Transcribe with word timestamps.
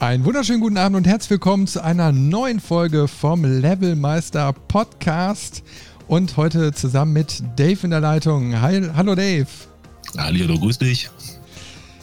Einen 0.00 0.24
wunderschönen 0.24 0.60
guten 0.60 0.76
Abend 0.76 0.96
und 0.96 1.08
herzlich 1.08 1.30
willkommen 1.30 1.66
zu 1.66 1.82
einer 1.82 2.12
neuen 2.12 2.60
Folge 2.60 3.08
vom 3.08 3.44
Levelmeister 3.44 4.52
Podcast. 4.52 5.64
Und 6.06 6.36
heute 6.36 6.72
zusammen 6.72 7.14
mit 7.14 7.42
Dave 7.56 7.80
in 7.82 7.90
der 7.90 7.98
Leitung. 7.98 8.60
Hi, 8.60 8.80
hallo 8.94 9.16
Dave. 9.16 9.48
Hallo, 10.16 10.56
grüß 10.56 10.78
dich. 10.78 11.10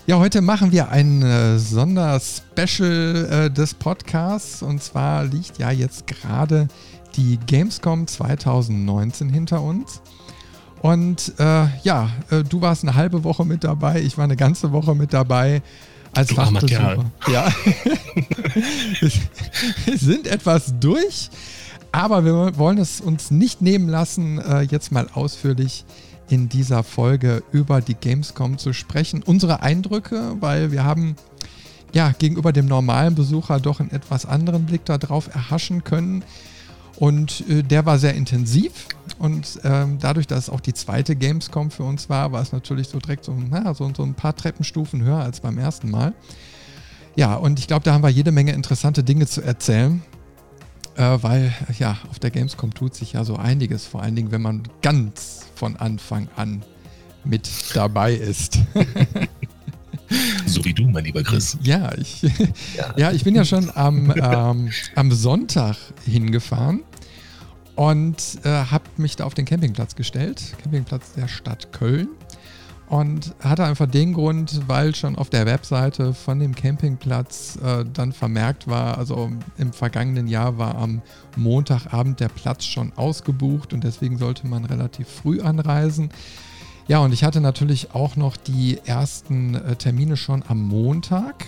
Ja, 0.08 0.20
heute 0.20 0.42
machen 0.42 0.74
wir 0.74 0.90
ein 0.90 1.22
äh, 1.22 1.58
Sonderspecial 1.58 3.30
äh, 3.32 3.50
des 3.50 3.74
Podcasts. 3.74 4.62
Und 4.62 4.84
zwar 4.84 5.24
liegt 5.24 5.58
ja 5.58 5.72
jetzt 5.72 6.06
gerade 6.06 6.68
die 7.16 7.40
Gamescom 7.48 8.08
2019 8.08 9.30
hinter 9.30 9.62
uns. 9.62 10.02
Und 10.82 11.32
äh, 11.40 11.68
ja, 11.84 12.10
äh, 12.30 12.44
du 12.44 12.60
warst 12.60 12.84
eine 12.84 12.96
halbe 12.96 13.24
Woche 13.24 13.46
mit 13.46 13.64
dabei, 13.64 14.02
ich 14.02 14.18
war 14.18 14.26
eine 14.26 14.36
ganze 14.36 14.74
Woche 14.74 14.96
mit 14.96 15.14
dabei 15.14 15.62
als 16.16 16.30
du 16.30 16.36
Fachbesucher. 16.36 17.06
Ja. 17.32 17.54
wir 19.86 19.98
sind 19.98 20.28
etwas 20.28 20.74
durch, 20.80 21.30
aber 21.92 22.26
wir 22.26 22.58
wollen 22.58 22.78
es 22.78 23.02
uns 23.02 23.32
nicht 23.32 23.62
nehmen 23.62 23.90
lassen, 23.90 24.40
äh, 24.40 24.62
jetzt 24.62 24.92
mal 24.92 25.08
ausführlich 25.14 25.86
in 26.30 26.50
dieser 26.50 26.84
Folge 26.84 27.44
über 27.52 27.82
die 27.82 27.94
Gamescom 27.94 28.58
zu 28.58 28.74
sprechen. 28.74 29.24
Unsere 29.24 29.62
Eindrücke, 29.62 30.36
weil 30.40 30.72
wir 30.72 30.84
haben 30.84 31.16
ja 31.94 32.12
gegenüber 32.18 32.52
dem 32.52 32.66
normalen 32.66 33.16
Besucher 33.16 33.60
doch 33.60 33.80
einen 33.80 33.92
etwas 33.92 34.26
anderen 34.26 34.66
Blick 34.66 34.86
darauf 34.86 35.34
erhaschen 35.34 35.84
können. 35.84 36.24
Und 36.98 37.44
äh, 37.50 37.64
der 37.64 37.86
war 37.86 38.00
sehr 38.00 38.16
intensiv. 38.16 38.72
Und 39.18 39.60
ähm, 39.64 39.98
dadurch, 40.00 40.28
dass 40.28 40.46
es 40.46 40.50
auch 40.50 40.60
die 40.60 40.74
zweite 40.74 41.16
Gamescom 41.16 41.72
für 41.72 41.84
uns 41.84 42.10
war, 42.10 42.32
war 42.32 42.42
es 42.42 42.52
natürlich 42.52 42.90
so 42.90 43.00
direkt 43.00 43.26
so, 43.26 43.36
na, 43.50 43.74
so, 43.74 43.92
so 43.96 44.04
ein 44.04 44.14
paar 44.14 44.36
Treppenstufen 44.36 45.02
höher 45.04 45.20
als 45.20 45.40
beim 45.40 45.58
ersten 45.58 45.90
Mal. 45.90 46.14
Ja, 47.16 47.36
und 47.36 47.60
ich 47.60 47.68
glaube, 47.68 47.84
da 47.84 47.94
haben 47.94 48.04
wir 48.04 48.10
jede 48.10 48.32
Menge 48.32 48.52
interessante 48.52 49.04
Dinge 49.04 49.26
zu 49.26 49.42
erzählen. 49.42 50.02
Äh, 50.98 51.18
weil 51.22 51.54
ja, 51.78 51.98
auf 52.10 52.20
der 52.20 52.32
Gamescom 52.32 52.74
tut 52.74 52.96
sich 52.96 53.14
ja 53.14 53.26
so 53.26 53.36
einiges, 53.36 53.86
vor 53.86 54.02
allen 54.02 54.16
Dingen, 54.16 54.32
wenn 54.32 54.42
man 54.42 54.64
ganz 54.82 55.46
von 55.56 55.76
Anfang 55.76 56.30
an 56.36 56.64
mit 57.24 57.50
dabei 57.74 58.14
ist. 58.14 58.60
So 60.46 60.64
wie 60.64 60.74
du, 60.74 60.88
mein 60.88 61.04
lieber 61.04 61.24
Chris. 61.24 61.58
Ja, 61.64 61.92
ich, 61.98 62.22
ja. 62.22 62.30
ja 62.98 63.12
ich 63.12 63.24
bin 63.24 63.36
ja 63.36 63.44
schon 63.44 63.72
am, 63.76 64.14
ähm, 64.16 64.70
am 64.94 65.12
Sonntag 65.12 65.78
hingefahren 66.06 66.82
und 67.76 68.40
äh, 68.44 68.50
habe 68.50 68.86
mich 68.98 69.16
da 69.16 69.26
auf 69.26 69.34
den 69.34 69.46
Campingplatz 69.46 69.96
gestellt, 69.96 70.56
Campingplatz 70.62 71.14
der 71.14 71.28
Stadt 71.28 71.72
Köln. 71.72 72.10
Und 72.88 73.34
hatte 73.40 73.64
einfach 73.64 73.88
den 73.88 74.14
Grund, 74.14 74.62
weil 74.68 74.94
schon 74.94 75.16
auf 75.16 75.32
der 75.32 75.48
Webseite 75.48 76.14
von 76.14 76.40
dem 76.40 76.54
Campingplatz 76.54 77.58
äh, 77.64 77.84
dann 77.92 78.14
vermerkt 78.14 78.68
war, 78.68 79.00
also 79.00 79.32
im 79.58 79.74
vergangenen 79.74 80.28
Jahr 80.28 80.60
war 80.60 80.76
am 80.76 81.02
Montagabend 81.36 82.20
der 82.20 82.30
Platz 82.30 82.64
schon 82.64 82.94
ausgebucht 82.96 83.74
und 83.74 83.84
deswegen 83.84 84.20
sollte 84.20 84.46
man 84.46 84.66
relativ 84.66 85.08
früh 85.08 85.42
anreisen. 85.42 86.12
Ja, 86.88 87.00
und 87.00 87.12
ich 87.12 87.24
hatte 87.24 87.42
natürlich 87.42 87.96
auch 87.96 88.16
noch 88.16 88.38
die 88.38 88.80
ersten 88.86 89.56
äh, 89.56 89.76
Termine 89.76 90.16
schon 90.16 90.44
am 90.48 90.62
Montag. 90.62 91.48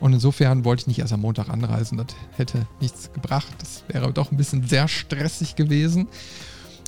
Und 0.00 0.12
insofern 0.12 0.64
wollte 0.64 0.82
ich 0.82 0.86
nicht 0.86 0.98
erst 0.98 1.12
am 1.12 1.20
Montag 1.20 1.48
anreisen. 1.48 1.98
Das 1.98 2.08
hätte 2.36 2.66
nichts 2.80 3.12
gebracht. 3.12 3.54
Das 3.58 3.84
wäre 3.88 4.12
doch 4.12 4.30
ein 4.30 4.36
bisschen 4.36 4.66
sehr 4.66 4.88
stressig 4.88 5.56
gewesen. 5.56 6.08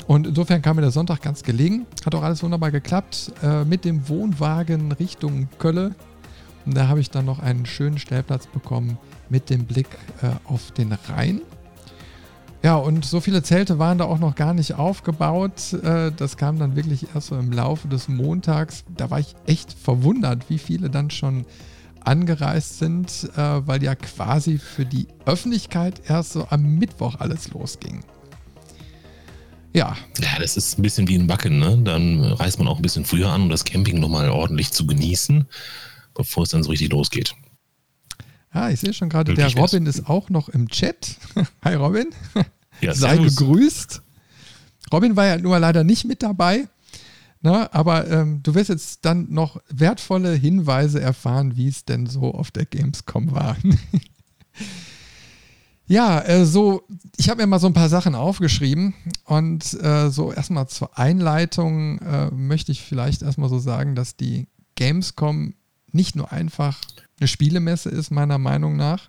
Und 0.06 0.26
insofern 0.26 0.62
kam 0.62 0.76
mir 0.76 0.82
der 0.82 0.90
Sonntag 0.90 1.22
ganz 1.22 1.42
gelegen. 1.42 1.86
Hat 2.04 2.14
auch 2.14 2.22
alles 2.22 2.42
wunderbar 2.42 2.70
geklappt. 2.70 3.32
Äh, 3.42 3.64
mit 3.64 3.84
dem 3.84 4.08
Wohnwagen 4.08 4.92
Richtung 4.92 5.48
Kölle. 5.58 5.94
Und 6.64 6.76
da 6.76 6.88
habe 6.88 7.00
ich 7.00 7.10
dann 7.10 7.24
noch 7.24 7.38
einen 7.38 7.64
schönen 7.64 7.98
Stellplatz 7.98 8.47
bekommen 8.47 8.98
mit 9.28 9.50
dem 9.50 9.64
Blick 9.64 9.88
äh, 10.22 10.31
auf 10.44 10.72
den 10.72 10.92
Rhein. 10.92 11.41
Ja, 12.62 12.76
und 12.76 13.04
so 13.04 13.20
viele 13.20 13.42
Zelte 13.42 13.78
waren 13.78 13.98
da 13.98 14.06
auch 14.06 14.19
noch 14.19 14.34
gar 14.34 14.52
nicht 14.52 14.75
aufgebaut. 14.75 15.72
Äh, 15.72 16.10
das 16.16 16.36
kam 16.36 16.58
dann 16.58 16.75
wirklich 16.75 17.06
erst 17.14 17.28
so 17.28 17.38
im 17.38 17.52
Laufe 17.52 17.86
des 17.86 18.08
Montags. 18.08 18.84
Da 18.97 19.10
war 19.10 19.20
ich 19.20 19.34
echt 19.47 19.72
verwundert, 19.72 20.50
wie 20.50 20.58
viele 20.58 20.91
dann 20.91 21.10
schon 21.10 21.47
angereist 22.06 22.78
sind, 22.78 23.31
äh, 23.37 23.67
weil 23.67 23.83
ja 23.83 23.94
quasi 23.94 24.59
für 24.59 24.84
die 24.84 25.09
Öffentlichkeit 25.25 26.03
erst 26.09 26.33
so 26.33 26.47
am 26.49 26.77
Mittwoch 26.77 27.17
alles 27.21 27.50
losging. 27.50 28.05
Ja. 29.72 29.97
Ja, 30.19 30.39
das 30.39 30.56
ist 30.56 30.78
ein 30.78 30.83
bisschen 30.83 31.06
wie 31.09 31.17
ein 31.17 31.27
Backen, 31.27 31.59
ne? 31.59 31.77
Dann 31.78 32.22
reist 32.22 32.59
man 32.59 32.69
auch 32.69 32.77
ein 32.77 32.83
bisschen 32.83 33.05
früher 33.05 33.31
an, 33.31 33.43
um 33.43 33.49
das 33.50 33.65
Camping 33.65 34.00
nochmal 34.00 34.31
ordentlich 34.31 34.72
zu 34.72 34.87
genießen, 34.87 35.47
bevor 36.15 36.44
es 36.44 36.50
dann 36.50 36.62
so 36.62 36.71
richtig 36.71 36.91
losgeht. 36.93 37.34
Ah, 38.50 38.71
ich 38.71 38.81
sehe 38.81 38.94
schon 38.94 39.11
gerade, 39.11 39.34
der 39.34 39.53
Robin 39.55 39.84
ist 39.84 40.09
auch 40.09 40.31
noch 40.31 40.49
im 40.49 40.69
Chat. 40.69 41.17
Hi 41.65 41.75
Robin. 41.75 42.06
Ja, 42.81 42.94
Sei 42.94 43.19
gegrüßt. 43.19 44.00
Robin 44.93 45.17
war 45.17 45.27
ja 45.27 45.37
nur 45.37 45.59
leider 45.59 45.84
nicht 45.84 46.06
mit 46.06 46.23
dabei. 46.23 46.69
Ne, 47.46 47.72
aber 47.72 48.10
ähm, 48.10 48.42
du 48.42 48.56
wirst 48.56 48.70
jetzt 48.70 49.04
dann 49.04 49.32
noch 49.32 49.62
wertvolle 49.68 50.32
Hinweise 50.32 51.00
erfahren, 51.00 51.56
wie 51.56 51.68
es 51.68 51.84
denn 51.84 52.06
so 52.06 52.34
auf 52.34 52.50
der 52.50 52.66
Gamescom 52.66 53.30
war. 53.30 53.56
ja, 55.86 56.22
äh, 56.22 56.44
so, 56.44 56.82
ich 57.16 57.28
habe 57.28 57.42
mir 57.42 57.46
mal 57.46 57.60
so 57.60 57.68
ein 57.68 57.72
paar 57.72 57.88
Sachen 57.88 58.16
aufgeschrieben 58.16 58.94
und 59.26 59.80
äh, 59.80 60.10
so 60.10 60.32
erstmal 60.32 60.66
zur 60.66 60.98
Einleitung 60.98 62.00
äh, 62.00 62.32
möchte 62.32 62.72
ich 62.72 62.82
vielleicht 62.82 63.22
erstmal 63.22 63.48
so 63.48 63.60
sagen, 63.60 63.94
dass 63.94 64.16
die 64.16 64.48
Gamescom 64.74 65.54
nicht 65.92 66.16
nur 66.16 66.32
einfach 66.32 66.80
eine 67.20 67.28
Spielemesse 67.28 67.90
ist, 67.90 68.10
meiner 68.10 68.38
Meinung 68.38 68.74
nach, 68.74 69.08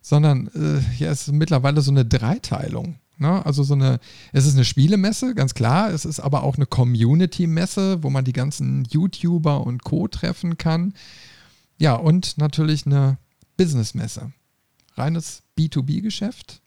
sondern 0.00 0.48
äh, 0.54 0.80
ja, 0.96 1.12
ist 1.12 1.30
mittlerweile 1.30 1.82
so 1.82 1.90
eine 1.90 2.06
Dreiteilung. 2.06 2.98
Ne? 3.20 3.44
Also 3.44 3.62
so 3.62 3.74
eine, 3.74 4.00
es 4.32 4.46
ist 4.46 4.54
eine 4.54 4.64
Spielemesse, 4.64 5.34
ganz 5.34 5.54
klar, 5.54 5.90
es 5.90 6.04
ist 6.04 6.20
aber 6.20 6.42
auch 6.42 6.56
eine 6.56 6.66
Community-Messe, 6.66 8.02
wo 8.02 8.08
man 8.10 8.24
die 8.24 8.32
ganzen 8.32 8.84
YouTuber 8.86 9.66
und 9.66 9.84
Co. 9.84 10.08
treffen 10.08 10.56
kann. 10.56 10.94
Ja, 11.78 11.94
und 11.94 12.38
natürlich 12.38 12.86
eine 12.86 13.18
Business-Messe. 13.58 14.32
Reines 14.94 15.42
B2B-Geschäft. 15.58 16.62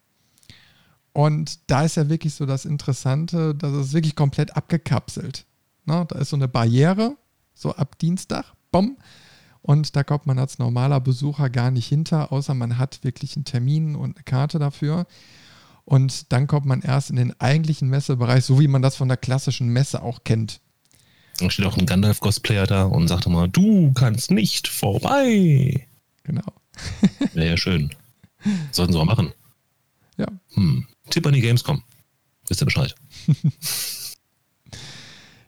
Und 1.11 1.59
da 1.69 1.83
ist 1.83 1.97
ja 1.97 2.07
wirklich 2.07 2.35
so 2.35 2.45
das 2.45 2.65
Interessante, 2.65 3.55
dass 3.55 3.73
es 3.73 3.93
wirklich 3.93 4.15
komplett 4.15 4.55
abgekapselt. 4.55 5.45
Ne? 5.85 6.05
Da 6.07 6.19
ist 6.19 6.29
so 6.29 6.35
eine 6.35 6.47
Barriere, 6.47 7.17
so 7.55 7.71
ab 7.73 7.97
Dienstag, 7.97 8.53
bumm, 8.71 8.97
und 9.63 9.95
da 9.95 10.03
kommt 10.03 10.27
man 10.27 10.37
als 10.37 10.59
normaler 10.59 10.99
Besucher 10.99 11.49
gar 11.49 11.71
nicht 11.71 11.87
hinter, 11.87 12.31
außer 12.31 12.53
man 12.53 12.77
hat 12.77 13.03
wirklich 13.03 13.37
einen 13.37 13.45
Termin 13.45 13.95
und 13.95 14.17
eine 14.17 14.23
Karte 14.23 14.59
dafür. 14.59 15.07
Und 15.85 16.31
dann 16.31 16.47
kommt 16.47 16.65
man 16.65 16.81
erst 16.81 17.09
in 17.09 17.17
den 17.17 17.39
eigentlichen 17.39 17.89
Messebereich, 17.89 18.45
so 18.45 18.59
wie 18.59 18.67
man 18.67 18.81
das 18.81 18.95
von 18.95 19.07
der 19.07 19.17
klassischen 19.17 19.67
Messe 19.69 20.01
auch 20.01 20.23
kennt. 20.23 20.61
Dann 21.39 21.49
steht 21.49 21.65
auch 21.65 21.77
ein 21.77 21.85
Gandalf-Cosplayer 21.85 22.67
da 22.67 22.83
und 22.83 23.07
sagt 23.07 23.25
immer, 23.25 23.47
du 23.47 23.91
kannst 23.93 24.31
nicht 24.31 24.67
vorbei. 24.67 25.87
Genau. 26.23 26.45
Wäre 27.33 27.49
ja 27.49 27.57
schön. 27.57 27.93
Sollten 28.71 28.93
sie 28.93 28.99
auch 28.99 29.05
machen. 29.05 29.33
Ja. 30.17 30.27
Hm. 30.53 30.87
Tipp 31.09 31.25
an 31.25 31.33
die 31.33 31.41
Gamescom. 31.41 31.83
Wisst 32.47 32.61
ihr 32.61 32.65
Bescheid. 32.65 32.95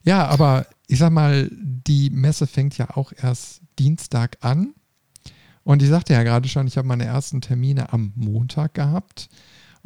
ja, 0.04 0.28
aber 0.28 0.68
ich 0.88 1.00
sag 1.00 1.12
mal, 1.12 1.50
die 1.52 2.10
Messe 2.10 2.48
fängt 2.48 2.78
ja 2.78 2.96
auch 2.96 3.12
erst 3.16 3.62
Dienstag 3.80 4.38
an. 4.42 4.74
Und 5.64 5.82
ich 5.82 5.90
sagte 5.90 6.14
ja 6.14 6.24
gerade 6.24 6.48
schon, 6.48 6.68
ich 6.68 6.78
habe 6.78 6.88
meine 6.88 7.06
ersten 7.06 7.42
Termine 7.42 7.92
am 7.92 8.14
Montag 8.16 8.76
gehabt. 8.76 9.30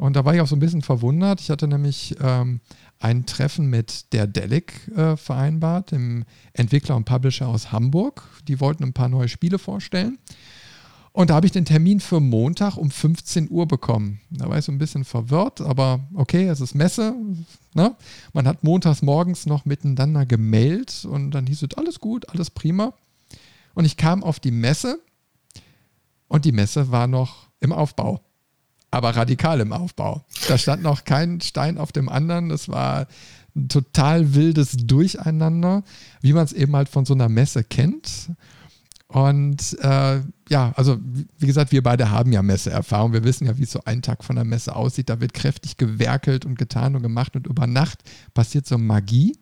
Und 0.00 0.16
da 0.16 0.24
war 0.24 0.34
ich 0.34 0.40
auch 0.40 0.46
so 0.46 0.56
ein 0.56 0.60
bisschen 0.60 0.80
verwundert. 0.80 1.42
Ich 1.42 1.50
hatte 1.50 1.68
nämlich 1.68 2.16
ähm, 2.22 2.60
ein 3.00 3.26
Treffen 3.26 3.66
mit 3.68 4.14
der 4.14 4.26
Delic 4.26 4.88
äh, 4.96 5.14
vereinbart, 5.14 5.92
dem 5.92 6.24
Entwickler 6.54 6.96
und 6.96 7.04
Publisher 7.04 7.48
aus 7.48 7.70
Hamburg. 7.70 8.26
Die 8.48 8.60
wollten 8.60 8.82
ein 8.82 8.94
paar 8.94 9.10
neue 9.10 9.28
Spiele 9.28 9.58
vorstellen. 9.58 10.18
Und 11.12 11.28
da 11.28 11.34
habe 11.34 11.44
ich 11.44 11.52
den 11.52 11.66
Termin 11.66 12.00
für 12.00 12.18
Montag 12.18 12.78
um 12.78 12.90
15 12.90 13.50
Uhr 13.50 13.68
bekommen. 13.68 14.20
Da 14.30 14.48
war 14.48 14.56
ich 14.56 14.64
so 14.64 14.72
ein 14.72 14.78
bisschen 14.78 15.04
verwirrt, 15.04 15.60
aber 15.60 16.00
okay, 16.14 16.46
es 16.46 16.62
ist 16.62 16.74
Messe. 16.74 17.14
Ne? 17.74 17.94
Man 18.32 18.48
hat 18.48 18.64
montags 18.64 19.02
morgens 19.02 19.44
noch 19.44 19.66
miteinander 19.66 20.24
gemeldet 20.24 21.04
und 21.04 21.32
dann 21.32 21.46
hieß 21.46 21.62
es, 21.62 21.76
alles 21.76 22.00
gut, 22.00 22.26
alles 22.30 22.48
prima. 22.48 22.94
Und 23.74 23.84
ich 23.84 23.98
kam 23.98 24.24
auf 24.24 24.40
die 24.40 24.50
Messe 24.50 24.98
und 26.26 26.46
die 26.46 26.52
Messe 26.52 26.90
war 26.90 27.06
noch 27.06 27.50
im 27.60 27.74
Aufbau, 27.74 28.22
aber 28.90 29.16
radikal 29.16 29.60
im 29.60 29.72
Aufbau. 29.72 30.24
Da 30.48 30.58
stand 30.58 30.82
noch 30.82 31.04
kein 31.04 31.40
Stein 31.40 31.78
auf 31.78 31.92
dem 31.92 32.08
anderen. 32.08 32.50
Es 32.50 32.68
war 32.68 33.06
ein 33.54 33.68
total 33.68 34.34
wildes 34.34 34.76
Durcheinander, 34.76 35.82
wie 36.20 36.32
man 36.32 36.44
es 36.44 36.52
eben 36.52 36.74
halt 36.74 36.88
von 36.88 37.04
so 37.04 37.14
einer 37.14 37.28
Messe 37.28 37.64
kennt. 37.64 38.30
Und 39.08 39.76
äh, 39.80 40.20
ja, 40.48 40.72
also 40.76 40.98
wie 41.38 41.46
gesagt, 41.46 41.72
wir 41.72 41.82
beide 41.82 42.10
haben 42.10 42.32
ja 42.32 42.42
Messeerfahrung. 42.42 43.12
Wir 43.12 43.24
wissen 43.24 43.46
ja, 43.46 43.58
wie 43.58 43.64
so 43.64 43.80
ein 43.84 44.02
Tag 44.02 44.22
von 44.22 44.36
der 44.36 44.44
Messe 44.44 44.74
aussieht. 44.76 45.08
Da 45.08 45.20
wird 45.20 45.34
kräftig 45.34 45.76
gewerkelt 45.76 46.44
und 46.44 46.56
getan 46.58 46.94
und 46.94 47.02
gemacht 47.02 47.34
und 47.34 47.46
über 47.46 47.66
Nacht 47.66 48.02
passiert 48.34 48.66
so 48.66 48.78
Magie. 48.78 49.36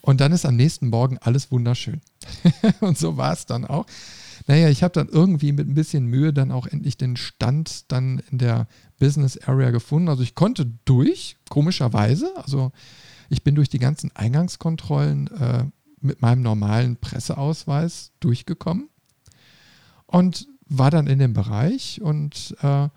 Und 0.00 0.20
dann 0.20 0.32
ist 0.32 0.46
am 0.46 0.56
nächsten 0.56 0.88
Morgen 0.88 1.18
alles 1.18 1.50
wunderschön. 1.50 2.00
und 2.80 2.96
so 2.96 3.16
war 3.16 3.32
es 3.32 3.46
dann 3.46 3.64
auch. 3.64 3.86
Naja, 4.48 4.70
ich 4.70 4.82
habe 4.82 4.94
dann 4.94 5.08
irgendwie 5.08 5.52
mit 5.52 5.68
ein 5.68 5.74
bisschen 5.74 6.06
Mühe 6.06 6.32
dann 6.32 6.50
auch 6.52 6.66
endlich 6.66 6.96
den 6.96 7.16
Stand 7.16 7.92
dann 7.92 8.22
in 8.30 8.38
der 8.38 8.66
Business 8.98 9.38
Area 9.46 9.70
gefunden. 9.70 10.08
Also 10.08 10.22
ich 10.22 10.34
konnte 10.34 10.72
durch, 10.86 11.36
komischerweise. 11.50 12.32
Also 12.36 12.72
ich 13.28 13.44
bin 13.44 13.54
durch 13.54 13.68
die 13.68 13.78
ganzen 13.78 14.10
Eingangskontrollen 14.16 15.26
äh, 15.28 15.64
mit 16.00 16.22
meinem 16.22 16.40
normalen 16.40 16.96
Presseausweis 16.96 18.12
durchgekommen 18.20 18.88
und 20.06 20.48
war 20.66 20.90
dann 20.90 21.08
in 21.08 21.18
dem 21.18 21.34
Bereich 21.34 22.00
und 22.00 22.56
äh, 22.62 22.88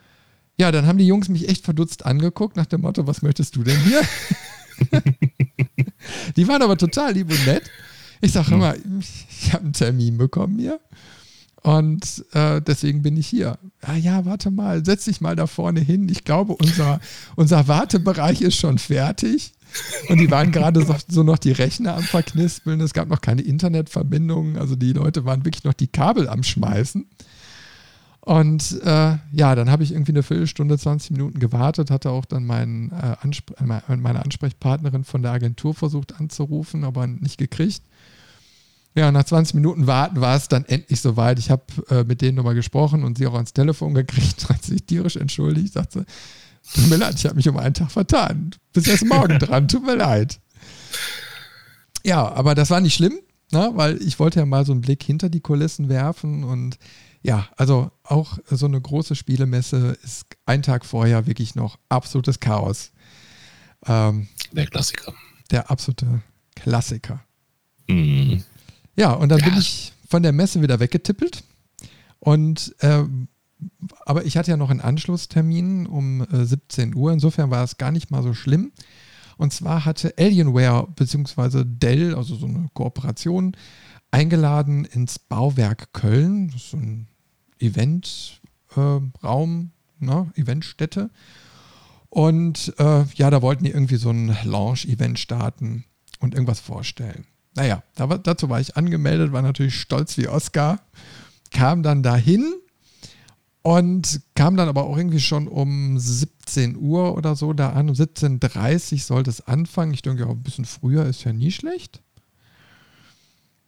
ja, 0.57 0.71
dann 0.71 0.86
haben 0.86 1.00
die 1.00 1.07
Jungs 1.07 1.27
mich 1.27 1.50
echt 1.50 1.65
verdutzt 1.65 2.06
angeguckt 2.06 2.56
nach 2.56 2.65
dem 2.65 2.81
Motto, 2.81 3.07
was 3.07 3.24
möchtest 3.24 3.57
du 3.57 3.63
denn 3.63 3.80
hier? 3.81 4.01
die 6.38 6.48
waren 6.48 6.62
aber 6.62 6.77
total 6.77 7.13
lieb 7.13 7.30
und 7.30 7.45
nett. 7.45 7.63
Ich 8.21 8.31
sage 8.31 8.53
immer, 8.53 8.75
ich 9.00 9.51
habe 9.51 9.63
einen 9.65 9.74
Termin 9.74 10.18
bekommen 10.18 10.59
hier. 10.59 10.80
Und 11.63 12.25
äh, 12.34 12.60
deswegen 12.62 13.04
bin 13.04 13.18
ich 13.18 13.28
hier. 13.28 13.58
Ah 13.81 13.96
ja, 13.96 14.25
warte 14.25 14.50
mal, 14.50 14.84
setz 14.84 15.06
dich 15.06 15.22
mal 15.22 15.36
da 15.36 15.46
vorne 15.46 15.80
hin. 15.80 16.10
Ich 16.10 16.24
glaube, 16.24 16.54
unser, 16.54 17.00
unser 17.36 17.68
Wartebereich 17.68 18.42
ist 18.42 18.56
schon 18.56 18.80
fertig. 18.80 19.54
Und 20.10 20.18
die 20.18 20.30
waren 20.31 20.52
gerade 20.52 20.84
so, 20.84 20.96
so, 21.08 21.24
noch 21.24 21.38
die 21.38 21.52
Rechner 21.52 21.96
am 21.96 22.04
Verknispeln. 22.04 22.81
Es 22.81 22.94
gab 22.94 23.08
noch 23.08 23.22
keine 23.22 23.42
Internetverbindungen. 23.44 24.58
Also 24.58 24.75
die 24.75 24.92
Leute 24.92 25.24
waren 25.24 25.46
wirklich 25.46 25.63
noch 25.63 25.74
die 25.74 25.88
Kabel 25.88 26.28
am 26.28 26.44
Schmeißen. 26.44 27.08
Und 28.22 28.81
äh, 28.84 29.18
ja, 29.31 29.56
dann 29.56 29.72
habe 29.72 29.84
ich 29.84 29.92
irgendwie 29.92 30.12
eine 30.12 30.24
Viertelstunde, 30.24 30.78
20 30.78 31.12
Minuten 31.12 31.40
gewartet, 31.40 31.90
hatte 31.90 32.12
auch 32.12 32.25
dann 32.25 32.46
meinen, 32.46 32.92
äh, 32.92 33.16
Anspr 33.22 33.56
meine 33.63 34.24
Ansprechpartnerin 34.24 35.04
von 35.04 35.24
der 35.24 35.31
Agentur 35.31 35.74
versucht 35.74 36.19
anzurufen, 36.19 36.84
aber 36.84 37.08
nicht 37.08 37.40
gekriegt. 37.40 37.81
Ja, 38.94 39.12
nach 39.12 39.24
20 39.24 39.56
Minuten 39.56 39.88
warten 39.88 40.20
war 40.20 40.36
es 40.36 40.50
dann 40.50 40.66
endlich 40.66 41.00
soweit. 41.00 41.40
Ich 41.40 41.50
habe 41.50 41.64
äh, 41.90 42.04
mit 42.04 42.22
denen 42.22 42.36
nochmal 42.36 42.56
gesprochen 42.56 43.04
und 43.04 43.18
sie 43.18 43.28
auch 43.28 43.36
ans 43.36 43.54
Telefon 43.54 43.94
gekriegt, 43.94 44.50
hat 44.50 44.64
sich 44.64 44.84
tierisch 44.84 45.16
entschuldigt, 45.16 45.74
sagte, 45.74 46.06
tut 46.74 46.90
mir 46.90 46.98
leid, 46.98 47.16
ich 47.16 47.26
habe 47.26 47.36
mich 47.36 47.48
um 47.48 47.58
einen 47.58 47.74
Tag 47.74 47.92
vertan. 47.92 48.52
Bis 48.74 48.88
erst 48.88 49.06
morgen 49.06 49.40
dran, 49.40 49.68
tut 49.68 49.86
mir 49.86 49.96
leid. 49.96 50.40
Ja, 52.04 52.28
aber 52.34 52.54
das 52.54 52.70
war 52.70 52.82
nicht 52.82 52.96
schlimm, 52.96 53.14
ne, 53.52 53.72
weil 53.76 54.02
ich 54.02 54.20
wollte 54.20 54.40
ja 54.40 54.46
mal 54.46 54.66
so 54.66 54.74
einen 54.74 54.82
Blick 54.82 55.04
hinter 55.04 55.30
die 55.30 55.42
Kulissen 55.42 55.88
werfen 55.88 56.44
und 56.44 56.78
ja, 57.24 57.48
also 57.56 57.92
auch 58.04 58.40
so 58.50 58.66
eine 58.66 58.82
große 58.82 59.16
Spielemesse 59.16 59.96
ist 60.04 60.26
einen 60.46 60.64
Tag 60.64 60.86
vorher 60.86 61.28
wirklich 61.28 61.54
noch 61.54 61.78
absolutes 61.88 62.40
Chaos. 62.40 62.92
Ähm, 63.86 64.28
der 64.52 64.66
Klassiker. 64.66 65.14
Der 65.52 65.70
absolute 65.70 66.22
Klassiker. 66.56 67.24
Mhm. 67.88 68.44
Ja, 68.96 69.14
und 69.14 69.30
dann 69.30 69.40
ja. 69.40 69.50
bin 69.50 69.58
ich 69.58 69.94
von 70.08 70.24
der 70.24 70.32
Messe 70.32 70.62
wieder 70.62 70.80
weggetippelt. 70.80 71.44
Und 72.20 72.76
äh, 72.80 73.04
aber 74.06 74.26
ich 74.26 74.38
hatte 74.38 74.52
ja 74.52 74.58
noch 74.58 74.70
einen 74.70 74.82
Anschlusstermin 74.82 75.88
um 75.88 76.22
äh, 76.22 76.46
17 76.46 76.96
Uhr. 76.96 77.12
Insofern 77.12 77.52
war 77.52 77.64
es 77.64 77.78
gar 77.78 77.92
nicht 77.92 78.12
mal 78.12 78.24
so 78.24 78.34
schlimm. 78.34 78.72
Und 79.38 79.54
zwar 79.54 79.86
hatte 79.86 80.14
Alienware 80.18 80.88
bzw. 80.96 81.64
Dell, 81.66 82.16
also 82.16 82.36
so 82.36 82.46
eine 82.46 82.68
Kooperation, 82.74 83.56
eingeladen 84.12 84.86
ins 84.86 85.20
Bauwerk 85.20 85.94
Köln. 85.94 86.50
Das 86.50 86.64
ist 86.64 86.72
so 86.72 86.78
ein 86.78 87.08
Eventraum, 87.60 89.72
äh, 90.02 90.06
ne, 90.06 90.32
Eventstätte. 90.36 91.10
Und 92.10 92.74
äh, 92.78 93.06
ja, 93.16 93.30
da 93.30 93.42
wollten 93.42 93.64
die 93.64 93.72
irgendwie 93.72 93.96
so 93.96 94.10
ein 94.10 94.36
Launch-Event 94.44 95.18
starten 95.18 95.86
und 96.20 96.34
irgendwas 96.34 96.60
vorstellen. 96.60 97.26
Naja, 97.56 97.83
da 97.95 98.07
dazu 98.07 98.50
war 98.50 98.62
ich 98.62 98.77
angemeldet, 98.77 99.31
war 99.31 99.42
natürlich 99.42 99.80
stolz 99.80 100.18
wie 100.18 100.27
Oscar, 100.27 100.80
kam 101.51 101.83
dann 101.83 102.01
dahin 102.01 102.53
und 103.62 104.21
kam 104.36 104.57
dann 104.57 104.69
aber 104.69 104.86
auch 104.86 104.98
irgendwie 104.98 105.19
schon 105.19 105.48
um 105.48 106.00
17 106.00 106.77
Uhr 106.77 107.15
oder 107.15 107.36
so 107.36 107.53
da 107.53 107.71
an. 107.71 107.89
Um 107.89 107.95
17.30 107.95 108.94
Uhr 108.94 109.00
sollte 109.00 109.30
es 109.30 109.48
anfangen. 109.48 109.94
Ich 109.94 110.01
denke, 110.01 110.24
ja, 110.24 110.30
ein 110.30 110.42
bisschen 110.42 110.65
früher 110.65 111.06
ist 111.06 111.24
ja 111.25 111.33
nie 111.33 111.51
schlecht. 111.51 112.01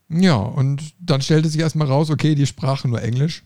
Ja, 0.10 0.36
und 0.36 0.94
dann 1.00 1.22
stellte 1.22 1.50
sich 1.50 1.62
erstmal 1.62 1.88
raus, 1.88 2.10
okay, 2.10 2.36
die 2.36 2.46
sprachen 2.46 2.92
nur 2.92 3.02
Englisch. 3.02 3.44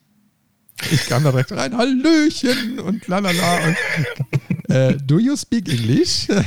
Ich 0.91 1.07
kam 1.07 1.23
da 1.23 1.31
direkt 1.31 1.51
rein, 1.51 1.75
Hallöchen 1.75 2.79
und 2.79 3.07
lalala. 3.07 3.67
Und, 3.67 4.69
äh, 4.69 4.95
do 4.97 5.17
you 5.17 5.35
speak 5.35 5.67
English? 5.69 6.27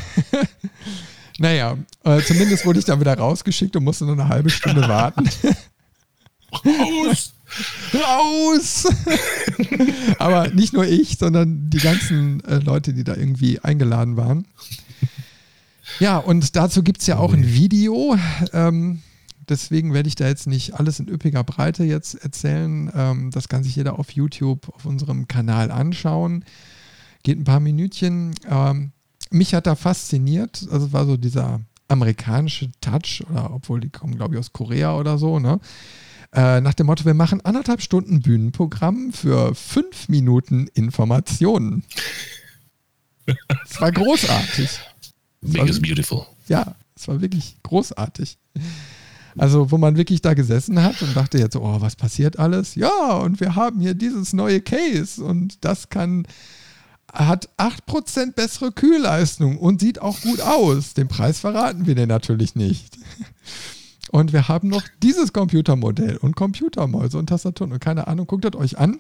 naja, 1.40 1.78
äh, 2.04 2.20
zumindest 2.20 2.66
wurde 2.66 2.78
ich 2.78 2.84
dann 2.84 3.00
wieder 3.00 3.16
rausgeschickt 3.16 3.74
und 3.74 3.84
musste 3.84 4.04
nur 4.04 4.12
eine 4.12 4.28
halbe 4.28 4.50
Stunde 4.50 4.82
warten. 4.82 5.28
Raus! 6.52 7.32
Raus! 7.94 8.86
Aber 10.18 10.48
nicht 10.48 10.72
nur 10.74 10.84
ich, 10.86 11.16
sondern 11.16 11.70
die 11.70 11.78
ganzen 11.78 12.44
äh, 12.44 12.58
Leute, 12.58 12.92
die 12.92 13.04
da 13.04 13.16
irgendwie 13.16 13.58
eingeladen 13.60 14.16
waren. 14.16 14.46
Ja, 15.98 16.18
und 16.18 16.56
dazu 16.56 16.82
gibt 16.82 17.00
es 17.00 17.06
ja 17.06 17.16
auch 17.18 17.32
ein 17.32 17.46
Video. 17.46 18.16
Ähm, 18.52 19.00
Deswegen 19.48 19.92
werde 19.92 20.08
ich 20.08 20.14
da 20.14 20.28
jetzt 20.28 20.46
nicht 20.46 20.74
alles 20.74 21.00
in 21.00 21.08
üppiger 21.08 21.42
Breite 21.42 21.82
jetzt 21.82 22.14
erzählen. 22.14 22.88
Ähm, 22.94 23.30
das 23.32 23.48
kann 23.48 23.64
sich 23.64 23.74
jeder 23.74 23.98
auf 23.98 24.12
YouTube 24.12 24.68
auf 24.68 24.84
unserem 24.84 25.26
Kanal 25.26 25.72
anschauen. 25.72 26.44
Geht 27.24 27.36
ein 27.36 27.44
paar 27.44 27.58
Minütchen. 27.58 28.32
Ähm, 28.48 28.92
mich 29.30 29.54
hat 29.54 29.66
da 29.66 29.74
fasziniert. 29.74 30.66
Also 30.70 30.92
war 30.92 31.06
so 31.06 31.16
dieser 31.16 31.60
amerikanische 31.88 32.70
Touch, 32.80 33.22
oder 33.28 33.52
obwohl 33.52 33.80
die 33.80 33.90
kommen, 33.90 34.16
glaube 34.16 34.34
ich, 34.34 34.38
aus 34.38 34.52
Korea 34.52 34.96
oder 34.96 35.18
so, 35.18 35.38
ne? 35.38 35.60
Äh, 36.32 36.60
nach 36.60 36.74
dem 36.74 36.86
Motto, 36.86 37.04
wir 37.04 37.14
machen 37.14 37.40
anderthalb 37.44 37.82
Stunden 37.82 38.20
Bühnenprogramm 38.20 39.12
für 39.12 39.52
fünf 39.54 40.08
Minuten 40.08 40.68
Informationen. 40.74 41.82
Es 43.64 43.80
war 43.80 43.90
großartig. 43.90 44.78
Big 45.40 45.68
is 45.68 45.80
beautiful. 45.80 46.26
Ja, 46.46 46.76
es 46.94 47.08
war 47.08 47.20
wirklich 47.20 47.56
großartig. 47.62 48.38
Also, 49.36 49.70
wo 49.70 49.78
man 49.78 49.96
wirklich 49.96 50.22
da 50.22 50.34
gesessen 50.34 50.82
hat 50.82 51.00
und 51.02 51.16
dachte 51.16 51.38
jetzt, 51.38 51.56
oh, 51.56 51.80
was 51.80 51.96
passiert 51.96 52.38
alles? 52.38 52.74
Ja, 52.74 53.14
und 53.14 53.40
wir 53.40 53.54
haben 53.54 53.80
hier 53.80 53.94
dieses 53.94 54.32
neue 54.32 54.60
Case 54.60 55.22
und 55.22 55.64
das 55.64 55.88
kann, 55.88 56.26
hat 57.12 57.48
8% 57.58 58.32
bessere 58.32 58.72
Kühlleistung 58.72 59.58
und 59.58 59.80
sieht 59.80 60.00
auch 60.00 60.20
gut 60.20 60.40
aus. 60.40 60.94
Den 60.94 61.08
Preis 61.08 61.40
verraten 61.40 61.86
wir 61.86 61.94
dir 61.94 62.06
natürlich 62.06 62.54
nicht. 62.54 62.98
Und 64.10 64.32
wir 64.32 64.48
haben 64.48 64.66
noch 64.66 64.82
dieses 65.04 65.32
Computermodell 65.32 66.16
und 66.16 66.34
Computermäuse 66.34 67.16
und 67.16 67.28
Tastaturen 67.28 67.70
und 67.70 67.78
keine 67.78 68.08
Ahnung, 68.08 68.26
guckt 68.26 68.44
das 68.44 68.56
euch 68.56 68.76
an. 68.76 68.98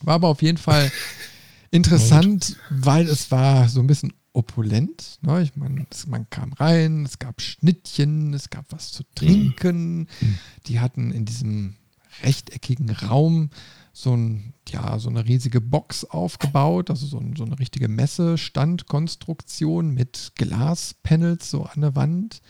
War 0.00 0.14
aber 0.14 0.28
auf 0.28 0.40
jeden 0.40 0.56
Fall 0.56 0.90
interessant, 1.70 2.56
weil 2.70 3.06
es 3.06 3.30
war 3.30 3.68
so 3.68 3.80
ein 3.80 3.86
bisschen 3.86 4.14
opulent. 4.32 5.18
Ne? 5.20 5.42
Ich 5.42 5.56
meine, 5.56 5.86
man 6.06 6.30
kam 6.30 6.54
rein, 6.54 7.04
es 7.04 7.18
gab 7.18 7.42
Schnittchen, 7.42 8.32
es 8.32 8.48
gab 8.48 8.64
was 8.70 8.92
zu 8.92 9.02
trinken. 9.14 10.08
Mhm. 10.20 10.38
Die 10.68 10.80
hatten 10.80 11.12
in 11.12 11.26
diesem 11.26 11.76
rechteckigen 12.22 12.90
Raum 12.90 13.50
so, 13.96 14.14
ein, 14.14 14.54
ja, 14.68 14.98
so 14.98 15.08
eine 15.08 15.24
riesige 15.24 15.60
Box 15.60 16.04
aufgebaut, 16.04 16.90
also 16.90 17.06
so, 17.06 17.18
ein, 17.18 17.36
so 17.36 17.44
eine 17.44 17.60
richtige 17.60 17.86
Messestandkonstruktion 17.86 19.94
mit 19.94 20.32
Glaspanels 20.34 21.48
so 21.48 21.62
an 21.62 21.80
der 21.80 21.94
Wand 21.94 22.42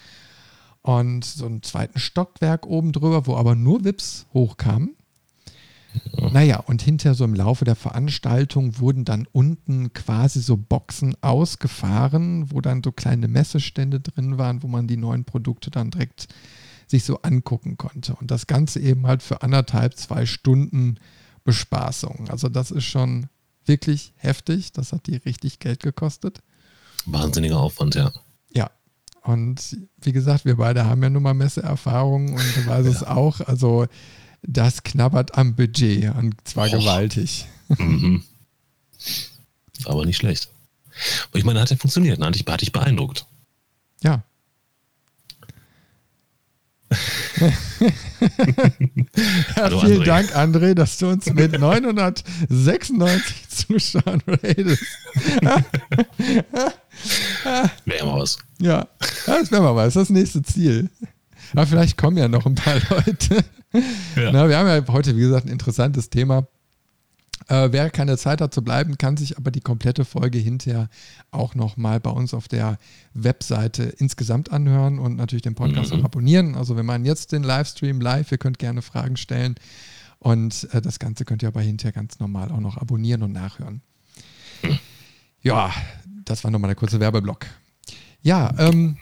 und 0.81 1.23
so 1.23 1.45
einen 1.45 1.63
zweiten 1.63 1.99
Stockwerk 1.99 2.67
oben 2.67 2.93
drüber, 2.93 3.27
wo 3.27 3.37
aber 3.37 3.55
nur 3.55 3.85
Wips 3.85 4.25
hochkamen. 4.33 4.97
Naja, 6.33 6.61
und 6.61 6.81
hinterher 6.81 7.15
so 7.15 7.25
im 7.25 7.35
Laufe 7.35 7.67
der 7.67 7.77
Veranstaltung 7.77 8.81
wurden 8.81 9.05
dann 9.05 9.29
unten 9.31 9.93
quasi 9.93 10.41
so 10.41 10.57
Boxen 10.57 11.15
ausgefahren, 11.21 12.51
wo 12.51 12.63
dann 12.63 12.83
so 12.83 12.91
kleine 12.91 13.29
Messestände 13.29 14.01
drin 14.01 14.39
waren, 14.39 14.63
wo 14.63 14.67
man 14.67 14.89
die 14.89 14.97
neuen 14.97 15.25
Produkte 15.25 15.71
dann 15.71 15.91
direkt 15.91 16.29
sich 16.87 17.05
so 17.05 17.21
angucken 17.21 17.77
konnte. 17.77 18.17
Und 18.17 18.31
das 18.31 18.47
Ganze 18.47 18.81
eben 18.81 19.07
halt 19.07 19.23
für 19.23 19.43
anderthalb, 19.43 19.97
zwei 19.97 20.27
Stunden 20.27 20.99
Bespaßung. 21.45 22.29
Also 22.31 22.49
das 22.49 22.71
ist 22.71 22.85
schon 22.85 23.29
wirklich 23.67 24.13
heftig. 24.17 24.73
Das 24.73 24.93
hat 24.93 25.07
die 25.07 25.17
richtig 25.17 25.59
Geld 25.59 25.83
gekostet. 25.83 26.41
Wahnsinniger 27.07 27.61
Aufwand, 27.61 27.95
ja. 27.95 28.13
Ja. 28.53 28.71
Und 29.23 29.77
wie 30.01 30.13
gesagt, 30.13 30.45
wir 30.45 30.57
beide 30.57 30.87
haben 30.87 31.03
ja 31.03 31.11
nun 31.11 31.23
mal 31.23 31.35
Messeerfahrung 31.35 32.35
und 32.35 32.57
du 32.57 32.67
weißt 32.67 32.87
ja. 32.89 32.93
es 32.93 33.03
auch. 33.03 33.41
Also 33.41 33.87
das 34.43 34.83
knabbert 34.83 35.37
am 35.37 35.55
Budget 35.55 36.15
und 36.15 36.35
zwar 36.47 36.69
oh. 36.69 36.79
gewaltig. 36.79 37.47
Mhm. 37.69 38.23
Aber 39.87 40.05
nicht 40.07 40.17
schlecht. 40.17 40.49
Und 41.33 41.39
ich 41.39 41.45
meine, 41.45 41.61
hat 41.61 41.71
ja 41.71 41.77
funktioniert, 41.77 42.19
ne? 42.19 42.27
hat 42.27 42.61
dich 42.61 42.73
beeindruckt. 42.73 43.27
Ja. 44.03 44.23
Ja, 47.41 47.53
Hallo, 49.57 49.81
vielen 49.81 50.03
André. 50.03 50.05
Dank, 50.05 50.37
André, 50.37 50.75
dass 50.75 50.99
du 50.99 51.09
uns 51.09 51.27
mit 51.33 51.59
996 51.61 53.49
Zuschauern 53.49 54.23
redest. 54.43 54.83
wäre 57.85 58.07
mal 58.07 58.21
was. 58.21 58.39
Ja, 58.61 58.87
das 59.27 59.51
wäre 59.51 59.63
mal 59.63 59.75
was. 59.77 59.95
Das 59.95 60.03
ist 60.03 60.11
das 60.11 60.17
nächste 60.17 60.43
Ziel. 60.43 60.91
Aber 61.53 61.67
vielleicht 61.67 61.97
kommen 61.97 62.17
ja 62.17 62.29
noch 62.29 62.47
ein 62.47 62.55
paar 62.55 62.77
Leute. 62.91 63.45
Ja. 64.17 64.33
Na, 64.33 64.49
wir 64.49 64.57
haben 64.57 64.69
ja 64.69 64.83
heute, 64.93 65.17
wie 65.17 65.21
gesagt, 65.21 65.47
ein 65.47 65.53
interessantes 65.53 66.11
Thema. 66.11 66.47
Äh, 67.49 67.73
wer 67.73 67.91
keine 67.91 68.17
Zeit 68.17 68.41
hat 68.41 68.55
zu 68.55 68.63
bleiben, 68.63 68.97
kann 68.97 69.17
sich 69.17 69.37
aber 69.37 69.51
die 69.51 69.61
komplette 69.61 70.05
Folge 70.05 70.39
hinterher 70.39 70.89
auch 71.31 71.55
nochmal 71.55 72.01
bei 72.01 72.11
uns 72.11 72.33
auf 72.33 72.49
der 72.49 72.79
Webseite 73.13 73.83
insgesamt 73.85 74.51
anhören 74.51 74.99
und 74.99 75.17
natürlich 75.17 75.43
den 75.43 75.55
Podcast 75.55 75.93
mhm. 75.93 76.01
auch 76.01 76.05
abonnieren. 76.05 76.55
Also 76.55 76.77
wir 76.77 76.83
machen 76.83 77.05
jetzt 77.05 77.33
den 77.33 77.43
Livestream 77.43 78.01
live, 78.01 78.33
ihr 78.33 78.39
könnt 78.39 78.59
gerne 78.59 78.83
Fragen 78.83 79.17
stellen 79.17 79.57
und 80.19 80.69
äh, 80.73 80.81
das 80.81 80.99
Ganze 80.99 81.25
könnt 81.25 81.43
ihr 81.43 81.49
aber 81.49 81.61
hinterher 81.61 81.93
ganz 81.93 82.19
normal 82.19 82.51
auch 82.51 82.61
noch 82.61 82.79
abonnieren 82.79 83.23
und 83.23 83.33
nachhören. 83.33 83.83
Ja, 85.43 85.71
das 86.25 86.43
war 86.43 86.51
nochmal 86.51 86.69
der 86.69 86.77
kurze 86.77 87.01
Werbeblock. 87.01 87.45
Ja, 88.23 88.55
ähm, 88.59 88.97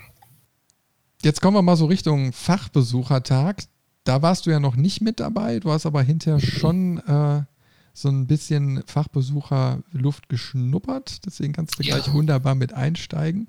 jetzt 1.22 1.40
kommen 1.40 1.56
wir 1.56 1.62
mal 1.62 1.76
so 1.76 1.86
Richtung 1.86 2.32
Fachbesuchertag. 2.32 3.62
Da 4.02 4.20
warst 4.22 4.46
du 4.46 4.50
ja 4.50 4.58
noch 4.58 4.74
nicht 4.74 5.00
mit 5.00 5.20
dabei, 5.20 5.60
du 5.60 5.70
hast 5.70 5.86
aber 5.86 6.02
hinterher 6.02 6.40
schon 6.40 6.98
äh, 7.06 7.44
so 7.94 8.08
ein 8.08 8.26
bisschen 8.26 8.82
Fachbesucherluft 8.86 10.28
geschnuppert. 10.28 11.24
Deswegen 11.26 11.52
kannst 11.52 11.78
du 11.78 11.82
gleich 11.82 12.12
wunderbar 12.12 12.54
mit 12.54 12.72
einsteigen. 12.72 13.46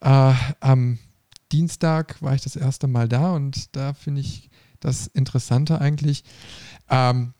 Äh, 0.00 0.34
am 0.60 0.98
Dienstag 1.52 2.20
war 2.20 2.34
ich 2.34 2.42
das 2.42 2.56
erste 2.56 2.88
Mal 2.88 3.08
da 3.08 3.32
und 3.32 3.74
da 3.76 3.94
finde 3.94 4.20
ich 4.20 4.50
das 4.80 5.06
Interessante 5.06 5.80
eigentlich. 5.80 6.24
Ähm, 6.90 7.32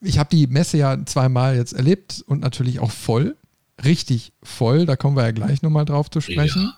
ich 0.00 0.18
habe 0.18 0.30
die 0.30 0.46
Messe 0.46 0.78
ja 0.78 1.04
zweimal 1.04 1.56
jetzt 1.56 1.72
erlebt 1.72 2.22
und 2.26 2.40
natürlich 2.40 2.78
auch 2.78 2.90
voll. 2.90 3.36
Richtig 3.84 4.32
voll. 4.42 4.86
Da 4.86 4.96
kommen 4.96 5.16
wir 5.16 5.24
ja 5.24 5.32
gleich 5.32 5.62
nochmal 5.62 5.84
drauf 5.84 6.10
zu 6.10 6.20
sprechen. 6.20 6.72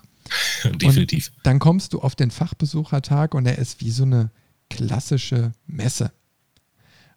Ja, 0.63 0.71
definitiv. 0.71 1.31
Und 1.37 1.45
dann 1.45 1.59
kommst 1.59 1.93
du 1.93 2.01
auf 2.01 2.15
den 2.15 2.31
Fachbesuchertag 2.31 3.35
und 3.35 3.45
er 3.45 3.59
ist 3.59 3.81
wie 3.81 3.91
so 3.91 4.03
eine 4.03 4.31
klassische 4.69 5.51
Messe. 5.67 6.11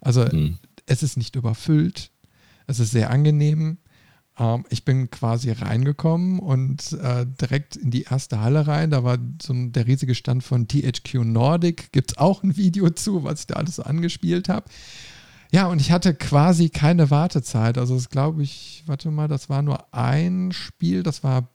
Also 0.00 0.28
hm 0.28 0.58
es 0.86 1.02
ist 1.02 1.16
nicht 1.16 1.36
überfüllt. 1.36 2.10
Es 2.66 2.80
ist 2.80 2.90
sehr 2.90 3.10
angenehm. 3.10 3.78
Ähm, 4.38 4.64
ich 4.70 4.84
bin 4.84 5.10
quasi 5.10 5.50
reingekommen 5.50 6.38
und 6.38 6.92
äh, 6.92 7.26
direkt 7.40 7.76
in 7.76 7.90
die 7.90 8.02
erste 8.02 8.40
Halle 8.40 8.66
rein. 8.66 8.90
Da 8.90 9.04
war 9.04 9.18
so 9.40 9.52
der 9.54 9.86
riesige 9.86 10.14
Stand 10.14 10.42
von 10.42 10.68
THQ 10.68 11.24
Nordic. 11.24 11.92
Gibt 11.92 12.12
es 12.12 12.18
auch 12.18 12.42
ein 12.42 12.56
Video 12.56 12.90
zu, 12.90 13.24
was 13.24 13.40
ich 13.40 13.46
da 13.46 13.54
alles 13.54 13.76
so 13.76 13.82
angespielt 13.82 14.48
habe. 14.48 14.68
Ja, 15.52 15.68
und 15.68 15.80
ich 15.80 15.92
hatte 15.92 16.14
quasi 16.14 16.70
keine 16.70 17.10
Wartezeit. 17.10 17.78
Also, 17.78 17.94
das 17.94 18.10
glaube 18.10 18.42
ich, 18.42 18.82
warte 18.86 19.10
mal, 19.10 19.28
das 19.28 19.48
war 19.48 19.62
nur 19.62 19.94
ein 19.94 20.52
Spiel, 20.52 21.02
das 21.02 21.22
war 21.22 21.48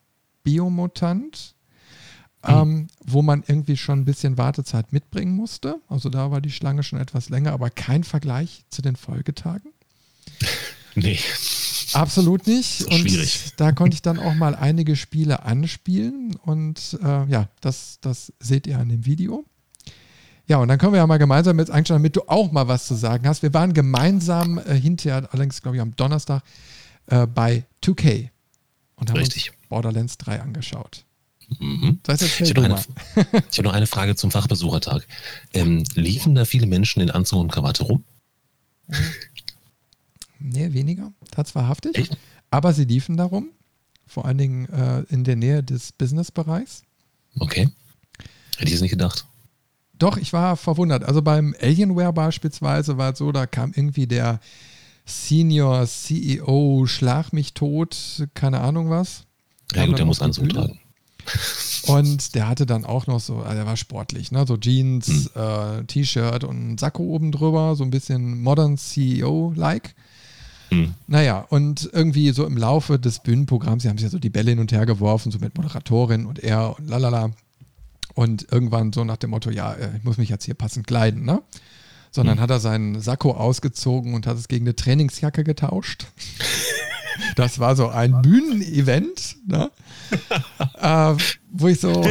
Biomutant. 0.44 1.56
Ähm, 2.44 2.88
wo 3.06 3.22
man 3.22 3.44
irgendwie 3.46 3.78
schon 3.78 4.00
ein 4.00 4.06
bisschen 4.06 4.38
Wartezeit 4.38 4.92
mitbringen 4.92 5.36
musste. 5.36 5.80
Also 5.88 6.10
da 6.10 6.32
war 6.32 6.42
die 6.42 6.50
Schlange 6.50 6.82
schon 6.82 7.00
etwas 7.00 7.30
länger, 7.30 7.54
aber 7.54 7.70
kein 7.70 8.04
Vergleich 8.04 8.66
zu 8.70 8.82
den 8.82 8.96
Folgetagen. 8.96 9.72
Nee. 10.96 11.20
Absolut 11.94 12.48
nicht. 12.48 12.84
Und 12.84 13.10
schwierig. 13.10 13.54
da 13.58 13.72
konnte 13.72 13.96
ich 13.96 14.02
dann 14.02 14.20
auch 14.20 14.34
mal 14.34 14.56
einige 14.56 14.96
Spiele 14.96 15.44
anspielen 15.44 16.36
und 16.44 16.98
äh, 17.02 17.26
ja, 17.28 17.48
das, 17.62 18.00
das 18.02 18.34
seht 18.40 18.68
ihr 18.68 18.78
an 18.78 18.90
dem 18.90 19.06
Video. 19.06 19.46
Ja, 20.48 20.58
und 20.58 20.68
dann 20.68 20.78
können 20.78 20.94
wir 20.94 20.98
ja 20.98 21.08
mal 21.08 21.18
gemeinsam 21.18 21.60
jetzt 21.60 21.72
einstellen, 21.72 22.00
damit 22.00 22.16
du 22.16 22.28
auch 22.28 22.52
mal 22.52 22.68
was 22.68 22.88
zu 22.88 22.96
sagen 22.96 23.28
hast. 23.28 23.42
Wir 23.42 23.54
waren 23.54 23.74
gemeinsam 23.74 24.58
äh, 24.58 24.74
hinterher, 24.74 25.30
allerdings 25.32 25.62
glaube 25.62 25.78
ich 25.78 25.82
am 25.82 25.96
Donnerstag, 25.96 26.44
äh, 27.08 27.26
bei 27.28 27.66
2K 27.84 28.30
und 28.96 29.10
haben 29.10 29.18
Richtig. 29.18 29.52
uns 29.52 29.70
Borderlands 29.70 30.18
3 30.18 30.42
angeschaut. 30.42 31.06
Mhm. 31.60 32.00
Das 32.04 32.22
ich 32.22 32.40
habe 32.50 32.70
noch, 32.70 32.86
hab 33.16 33.64
noch, 33.64 33.74
eine 33.74 33.88
Frage 33.88 34.16
zum 34.16 34.32
Fachbesuchertag. 34.32 35.08
Ähm, 35.54 35.84
liefen 35.96 36.36
da 36.36 36.46
viele 36.46 36.68
Menschen 36.68 37.02
in 37.02 37.12
Anzug 37.12 37.40
und 37.40 37.52
Krawatte 37.52 37.84
rum? 37.84 38.04
Nee, 40.40 40.74
weniger, 40.74 41.12
tatsächlich. 41.32 42.12
Echt? 42.12 42.18
Aber 42.50 42.74
sie 42.74 42.86
liefen 42.86 43.16
darum, 43.16 43.50
vor 44.08 44.26
allen 44.26 44.38
Dingen 44.38 44.70
äh, 44.70 45.02
in 45.10 45.24
der 45.24 45.36
Nähe 45.36 45.64
des 45.64 45.92
Businessbereichs. 45.92 46.84
Okay. 47.40 47.70
Hätte 48.58 48.70
ich 48.70 48.74
es 48.74 48.82
nicht 48.82 48.92
gedacht. 48.92 49.26
Doch, 49.94 50.18
ich 50.18 50.34
war 50.34 50.58
verwundert. 50.58 51.04
Also 51.04 51.22
beim 51.22 51.56
Alienware 51.62 52.12
beispielsweise 52.12 52.98
war 52.98 53.14
es 53.14 53.20
so, 53.20 53.32
da 53.32 53.46
kam 53.46 53.72
irgendwie 53.76 54.08
der 54.08 54.40
Senior 55.06 55.86
CEO, 55.86 56.86
schlag 56.88 57.34
mich 57.34 57.54
tot, 57.54 58.28
keine 58.34 58.62
Ahnung 58.62 58.90
was. 58.90 59.26
Ja 59.74 59.86
gut, 59.86 59.98
der 59.98 60.06
muss 60.06 60.22
Anzug 60.22 60.50
tragen. 60.50 60.81
Und 61.88 62.36
der 62.36 62.48
hatte 62.48 62.66
dann 62.66 62.86
auch 62.86 63.08
noch 63.08 63.20
so, 63.20 63.38
also 63.38 63.58
er 63.58 63.66
war 63.66 63.78
sportlich, 63.78 64.32
ne? 64.32 64.46
so 64.48 64.58
Jeans, 64.58 65.08
mhm. 65.08 65.42
äh, 65.42 65.84
T-Shirt 65.86 66.44
und 66.44 66.80
Sakko 66.80 67.04
oben 67.04 67.32
drüber, 67.32 67.76
so 67.76 67.84
ein 67.84 67.90
bisschen 67.90 68.42
Modern 68.42 68.78
CEO-like. 68.78 69.96
Mhm. 70.70 70.94
Naja, 71.08 71.46
und 71.50 71.90
irgendwie 71.92 72.32
so 72.32 72.46
im 72.46 72.58
Laufe 72.58 72.98
des 72.98 73.20
Bühnenprogramms, 73.20 73.84
sie 73.84 73.90
haben 73.90 73.98
sich 73.98 74.06
ja 74.06 74.10
so 74.10 74.20
die 74.20 74.30
Bälle 74.30 74.52
hin 74.52 74.60
und 74.60 74.72
her 74.72 74.86
geworfen, 74.86 75.32
so 75.32 75.40
mit 75.40 75.58
Moderatorin 75.58 76.26
und 76.26 76.40
er 76.40 76.78
und 76.78 76.88
lalala. 76.88 77.32
Und 78.14 78.52
irgendwann 78.52 78.92
so 78.94 79.04
nach 79.04 79.18
dem 79.18 79.30
Motto, 79.30 79.50
ja, 79.50 79.74
äh, 79.74 79.98
ich 79.98 80.04
muss 80.04 80.18
mich 80.18 80.30
jetzt 80.30 80.46
hier 80.46 80.54
passend 80.54 80.86
kleiden, 80.86 81.24
ne? 81.24 81.42
Sondern 82.12 82.38
mhm. 82.38 82.42
hat 82.42 82.50
er 82.50 82.60
seinen 82.60 83.00
Sakko 83.00 83.32
ausgezogen 83.32 84.14
und 84.14 84.28
hat 84.28 84.38
es 84.38 84.50
gegen 84.50 84.66
eine 84.66 84.76
Trainingsjacke 84.76 85.44
getauscht. 85.44 86.08
Das 87.36 87.60
war 87.60 87.76
so 87.76 87.90
ein 87.90 88.22
Bühnenevent, 88.22 89.38
ne? 89.48 89.72
äh, 90.82 91.16
wo 91.52 91.68
ich 91.68 91.80
so 91.80 92.06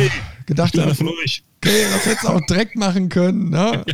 gedacht 0.46 0.76
habe, 0.78 0.90
okay, 0.90 1.84
das 1.92 2.06
hättest 2.06 2.24
du 2.24 2.28
auch 2.28 2.40
direkt 2.46 2.76
machen 2.76 3.08
können. 3.08 3.50
Ne? 3.50 3.84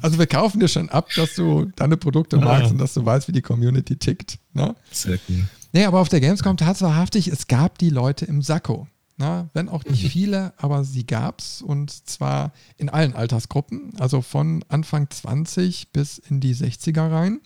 Also 0.00 0.18
wir 0.18 0.26
kaufen 0.26 0.60
dir 0.60 0.68
schon 0.68 0.88
ab, 0.88 1.08
dass 1.16 1.34
du 1.34 1.70
deine 1.76 1.96
Produkte 1.96 2.36
magst 2.36 2.72
und 2.72 2.78
dass 2.78 2.94
du 2.94 3.04
weißt, 3.04 3.28
wie 3.28 3.32
die 3.32 3.42
Community 3.42 3.96
tickt. 3.96 4.38
Ne? 4.52 4.74
Sehr 4.90 5.18
cool. 5.28 5.44
Nee, 5.72 5.84
aber 5.84 6.00
auf 6.00 6.08
der 6.08 6.20
Gamescom 6.20 6.56
tatsächlich, 6.56 7.28
es 7.28 7.46
gab 7.46 7.78
die 7.78 7.90
Leute 7.90 8.26
im 8.26 8.42
Sakko. 8.42 8.86
Na, 9.16 9.42
ne? 9.42 9.50
wenn 9.52 9.68
auch 9.68 9.84
nicht 9.84 10.02
mhm. 10.04 10.08
viele, 10.08 10.52
aber 10.56 10.84
sie 10.84 11.06
gab 11.06 11.40
es 11.40 11.62
und 11.62 11.90
zwar 12.08 12.52
in 12.78 12.88
allen 12.88 13.14
Altersgruppen, 13.14 13.92
also 13.98 14.22
von 14.22 14.64
Anfang 14.68 15.10
20 15.10 15.92
bis 15.92 16.18
in 16.18 16.40
die 16.40 16.54
60er 16.54 17.10
rein. 17.10 17.40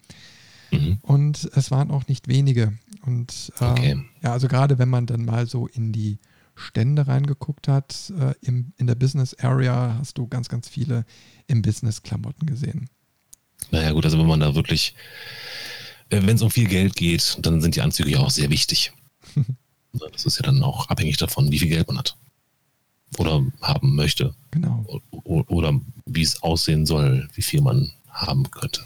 Mhm. 0.70 0.98
Und 1.02 1.50
es 1.54 1.70
waren 1.70 1.90
auch 1.90 2.06
nicht 2.08 2.28
wenige. 2.28 2.72
Und 3.06 3.52
äh, 3.60 3.64
okay. 3.64 4.04
ja, 4.22 4.32
also 4.32 4.48
gerade 4.48 4.78
wenn 4.78 4.88
man 4.88 5.06
dann 5.06 5.24
mal 5.24 5.46
so 5.46 5.66
in 5.66 5.92
die 5.92 6.18
Stände 6.56 7.06
reingeguckt 7.06 7.68
hat, 7.68 8.12
äh, 8.18 8.34
im, 8.40 8.72
in 8.76 8.86
der 8.86 8.94
Business 8.94 9.34
Area 9.34 9.96
hast 9.98 10.18
du 10.18 10.26
ganz, 10.26 10.48
ganz 10.48 10.68
viele 10.68 11.04
im 11.46 11.62
Business-Klamotten 11.62 12.46
gesehen. 12.46 12.88
Naja, 13.70 13.92
gut, 13.92 14.04
also 14.04 14.18
wenn 14.18 14.26
man 14.26 14.40
da 14.40 14.54
wirklich, 14.54 14.94
äh, 16.10 16.20
wenn 16.22 16.36
es 16.36 16.42
um 16.42 16.50
viel 16.50 16.66
Geld 16.66 16.96
geht, 16.96 17.38
dann 17.40 17.60
sind 17.60 17.76
die 17.76 17.82
Anzüge 17.82 18.10
ja 18.10 18.18
auch 18.18 18.30
sehr 18.30 18.50
wichtig. 18.50 18.92
das 19.92 20.24
ist 20.24 20.38
ja 20.38 20.42
dann 20.42 20.62
auch 20.62 20.88
abhängig 20.88 21.18
davon, 21.18 21.50
wie 21.52 21.58
viel 21.58 21.68
Geld 21.68 21.86
man 21.88 21.98
hat. 21.98 22.16
Oder 23.18 23.44
haben 23.60 23.94
möchte. 23.94 24.34
Genau. 24.50 24.84
Oder, 25.10 25.50
oder 25.50 25.80
wie 26.06 26.22
es 26.22 26.42
aussehen 26.42 26.86
soll, 26.86 27.28
wie 27.34 27.42
viel 27.42 27.60
man 27.60 27.92
haben 28.08 28.50
könnte. 28.50 28.82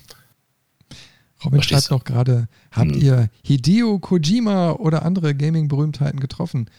Robin 1.45 1.63
schreibt 1.63 1.91
noch 1.91 2.05
gerade, 2.05 2.49
habt 2.71 2.93
hm. 2.93 3.01
ihr 3.01 3.31
Hideo 3.43 3.99
Kojima 3.99 4.73
oder 4.73 5.05
andere 5.05 5.35
Gaming-Berühmtheiten 5.35 6.21
getroffen? 6.21 6.71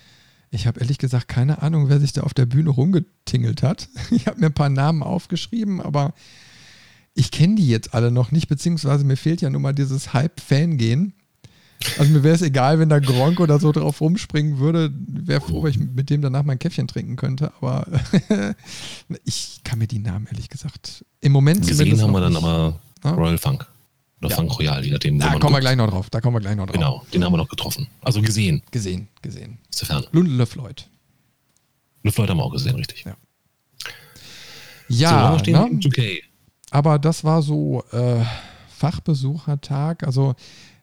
Ich 0.52 0.68
habe 0.68 0.82
ehrlich 0.82 0.98
gesagt 0.98 1.28
keine 1.28 1.62
Ahnung, 1.62 1.90
wer 1.90 2.00
sich 2.00 2.14
da 2.14 2.22
auf 2.22 2.34
der 2.34 2.46
Bühne 2.46 2.70
rumgetingelt 2.70 3.64
hat. 3.64 3.88
Ich 4.12 4.28
habe 4.28 4.40
mir 4.40 4.48
ein 4.48 4.54
paar 4.54 4.70
Namen 4.70 5.02
aufgeschrieben, 5.02 5.82
aber 5.82 6.14
ich 7.14 7.32
kenne 7.32 7.56
die 7.56 7.68
jetzt 7.68 7.94
alle 7.94 8.12
noch 8.12 8.32
nicht, 8.32 8.48
beziehungsweise 8.48 9.04
mir 9.06 9.18
fehlt 9.18 9.42
ja 9.42 9.50
nur 9.50 9.62
mal 9.62 9.74
dieses 9.74 10.14
Hype-Fan-Gehen. 10.14 11.14
Also 11.98 12.12
mir 12.12 12.24
wäre 12.24 12.36
es 12.36 12.42
egal, 12.42 12.80
wenn 12.80 12.90
da 12.90 13.00
Gronk 13.00 13.40
oder 13.40 13.60
so 13.60 13.72
drauf 13.72 14.02
rumspringen 14.02 14.60
würde. 14.60 14.92
Wäre 15.08 15.42
froh, 15.42 15.64
wenn 15.64 15.72
ich 15.72 15.80
mit 15.80 16.10
dem 16.10 16.22
danach 16.22 16.44
mein 16.44 16.60
Käffchen 16.60 16.88
trinken 16.88 17.16
könnte. 17.16 17.52
Aber 17.60 17.88
ich 19.26 19.62
kann 19.64 19.80
mir 19.80 19.88
die 19.88 20.00
Namen 20.00 20.28
ehrlich 20.28 20.50
gesagt 20.50 21.06
im 21.22 21.32
Moment 21.32 21.66
Gesehen 21.68 22.00
haben 22.02 22.12
wir 22.12 22.22
dann 22.22 22.36
aber 22.36 22.80
Royal 23.04 23.38
Funk. 23.38 23.68
Oder 24.22 24.30
ja. 24.30 24.36
Frank 24.36 24.58
Royal, 24.60 24.86
je 24.86 24.92
nachdem. 24.92 25.20
Da 25.20 25.40
kommen 25.40 25.56
wir 25.56 25.60
gleich 25.60 25.76
noch 25.76 25.90
drauf. 25.90 26.10
Da 26.12 26.22
kommen 26.22 26.36
wir 26.36 26.42
gleich 26.42 26.56
noch 26.56 26.68
drauf. 26.68 26.76
Genau, 26.76 27.06
den 27.12 27.24
haben 27.24 27.34
wir 27.34 27.38
noch 27.38 27.50
getroffen. 27.50 27.88
Also 28.02 28.22
gesehen. 28.22 28.62
Gesehen, 28.70 29.08
gesehen. 29.22 29.58
Aus 29.70 29.80
der 29.80 29.88
Ferne. 29.88 30.08
Lund 30.12 30.30
Le 30.30 30.46
Floyd. 30.46 30.88
Le 32.04 32.12
Floyd 32.12 32.30
haben 32.30 32.38
wir 32.38 32.44
auch 32.44 32.52
gesehen, 32.52 32.76
richtig. 32.76 33.04
Ja. 33.04 33.16
Ja, 34.88 35.40
so, 35.44 35.52
ne? 35.52 35.80
okay. 35.86 36.22
aber 36.70 37.00
das 37.00 37.24
war 37.24 37.42
so 37.42 37.84
äh, 37.92 38.24
Fachbesuchertag. 38.76 40.04
Also 40.04 40.36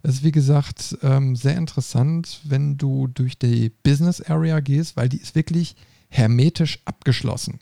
es 0.03 0.15
ist 0.15 0.25
wie 0.25 0.33
gesagt 0.33 0.97
ähm, 1.03 1.37
sehr 1.37 1.57
interessant, 1.57 2.41
wenn 2.45 2.79
du 2.79 3.07
durch 3.09 3.39
die 3.39 3.71
Business 3.83 4.23
Area 4.23 4.61
gehst, 4.61 4.97
weil 4.97 5.09
die 5.09 5.19
ist 5.19 5.35
wirklich 5.35 5.77
hermetisch 6.09 6.79
abgeschlossen. 6.87 7.61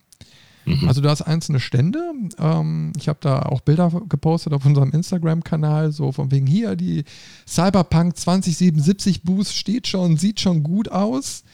Mhm. 0.66 0.88
Also 0.88 1.00
du 1.00 1.08
hast 1.08 1.22
einzelne 1.22 1.60
Stände. 1.60 2.12
Ähm, 2.38 2.92
ich 2.98 3.08
habe 3.08 3.18
da 3.22 3.40
auch 3.42 3.60
Bilder 3.60 3.90
gepostet 4.08 4.52
auf 4.52 4.66
unserem 4.66 4.90
Instagram-Kanal, 4.90 5.92
so 5.92 6.12
von 6.12 6.30
wegen 6.30 6.46
hier, 6.46 6.76
die 6.76 7.04
Cyberpunk 7.46 8.16
2077 8.16 9.22
Booth 9.22 9.48
steht 9.48 9.86
schon, 9.86 10.16
sieht 10.16 10.40
schon 10.40 10.62
gut 10.62 10.90
aus. 10.90 11.44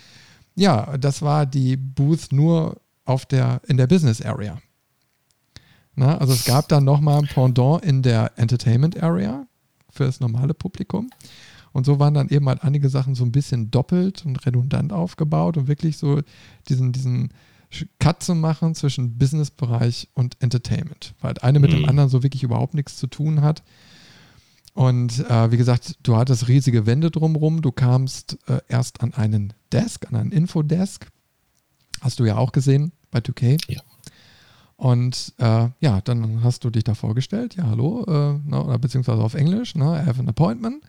Ja, 0.55 0.97
das 0.97 1.23
war 1.23 1.47
die 1.47 1.77
Booth 1.77 2.33
nur 2.33 2.81
auf 3.05 3.27
der, 3.27 3.61
in 3.67 3.77
der 3.77 3.87
Business 3.87 4.23
Area. 4.23 4.59
Na, 5.95 6.17
also 6.17 6.33
es 6.33 6.45
gab 6.45 6.69
dann 6.69 6.85
nochmal 6.85 7.19
ein 7.19 7.29
Pendant 7.29 7.85
in 7.85 8.03
der 8.03 8.33
Entertainment 8.37 9.03
Area 9.03 9.47
für 9.91 10.05
das 10.05 10.21
normale 10.21 10.55
Publikum. 10.55 11.11
Und 11.73 11.85
so 11.85 11.99
waren 11.99 12.15
dann 12.15 12.29
eben 12.29 12.49
halt 12.49 12.63
einige 12.63 12.89
Sachen 12.89 13.15
so 13.15 13.25
ein 13.25 13.33
bisschen 13.33 13.71
doppelt 13.71 14.25
und 14.25 14.45
redundant 14.47 14.93
aufgebaut 14.93 15.57
und 15.57 15.69
wirklich 15.69 15.99
so 15.99 16.21
diesen, 16.69 16.93
diesen 16.93 17.33
Cut 17.99 18.23
zu 18.23 18.35
machen 18.35 18.75
zwischen 18.75 19.19
Business-Bereich 19.19 20.09
und 20.15 20.37
Entertainment, 20.41 21.15
weil 21.21 21.35
eine 21.39 21.59
mit 21.59 21.71
mhm. 21.73 21.77
dem 21.77 21.89
anderen 21.89 22.09
so 22.09 22.23
wirklich 22.23 22.43
überhaupt 22.43 22.75
nichts 22.75 22.97
zu 22.97 23.07
tun 23.07 23.43
hat. 23.43 23.63
Und 24.75 25.19
äh, 25.29 25.51
wie 25.51 25.57
gesagt, 25.57 25.99
du 26.03 26.17
hattest 26.17 26.49
riesige 26.49 26.87
Wände 26.87 27.11
drumherum. 27.11 27.61
Du 27.61 27.73
kamst 27.73 28.39
äh, 28.47 28.61
erst 28.69 29.03
an 29.03 29.13
einen 29.13 29.53
Desk, 29.71 30.07
an 30.09 30.17
einen 30.17 30.33
Infodesk. 30.33 31.09
Hast 32.01 32.21
du 32.21 32.25
ja 32.25 32.37
auch 32.37 32.53
gesehen 32.53 32.93
bei 33.11 33.19
2K. 33.19 33.61
Ja. 33.69 33.81
Und 34.77 35.35
äh, 35.39 35.69
ja, 35.81 36.01
dann 36.01 36.43
hast 36.43 36.65
du 36.65 36.71
dich 36.71 36.85
da 36.85 36.95
vorgestellt. 36.95 37.55
Ja, 37.55 37.69
hallo, 37.69 38.05
äh, 38.09 38.41
na, 38.45 38.65
oder 38.65 38.79
beziehungsweise 38.79 39.23
auf 39.23 39.35
Englisch, 39.35 39.77
ne, 39.77 40.03
I 40.03 40.07
have 40.07 40.19
an 40.19 40.29
appointment. 40.29 40.83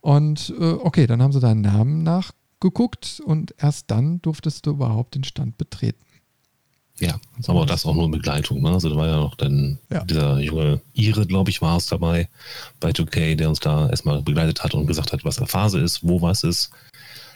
Und 0.00 0.52
äh, 0.58 0.72
okay, 0.72 1.06
dann 1.06 1.22
haben 1.22 1.32
sie 1.32 1.40
deinen 1.40 1.62
Namen 1.62 2.02
nachgeguckt 2.64 3.20
und 3.24 3.54
erst 3.58 3.90
dann 3.90 4.20
durftest 4.22 4.66
du 4.66 4.70
überhaupt 4.70 5.14
den 5.14 5.24
Stand 5.24 5.58
betreten. 5.58 6.04
Ja, 7.00 7.18
aber 7.48 7.66
das 7.66 7.86
auch 7.86 7.94
nur 7.94 8.08
Begleitung. 8.08 8.62
Ne? 8.62 8.70
Also 8.70 8.88
da 8.88 8.96
war 8.96 9.08
ja 9.08 9.16
noch 9.16 9.34
dann 9.34 9.78
ja. 9.90 10.04
dieser 10.04 10.38
junge 10.38 10.80
Ire, 10.94 11.26
glaube 11.26 11.50
ich, 11.50 11.60
war 11.60 11.76
es 11.76 11.86
dabei 11.86 12.28
bei 12.78 12.90
2K, 12.90 13.34
der 13.34 13.48
uns 13.48 13.58
da 13.58 13.90
erstmal 13.90 14.22
begleitet 14.22 14.62
hat 14.62 14.74
und 14.74 14.86
gesagt 14.86 15.12
hat, 15.12 15.24
was 15.24 15.36
der 15.36 15.48
Phase 15.48 15.80
ist, 15.80 16.06
wo 16.06 16.22
was 16.22 16.44
ist, 16.44 16.70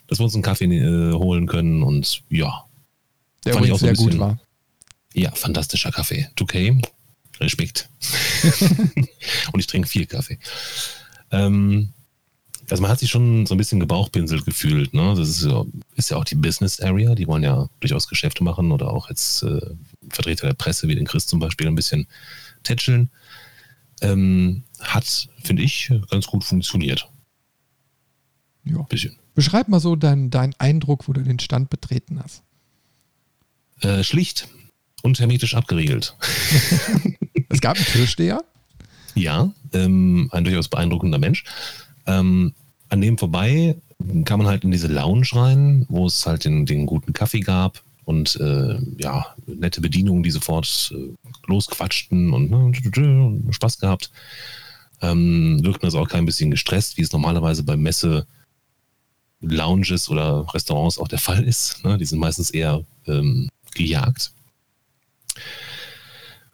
dass 0.06 0.20
wir 0.20 0.24
uns 0.24 0.34
einen 0.34 0.44
Kaffee 0.44 0.66
äh, 0.66 1.12
holen 1.12 1.48
können 1.48 1.82
und 1.82 2.22
ja. 2.30 2.64
Der 3.44 3.54
fand 3.54 3.66
ich 3.66 3.72
auch 3.72 3.78
so 3.78 3.86
sehr 3.86 3.94
bisschen, 3.94 4.10
gut 4.10 4.20
war. 4.20 4.38
Ja, 5.12 5.32
fantastischer 5.32 5.90
Kaffee. 5.90 6.28
2K, 6.36 6.80
Respekt. 7.40 7.88
und 9.52 9.58
ich 9.58 9.66
trinke 9.66 9.88
viel 9.88 10.06
Kaffee. 10.06 10.38
Ähm, 11.32 11.92
also 12.70 12.82
man 12.82 12.90
hat 12.90 12.98
sich 12.98 13.10
schon 13.10 13.46
so 13.46 13.54
ein 13.54 13.58
bisschen 13.58 13.80
gebauchpinselt 13.80 14.44
gefühlt. 14.44 14.94
Ne? 14.94 15.14
Das 15.16 15.28
ist 15.28 15.44
ja, 15.44 15.64
ist 15.96 16.10
ja 16.10 16.16
auch 16.16 16.24
die 16.24 16.34
Business 16.34 16.80
Area, 16.80 17.14
die 17.14 17.26
wollen 17.26 17.42
ja 17.42 17.68
durchaus 17.80 18.08
Geschäfte 18.08 18.44
machen 18.44 18.72
oder 18.72 18.90
auch 18.90 19.08
jetzt 19.08 19.42
äh, 19.42 19.60
Vertreter 20.10 20.46
der 20.46 20.54
Presse 20.54 20.88
wie 20.88 20.94
den 20.94 21.06
Chris 21.06 21.26
zum 21.26 21.40
Beispiel 21.40 21.66
ein 21.66 21.74
bisschen 21.74 22.06
tätscheln. 22.62 23.10
Ähm, 24.00 24.64
hat, 24.80 25.28
finde 25.42 25.62
ich, 25.62 25.90
ganz 26.10 26.26
gut 26.26 26.44
funktioniert. 26.44 27.08
Ja. 28.64 28.82
Bisschen. 28.82 29.16
Beschreib 29.34 29.68
mal 29.68 29.80
so 29.80 29.96
deinen 29.96 30.30
dein 30.30 30.54
Eindruck, 30.58 31.08
wo 31.08 31.12
du 31.12 31.22
den 31.22 31.38
Stand 31.38 31.70
betreten 31.70 32.20
hast. 32.22 32.42
Äh, 33.80 34.02
schlicht 34.02 34.48
und 35.02 35.18
hermetisch 35.18 35.54
abgeriegelt. 35.54 36.16
es 37.48 37.60
gab 37.60 37.76
einen 37.76 37.86
Türsteher? 37.86 38.44
Ja, 39.14 39.52
ähm, 39.72 40.28
ein 40.32 40.44
durchaus 40.44 40.68
beeindruckender 40.68 41.18
Mensch. 41.18 41.44
Ähm, 42.08 42.52
an 42.88 43.00
dem 43.00 43.18
vorbei 43.18 43.76
kam 44.24 44.40
man 44.40 44.48
halt 44.48 44.64
in 44.64 44.70
diese 44.70 44.88
Lounge 44.88 45.28
rein, 45.32 45.86
wo 45.88 46.06
es 46.06 46.26
halt 46.26 46.44
den, 46.44 46.66
den 46.66 46.86
guten 46.86 47.12
Kaffee 47.12 47.40
gab 47.40 47.82
und 48.04 48.36
äh, 48.36 48.78
ja, 48.96 49.34
nette 49.46 49.80
Bedienungen, 49.80 50.22
die 50.22 50.30
sofort 50.30 50.92
äh, 50.94 51.14
losquatschten 51.46 52.32
und 52.32 52.50
ne, 52.50 53.52
Spaß 53.52 53.78
gehabt. 53.78 54.10
Ähm, 55.00 55.62
wirkten 55.62 55.84
also 55.84 56.00
auch 56.00 56.08
kein 56.08 56.26
bisschen 56.26 56.50
gestresst, 56.50 56.96
wie 56.96 57.02
es 57.02 57.12
normalerweise 57.12 57.62
bei 57.62 57.76
Messe 57.76 58.26
Lounges 59.40 60.08
oder 60.08 60.46
Restaurants 60.52 60.98
auch 60.98 61.08
der 61.08 61.18
Fall 61.18 61.44
ist. 61.44 61.84
Ne? 61.84 61.98
Die 61.98 62.04
sind 62.04 62.18
meistens 62.18 62.50
eher 62.50 62.84
ähm, 63.06 63.48
gejagt. 63.74 64.32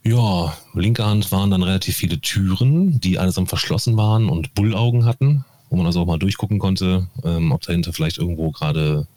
Ja, 0.07 0.55
linke 0.75 1.05
Hand 1.05 1.33
waren 1.33 1.51
dann 1.51 1.63
relativ 1.63 1.97
viele 1.97 2.21
Türen, 2.21 3.01
die 3.01 3.19
allesamt 3.19 3.49
verschlossen 3.49 3.97
waren 3.97 4.29
und 4.29 4.55
Bullaugen 4.55 5.07
hatten, 5.07 5.47
wo 5.71 5.77
man 5.77 5.87
also 5.87 6.03
auch 6.03 6.07
mal 6.07 6.19
durchgucken 6.19 6.59
konnte, 6.59 7.09
ähm, 7.25 7.53
ob 7.53 7.63
dahinter 7.63 7.95
vielleicht 7.95 8.19
irgendwo 8.19 8.51
gerade 8.51 9.09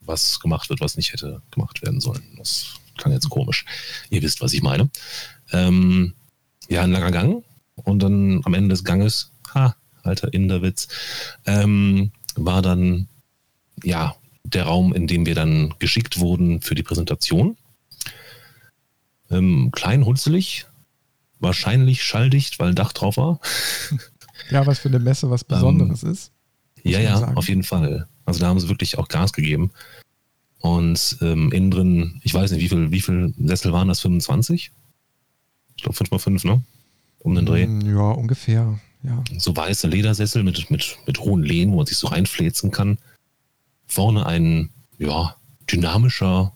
was 0.00 0.38
gemacht 0.38 0.70
wird, 0.70 0.80
was 0.80 0.96
nicht 0.96 1.12
hätte 1.12 1.42
gemacht 1.50 1.82
werden 1.82 2.00
sollen. 2.00 2.22
Das 2.36 2.76
klang 2.96 3.12
jetzt 3.12 3.28
komisch. 3.30 3.64
Ihr 4.10 4.22
wisst, 4.22 4.40
was 4.40 4.52
ich 4.52 4.62
meine. 4.62 4.90
Ähm, 5.50 6.14
ja, 6.68 6.82
ein 6.82 6.92
langer 6.92 7.10
Gang 7.10 7.44
und 7.74 8.00
dann 8.00 8.40
am 8.44 8.54
Ende 8.54 8.68
des 8.68 8.84
Ganges, 8.84 9.32
ha, 9.54 9.74
alter 10.04 10.32
Inderwitz, 10.32 10.86
ähm, 11.46 12.12
war 12.36 12.62
dann 12.62 13.08
ja 13.82 14.14
der 14.44 14.64
Raum, 14.64 14.94
in 14.94 15.08
dem 15.08 15.26
wir 15.26 15.34
dann 15.34 15.74
geschickt 15.80 16.20
wurden 16.20 16.60
für 16.60 16.76
die 16.76 16.84
Präsentation. 16.84 17.56
Ähm, 19.30 19.70
klein, 19.72 20.04
hunzelig, 20.04 20.66
wahrscheinlich 21.40 22.02
schalldicht, 22.02 22.58
weil 22.58 22.70
ein 22.70 22.74
Dach 22.74 22.92
drauf 22.92 23.16
war. 23.16 23.40
Ja, 24.50 24.66
was 24.66 24.78
für 24.78 24.88
eine 24.88 24.98
Messe 24.98 25.30
was 25.30 25.44
Besonderes 25.44 26.02
ähm, 26.02 26.12
ist. 26.12 26.32
Ja, 26.82 27.00
ja, 27.00 27.18
sagen. 27.18 27.36
auf 27.36 27.48
jeden 27.48 27.64
Fall. 27.64 28.06
Also 28.24 28.40
da 28.40 28.46
haben 28.46 28.60
sie 28.60 28.68
wirklich 28.68 28.96
auch 28.98 29.08
Gas 29.08 29.32
gegeben. 29.32 29.72
Und 30.60 31.18
ähm, 31.20 31.52
innen 31.52 31.70
drin, 31.70 32.20
ich 32.22 32.34
weiß 32.34 32.50
nicht, 32.52 32.62
wie 32.62 32.68
viel, 32.68 32.90
wie 32.90 33.00
viel 33.00 33.34
Sessel 33.38 33.72
waren 33.72 33.88
das? 33.88 34.00
25? 34.00 34.72
Ich 35.76 35.82
glaube 35.82 35.98
5x5, 35.98 36.46
ne? 36.46 36.62
Um 37.20 37.34
den 37.34 37.46
Dreh. 37.46 37.66
Mm, 37.66 37.96
ja, 37.96 38.10
ungefähr. 38.10 38.78
Ja. 39.02 39.22
So 39.38 39.56
weiße 39.56 39.86
Ledersessel 39.86 40.42
mit, 40.42 40.70
mit, 40.70 40.98
mit 41.06 41.20
hohen 41.20 41.42
Lehnen, 41.42 41.72
wo 41.72 41.76
man 41.76 41.86
sich 41.86 41.98
so 41.98 42.08
reinfläzen 42.08 42.70
kann. 42.70 42.98
Vorne 43.86 44.26
ein, 44.26 44.70
ja, 44.98 45.36
dynamischer 45.70 46.52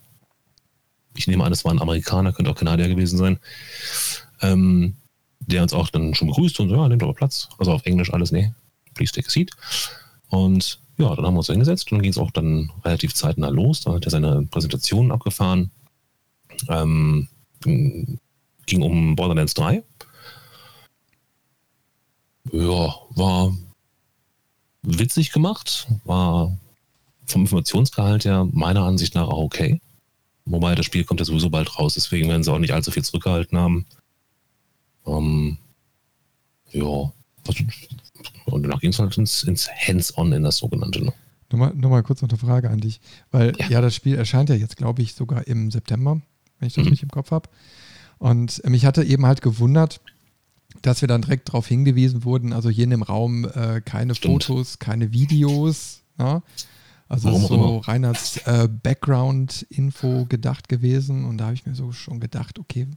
ich 1.15 1.27
nehme 1.27 1.43
an, 1.43 1.53
es 1.53 1.65
war 1.65 1.71
ein 1.71 1.81
Amerikaner, 1.81 2.33
könnte 2.33 2.51
auch 2.51 2.55
Kanadier 2.55 2.87
gewesen 2.87 3.17
sein, 3.17 3.39
ähm, 4.41 4.95
der 5.39 5.61
uns 5.61 5.73
auch 5.73 5.89
dann 5.89 6.15
schon 6.15 6.27
begrüßt 6.27 6.59
und 6.59 6.69
so, 6.69 6.75
ja, 6.75 6.87
nehmt 6.87 7.03
aber 7.03 7.13
Platz. 7.13 7.49
Also 7.57 7.71
auf 7.71 7.85
Englisch 7.85 8.13
alles, 8.13 8.31
nee, 8.31 8.53
please 8.93 9.11
take 9.11 9.27
a 9.27 9.29
seat. 9.29 9.51
Und 10.29 10.79
ja, 10.97 11.15
dann 11.15 11.25
haben 11.25 11.33
wir 11.33 11.39
uns 11.39 11.47
hingesetzt 11.47 11.91
und 11.91 11.97
dann 11.97 12.03
ging 12.03 12.11
es 12.11 12.17
auch 12.17 12.31
dann 12.31 12.71
relativ 12.83 13.13
zeitnah 13.13 13.49
los. 13.49 13.81
Da 13.81 13.93
hat 13.93 14.05
er 14.05 14.11
seine 14.11 14.47
Präsentation 14.49 15.11
abgefahren. 15.11 15.71
Ähm, 16.69 17.27
ging 17.61 18.81
um 18.81 19.15
Borderlands 19.15 19.53
3. 19.55 19.83
Ja, 22.51 22.95
war 23.15 23.55
witzig 24.83 25.31
gemacht, 25.31 25.87
war 26.03 26.55
vom 27.25 27.41
Informationsgehalt 27.43 28.25
her 28.25 28.47
meiner 28.51 28.83
Ansicht 28.83 29.15
nach 29.15 29.27
auch 29.27 29.43
okay. 29.43 29.81
Wobei 30.45 30.75
das 30.75 30.85
Spiel 30.85 31.03
kommt 31.03 31.19
ja 31.19 31.25
sowieso 31.25 31.49
bald 31.49 31.77
raus, 31.79 31.93
deswegen 31.93 32.27
werden 32.29 32.43
sie 32.43 32.51
auch 32.51 32.59
nicht 32.59 32.73
allzu 32.73 32.91
viel 32.91 33.03
zurückgehalten 33.03 33.57
haben. 33.57 33.85
Ähm, 35.05 35.57
ja. 36.71 37.11
Also, 37.47 37.63
und 38.45 38.63
danach 38.63 38.81
ging 38.81 38.91
es 38.91 38.99
halt 38.99 39.17
ins, 39.17 39.43
ins 39.43 39.69
Hands-on, 39.69 40.33
in 40.33 40.43
das 40.43 40.57
sogenannte. 40.57 41.03
Ne? 41.03 41.13
Nur, 41.51 41.59
mal, 41.59 41.73
nur 41.73 41.91
mal 41.91 42.03
kurz 42.03 42.21
noch 42.21 42.29
eine 42.29 42.37
Frage 42.37 42.69
an 42.69 42.79
dich. 42.79 42.99
Weil 43.31 43.53
ja, 43.59 43.69
ja 43.69 43.81
das 43.81 43.95
Spiel 43.95 44.15
erscheint 44.15 44.49
ja 44.49 44.55
jetzt, 44.55 44.75
glaube 44.75 45.01
ich, 45.01 45.13
sogar 45.13 45.47
im 45.47 45.71
September, 45.71 46.21
wenn 46.59 46.67
ich 46.67 46.73
das 46.73 46.83
mhm. 46.83 46.89
richtig 46.89 47.03
im 47.03 47.11
Kopf 47.11 47.31
habe. 47.31 47.49
Und 48.17 48.61
mich 48.67 48.85
hatte 48.85 49.03
eben 49.03 49.25
halt 49.25 49.41
gewundert, 49.41 50.01
dass 50.81 51.01
wir 51.01 51.07
dann 51.07 51.21
direkt 51.21 51.49
darauf 51.49 51.67
hingewiesen 51.67 52.23
wurden, 52.23 52.53
also 52.53 52.69
hier 52.69 52.85
in 52.85 52.89
dem 52.89 53.03
Raum 53.03 53.45
äh, 53.45 53.81
keine 53.81 54.15
Stimmt. 54.15 54.43
Fotos, 54.45 54.79
keine 54.79 55.13
Videos. 55.13 56.01
Ja? 56.19 56.41
Also 57.13 57.27
Warum 57.27 57.45
so 57.45 57.77
rein 57.77 58.05
als 58.05 58.37
äh, 58.47 58.67
Background-Info 58.67 60.25
gedacht 60.25 60.67
gewesen. 60.67 61.25
Und 61.25 61.37
da 61.37 61.45
habe 61.45 61.53
ich 61.53 61.63
mir 61.63 61.75
so 61.75 61.91
schon 61.91 62.19
gedacht, 62.19 62.57
okay, 62.57 62.87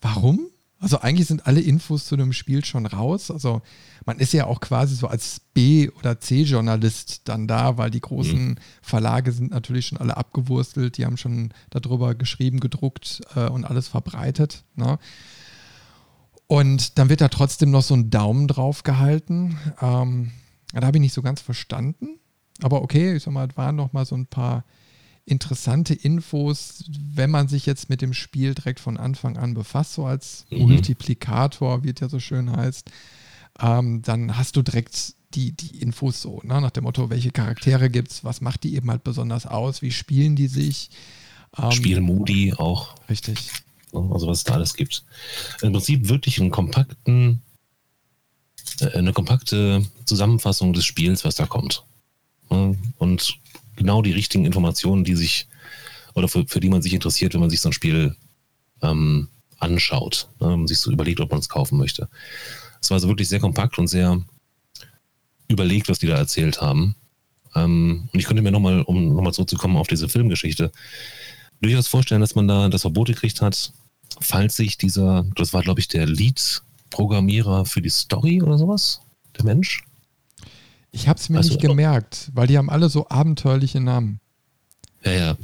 warum? 0.00 0.46
Also 0.78 1.00
eigentlich 1.00 1.26
sind 1.26 1.48
alle 1.48 1.60
Infos 1.60 2.04
zu 2.04 2.16
dem 2.16 2.32
Spiel 2.32 2.64
schon 2.64 2.86
raus. 2.86 3.28
Also 3.28 3.62
man 4.04 4.20
ist 4.20 4.32
ja 4.32 4.46
auch 4.46 4.60
quasi 4.60 4.94
so 4.94 5.08
als 5.08 5.40
B- 5.52 5.90
oder 5.98 6.20
C-Journalist 6.20 7.22
dann 7.24 7.48
da, 7.48 7.76
weil 7.76 7.90
die 7.90 8.00
großen 8.00 8.50
mhm. 8.50 8.56
Verlage 8.82 9.32
sind 9.32 9.50
natürlich 9.50 9.86
schon 9.86 9.98
alle 9.98 10.16
abgewurstelt. 10.16 10.96
Die 10.96 11.04
haben 11.04 11.16
schon 11.16 11.52
darüber 11.70 12.14
geschrieben, 12.14 12.60
gedruckt 12.60 13.22
äh, 13.34 13.48
und 13.48 13.64
alles 13.64 13.88
verbreitet. 13.88 14.62
Ne? 14.76 15.00
Und 16.46 16.98
dann 16.98 17.08
wird 17.08 17.20
da 17.20 17.28
trotzdem 17.28 17.72
noch 17.72 17.82
so 17.82 17.94
ein 17.94 18.10
Daumen 18.10 18.46
drauf 18.46 18.84
gehalten. 18.84 19.58
Ähm, 19.80 20.30
da 20.72 20.86
habe 20.86 20.98
ich 20.98 21.02
nicht 21.02 21.14
so 21.14 21.22
ganz 21.22 21.40
verstanden. 21.40 22.20
Aber 22.62 22.82
okay, 22.82 23.16
ich 23.16 23.22
sag 23.22 23.32
mal, 23.32 23.48
es 23.48 23.56
waren 23.56 23.76
noch 23.76 23.92
mal 23.92 24.06
so 24.06 24.14
ein 24.14 24.26
paar 24.26 24.64
interessante 25.26 25.92
Infos, 25.92 26.84
wenn 26.88 27.30
man 27.30 27.48
sich 27.48 27.66
jetzt 27.66 27.90
mit 27.90 28.00
dem 28.00 28.14
Spiel 28.14 28.54
direkt 28.54 28.78
von 28.78 28.96
Anfang 28.96 29.36
an 29.36 29.54
befasst, 29.54 29.94
so 29.94 30.06
als 30.06 30.46
mhm. 30.50 30.60
Multiplikator, 30.60 31.82
wie 31.82 31.90
es 31.90 32.00
ja 32.00 32.08
so 32.08 32.20
schön 32.20 32.50
heißt, 32.50 32.90
ähm, 33.60 34.02
dann 34.02 34.38
hast 34.38 34.56
du 34.56 34.62
direkt 34.62 35.14
die, 35.34 35.52
die 35.52 35.78
Infos 35.78 36.22
so, 36.22 36.40
ne? 36.44 36.60
nach 36.60 36.70
dem 36.70 36.84
Motto, 36.84 37.10
welche 37.10 37.32
Charaktere 37.32 37.90
gibt 37.90 38.12
es, 38.12 38.24
was 38.24 38.40
macht 38.40 38.62
die 38.62 38.76
eben 38.76 38.88
halt 38.88 39.02
besonders 39.02 39.46
aus, 39.46 39.82
wie 39.82 39.90
spielen 39.90 40.36
die 40.36 40.46
sich. 40.46 40.90
Ähm, 41.58 41.72
Spielmodi 41.72 42.54
auch. 42.56 42.94
Richtig. 43.10 43.50
Also 43.92 44.28
was 44.28 44.38
es 44.38 44.44
da 44.44 44.54
alles 44.54 44.74
gibt. 44.74 45.04
Im 45.62 45.72
Prinzip 45.72 46.08
wirklich 46.08 46.40
einen 46.40 46.50
kompakten, 46.50 47.42
äh, 48.80 48.90
eine 48.92 49.12
kompakte 49.12 49.84
Zusammenfassung 50.04 50.72
des 50.72 50.84
Spiels, 50.84 51.24
was 51.24 51.34
da 51.34 51.46
kommt 51.46 51.84
und 52.48 53.38
genau 53.76 54.02
die 54.02 54.12
richtigen 54.12 54.44
Informationen, 54.44 55.04
die 55.04 55.14
sich 55.14 55.46
oder 56.14 56.28
für, 56.28 56.46
für 56.46 56.60
die 56.60 56.70
man 56.70 56.82
sich 56.82 56.94
interessiert, 56.94 57.34
wenn 57.34 57.40
man 57.40 57.50
sich 57.50 57.60
so 57.60 57.68
ein 57.68 57.74
Spiel 57.74 58.16
ähm, 58.82 59.28
anschaut. 59.58 60.28
Ne? 60.40 60.48
Man 60.48 60.66
sich 60.66 60.78
so 60.78 60.90
überlegt, 60.90 61.20
ob 61.20 61.30
man 61.30 61.40
es 61.40 61.48
kaufen 61.48 61.78
möchte. 61.78 62.08
Es 62.80 62.90
war 62.90 62.96
also 62.96 63.08
wirklich 63.08 63.28
sehr 63.28 63.40
kompakt 63.40 63.78
und 63.78 63.88
sehr 63.88 64.22
überlegt, 65.48 65.88
was 65.88 65.98
die 65.98 66.06
da 66.06 66.16
erzählt 66.16 66.60
haben. 66.60 66.96
Ähm, 67.54 68.08
und 68.12 68.18
ich 68.18 68.26
könnte 68.26 68.42
mir 68.42 68.50
nochmal, 68.50 68.82
um 68.82 69.14
nochmal 69.14 69.32
zurückzukommen 69.32 69.76
auf 69.76 69.88
diese 69.88 70.08
Filmgeschichte, 70.08 70.72
durchaus 71.60 71.88
vorstellen, 71.88 72.20
dass 72.20 72.34
man 72.34 72.48
da 72.48 72.68
das 72.68 72.82
Verbot 72.82 73.08
gekriegt 73.08 73.40
hat, 73.40 73.72
falls 74.20 74.56
sich 74.56 74.76
dieser, 74.76 75.26
das 75.34 75.52
war 75.52 75.62
glaube 75.62 75.80
ich 75.80 75.88
der 75.88 76.06
Lead-Programmierer 76.06 77.64
für 77.66 77.82
die 77.82 77.90
Story 77.90 78.42
oder 78.42 78.58
sowas, 78.58 79.00
der 79.36 79.44
Mensch. 79.44 79.84
Ich 80.96 81.08
habe 81.08 81.18
es 81.18 81.28
mir 81.28 81.38
weißt 81.38 81.50
nicht 81.50 81.60
gemerkt, 81.60 82.30
weil 82.32 82.46
die 82.46 82.56
haben 82.56 82.70
alle 82.70 82.88
so 82.88 83.06
abenteuerliche 83.10 83.80
Namen. 83.80 84.18
Ja, 85.04 85.12
ja. 85.12 85.36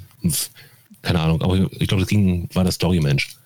Keine 1.02 1.20
Ahnung, 1.20 1.42
aber 1.42 1.70
ich 1.72 1.88
glaube, 1.88 2.00
das 2.00 2.08
ging, 2.08 2.48
war 2.54 2.64
der 2.64 2.72
Story-Mensch. 2.72 3.36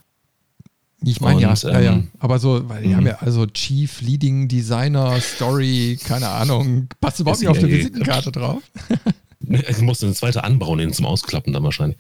Ich 1.02 1.20
meine 1.20 1.40
ja, 1.40 1.52
ja, 1.52 1.80
ja. 1.80 1.92
Ähm, 1.94 2.08
aber 2.20 2.38
so, 2.38 2.68
weil 2.68 2.84
die 2.84 2.94
haben 2.94 3.02
mhm. 3.02 3.08
ja 3.08 3.18
also 3.18 3.44
Chief 3.46 4.00
Leading 4.02 4.46
Designer, 4.46 5.20
Story, 5.20 5.98
keine 6.04 6.28
Ahnung, 6.28 6.88
passt 7.00 7.18
überhaupt 7.18 7.40
nicht 7.40 7.48
auf 7.48 7.58
die 7.58 7.68
Visitenkarte 7.68 8.30
drauf. 8.32 8.62
Ich 9.48 9.80
musste 9.80 10.06
eine 10.06 10.14
zweite 10.14 10.42
anbauen, 10.42 10.78
den 10.78 10.92
zum 10.92 11.06
Ausklappen 11.06 11.52
dann 11.52 11.62
wahrscheinlich. 11.62 11.98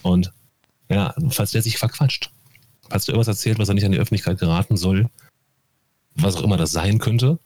Und 0.00 0.32
ja, 0.88 1.12
falls 1.28 1.50
der 1.50 1.60
sich 1.60 1.76
verquatscht, 1.76 2.30
falls 2.88 3.04
der 3.04 3.14
irgendwas 3.14 3.28
erzählt, 3.28 3.58
was 3.58 3.68
er 3.68 3.74
nicht 3.74 3.84
an 3.84 3.92
die 3.92 3.98
Öffentlichkeit 3.98 4.38
geraten 4.38 4.78
soll, 4.78 5.10
was 6.14 6.36
auch 6.36 6.42
immer 6.42 6.56
das 6.56 6.72
sein 6.72 6.98
könnte. 6.98 7.38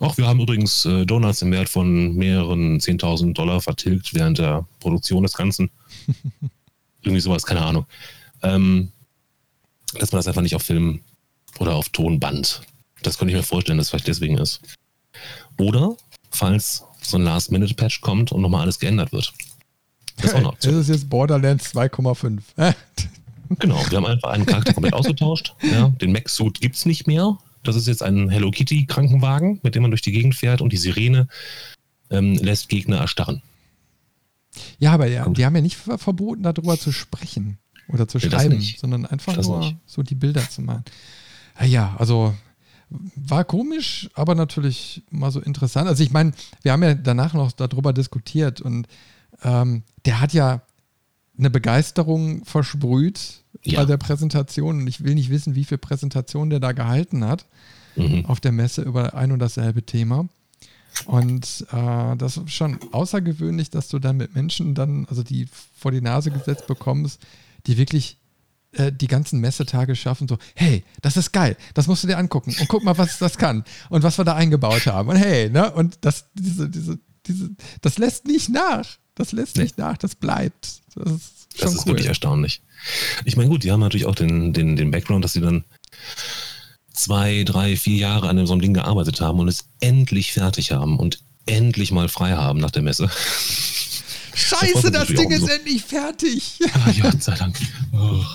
Ach, 0.00 0.16
wir 0.16 0.26
haben 0.26 0.40
übrigens 0.40 0.84
äh, 0.84 1.04
Donuts 1.04 1.42
im 1.42 1.50
Wert 1.50 1.68
von 1.68 2.14
mehreren 2.14 2.78
10.000 2.78 3.32
Dollar 3.32 3.60
vertilgt 3.60 4.14
während 4.14 4.38
der 4.38 4.66
Produktion 4.80 5.24
des 5.24 5.34
Ganzen. 5.34 5.70
Irgendwie 7.02 7.20
sowas, 7.20 7.44
keine 7.44 7.62
Ahnung. 7.62 7.86
Ähm, 8.42 8.92
dass 9.94 10.12
man 10.12 10.18
das 10.18 10.28
einfach 10.28 10.42
nicht 10.42 10.54
auf 10.54 10.62
Film 10.62 11.00
oder 11.58 11.74
auf 11.74 11.88
Tonband. 11.88 12.62
Das 13.02 13.18
könnte 13.18 13.32
ich 13.32 13.36
mir 13.36 13.42
vorstellen, 13.42 13.78
dass 13.78 13.86
es 13.86 13.90
vielleicht 13.90 14.08
deswegen 14.08 14.38
ist. 14.38 14.60
Oder 15.58 15.96
falls 16.30 16.84
so 17.00 17.16
ein 17.16 17.24
Last-Minute-Patch 17.24 18.00
kommt 18.00 18.32
und 18.32 18.42
nochmal 18.42 18.62
alles 18.62 18.78
geändert 18.78 19.12
wird. 19.12 19.32
Das 20.16 20.26
ist 20.26 20.34
auch 20.34 20.42
noch 20.42 20.54
Das 20.60 20.74
ist 20.74 20.88
jetzt 20.88 21.08
Borderlands 21.08 21.74
2,5. 21.74 22.40
genau, 23.58 23.82
wir 23.88 23.96
haben 23.96 24.06
einfach 24.06 24.30
einen 24.30 24.46
Charakter 24.46 24.74
komplett 24.74 24.94
ausgetauscht. 24.94 25.54
Ja, 25.62 25.88
den 25.88 26.12
Mac-Suit 26.12 26.60
gibt 26.60 26.76
es 26.76 26.86
nicht 26.86 27.06
mehr. 27.06 27.38
Das 27.62 27.76
ist 27.76 27.86
jetzt 27.86 28.02
ein 28.02 28.28
Hello 28.28 28.50
Kitty-Krankenwagen, 28.50 29.60
mit 29.62 29.74
dem 29.74 29.82
man 29.82 29.90
durch 29.90 30.02
die 30.02 30.12
Gegend 30.12 30.34
fährt 30.34 30.60
und 30.60 30.72
die 30.72 30.76
Sirene 30.76 31.28
ähm, 32.10 32.34
lässt 32.34 32.68
Gegner 32.68 32.98
erstarren. 32.98 33.42
Ja, 34.78 34.92
aber 34.92 35.06
ja, 35.06 35.28
die 35.28 35.44
haben 35.44 35.54
ja 35.54 35.62
nicht 35.62 35.76
verboten, 35.76 36.42
darüber 36.42 36.78
zu 36.78 36.92
sprechen. 36.92 37.58
Oder 37.88 38.06
zu 38.06 38.20
schreiben, 38.20 38.60
sondern 38.60 39.06
einfach 39.06 39.34
das 39.34 39.46
nur 39.46 39.60
nicht. 39.60 39.76
so 39.86 40.02
die 40.02 40.14
Bilder 40.14 40.48
zu 40.48 40.60
machen. 40.60 40.84
Ja, 41.64 41.96
also 41.98 42.34
war 42.90 43.44
komisch, 43.44 44.08
aber 44.14 44.34
natürlich 44.34 45.02
mal 45.10 45.30
so 45.30 45.40
interessant. 45.40 45.88
Also 45.88 46.02
ich 46.02 46.10
meine, 46.10 46.32
wir 46.62 46.72
haben 46.72 46.82
ja 46.82 46.94
danach 46.94 47.34
noch 47.34 47.52
darüber 47.52 47.92
diskutiert 47.92 48.60
und 48.60 48.86
ähm, 49.42 49.82
der 50.04 50.20
hat 50.20 50.32
ja 50.32 50.62
eine 51.38 51.50
Begeisterung 51.50 52.44
versprüht 52.44 53.44
ja. 53.72 53.80
bei 53.80 53.86
der 53.86 53.96
Präsentation 53.96 54.80
und 54.80 54.86
ich 54.86 55.04
will 55.04 55.14
nicht 55.14 55.30
wissen, 55.30 55.54
wie 55.54 55.64
viel 55.64 55.78
Präsentation 55.78 56.50
der 56.50 56.60
da 56.60 56.72
gehalten 56.72 57.24
hat 57.24 57.44
mhm. 57.96 58.24
auf 58.26 58.40
der 58.40 58.52
Messe 58.52 58.82
über 58.82 59.14
ein 59.14 59.32
und 59.32 59.38
dasselbe 59.38 59.82
Thema. 59.82 60.28
Und 61.04 61.66
äh, 61.70 62.16
das 62.16 62.38
ist 62.38 62.50
schon 62.50 62.78
außergewöhnlich, 62.92 63.70
dass 63.70 63.88
du 63.88 63.98
dann 63.98 64.16
mit 64.16 64.34
Menschen 64.34 64.74
dann, 64.74 65.06
also 65.08 65.22
die 65.22 65.46
vor 65.76 65.92
die 65.92 66.00
Nase 66.00 66.30
gesetzt 66.30 66.66
bekommst, 66.66 67.20
die 67.66 67.76
wirklich 67.76 68.16
äh, 68.72 68.90
die 68.90 69.06
ganzen 69.06 69.40
Messetage 69.40 69.94
schaffen, 69.94 70.26
so, 70.28 70.38
hey, 70.54 70.84
das 71.02 71.16
ist 71.16 71.32
geil, 71.32 71.56
das 71.74 71.86
musst 71.86 72.02
du 72.02 72.08
dir 72.08 72.18
angucken 72.18 72.54
und 72.58 72.68
guck 72.68 72.82
mal, 72.82 72.98
was 72.98 73.18
das 73.18 73.38
kann 73.38 73.64
und 73.90 74.02
was 74.02 74.18
wir 74.18 74.24
da 74.24 74.34
eingebaut 74.34 74.86
haben. 74.86 75.08
Und 75.08 75.16
hey, 75.16 75.50
ne? 75.50 75.70
Und 75.72 75.98
das, 76.00 76.26
diese, 76.34 76.68
diese, 76.68 76.98
diese, 77.26 77.50
das 77.80 77.98
lässt 77.98 78.26
nicht 78.26 78.48
nach. 78.48 78.86
Das 79.14 79.32
lässt 79.32 79.56
nee. 79.56 79.64
nicht 79.64 79.78
nach, 79.78 79.96
das 79.96 80.14
bleibt. 80.14 80.80
Das 80.94 81.12
ist, 81.12 81.48
das 81.58 81.74
ist 81.74 81.80
cool. 81.80 81.86
wirklich 81.86 82.06
erstaunlich. 82.06 82.62
Ich 83.24 83.36
meine, 83.36 83.48
gut, 83.48 83.64
die 83.64 83.72
haben 83.72 83.80
natürlich 83.80 84.06
auch 84.06 84.14
den, 84.14 84.52
den, 84.52 84.76
den 84.76 84.90
Background, 84.90 85.24
dass 85.24 85.32
sie 85.32 85.40
dann 85.40 85.64
zwei, 86.92 87.44
drei, 87.44 87.76
vier 87.76 87.96
Jahre 87.96 88.28
an 88.28 88.44
so 88.46 88.52
einem 88.52 88.62
Ding 88.62 88.74
gearbeitet 88.74 89.20
haben 89.20 89.40
und 89.40 89.48
es 89.48 89.68
endlich 89.80 90.32
fertig 90.32 90.72
haben 90.72 90.98
und 90.98 91.20
endlich 91.46 91.92
mal 91.92 92.08
frei 92.08 92.32
haben 92.32 92.58
nach 92.58 92.70
der 92.70 92.82
Messe. 92.82 93.08
Scheiße, 94.34 94.90
das 94.90 95.08
Ding 95.08 95.30
ist 95.30 95.40
so. 95.40 95.48
endlich 95.48 95.82
fertig. 95.82 96.58
Ah, 96.72 96.90
ja, 96.90 97.12
sei 97.18 97.34
Dank. 97.34 97.58
Oh. 97.92 98.24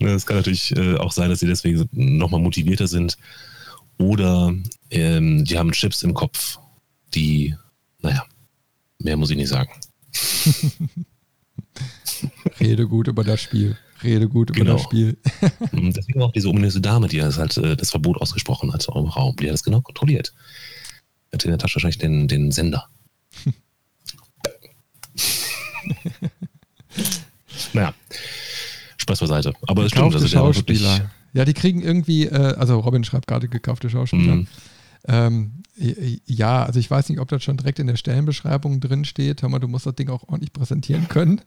Es 0.00 0.26
kann 0.26 0.36
natürlich 0.36 0.76
äh, 0.76 0.96
auch 0.96 1.10
sein, 1.10 1.28
dass 1.28 1.40
sie 1.40 1.48
deswegen 1.48 1.88
nochmal 1.92 2.40
motivierter 2.40 2.86
sind. 2.86 3.16
Oder 3.98 4.54
ähm, 4.90 5.44
die 5.44 5.58
haben 5.58 5.72
Chips 5.72 6.04
im 6.04 6.14
Kopf, 6.14 6.58
die, 7.14 7.56
naja, 8.00 8.24
mehr 9.00 9.16
muss 9.16 9.30
ich 9.30 9.36
nicht 9.36 9.48
sagen. 9.48 9.72
Rede 12.60 12.86
gut 12.86 13.08
über 13.08 13.24
das 13.24 13.40
Spiel. 13.40 13.76
Rede 14.02 14.28
gut 14.28 14.50
über 14.50 14.60
genau. 14.60 14.74
das 14.74 14.82
Spiel. 14.82 15.16
Mhm, 15.72 15.92
deswegen 15.92 16.22
auch 16.22 16.32
diese 16.32 16.48
ominöse 16.48 16.80
Dame, 16.80 17.08
die 17.08 17.18
das 17.18 17.36
halt 17.38 17.56
äh, 17.58 17.76
das 17.76 17.90
Verbot 17.90 18.20
ausgesprochen 18.20 18.72
hat 18.72 18.86
im 18.88 19.04
Raum, 19.06 19.36
die 19.36 19.46
hat 19.46 19.54
das 19.54 19.62
genau 19.62 19.80
kontrolliert. 19.80 20.32
Hat 21.32 21.44
in 21.44 21.50
der 21.50 21.58
Tasche 21.58 21.76
wahrscheinlich 21.76 21.98
den, 21.98 22.26
den 22.28 22.52
Sender. 22.52 22.88
naja, 27.72 27.92
Spaß 28.96 29.20
beiseite. 29.20 29.52
Aber 29.66 29.84
es 29.84 29.90
stimmt, 29.90 30.14
also 30.14 30.26
Schauspieler. 30.26 31.10
Ja, 31.34 31.44
die 31.44 31.54
kriegen 31.54 31.82
irgendwie, 31.82 32.26
äh, 32.26 32.54
also 32.56 32.78
Robin 32.80 33.04
schreibt 33.04 33.26
gerade 33.26 33.48
gekaufte 33.48 33.90
Schauspieler. 33.90 34.36
Mm. 34.36 34.46
Ähm, 35.06 35.62
ja, 36.26 36.64
also 36.64 36.80
ich 36.80 36.90
weiß 36.90 37.08
nicht, 37.08 37.20
ob 37.20 37.28
das 37.28 37.44
schon 37.44 37.56
direkt 37.56 37.78
in 37.78 37.86
der 37.86 37.96
Stellenbeschreibung 37.96 38.80
drin 38.80 39.04
steht. 39.04 39.42
Hör 39.42 39.48
mal, 39.48 39.58
du 39.58 39.68
musst 39.68 39.86
das 39.86 39.94
Ding 39.94 40.08
auch 40.08 40.24
ordentlich 40.24 40.52
präsentieren 40.52 41.08
können. 41.08 41.40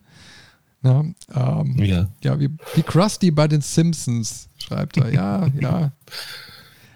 Na, 0.82 1.04
ähm, 1.32 1.76
ja, 1.78 2.08
ja 2.22 2.40
wie, 2.40 2.50
wie 2.74 2.82
Krusty 2.82 3.30
bei 3.30 3.46
den 3.46 3.60
Simpsons, 3.60 4.48
schreibt 4.58 4.96
er. 4.96 5.12
Ja, 5.12 5.46
ja. 5.60 5.92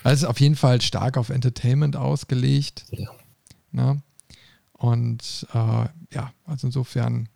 Also 0.03 0.29
auf 0.29 0.40
jeden 0.40 0.57
Fall 0.57 0.81
stark 0.81 1.16
auf 1.16 1.31
Entertainment 1.31 1.96
ausgelegt. 1.96 2.85
Ja. 2.90 3.11
Na? 3.70 3.96
Und 4.72 5.46
äh, 5.55 5.87
ja, 6.12 6.33
also 6.44 6.66
insofern, 6.66 7.29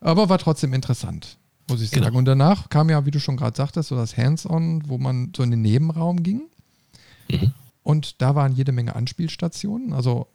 aber 0.00 0.28
war 0.28 0.38
trotzdem 0.38 0.74
interessant, 0.74 1.38
muss 1.68 1.80
ich 1.80 1.90
sagen. 1.90 2.04
Genau. 2.04 2.18
Und 2.18 2.24
danach 2.24 2.68
kam 2.68 2.90
ja, 2.90 3.06
wie 3.06 3.10
du 3.10 3.20
schon 3.20 3.36
gerade 3.36 3.56
sagtest, 3.56 3.88
so 3.88 3.96
das 3.96 4.16
Hands-on, 4.16 4.88
wo 4.88 4.98
man 4.98 5.32
so 5.36 5.42
in 5.42 5.50
den 5.50 5.62
Nebenraum 5.62 6.22
ging. 6.22 6.42
Mhm. 7.30 7.52
Und 7.82 8.20
da 8.20 8.34
waren 8.34 8.52
jede 8.52 8.72
Menge 8.72 8.94
Anspielstationen. 8.94 9.92
Also, 9.92 10.26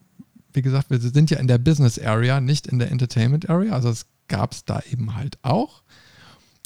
wie 0.54 0.62
gesagt, 0.62 0.90
wir 0.90 1.00
sind 1.00 1.30
ja 1.30 1.38
in 1.40 1.48
der 1.48 1.58
Business 1.58 2.00
Area, 2.00 2.42
nicht 2.42 2.68
in 2.68 2.80
der 2.80 2.90
Entertainment 2.92 3.50
Area. 3.50 3.74
Also, 3.74 3.90
es 3.90 4.08
gab 4.28 4.52
es 4.52 4.66
da 4.66 4.82
eben 4.92 5.16
halt 5.16 5.38
auch. 5.44 5.84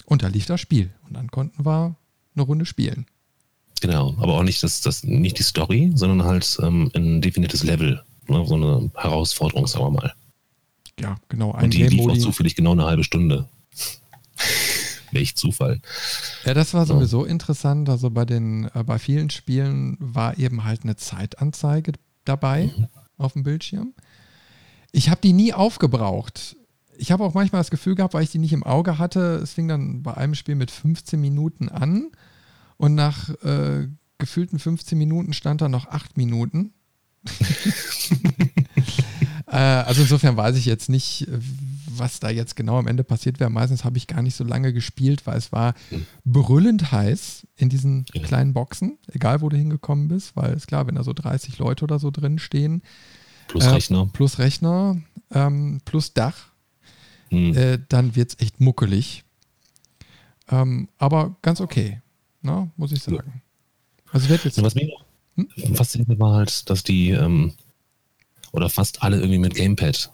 Und 0.05 0.23
da 0.23 0.27
lief 0.27 0.45
das 0.45 0.61
Spiel. 0.61 0.91
Und 1.07 1.15
dann 1.15 1.29
konnten 1.29 1.65
wir 1.65 1.95
eine 2.35 2.43
Runde 2.43 2.65
spielen. 2.65 3.05
Genau, 3.81 4.15
aber 4.19 4.35
auch 4.35 4.43
nicht, 4.43 4.63
das, 4.63 4.81
das, 4.81 5.03
nicht 5.03 5.37
die 5.37 5.43
Story, 5.43 5.91
sondern 5.93 6.23
halt 6.23 6.57
ähm, 6.63 6.89
ein 6.95 7.21
definiertes 7.21 7.63
Level 7.63 8.01
ne, 8.29 8.45
so 8.45 8.55
eine 8.55 8.91
Herausforderung, 8.95 9.67
sagen 9.67 9.85
wir 9.85 9.91
mal. 9.91 10.13
Ja, 10.99 11.17
genau. 11.29 11.51
Ein 11.51 11.65
Und 11.65 11.73
die 11.73 11.83
lief 11.83 12.07
auch 12.07 12.17
zufällig 12.17 12.55
genau 12.55 12.71
eine 12.71 12.85
halbe 12.85 13.03
Stunde. 13.03 13.47
Welch 15.11 15.35
Zufall. 15.35 15.79
Ja, 16.43 16.53
das 16.53 16.73
war 16.73 16.85
sowieso 16.85 17.25
ja. 17.25 17.31
interessant. 17.31 17.89
Also 17.89 18.09
bei 18.09 18.25
den, 18.25 18.69
äh, 18.73 18.83
bei 18.83 18.99
vielen 18.99 19.29
Spielen 19.29 19.95
war 19.99 20.37
eben 20.37 20.63
halt 20.63 20.83
eine 20.83 20.95
Zeitanzeige 20.95 21.93
dabei 22.25 22.71
mhm. 22.75 22.87
auf 23.17 23.33
dem 23.33 23.43
Bildschirm. 23.43 23.93
Ich 24.91 25.09
habe 25.09 25.21
die 25.21 25.33
nie 25.33 25.53
aufgebraucht. 25.53 26.57
Ich 26.97 27.11
habe 27.11 27.23
auch 27.23 27.33
manchmal 27.33 27.59
das 27.59 27.71
Gefühl 27.71 27.95
gehabt, 27.95 28.13
weil 28.13 28.23
ich 28.23 28.31
die 28.31 28.39
nicht 28.39 28.53
im 28.53 28.63
Auge 28.63 28.97
hatte, 28.97 29.39
es 29.43 29.53
fing 29.53 29.67
dann 29.67 30.03
bei 30.03 30.15
einem 30.15 30.35
Spiel 30.35 30.55
mit 30.55 30.71
15 30.71 31.19
Minuten 31.19 31.69
an 31.69 32.11
und 32.77 32.95
nach 32.95 33.29
äh, 33.43 33.87
gefühlten 34.17 34.59
15 34.59 34.97
Minuten 34.97 35.33
stand 35.33 35.61
da 35.61 35.69
noch 35.69 35.87
8 35.87 36.17
Minuten. 36.17 36.73
äh, 39.47 39.55
also 39.55 40.01
insofern 40.01 40.37
weiß 40.37 40.55
ich 40.55 40.65
jetzt 40.65 40.89
nicht, 40.89 41.27
was 41.87 42.19
da 42.19 42.29
jetzt 42.29 42.55
genau 42.55 42.77
am 42.77 42.87
Ende 42.87 43.03
passiert 43.03 43.39
wäre. 43.39 43.49
Meistens 43.49 43.83
habe 43.83 43.97
ich 43.97 44.07
gar 44.07 44.21
nicht 44.21 44.35
so 44.35 44.43
lange 44.43 44.73
gespielt, 44.73 45.25
weil 45.25 45.37
es 45.37 45.51
war 45.51 45.73
brüllend 46.25 46.91
heiß 46.91 47.47
in 47.55 47.69
diesen 47.69 48.05
kleinen 48.05 48.53
Boxen, 48.53 48.97
egal 49.11 49.41
wo 49.41 49.49
du 49.49 49.57
hingekommen 49.57 50.07
bist, 50.07 50.35
weil 50.35 50.53
es 50.53 50.67
klar, 50.67 50.87
wenn 50.87 50.95
da 50.95 51.03
so 51.03 51.13
30 51.13 51.57
Leute 51.57 51.83
oder 51.83 51.99
so 51.99 52.11
drin 52.11 52.39
stehen. 52.39 52.81
Plus 53.47 53.65
äh, 53.65 53.69
Rechner. 53.69 54.09
Plus 54.11 54.39
Rechner, 54.39 54.97
ähm, 55.31 55.81
plus 55.85 56.13
Dach, 56.13 56.46
hm. 57.29 57.55
äh, 57.55 57.79
dann 57.89 58.15
wird 58.15 58.31
es 58.31 58.39
echt 58.39 58.59
muckelig. 58.59 59.23
Ähm, 60.49 60.87
aber 60.97 61.35
ganz 61.41 61.61
okay, 61.61 62.01
ne, 62.41 62.71
muss 62.77 62.91
ich 62.91 63.03
sagen. 63.03 63.17
Ja. 63.17 63.41
Also 64.11 64.29
wird 64.29 64.45
jetzt. 64.45 64.61
Was 64.61 64.75
mich 64.75 64.91
hm? 65.35 65.75
Fasziniert 65.75 66.19
war 66.19 66.35
halt, 66.35 66.69
dass 66.69 66.83
die, 66.83 67.11
ähm, 67.11 67.53
oder 68.51 68.69
fast 68.69 69.03
alle 69.03 69.17
irgendwie 69.17 69.39
mit 69.39 69.55
Gamepad 69.55 70.11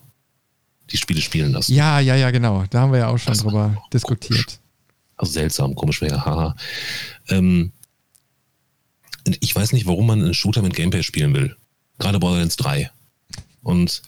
die 0.92 0.98
Spiele 0.98 1.22
spielen 1.22 1.54
lassen. 1.54 1.74
Ja, 1.74 2.00
ja, 2.00 2.16
ja, 2.16 2.32
genau. 2.32 2.66
Da 2.70 2.82
haben 2.82 2.92
wir 2.92 3.00
ja 3.00 3.08
auch 3.08 3.18
schon 3.18 3.34
das 3.34 3.44
drüber 3.44 3.82
diskutiert. 3.94 4.60
Also 5.16 5.32
seltsam, 5.32 5.76
komisch 5.76 6.02
wäre, 6.02 6.26
haha. 6.26 6.56
Ähm, 7.30 7.72
ich 9.40 9.56
weiß 9.56 9.72
nicht, 9.72 9.86
warum 9.86 10.08
man 10.08 10.22
einen 10.22 10.34
Shooter 10.34 10.62
mit 10.62 10.76
Gameplay 10.76 11.04
spielen 11.04 11.34
will. 11.34 11.56
Gerade 12.00 12.20
Borderlands 12.20 12.58
3. 12.58 12.92
Und 13.62 14.02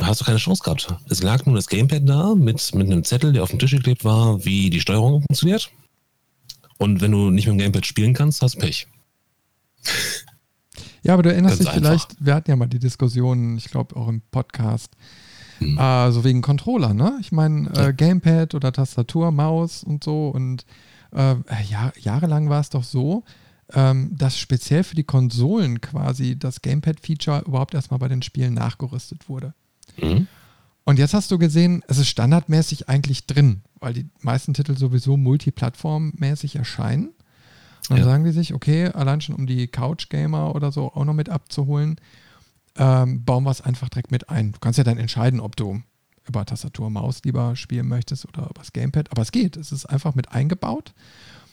hast 0.00 0.20
du 0.20 0.24
keine 0.24 0.38
Chance 0.38 0.62
gehabt. 0.62 0.94
Es 1.08 1.22
lag 1.22 1.46
nur 1.46 1.54
das 1.54 1.68
Gamepad 1.68 2.08
da 2.08 2.34
mit, 2.34 2.74
mit 2.74 2.86
einem 2.86 3.04
Zettel, 3.04 3.32
der 3.32 3.42
auf 3.42 3.50
dem 3.50 3.58
Tisch 3.58 3.72
geklebt 3.72 4.04
war, 4.04 4.44
wie 4.44 4.70
die 4.70 4.80
Steuerung 4.80 5.22
funktioniert. 5.22 5.70
Und 6.78 7.00
wenn 7.00 7.12
du 7.12 7.30
nicht 7.30 7.46
mit 7.46 7.54
dem 7.54 7.58
Gamepad 7.58 7.86
spielen 7.86 8.14
kannst, 8.14 8.42
hast 8.42 8.56
du 8.56 8.60
Pech. 8.60 8.86
Ja, 11.02 11.12
aber 11.14 11.22
du 11.22 11.30
erinnerst 11.30 11.58
Ganz 11.58 11.70
dich 11.70 11.76
einfach. 11.76 11.88
vielleicht, 11.88 12.26
wir 12.26 12.34
hatten 12.34 12.50
ja 12.50 12.56
mal 12.56 12.66
die 12.66 12.80
Diskussion, 12.80 13.56
ich 13.56 13.70
glaube 13.70 13.94
auch 13.94 14.08
im 14.08 14.22
Podcast, 14.32 14.90
hm. 15.58 15.78
äh, 15.78 16.10
so 16.10 16.24
wegen 16.24 16.42
Controller, 16.42 16.94
ne? 16.94 17.16
Ich 17.20 17.30
meine, 17.30 17.70
äh, 17.76 17.92
Gamepad 17.92 18.56
oder 18.56 18.72
Tastatur, 18.72 19.30
Maus 19.30 19.84
und 19.84 20.02
so 20.02 20.30
und 20.30 20.66
äh, 21.12 21.36
ja, 21.70 21.92
jahrelang 22.00 22.48
war 22.48 22.60
es 22.60 22.70
doch 22.70 22.82
so, 22.82 23.22
ähm, 23.74 24.16
dass 24.16 24.38
speziell 24.38 24.84
für 24.84 24.94
die 24.94 25.04
Konsolen 25.04 25.80
quasi 25.80 26.38
das 26.38 26.62
Gamepad-Feature 26.62 27.44
überhaupt 27.46 27.74
erstmal 27.74 27.98
bei 27.98 28.08
den 28.08 28.22
Spielen 28.22 28.54
nachgerüstet 28.54 29.28
wurde. 29.28 29.54
Mhm. 30.00 30.28
Und 30.84 30.98
jetzt 31.00 31.14
hast 31.14 31.30
du 31.32 31.38
gesehen, 31.38 31.82
es 31.88 31.98
ist 31.98 32.08
standardmäßig 32.08 32.88
eigentlich 32.88 33.26
drin, 33.26 33.62
weil 33.80 33.92
die 33.92 34.08
meisten 34.20 34.54
Titel 34.54 34.76
sowieso 34.76 35.16
multiplattformmäßig 35.16 36.56
erscheinen. 36.56 37.10
Dann 37.88 37.98
ja. 37.98 38.04
sagen 38.04 38.24
die 38.24 38.30
sich, 38.30 38.54
okay, 38.54 38.88
allein 38.88 39.20
schon 39.20 39.34
um 39.34 39.46
die 39.46 39.66
Couch-Gamer 39.66 40.54
oder 40.54 40.70
so 40.70 40.92
auch 40.92 41.04
noch 41.04 41.14
mit 41.14 41.28
abzuholen, 41.28 41.96
ähm, 42.76 43.24
bauen 43.24 43.44
wir 43.44 43.50
es 43.50 43.60
einfach 43.60 43.88
direkt 43.88 44.12
mit 44.12 44.28
ein. 44.28 44.52
Du 44.52 44.58
kannst 44.60 44.78
ja 44.78 44.84
dann 44.84 44.98
entscheiden, 44.98 45.40
ob 45.40 45.56
du 45.56 45.82
über 46.28 46.44
Tastatur, 46.44 46.90
Maus 46.90 47.22
lieber 47.24 47.56
spielen 47.56 47.88
möchtest 47.88 48.26
oder 48.26 48.44
über 48.44 48.54
das 48.54 48.72
Gamepad. 48.72 49.10
Aber 49.12 49.22
es 49.22 49.32
geht. 49.32 49.56
Es 49.56 49.72
ist 49.72 49.86
einfach 49.86 50.14
mit 50.14 50.32
eingebaut. 50.32 50.92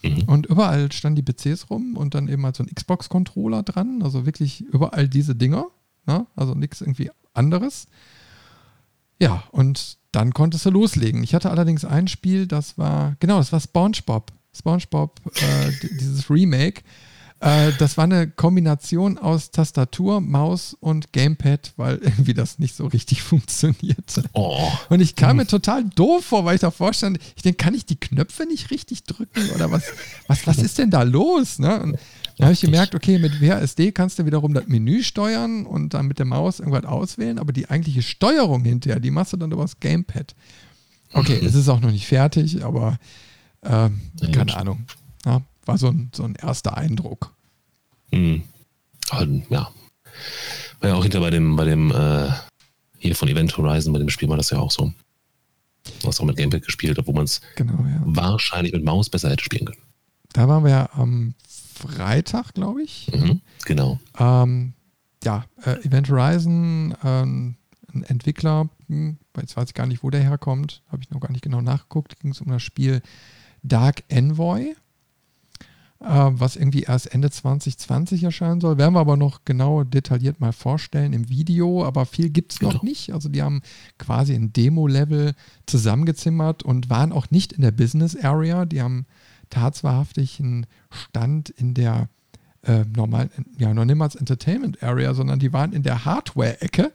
Mhm. 0.03 0.23
Und 0.27 0.45
überall 0.45 0.91
standen 0.91 1.23
die 1.23 1.31
PCs 1.31 1.69
rum 1.69 1.97
und 1.97 2.13
dann 2.13 2.27
eben 2.27 2.43
halt 2.45 2.55
so 2.55 2.63
ein 2.63 2.73
Xbox-Controller 2.73 3.63
dran. 3.63 4.01
Also 4.03 4.25
wirklich 4.25 4.61
überall 4.61 5.07
diese 5.07 5.35
Dinger. 5.35 5.67
Ne? 6.05 6.27
Also 6.35 6.53
nichts 6.55 6.81
irgendwie 6.81 7.09
anderes. 7.33 7.87
Ja, 9.19 9.43
und 9.51 9.97
dann 10.11 10.33
konntest 10.33 10.65
du 10.65 10.69
loslegen. 10.69 11.23
Ich 11.23 11.33
hatte 11.33 11.49
allerdings 11.49 11.85
ein 11.85 12.07
Spiel, 12.07 12.45
das 12.45 12.77
war, 12.77 13.15
genau, 13.19 13.37
das 13.37 13.51
war 13.51 13.59
SpongeBob. 13.59 14.31
SpongeBob, 14.55 15.19
äh, 15.35 15.71
dieses 15.99 16.29
Remake. 16.29 16.83
Äh, 17.43 17.73
das 17.77 17.97
war 17.97 18.05
eine 18.05 18.29
Kombination 18.29 19.17
aus 19.17 19.51
Tastatur, 19.51 20.21
Maus 20.21 20.77
und 20.79 21.11
Gamepad, 21.11 21.73
weil 21.75 21.97
irgendwie 21.97 22.33
das 22.33 22.57
nicht 22.57 22.73
so 22.73 22.87
richtig 22.87 23.21
funktionierte. 23.21 24.23
Oh. 24.31 24.71
Und 24.89 25.01
ich 25.01 25.17
kam 25.17 25.37
mir 25.37 25.45
total 25.45 25.83
doof 25.83 26.25
vor, 26.25 26.45
weil 26.45 26.55
ich 26.55 26.61
davor 26.61 26.93
stand, 26.93 27.19
ich 27.35 27.43
denke, 27.43 27.57
kann 27.57 27.73
ich 27.73 27.85
die 27.85 27.99
Knöpfe 27.99 28.45
nicht 28.45 28.71
richtig 28.71 29.03
drücken 29.03 29.49
oder 29.55 29.71
was, 29.71 29.83
was, 30.27 30.47
was 30.47 30.57
ist 30.59 30.77
denn 30.77 30.89
da 30.89 31.03
los? 31.03 31.59
Ne? 31.59 31.81
Und 31.81 31.97
dann 32.37 32.45
habe 32.45 32.53
ich 32.53 32.61
gemerkt, 32.61 32.95
okay, 32.95 33.19
mit 33.19 33.41
WASD 33.41 33.91
kannst 33.91 34.19
du 34.19 34.25
wiederum 34.25 34.53
das 34.53 34.67
Menü 34.67 35.03
steuern 35.03 35.65
und 35.65 35.93
dann 35.93 36.07
mit 36.07 36.19
der 36.19 36.25
Maus 36.25 36.59
irgendwas 36.59 36.85
auswählen, 36.85 37.39
aber 37.39 37.51
die 37.51 37.69
eigentliche 37.69 38.03
Steuerung 38.03 38.63
hinterher, 38.63 39.01
die 39.01 39.11
machst 39.11 39.33
du 39.33 39.37
dann 39.37 39.51
über 39.51 39.63
das 39.63 39.81
Gamepad. 39.81 40.33
Okay, 41.11 41.39
mhm. 41.41 41.47
es 41.47 41.55
ist 41.55 41.67
auch 41.67 41.81
noch 41.81 41.91
nicht 41.91 42.07
fertig, 42.07 42.63
aber 42.63 42.97
äh, 43.61 43.89
keine 44.31 44.55
Ahnung. 44.55 44.85
Ja, 45.25 45.41
war 45.65 45.77
so 45.77 45.87
ein, 45.87 46.11
so 46.13 46.23
ein 46.23 46.35
erster 46.35 46.77
Eindruck. 46.77 47.33
Mhm. 48.11 48.43
ja. 49.49 49.71
War 50.79 50.89
ja 50.89 50.95
auch 50.95 51.03
hinter 51.03 51.19
bei 51.19 51.29
dem, 51.29 51.55
bei 51.55 51.65
dem, 51.65 51.91
äh, 51.91 52.29
hier 52.99 53.15
von 53.15 53.27
Event 53.27 53.57
Horizon, 53.57 53.93
bei 53.93 53.99
dem 53.99 54.09
Spiel 54.09 54.29
war 54.29 54.37
das 54.37 54.49
ja 54.49 54.59
auch 54.59 54.71
so. 54.71 54.93
Du 56.01 56.07
hast 56.07 56.21
auch 56.21 56.25
mit 56.25 56.37
Gamepad 56.37 56.63
gespielt, 56.63 56.97
obwohl 56.99 57.15
man 57.15 57.25
es 57.25 57.41
genau, 57.55 57.83
ja. 57.85 58.01
wahrscheinlich 58.05 58.73
mit 58.73 58.83
Maus 58.83 59.09
besser 59.09 59.29
hätte 59.29 59.43
spielen 59.43 59.65
können. 59.65 59.81
Da 60.31 60.47
waren 60.47 60.63
wir 60.63 60.71
ja 60.71 60.89
am 60.93 61.35
Freitag, 61.47 62.53
glaube 62.53 62.83
ich. 62.83 63.11
Mhm, 63.13 63.41
genau. 63.65 63.99
Ähm, 64.17 64.73
ja, 65.23 65.45
äh, 65.65 65.85
Event 65.85 66.09
Horizon, 66.09 66.95
ähm, 67.03 67.55
ein 67.93 68.03
Entwickler, 68.03 68.69
hm, 68.87 69.17
jetzt 69.37 69.55
weiß 69.55 69.69
ich 69.69 69.73
gar 69.73 69.85
nicht, 69.85 70.03
wo 70.03 70.09
der 70.09 70.21
herkommt, 70.21 70.81
habe 70.87 71.03
ich 71.03 71.09
noch 71.11 71.19
gar 71.19 71.31
nicht 71.31 71.43
genau 71.43 71.61
nachgeguckt, 71.61 72.19
ging 72.19 72.31
es 72.31 72.41
um 72.41 72.49
das 72.49 72.63
Spiel 72.63 73.01
Dark 73.61 74.03
Envoy, 74.07 74.75
was 76.05 76.57
irgendwie 76.57 76.83
erst 76.83 77.13
Ende 77.13 77.31
2020 77.31 78.23
erscheinen 78.23 78.59
soll. 78.59 78.77
Werden 78.77 78.93
wir 78.93 78.99
aber 78.99 79.15
noch 79.15 79.45
genau 79.45 79.83
detailliert 79.83 80.41
mal 80.41 80.51
vorstellen 80.51 81.13
im 81.13 81.29
Video, 81.29 81.85
aber 81.85 82.05
viel 82.05 82.29
gibt 82.29 82.53
es 82.53 82.61
noch 82.61 82.71
genau. 82.71 82.83
nicht. 82.83 83.13
Also 83.13 83.29
die 83.29 83.41
haben 83.41 83.61
quasi 83.97 84.33
ein 84.33 84.51
Demo-Level 84.51 85.33
zusammengezimmert 85.65 86.63
und 86.63 86.89
waren 86.89 87.13
auch 87.13 87.31
nicht 87.31 87.53
in 87.53 87.61
der 87.61 87.71
Business 87.71 88.17
Area. 88.17 88.65
Die 88.65 88.81
haben 88.81 89.05
tatsächlich 89.49 90.39
einen 90.39 90.65
Stand 90.89 91.49
in 91.49 91.73
der 91.73 92.09
äh, 92.63 92.83
normalen, 92.95 93.29
ja, 93.57 93.73
noch 93.73 93.85
niemals 93.85 94.15
Entertainment 94.15 94.83
Area, 94.83 95.13
sondern 95.13 95.39
die 95.39 95.53
waren 95.53 95.71
in 95.71 95.83
der 95.83 96.03
Hardware-Ecke. 96.03 96.91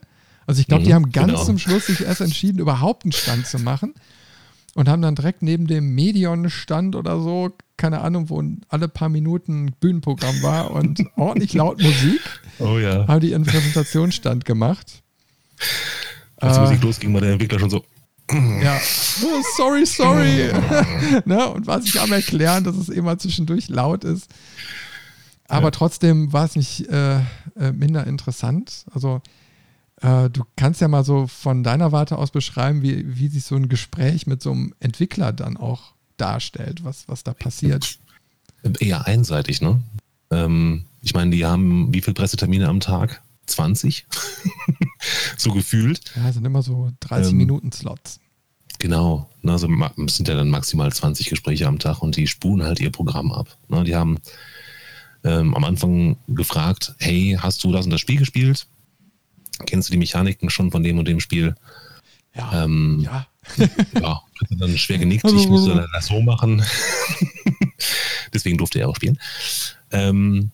Also 0.46 0.60
ich 0.60 0.66
glaube, 0.66 0.82
mhm, 0.82 0.86
die 0.86 0.94
haben 0.94 1.12
ganz 1.12 1.32
genau. 1.32 1.44
zum 1.44 1.58
Schluss 1.58 1.86
sich 1.86 2.02
erst 2.02 2.20
entschieden, 2.20 2.58
überhaupt 2.58 3.04
einen 3.04 3.12
Stand 3.12 3.46
zu 3.46 3.58
machen 3.58 3.94
und 4.78 4.88
haben 4.88 5.02
dann 5.02 5.16
direkt 5.16 5.42
neben 5.42 5.66
dem 5.66 5.96
Medion-Stand 5.96 6.94
oder 6.94 7.20
so, 7.20 7.50
keine 7.76 8.00
Ahnung, 8.00 8.30
wo 8.30 8.40
alle 8.68 8.86
paar 8.86 9.08
Minuten 9.08 9.72
Bühnenprogramm 9.80 10.40
war 10.40 10.70
und 10.70 11.02
ordentlich 11.16 11.52
laut 11.52 11.82
Musik, 11.82 12.20
oh 12.60 12.78
ja. 12.78 13.08
haben 13.08 13.18
die 13.18 13.30
ihren 13.30 13.42
Präsentationsstand 13.42 14.44
gemacht. 14.44 15.02
Als 16.36 16.54
die 16.54 16.60
äh, 16.60 16.62
Musik 16.62 16.82
losging, 16.84 17.12
war 17.12 17.20
der 17.20 17.32
Entwickler 17.32 17.58
schon 17.58 17.70
so. 17.70 17.84
Ja, 18.62 18.80
oh, 19.24 19.42
sorry, 19.56 19.84
sorry. 19.84 20.52
ne? 21.24 21.48
Und 21.48 21.66
war 21.66 21.82
sich 21.82 22.00
am 22.00 22.12
erklären, 22.12 22.62
dass 22.62 22.76
es 22.76 22.88
immer 22.88 23.18
zwischendurch 23.18 23.68
laut 23.68 24.04
ist. 24.04 24.30
Aber 25.48 25.68
ja. 25.68 25.70
trotzdem 25.72 26.32
war 26.32 26.44
es 26.44 26.54
nicht 26.54 26.88
äh, 26.88 27.16
äh, 27.16 27.72
minder 27.74 28.06
interessant. 28.06 28.84
Also 28.94 29.22
äh, 30.00 30.30
du 30.30 30.44
kannst 30.56 30.80
ja 30.80 30.88
mal 30.88 31.04
so 31.04 31.26
von 31.26 31.62
deiner 31.62 31.92
Warte 31.92 32.18
aus 32.18 32.30
beschreiben, 32.30 32.82
wie, 32.82 33.18
wie 33.18 33.28
sich 33.28 33.44
so 33.44 33.56
ein 33.56 33.68
Gespräch 33.68 34.26
mit 34.26 34.42
so 34.42 34.52
einem 34.52 34.74
Entwickler 34.80 35.32
dann 35.32 35.56
auch 35.56 35.94
darstellt, 36.16 36.84
was, 36.84 37.08
was 37.08 37.24
da 37.24 37.34
passiert. 37.34 37.98
Eher 38.80 39.06
einseitig, 39.06 39.60
ne? 39.60 39.82
Ähm, 40.30 40.84
ich 41.00 41.14
meine, 41.14 41.30
die 41.30 41.44
haben 41.44 41.92
wie 41.94 42.00
viele 42.00 42.14
Pressetermine 42.14 42.68
am 42.68 42.80
Tag? 42.80 43.22
20? 43.46 44.06
so 45.36 45.52
gefühlt. 45.52 46.00
Ja, 46.16 46.32
sind 46.32 46.44
immer 46.44 46.62
so 46.62 46.90
30 47.00 47.32
ähm, 47.32 47.38
Minuten 47.38 47.72
Slots. 47.72 48.20
Genau. 48.78 49.28
Ne, 49.42 49.52
also 49.52 49.68
es 50.06 50.16
sind 50.16 50.28
ja 50.28 50.34
dann 50.34 50.50
maximal 50.50 50.92
20 50.92 51.28
Gespräche 51.30 51.66
am 51.66 51.78
Tag 51.78 52.02
und 52.02 52.16
die 52.16 52.26
spulen 52.26 52.62
halt 52.62 52.80
ihr 52.80 52.92
Programm 52.92 53.32
ab. 53.32 53.56
Ne, 53.68 53.84
die 53.84 53.96
haben 53.96 54.18
ähm, 55.24 55.54
am 55.54 55.64
Anfang 55.64 56.16
gefragt, 56.28 56.94
hey, 56.98 57.36
hast 57.40 57.64
du 57.64 57.72
das 57.72 57.86
und 57.86 57.90
das 57.90 58.00
Spiel 58.00 58.18
gespielt? 58.18 58.66
Kennst 59.66 59.88
du 59.88 59.92
die 59.92 59.98
Mechaniken 59.98 60.50
schon 60.50 60.70
von 60.70 60.82
dem 60.82 60.98
und 60.98 61.08
dem 61.08 61.20
Spiel? 61.20 61.54
Ja. 62.34 62.64
Ähm, 62.64 63.00
ja. 63.04 63.26
ja, 64.00 64.20
dann 64.50 64.76
schwer 64.78 64.98
genickt. 64.98 65.24
Ich 65.24 65.48
musste 65.48 65.86
das 65.92 66.06
so 66.06 66.20
machen. 66.20 66.62
Deswegen 68.34 68.58
durfte 68.58 68.78
er 68.78 68.88
auch 68.88 68.96
spielen. 68.96 69.18
Ähm, 69.90 70.50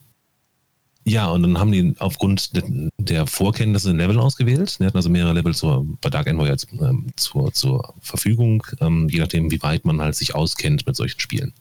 ja, 1.06 1.26
und 1.26 1.42
dann 1.42 1.58
haben 1.58 1.72
die 1.72 1.94
aufgrund 1.98 2.52
der 2.98 3.26
Vorkenntnisse 3.26 3.90
ein 3.90 3.98
Level 3.98 4.18
ausgewählt. 4.18 4.78
Die 4.80 4.84
hatten 4.84 4.96
also 4.96 5.10
mehrere 5.10 5.34
Level 5.34 5.54
zur, 5.54 5.86
bei 6.00 6.08
Dark 6.08 6.26
Envoy 6.26 6.48
als, 6.48 6.66
ähm, 6.72 7.08
zur, 7.16 7.52
zur 7.52 7.94
Verfügung, 8.00 8.66
ähm, 8.80 9.08
je 9.10 9.18
nachdem, 9.18 9.50
wie 9.50 9.62
weit 9.62 9.84
man 9.84 10.00
halt 10.00 10.14
sich 10.14 10.34
auskennt 10.34 10.86
mit 10.86 10.96
solchen 10.96 11.20
Spielen. 11.20 11.52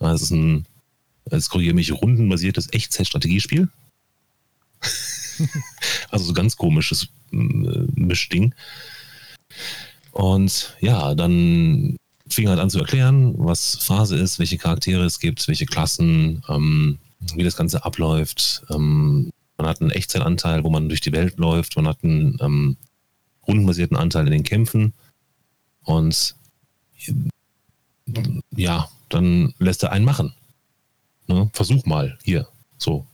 Es 0.00 0.22
ist 0.22 0.30
ein, 0.30 0.66
es 1.30 1.48
korrigiere 1.48 1.74
mich, 1.74 1.92
rundenbasiertes 1.92 2.72
Echtzeit-Strategiespiel. 2.72 3.68
also 6.10 6.24
so 6.24 6.32
ganz 6.32 6.56
komisches 6.56 7.08
äh, 7.32 7.36
Mischding. 7.36 8.54
Und 10.12 10.76
ja, 10.80 11.14
dann 11.14 11.96
fing 12.28 12.48
halt 12.48 12.60
an 12.60 12.70
zu 12.70 12.78
erklären, 12.78 13.34
was 13.36 13.76
Phase 13.76 14.16
ist, 14.16 14.38
welche 14.38 14.58
Charaktere 14.58 15.04
es 15.04 15.18
gibt, 15.18 15.46
welche 15.48 15.66
Klassen, 15.66 16.42
ähm, 16.48 16.98
wie 17.34 17.44
das 17.44 17.56
Ganze 17.56 17.84
abläuft. 17.84 18.62
Ähm, 18.70 19.30
man 19.56 19.66
hat 19.66 19.80
einen 19.80 19.90
Echtzeitanteil, 19.90 20.64
wo 20.64 20.70
man 20.70 20.88
durch 20.88 21.00
die 21.00 21.12
Welt 21.12 21.38
läuft. 21.38 21.76
Man 21.76 21.86
hat 21.86 21.98
einen 22.02 22.38
ähm, 22.40 22.76
rundenbasierten 23.46 23.96
Anteil 23.96 24.26
in 24.26 24.32
den 24.32 24.42
Kämpfen. 24.42 24.94
Und 25.82 26.34
ja, 28.56 28.88
dann 29.08 29.54
lässt 29.58 29.82
er 29.82 29.92
einen 29.92 30.04
machen. 30.04 30.32
Ne? 31.26 31.50
Versuch 31.52 31.84
mal 31.84 32.18
hier. 32.22 32.48
So, 32.78 33.06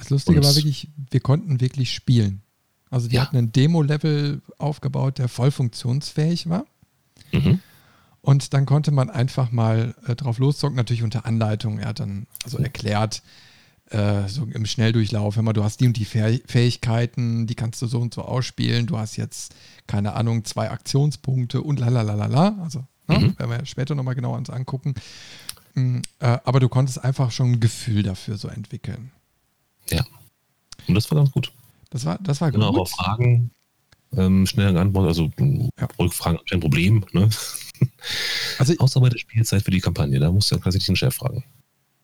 das 0.00 0.10
Lustige 0.10 0.38
und 0.38 0.46
war 0.46 0.56
wirklich, 0.56 0.88
wir 1.10 1.20
konnten 1.20 1.60
wirklich 1.60 1.92
spielen. 1.92 2.42
Also 2.90 3.08
die 3.08 3.16
ja. 3.16 3.22
hatten 3.22 3.36
ein 3.36 3.52
Demo-Level 3.52 4.42
aufgebaut, 4.58 5.18
der 5.18 5.28
voll 5.28 5.50
funktionsfähig 5.50 6.48
war. 6.48 6.66
Mhm. 7.32 7.60
Und 8.22 8.52
dann 8.52 8.66
konnte 8.66 8.90
man 8.90 9.08
einfach 9.08 9.52
mal 9.52 9.94
äh, 10.06 10.14
drauf 10.16 10.38
loszocken, 10.38 10.76
natürlich 10.76 11.02
unter 11.02 11.24
Anleitung. 11.24 11.78
Er 11.78 11.88
hat 11.88 12.00
dann 12.00 12.26
also 12.44 12.58
erklärt, 12.58 13.22
äh, 13.90 14.28
so 14.28 14.44
im 14.44 14.66
Schnelldurchlauf, 14.66 15.36
mal, 15.36 15.52
du 15.52 15.64
hast 15.64 15.80
die 15.80 15.86
und 15.86 15.96
die 15.96 16.04
Fähigkeiten, 16.04 17.46
die 17.46 17.54
kannst 17.54 17.80
du 17.82 17.86
so 17.86 18.00
und 18.00 18.12
so 18.14 18.22
ausspielen, 18.22 18.86
du 18.86 18.98
hast 18.98 19.16
jetzt, 19.16 19.54
keine 19.86 20.14
Ahnung, 20.14 20.44
zwei 20.44 20.70
Aktionspunkte 20.70 21.62
und 21.62 21.80
lalalala. 21.80 22.58
Also, 22.62 22.84
ne, 23.08 23.18
mhm. 23.18 23.38
werden 23.38 23.50
wir 23.50 23.66
später 23.66 23.94
nochmal 23.94 24.14
genau 24.14 24.34
uns 24.34 24.50
angucken. 24.50 24.94
Mhm, 25.74 26.02
äh, 26.18 26.38
aber 26.44 26.60
du 26.60 26.68
konntest 26.68 27.02
einfach 27.02 27.30
schon 27.30 27.52
ein 27.52 27.60
Gefühl 27.60 28.02
dafür 28.02 28.36
so 28.36 28.48
entwickeln. 28.48 29.12
Ja. 29.90 30.04
Und 30.88 30.94
das 30.94 31.10
war 31.10 31.18
ganz 31.18 31.30
gut. 31.30 31.52
Das 31.90 32.04
war, 32.04 32.18
das 32.18 32.40
war 32.40 32.50
gut. 32.52 32.62
Auch 32.62 32.76
auf 32.76 32.90
Fragen 32.90 33.50
ähm, 34.16 34.46
schnell 34.46 34.72
geantwortet, 34.72 35.08
also 35.08 35.30
ja. 35.78 35.88
Rückfragen 35.98 36.40
kein 36.48 36.60
Problem. 36.60 37.04
Ne? 37.12 37.28
Also, 38.58 38.74
Außer 38.78 39.00
bei 39.00 39.08
der 39.08 39.18
Spielzeit 39.18 39.62
für 39.62 39.70
die 39.70 39.80
Kampagne, 39.80 40.18
da 40.18 40.30
musst 40.30 40.50
du 40.50 40.56
ja 40.56 40.60
quasi 40.60 40.78
den 40.78 40.96
Chef 40.96 41.14
fragen. 41.14 41.44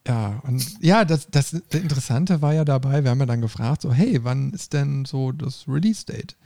Ja, 0.07 0.41
und 0.45 0.65
ja, 0.81 1.05
das, 1.05 1.29
das 1.31 1.53
Interessante 1.53 2.41
war 2.41 2.55
ja 2.55 2.65
dabei, 2.65 3.03
wir 3.03 3.11
haben 3.11 3.19
ja 3.19 3.27
dann 3.27 3.41
gefragt, 3.41 3.83
so, 3.83 3.93
hey, 3.93 4.23
wann 4.23 4.53
ist 4.53 4.73
denn 4.73 5.05
so 5.05 5.33
das 5.33 5.65
Release-Date? 5.67 6.37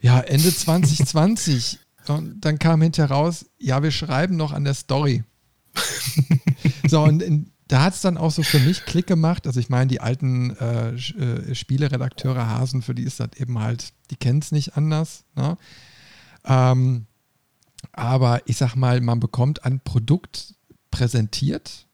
Ja, 0.00 0.20
Ende 0.20 0.54
2020. 0.54 1.78
und 2.08 2.40
dann 2.40 2.58
kam 2.58 2.82
hinterher 2.82 3.14
raus, 3.14 3.46
ja, 3.58 3.82
wir 3.82 3.92
schreiben 3.92 4.36
noch 4.36 4.52
an 4.52 4.64
der 4.64 4.74
Story. 4.74 5.22
so, 6.88 7.02
und 7.02 7.22
in, 7.22 7.52
da 7.68 7.82
hat 7.82 7.94
es 7.94 8.00
dann 8.00 8.16
auch 8.16 8.30
so 8.30 8.42
für 8.42 8.58
mich 8.58 8.84
Klick 8.86 9.06
gemacht. 9.06 9.46
Also 9.46 9.60
ich 9.60 9.68
meine, 9.68 9.88
die 9.88 10.00
alten 10.00 10.56
äh, 10.56 10.94
äh, 10.94 11.54
Spieleredakteure 11.54 12.48
Hasen, 12.48 12.82
für 12.82 12.94
die 12.94 13.02
ist 13.02 13.20
das 13.20 13.30
eben 13.36 13.58
halt, 13.58 13.92
die 14.10 14.16
kennen 14.16 14.40
es 14.40 14.52
nicht 14.52 14.76
anders. 14.76 15.24
Ne? 15.36 15.56
Ähm, 16.44 17.06
aber 17.92 18.42
ich 18.46 18.56
sag 18.56 18.74
mal, 18.74 19.00
man 19.00 19.20
bekommt 19.20 19.64
ein 19.64 19.80
Produkt 19.80 20.54
präsentiert, 20.90 21.86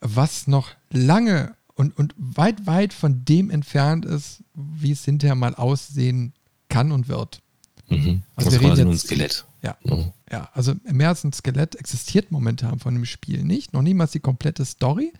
was 0.00 0.46
noch 0.46 0.70
lange 0.90 1.56
und, 1.74 1.96
und 1.96 2.14
weit, 2.18 2.66
weit 2.66 2.92
von 2.92 3.24
dem 3.24 3.50
entfernt 3.50 4.04
ist, 4.04 4.44
wie 4.54 4.92
es 4.92 5.04
hinterher 5.04 5.34
mal 5.34 5.54
aussehen 5.54 6.34
kann 6.68 6.92
und 6.92 7.08
wird. 7.08 7.40
Mhm. 7.88 8.22
Also 8.36 8.50
das 8.50 8.60
wir 8.60 8.68
reden 8.68 8.90
jetzt, 8.90 9.02
ein 9.02 9.08
Skelett. 9.08 9.44
Ja, 9.64 9.76
mhm. 9.82 10.12
ja, 10.30 10.50
also 10.52 10.74
mehr 10.84 11.08
als 11.08 11.24
ein 11.24 11.32
Skelett 11.32 11.74
existiert 11.74 12.30
momentan 12.30 12.78
von 12.78 12.94
dem 12.94 13.06
Spiel 13.06 13.42
nicht. 13.44 13.72
Noch 13.72 13.82
niemals 13.82 14.12
die 14.12 14.20
komplette 14.20 14.64
Story, 14.64 15.12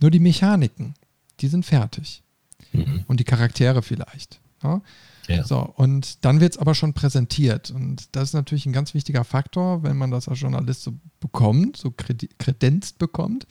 nur 0.00 0.10
die 0.10 0.20
Mechaniken, 0.20 0.94
die 1.40 1.48
sind 1.48 1.64
fertig. 1.64 2.22
Mhm. 2.72 3.04
Und 3.08 3.20
die 3.20 3.24
Charaktere 3.24 3.82
vielleicht. 3.82 4.40
Ja? 4.62 4.82
Ja. 5.28 5.44
So, 5.44 5.60
und 5.60 6.24
dann 6.24 6.40
wird 6.40 6.52
es 6.52 6.58
aber 6.58 6.74
schon 6.74 6.92
präsentiert. 6.92 7.70
Und 7.70 8.14
das 8.14 8.24
ist 8.24 8.34
natürlich 8.34 8.66
ein 8.66 8.72
ganz 8.72 8.92
wichtiger 8.92 9.24
Faktor, 9.24 9.82
wenn 9.82 9.96
man 9.96 10.10
das 10.10 10.28
als 10.28 10.40
Journalist 10.40 10.82
so 10.82 10.92
bekommt, 11.20 11.76
so 11.76 11.90
kredenzt 11.90 12.98
bekommt, 12.98 13.46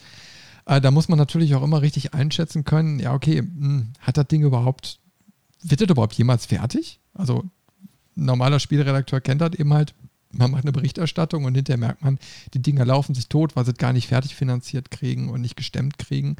äh, 0.65 0.79
da 0.79 0.91
muss 0.91 1.09
man 1.09 1.17
natürlich 1.17 1.55
auch 1.55 1.63
immer 1.63 1.81
richtig 1.81 2.13
einschätzen 2.13 2.63
können, 2.63 2.99
ja, 2.99 3.13
okay, 3.13 3.41
mh, 3.41 3.49
hm, 3.49 3.93
hat 3.99 4.17
das 4.17 4.27
Ding 4.27 4.43
überhaupt, 4.43 4.99
wird 5.63 5.81
das 5.81 5.89
überhaupt 5.89 6.13
jemals 6.13 6.45
fertig? 6.45 6.99
Also 7.15 7.45
ein 8.15 8.25
normaler 8.25 8.59
Spielredakteur 8.59 9.21
kennt 9.21 9.41
das 9.41 9.53
eben 9.55 9.73
halt, 9.73 9.95
man 10.31 10.51
macht 10.51 10.63
eine 10.63 10.71
Berichterstattung 10.71 11.45
und 11.45 11.55
hinterher 11.55 11.79
merkt 11.79 12.03
man, 12.03 12.19
die 12.53 12.61
Dinger 12.61 12.85
laufen 12.85 13.15
sich 13.15 13.27
tot, 13.29 13.55
weil 13.55 13.65
sie 13.65 13.71
es 13.71 13.77
gar 13.77 13.93
nicht 13.93 14.07
fertig 14.07 14.35
finanziert 14.35 14.91
kriegen 14.91 15.29
und 15.29 15.41
nicht 15.41 15.55
gestemmt 15.55 15.97
kriegen. 15.97 16.37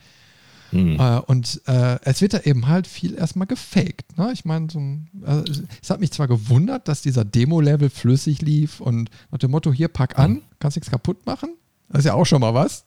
Mhm. 0.72 1.00
Äh, 1.00 1.20
und 1.22 1.62
äh, 1.66 2.00
es 2.04 2.22
wird 2.22 2.34
da 2.34 2.40
eben 2.42 2.68
halt 2.68 2.88
viel 2.88 3.16
erstmal 3.16 3.48
gefaked. 3.48 4.18
Ne? 4.18 4.32
Ich 4.34 4.46
meine, 4.46 4.70
so 4.70 4.80
äh, 4.80 5.44
es 5.82 5.90
hat 5.90 6.00
mich 6.00 6.12
zwar 6.12 6.28
gewundert, 6.28 6.88
dass 6.88 7.02
dieser 7.02 7.26
Demo-Level 7.26 7.90
flüssig 7.90 8.42
lief 8.42 8.80
und 8.80 9.10
nach 9.32 9.40
dem 9.40 9.52
Motto, 9.52 9.74
hier 9.74 9.88
pack 9.88 10.20
an, 10.20 10.44
kannst 10.60 10.78
nichts 10.78 10.92
kaputt 10.92 11.26
machen. 11.26 11.56
Das 11.90 12.00
ist 12.00 12.06
ja 12.06 12.14
auch 12.14 12.26
schon 12.26 12.42
mal 12.42 12.54
was. 12.54 12.86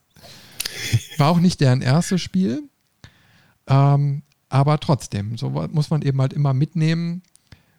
War 1.19 1.31
auch 1.31 1.41
nicht 1.41 1.61
deren 1.61 1.83
erstes 1.83 2.21
Spiel. 2.21 2.63
Ähm, 3.67 4.23
aber 4.49 4.79
trotzdem, 4.79 5.37
so 5.37 5.51
muss 5.51 5.91
man 5.91 6.03
eben 6.03 6.21
halt 6.21 6.33
immer 6.33 6.53
mitnehmen. 6.53 7.23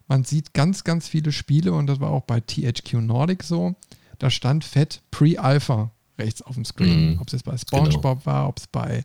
Man 0.07 0.23
sieht 0.23 0.53
ganz, 0.53 0.83
ganz 0.83 1.07
viele 1.07 1.31
Spiele 1.31 1.73
und 1.73 1.87
das 1.87 1.99
war 1.99 2.11
auch 2.11 2.23
bei 2.23 2.39
THQ 2.39 2.93
Nordic 2.95 3.43
so. 3.43 3.75
Da 4.19 4.29
stand 4.29 4.63
fett 4.63 5.01
Pre-Alpha 5.11 5.91
rechts 6.17 6.41
auf 6.41 6.55
dem 6.55 6.65
Screen. 6.65 7.15
Mm, 7.15 7.19
ob 7.19 7.27
es 7.27 7.33
jetzt 7.33 7.45
bei 7.45 7.57
SpongeBob 7.57 8.19
genau. 8.19 8.25
war, 8.25 8.47
ob 8.47 8.57
es 8.59 8.67
bei 8.67 9.03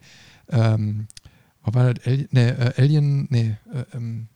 ähm, 0.50 1.08
war 1.74 1.94
das 1.94 2.06
Alien, 2.06 2.28
nee, 2.30 2.48
äh, 2.48 2.72
Alien, 2.76 3.26
nee, 3.30 3.56
äh, 3.72 3.96
ähm, 3.96 4.28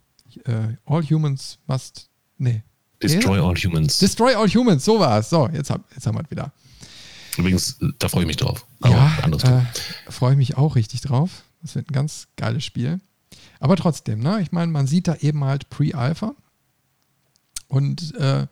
äh, 0.44 0.76
All 0.84 1.02
Humans 1.02 1.58
Must, 1.66 2.08
nee. 2.38 2.62
Destroy 3.02 3.40
All 3.40 3.54
Humans. 3.56 3.98
Destroy 3.98 4.34
All 4.34 4.48
Humans, 4.48 4.84
so 4.84 4.98
war 4.98 5.18
es. 5.18 5.30
So, 5.30 5.48
jetzt, 5.48 5.70
hab, 5.70 5.90
jetzt 5.92 6.06
haben 6.06 6.16
wir 6.16 6.22
es 6.22 6.30
wieder. 6.30 6.52
Übrigens, 7.36 7.78
da 7.98 8.08
freue 8.08 8.22
ich 8.22 8.26
mich 8.28 8.36
drauf. 8.36 8.66
Aber 8.80 8.94
ja, 8.94 9.60
äh, 9.60 10.10
freue 10.10 10.32
ich 10.32 10.38
mich 10.38 10.56
auch 10.56 10.76
richtig 10.76 11.00
drauf. 11.00 11.42
Das 11.62 11.74
wird 11.74 11.90
ein 11.90 11.94
ganz 11.94 12.28
geiles 12.36 12.64
Spiel. 12.64 13.00
Aber 13.58 13.76
trotzdem, 13.76 14.20
ne? 14.20 14.40
ich 14.40 14.52
meine, 14.52 14.70
man 14.70 14.86
sieht 14.86 15.08
da 15.08 15.16
eben 15.16 15.44
halt 15.44 15.70
Pre-Alpha 15.70 16.34
und 17.72 18.14
äh, 18.16 18.46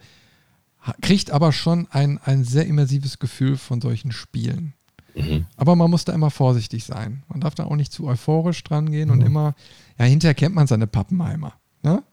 kriegt 1.03 1.31
aber 1.31 1.53
schon 1.53 1.87
ein, 1.91 2.19
ein 2.25 2.45
sehr 2.45 2.67
immersives 2.67 3.19
Gefühl 3.19 3.57
von 3.57 3.81
solchen 3.81 4.13
Spielen. 4.13 4.73
Mhm. 5.15 5.45
Aber 5.57 5.77
man 5.77 5.91
muss 5.91 6.05
da 6.05 6.13
immer 6.15 6.31
vorsichtig 6.31 6.85
sein. 6.85 7.23
Man 7.29 7.41
darf 7.41 7.55
da 7.55 7.65
auch 7.65 7.77
nicht 7.77 7.93
zu 7.93 8.07
euphorisch 8.07 8.65
dran 8.65 8.91
gehen 8.91 9.09
mhm. 9.09 9.15
und 9.15 9.21
immer, 9.21 9.55
ja, 9.99 10.07
hinterher 10.07 10.35
kennt 10.35 10.55
man 10.55 10.67
seine 10.67 10.87
Pappenheimer. 10.87 11.55
Ne? 11.83 12.03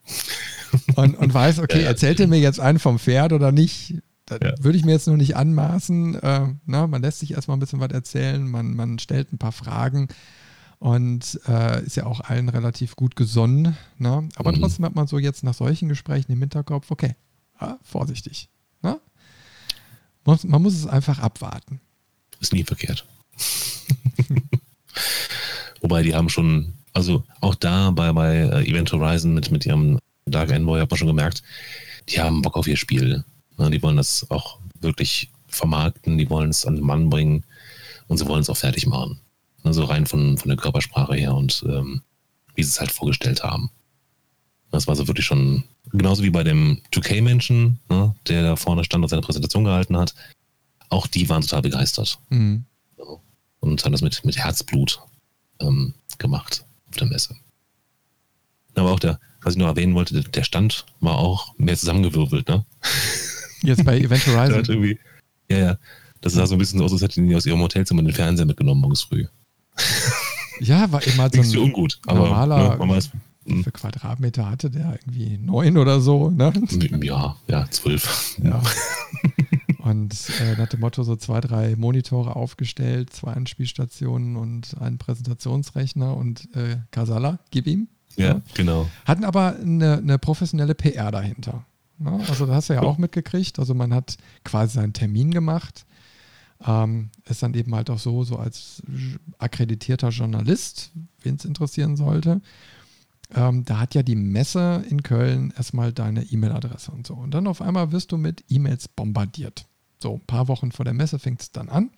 Und, 0.97 1.17
und 1.17 1.33
weiß, 1.33 1.59
okay, 1.59 1.83
ja, 1.83 1.87
erzählt 1.87 2.19
er 2.19 2.27
mir 2.27 2.39
jetzt 2.39 2.59
einen 2.59 2.77
vom 2.77 2.99
Pferd 2.99 3.31
oder 3.31 3.53
nicht? 3.53 3.95
Das 4.25 4.39
ja. 4.43 4.53
würde 4.59 4.77
ich 4.77 4.83
mir 4.83 4.91
jetzt 4.91 5.07
nur 5.07 5.15
nicht 5.15 5.37
anmaßen. 5.37 6.15
Äh, 6.15 6.47
na, 6.65 6.87
man 6.87 7.01
lässt 7.01 7.19
sich 7.19 7.31
erstmal 7.31 7.55
ein 7.55 7.61
bisschen 7.61 7.79
was 7.79 7.91
erzählen, 7.91 8.45
man, 8.45 8.75
man 8.75 8.99
stellt 8.99 9.31
ein 9.31 9.37
paar 9.37 9.53
Fragen 9.53 10.09
und 10.79 11.39
äh, 11.47 11.83
ist 11.83 11.95
ja 11.95 12.05
auch 12.05 12.21
allen 12.21 12.49
relativ 12.49 12.95
gut 12.95 13.15
gesonnen. 13.15 13.75
Ne? 13.97 14.29
Aber 14.35 14.51
mhm. 14.51 14.59
trotzdem 14.59 14.85
hat 14.85 14.95
man 14.95 15.07
so 15.07 15.17
jetzt 15.17 15.43
nach 15.43 15.53
solchen 15.53 15.89
Gesprächen 15.89 16.31
im 16.31 16.39
Hinterkopf, 16.39 16.91
okay, 16.91 17.15
ja, 17.59 17.79
vorsichtig. 17.81 18.49
Ne? 18.81 18.99
Man, 20.25 20.39
man 20.43 20.61
muss 20.61 20.75
es 20.75 20.85
einfach 20.85 21.19
abwarten. 21.19 21.81
Ist 22.39 22.53
nie 22.53 22.63
verkehrt. 22.63 23.05
Wobei 25.81 26.03
die 26.03 26.15
haben 26.15 26.29
schon, 26.29 26.73
also 26.93 27.23
auch 27.41 27.55
da 27.55 27.91
bei, 27.91 28.11
bei 28.13 28.35
äh, 28.35 28.69
Event 28.69 28.91
Horizon 28.91 29.33
mit, 29.33 29.51
mit 29.51 29.65
ihrem 29.65 29.99
Dark 30.25 30.51
Envoy 30.51 30.79
hat 30.79 30.89
man 30.89 30.97
schon 30.97 31.07
gemerkt, 31.07 31.43
die 32.09 32.19
haben 32.19 32.41
Bock 32.41 32.57
auf 32.57 32.67
ihr 32.67 32.77
Spiel. 32.77 33.23
Ne, 33.57 33.71
die 33.71 33.81
wollen 33.81 33.97
das 33.97 34.29
auch 34.29 34.59
wirklich 34.79 35.31
vermarkten, 35.47 36.17
die 36.17 36.29
wollen 36.29 36.49
es 36.49 36.65
an 36.65 36.75
den 36.75 36.85
Mann 36.85 37.09
bringen 37.09 37.43
und 38.07 38.17
sie 38.17 38.27
wollen 38.27 38.41
es 38.41 38.49
auch 38.49 38.57
fertig 38.57 38.85
machen. 38.85 39.19
Also 39.67 39.83
rein 39.83 40.05
von, 40.05 40.37
von 40.37 40.47
der 40.47 40.57
Körpersprache 40.57 41.15
her 41.15 41.35
und 41.35 41.63
ähm, 41.67 42.01
wie 42.55 42.63
sie 42.63 42.69
es 42.69 42.79
halt 42.79 42.91
vorgestellt 42.91 43.43
haben. 43.43 43.69
Das 44.71 44.87
war 44.87 44.95
so 44.95 45.07
wirklich 45.07 45.25
schon, 45.25 45.63
genauso 45.91 46.23
wie 46.23 46.29
bei 46.29 46.43
dem 46.43 46.81
2K-Menschen, 46.93 47.79
ne, 47.89 48.15
der 48.27 48.43
da 48.43 48.55
vorne 48.55 48.83
stand 48.83 49.03
und 49.03 49.09
seine 49.09 49.21
Präsentation 49.21 49.65
gehalten 49.65 49.97
hat. 49.97 50.15
Auch 50.89 51.05
die 51.07 51.27
waren 51.29 51.41
total 51.41 51.61
begeistert. 51.61 52.17
Mhm. 52.29 52.65
Und 53.59 53.83
haben 53.83 53.91
das 53.91 54.01
mit, 54.01 54.23
mit 54.23 54.37
Herzblut 54.37 55.01
ähm, 55.59 55.93
gemacht 56.17 56.65
auf 56.89 56.95
der 56.95 57.07
Messe. 57.07 57.35
Aber 58.75 58.91
auch 58.91 58.99
der, 58.99 59.19
was 59.41 59.55
ich 59.55 59.59
noch 59.59 59.67
erwähnen 59.67 59.95
wollte, 59.95 60.21
der 60.21 60.43
Stand 60.43 60.85
war 60.99 61.17
auch 61.17 61.53
mehr 61.57 61.75
zusammengewürfelt, 61.75 62.47
ne? 62.47 62.65
Jetzt 63.63 63.83
bei 63.83 63.99
Event 63.99 64.25
Horizon. 64.27 64.97
ja, 65.49 65.57
ja. 65.57 65.77
Das 66.21 66.33
sah 66.33 66.47
so 66.47 66.55
ein 66.55 66.59
bisschen 66.59 66.81
aus, 66.81 66.91
als 66.91 67.01
hätten 67.01 67.27
die 67.27 67.35
aus 67.35 67.45
ihrem 67.45 67.61
Hotelzimmer 67.61 68.01
den 68.01 68.13
Fernseher 68.13 68.45
mitgenommen 68.45 68.81
morgens 68.81 69.01
früh. 69.01 69.25
Ja, 70.59 70.91
war 70.91 71.05
immer 71.05 71.29
so 71.31 71.39
ein 71.39 71.45
so 71.45 71.61
ungut, 71.61 71.99
normaler. 72.07 72.55
Aber, 72.73 72.85
ja, 72.87 73.01
hm. 73.45 73.63
für 73.63 73.71
Quadratmeter 73.71 74.49
hatte 74.49 74.69
der 74.69 74.93
irgendwie 74.93 75.37
neun 75.37 75.77
oder 75.77 76.01
so, 76.01 76.29
ne? 76.29 76.51
Ja, 77.01 77.35
ja, 77.47 77.69
zwölf. 77.69 78.35
Ja. 78.43 78.61
Und 79.77 80.15
äh, 80.41 80.57
nach 80.57 80.67
dem 80.67 80.81
Motto 80.81 81.03
so 81.03 81.15
zwei, 81.15 81.39
drei 81.39 81.75
Monitore 81.77 82.35
aufgestellt, 82.35 83.13
zwei 83.13 83.33
Anspielstationen 83.33 84.35
und 84.35 84.75
einen 84.81 84.97
Präsentationsrechner 84.97 86.17
und 86.17 86.53
äh, 86.55 86.77
Kasala, 86.91 87.39
gib 87.51 87.67
ihm. 87.67 87.87
Ja, 88.17 88.25
ja, 88.25 88.41
genau. 88.53 88.89
Hatten 89.05 89.23
aber 89.23 89.55
eine, 89.55 89.99
eine 89.99 90.17
professionelle 90.17 90.75
PR 90.75 91.11
dahinter. 91.11 91.63
Ne? 91.99 92.19
Also 92.27 92.45
das 92.45 92.55
hast 92.55 92.69
du 92.69 92.73
ja 92.73 92.81
auch 92.81 92.97
mitgekriegt. 92.97 93.59
Also 93.59 93.73
man 93.75 93.93
hat 93.93 94.17
quasi 94.43 94.75
seinen 94.75 94.93
Termin 94.93 95.31
gemacht. 95.31 95.85
Ähm, 96.65 97.09
ist 97.25 97.43
dann 97.43 97.53
eben 97.53 97.73
halt 97.75 97.89
auch 97.89 97.99
so, 97.99 98.23
so 98.23 98.37
als 98.37 98.81
akkreditierter 99.37 100.09
Journalist, 100.09 100.91
wen 101.21 101.35
es 101.35 101.45
interessieren 101.45 101.95
sollte. 101.95 102.41
Ähm, 103.35 103.65
da 103.65 103.79
hat 103.79 103.93
ja 103.93 104.03
die 104.03 104.15
Messe 104.15 104.83
in 104.89 105.03
Köln 105.03 105.53
erstmal 105.55 105.91
deine 105.91 106.23
E-Mail-Adresse 106.23 106.91
und 106.91 107.05
so. 107.05 107.13
Und 107.13 107.31
dann 107.33 107.47
auf 107.47 107.61
einmal 107.61 107.91
wirst 107.91 108.11
du 108.11 108.17
mit 108.17 108.43
E-Mails 108.49 108.87
bombardiert. 108.87 109.65
So, 109.99 110.15
ein 110.15 110.25
paar 110.25 110.47
Wochen 110.47 110.71
vor 110.71 110.85
der 110.85 110.93
Messe 110.93 111.19
fängt 111.19 111.41
es 111.41 111.51
dann 111.51 111.69
an. 111.69 111.91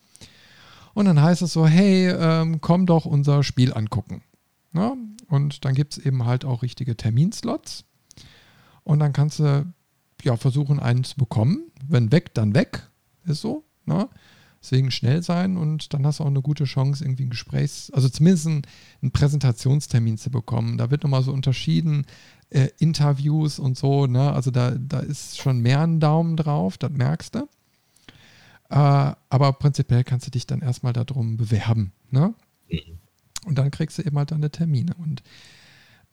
Und 0.93 1.05
dann 1.05 1.21
heißt 1.21 1.41
es 1.41 1.53
so, 1.53 1.67
hey, 1.67 2.09
ähm, 2.09 2.61
komm 2.61 2.85
doch 2.85 3.05
unser 3.05 3.43
Spiel 3.43 3.73
angucken. 3.73 4.23
Ja? 4.73 4.95
Und 5.27 5.65
dann 5.65 5.75
gibt 5.75 5.93
es 5.93 6.05
eben 6.05 6.25
halt 6.25 6.45
auch 6.45 6.63
richtige 6.63 6.97
Terminslots. 6.97 7.85
Und 8.83 8.99
dann 8.99 9.13
kannst 9.13 9.39
du 9.39 9.71
ja, 10.23 10.35
versuchen, 10.35 10.79
einen 10.79 11.03
zu 11.03 11.15
bekommen. 11.15 11.71
Wenn 11.87 12.11
weg, 12.11 12.33
dann 12.33 12.55
weg. 12.55 12.89
Ist 13.25 13.41
so. 13.41 13.63
Ne? 13.85 14.09
Deswegen 14.61 14.91
schnell 14.91 15.23
sein 15.23 15.55
und 15.55 15.93
dann 15.93 16.05
hast 16.05 16.19
du 16.19 16.23
auch 16.23 16.27
eine 16.27 16.41
gute 16.41 16.65
Chance, 16.65 17.03
irgendwie 17.03 17.23
ein 17.23 17.29
Gesprächs-, 17.29 17.91
also 17.91 18.09
zumindest 18.09 18.47
einen, 18.47 18.61
einen 19.01 19.11
Präsentationstermin 19.11 20.17
zu 20.17 20.31
bekommen. 20.31 20.77
Da 20.77 20.91
wird 20.91 21.03
nochmal 21.03 21.23
so 21.23 21.31
unterschieden, 21.31 22.05
äh, 22.49 22.67
Interviews 22.77 23.59
und 23.59 23.77
so, 23.77 24.05
ne? 24.05 24.33
Also 24.33 24.51
da, 24.51 24.71
da 24.71 24.99
ist 24.99 25.37
schon 25.37 25.59
mehr 25.59 25.81
ein 25.81 25.99
Daumen 25.99 26.35
drauf, 26.35 26.77
das 26.77 26.91
merkst 26.91 27.35
du. 27.35 27.47
Äh, 28.69 29.13
aber 29.29 29.53
prinzipiell 29.53 30.03
kannst 30.03 30.27
du 30.27 30.31
dich 30.31 30.45
dann 30.45 30.61
erstmal 30.61 30.93
darum 30.93 31.37
bewerben, 31.37 31.93
ne? 32.11 32.33
Mhm. 32.69 32.99
Und 33.45 33.57
dann 33.57 33.71
kriegst 33.71 33.97
du 33.97 34.01
eben 34.01 34.17
halt 34.17 34.31
deine 34.31 34.51
Termine. 34.51 34.93
Und 34.95 35.23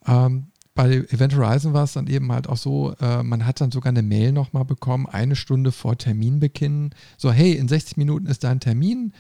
ähm, 0.07 0.47
bei 0.77 0.95
Event 1.09 1.35
Horizon 1.35 1.73
war 1.73 1.85
es 1.85 1.95
dann 1.95 2.07
eben 2.07 2.31
halt 2.31 2.49
auch 2.49 2.59
so, 2.59 2.95
äh, 3.01 3.23
man 3.23 3.47
hat 3.47 3.61
dann 3.61 3.73
sogar 3.73 3.91
eine 3.91 4.03
Mail 4.03 4.31
nochmal 4.31 4.65
bekommen, 4.65 5.07
eine 5.07 5.35
Stunde 5.35 5.73
vor 5.73 5.97
Terminbeginn. 5.97 6.91
So, 7.17 7.33
hey, 7.33 7.55
in 7.55 7.67
60 7.67 7.97
Minuten 7.97 8.27
ist 8.27 8.45
dein 8.45 8.61
Termin. 8.61 9.15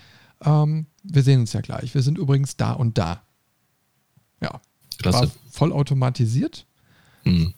Ähm, 0.44 0.86
wir 1.02 1.22
sehen 1.22 1.40
uns 1.40 1.54
ja 1.54 1.62
gleich. 1.62 1.94
Wir 1.94 2.02
sind 2.02 2.18
übrigens 2.18 2.56
da 2.56 2.72
und 2.72 2.98
da. 2.98 3.22
Ja. 4.40 4.60
Klasse. 4.98 5.18
War 5.18 5.28
voll 5.50 5.72
automatisiert. 5.72 6.66
Mhm. 7.24 7.54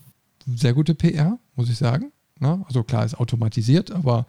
Sehr 0.47 0.75
gute 0.75 0.95
PR, 0.95 1.39
muss 1.57 1.69
ich 1.69 1.77
sagen. 1.77 2.13
Na, 2.39 2.57
ne? 2.57 2.65
also 2.67 2.85
klar, 2.85 3.05
ist 3.05 3.19
automatisiert, 3.19 3.91
aber 3.91 4.27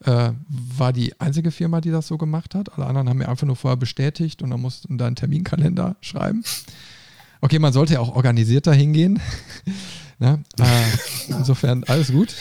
äh, 0.00 0.32
war 0.48 0.92
die 0.92 1.18
einzige 1.20 1.52
Firma, 1.52 1.80
die 1.80 1.92
das 1.92 2.08
so 2.08 2.18
gemacht 2.18 2.56
hat. 2.56 2.76
Alle 2.76 2.86
anderen 2.86 3.08
haben 3.08 3.18
mir 3.18 3.28
einfach 3.28 3.46
nur 3.46 3.54
vorher 3.54 3.76
bestätigt 3.76 4.42
und 4.42 4.50
dann 4.50 4.60
mussten 4.60 4.98
da 4.98 5.06
einen 5.06 5.14
Terminkalender 5.14 5.96
schreiben. 6.00 6.42
Okay, 7.44 7.58
man 7.58 7.74
sollte 7.74 7.92
ja 7.92 8.00
auch 8.00 8.16
organisierter 8.16 8.72
hingehen. 8.72 9.20
ne? 10.18 10.42
äh, 10.58 10.82
insofern 11.28 11.84
alles 11.84 12.10
gut. 12.10 12.34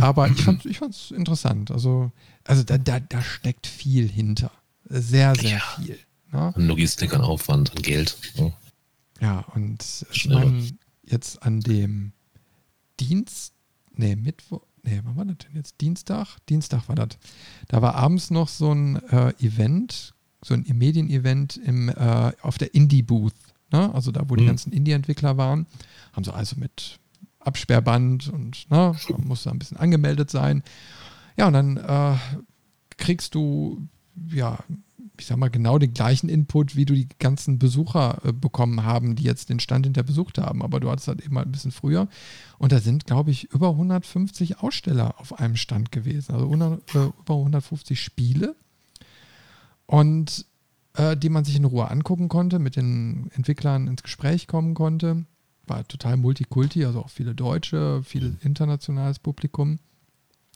Aber 0.00 0.28
ich 0.28 0.44
fand 0.44 0.64
es 0.64 1.10
interessant. 1.10 1.72
Also, 1.72 2.12
also 2.44 2.62
da, 2.62 2.78
da, 2.78 3.00
da 3.00 3.20
steckt 3.20 3.66
viel 3.66 4.08
hinter. 4.08 4.52
Sehr, 4.88 5.34
sehr 5.34 5.50
ja. 5.50 5.60
viel. 5.74 5.98
Ne? 6.30 6.54
An 6.54 6.68
Logistik, 6.68 7.12
an 7.14 7.22
Aufwand, 7.22 7.76
an 7.76 7.82
Geld. 7.82 8.16
Ja, 8.36 8.52
ja 9.20 9.38
und 9.56 9.84
ich 10.12 10.28
meine, 10.28 10.70
jetzt 11.04 11.42
an 11.42 11.58
dem 11.58 12.12
Dienst, 13.00 13.54
nee, 13.96 14.14
Mittwoch, 14.14 14.62
nee, 14.84 15.00
wann 15.02 15.16
war 15.16 15.24
das 15.24 15.38
denn 15.38 15.56
jetzt? 15.56 15.80
Dienstag? 15.80 16.36
Dienstag 16.48 16.88
war 16.88 16.94
das. 16.94 17.18
Da 17.66 17.82
war 17.82 17.96
abends 17.96 18.30
noch 18.30 18.46
so 18.46 18.72
ein 18.72 19.02
äh, 19.08 19.32
Event, 19.40 20.14
so 20.44 20.54
ein 20.54 20.64
Medienevent 20.72 21.56
im, 21.56 21.88
äh, 21.88 22.32
auf 22.40 22.56
der 22.56 22.72
Indie-Booth. 22.72 23.34
Ne? 23.72 23.92
Also 23.94 24.12
da, 24.12 24.22
wo 24.28 24.36
die 24.36 24.44
mhm. 24.44 24.48
ganzen 24.48 24.72
Indie-Entwickler 24.72 25.36
waren, 25.36 25.66
haben 26.12 26.24
sie 26.24 26.32
also 26.32 26.56
mit 26.58 26.98
Absperrband 27.40 28.28
und 28.28 28.70
ne, 28.70 28.94
man 29.10 29.26
muss 29.26 29.42
da 29.42 29.50
ein 29.50 29.58
bisschen 29.58 29.76
angemeldet 29.76 30.30
sein. 30.30 30.62
Ja, 31.36 31.48
und 31.48 31.54
dann 31.54 31.76
äh, 31.76 32.16
kriegst 32.96 33.34
du, 33.34 33.88
ja, 34.30 34.58
ich 35.18 35.26
sag 35.26 35.36
mal, 35.38 35.50
genau 35.50 35.78
den 35.78 35.94
gleichen 35.94 36.28
Input, 36.28 36.76
wie 36.76 36.84
du 36.84 36.94
die 36.94 37.08
ganzen 37.18 37.58
Besucher 37.58 38.18
äh, 38.24 38.32
bekommen 38.32 38.84
haben, 38.84 39.14
die 39.14 39.22
jetzt 39.22 39.50
den 39.50 39.60
Stand 39.60 39.86
hinter 39.86 40.02
besucht 40.02 40.38
haben. 40.38 40.62
Aber 40.62 40.80
du 40.80 40.90
hattest 40.90 41.08
halt 41.08 41.24
eben 41.24 41.36
halt 41.36 41.48
ein 41.48 41.52
bisschen 41.52 41.70
früher. 41.70 42.08
Und 42.58 42.72
da 42.72 42.80
sind, 42.80 43.06
glaube 43.06 43.30
ich, 43.30 43.44
über 43.52 43.70
150 43.70 44.60
Aussteller 44.60 45.20
auf 45.20 45.38
einem 45.38 45.56
Stand 45.56 45.92
gewesen. 45.92 46.32
Also 46.32 46.46
100, 46.46 46.94
äh, 46.94 46.98
über 47.20 47.34
150 47.34 48.00
Spiele. 48.00 48.56
Und 49.86 50.46
äh, 50.94 51.16
die 51.16 51.28
man 51.28 51.44
sich 51.44 51.56
in 51.56 51.64
Ruhe 51.64 51.90
angucken 51.90 52.28
konnte, 52.28 52.58
mit 52.58 52.76
den 52.76 53.30
Entwicklern 53.34 53.86
ins 53.86 54.02
Gespräch 54.02 54.46
kommen 54.46 54.74
konnte. 54.74 55.24
War 55.66 55.86
total 55.86 56.16
Multikulti, 56.16 56.84
also 56.84 57.00
auch 57.00 57.10
viele 57.10 57.34
Deutsche, 57.34 58.02
viel 58.02 58.30
mhm. 58.30 58.38
internationales 58.42 59.18
Publikum. 59.18 59.78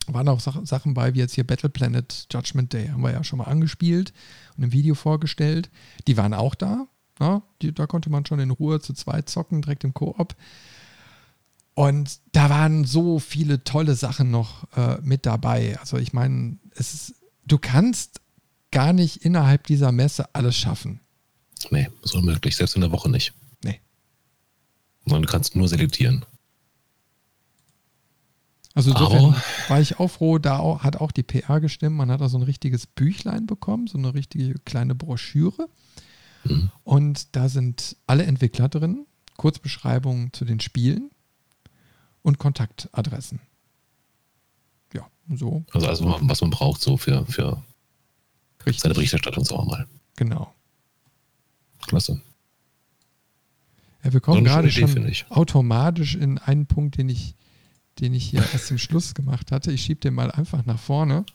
Waren 0.07 0.29
auch 0.29 0.39
Sachen 0.39 0.93
bei, 0.93 1.13
wie 1.13 1.19
jetzt 1.19 1.33
hier 1.33 1.45
Battle 1.45 1.69
Planet 1.69 2.27
Judgment 2.31 2.71
Day, 2.71 2.87
haben 2.87 3.01
wir 3.01 3.11
ja 3.11 3.23
schon 3.23 3.39
mal 3.39 3.45
angespielt 3.45 4.13
und 4.55 4.63
im 4.63 4.71
Video 4.71 4.95
vorgestellt. 4.95 5.69
Die 6.07 6.15
waren 6.15 6.33
auch 6.33 6.55
da. 6.55 6.87
Ja, 7.19 7.41
die, 7.61 7.73
da 7.73 7.87
konnte 7.87 8.09
man 8.09 8.25
schon 8.25 8.39
in 8.39 8.51
Ruhe 8.51 8.79
zu 8.79 8.93
zweit 8.93 9.27
zocken, 9.27 9.61
direkt 9.61 9.83
im 9.83 9.93
Koop. 9.93 10.35
Und 11.73 12.19
da 12.31 12.49
waren 12.49 12.85
so 12.85 13.19
viele 13.19 13.63
tolle 13.63 13.95
Sachen 13.95 14.31
noch 14.31 14.67
äh, 14.75 14.97
mit 15.01 15.25
dabei. 15.25 15.77
Also 15.79 15.97
ich 15.97 16.13
meine, 16.13 16.57
du 17.45 17.57
kannst 17.57 18.21
gar 18.71 18.93
nicht 18.93 19.17
innerhalb 19.17 19.67
dieser 19.67 19.91
Messe 19.91 20.33
alles 20.33 20.55
schaffen. 20.55 20.99
Nee, 21.71 21.89
ist 22.03 22.15
unmöglich, 22.15 22.55
selbst 22.55 22.75
in 22.75 22.81
der 22.81 22.91
Woche 22.91 23.09
nicht. 23.09 23.33
Nee. 23.63 23.79
Sondern 25.05 25.23
du 25.23 25.29
kannst 25.29 25.55
nur 25.55 25.67
selektieren. 25.67 26.25
Also 28.77 28.91
insofern 28.91 29.35
war 29.69 29.81
ich 29.81 29.99
auch 29.99 30.09
froh, 30.09 30.37
da 30.37 30.83
hat 30.83 30.97
auch 30.97 31.11
die 31.11 31.23
PR 31.23 31.59
gestimmt. 31.59 31.95
Man 31.95 32.11
hat 32.11 32.21
da 32.21 32.29
so 32.29 32.37
ein 32.37 32.43
richtiges 32.43 32.85
Büchlein 32.85 33.47
bekommen, 33.47 33.87
so 33.87 33.97
eine 33.97 34.13
richtige 34.13 34.53
kleine 34.65 34.93
Broschüre. 34.93 35.67
Mhm. 36.43 36.69
Und 36.83 37.35
da 37.35 37.49
sind 37.49 37.97
alle 38.05 38.25
Entwickler 38.25 38.69
drin, 38.69 39.07
Kurzbeschreibungen 39.35 40.31
zu 40.31 40.45
den 40.45 40.59
Spielen 40.59 41.09
und 42.21 42.37
Kontaktadressen. 42.37 43.39
Ja, 44.93 45.07
so. 45.33 45.65
Also, 45.73 45.87
also 45.87 46.17
was 46.21 46.41
man 46.41 46.51
braucht 46.51 46.79
so 46.79 46.97
für, 46.97 47.25
für 47.25 47.63
Richtig. 48.67 48.81
seine 48.81 48.93
Berichterstattung 48.93 49.47
auch 49.49 49.65
mal. 49.65 49.87
Genau. 50.15 50.53
Klasse. 51.87 52.21
Ja, 54.03 54.13
wir 54.13 54.19
kommen 54.19 54.39
so 54.39 54.43
gerade 54.43 54.67
Idee, 54.67 55.13
schon 55.13 55.31
automatisch 55.31 56.15
in 56.15 56.37
einen 56.37 56.65
Punkt, 56.65 56.97
den 56.97 57.09
ich, 57.09 57.35
den 57.99 58.13
ich 58.13 58.25
hier 58.25 58.41
erst 58.53 58.67
zum 58.67 58.77
Schluss 58.77 59.13
gemacht 59.13 59.51
hatte. 59.51 59.71
Ich 59.71 59.83
schiebe 59.83 59.99
den 59.99 60.13
mal 60.13 60.31
einfach 60.31 60.65
nach 60.65 60.79
vorne. 60.79 61.25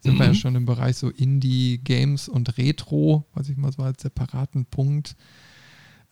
Sind 0.00 0.14
mhm. 0.14 0.18
wir 0.18 0.26
ja 0.26 0.32
mhm. 0.32 0.36
schon 0.36 0.54
im 0.56 0.66
Bereich 0.66 0.96
so 0.96 1.08
Indie-Games 1.08 2.28
und 2.28 2.58
Retro, 2.58 3.24
was 3.34 3.48
ich 3.48 3.56
mal 3.56 3.72
so 3.72 3.82
als 3.82 4.02
separaten 4.02 4.66
Punkt 4.66 5.16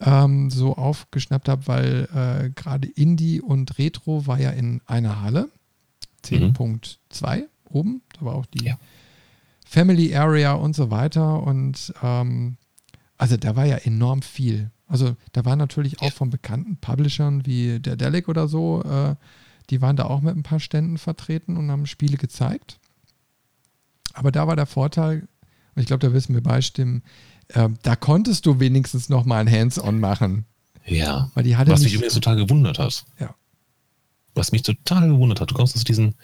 ähm, 0.01 0.51
so 0.51 0.77
aufgeschnappt 0.77 1.49
habe, 1.49 1.67
weil 1.67 2.09
äh, 2.15 2.51
gerade 2.51 2.89
Indie 2.89 3.41
und 3.41 3.79
Retro 3.79 4.27
war 4.27 4.41
ja 4.41 4.51
in 4.51 4.81
einer 4.87 5.21
Halle. 5.21 5.51
10.2 6.25 7.37
mhm. 7.37 7.45
oben. 7.69 8.03
Da 8.19 8.25
war 8.25 8.35
auch 8.35 8.47
die 8.47 8.65
ja. 8.65 8.79
Family 9.71 10.17
Area 10.17 10.55
und 10.55 10.75
so 10.75 10.91
weiter. 10.91 11.45
Und 11.45 11.95
ähm, 12.03 12.57
also 13.17 13.37
da 13.37 13.55
war 13.55 13.67
ja 13.67 13.77
enorm 13.77 14.21
viel. 14.21 14.73
Also 14.89 15.15
da 15.31 15.45
waren 15.45 15.59
natürlich 15.59 16.03
auch 16.03 16.13
von 16.13 16.29
bekannten 16.29 16.79
Publishern 16.79 17.47
wie 17.47 17.79
der 17.79 17.95
Delic 17.95 18.29
oder 18.29 18.49
so, 18.49 18.83
äh, 18.83 19.15
die 19.71 19.81
waren 19.81 19.95
da 19.95 20.07
auch 20.07 20.23
mit 20.23 20.37
ein 20.37 20.43
paar 20.43 20.59
Ständen 20.59 20.99
vertreten 20.99 21.57
und 21.57 21.71
haben 21.71 21.87
Spiele 21.87 22.17
gezeigt. 22.17 22.81
Aber 24.13 24.33
da 24.33 24.49
war 24.49 24.57
der 24.57 24.67
Vorteil, 24.67 25.29
und 25.77 25.81
ich 25.81 25.87
glaube, 25.87 26.05
da 26.05 26.13
wissen 26.13 26.35
wir 26.35 26.43
beistimmen, 26.43 27.05
äh, 27.47 27.69
da 27.85 27.95
konntest 27.95 28.47
du 28.47 28.59
wenigstens 28.59 29.09
noch 29.09 29.25
mal 29.25 29.39
ein 29.39 29.51
Hands-on 29.51 30.01
machen. 30.01 30.47
Ja. 30.85 31.31
Weil 31.35 31.45
die 31.45 31.57
hatte 31.57 31.71
Was 31.71 31.83
mich 31.83 31.95
übrigens 31.95 32.15
total 32.15 32.35
gewundert 32.35 32.81
hat. 32.81 33.05
Ja. 33.21 33.37
Was 34.35 34.51
mich 34.51 34.63
total 34.63 35.09
gewundert 35.09 35.41
hat. 35.41 35.53
Du 35.53 35.55
kommst 35.55 35.77
aus 35.77 35.85
diesen 35.85 36.17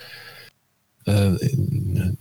äh, 1.07 1.39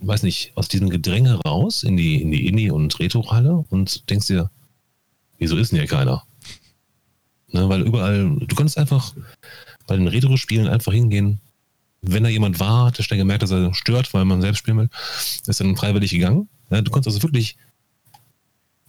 weiß 0.00 0.22
nicht, 0.22 0.52
aus 0.54 0.68
diesem 0.68 0.90
Gedränge 0.90 1.40
raus 1.44 1.82
in 1.82 1.96
die, 1.96 2.22
in 2.22 2.30
die 2.30 2.46
Indie- 2.46 2.70
und 2.70 2.98
Retro-Halle 2.98 3.64
und 3.68 4.08
denkst 4.08 4.28
dir, 4.28 4.50
wieso 5.38 5.56
ist 5.56 5.72
denn 5.72 5.80
hier 5.80 5.88
keiner? 5.88 6.22
Ne, 7.48 7.68
weil 7.68 7.82
überall, 7.82 8.36
du 8.38 8.56
kannst 8.56 8.78
einfach 8.78 9.14
bei 9.86 9.96
den 9.96 10.08
Retro-Spielen 10.08 10.68
einfach 10.68 10.92
hingehen. 10.92 11.40
Wenn 12.02 12.22
da 12.22 12.28
jemand 12.28 12.60
war, 12.60 12.86
hat 12.86 12.98
er 12.98 13.04
schnell 13.04 13.18
gemerkt, 13.18 13.42
dass 13.42 13.50
er 13.50 13.74
stört, 13.74 14.14
weil 14.14 14.24
man 14.24 14.40
selbst 14.40 14.58
spielen 14.58 14.78
will, 14.78 14.90
ist 15.46 15.60
dann 15.60 15.76
freiwillig 15.76 16.12
gegangen. 16.12 16.48
Ja, 16.70 16.80
du 16.80 16.90
kannst 16.90 17.08
also 17.08 17.22
wirklich 17.22 17.56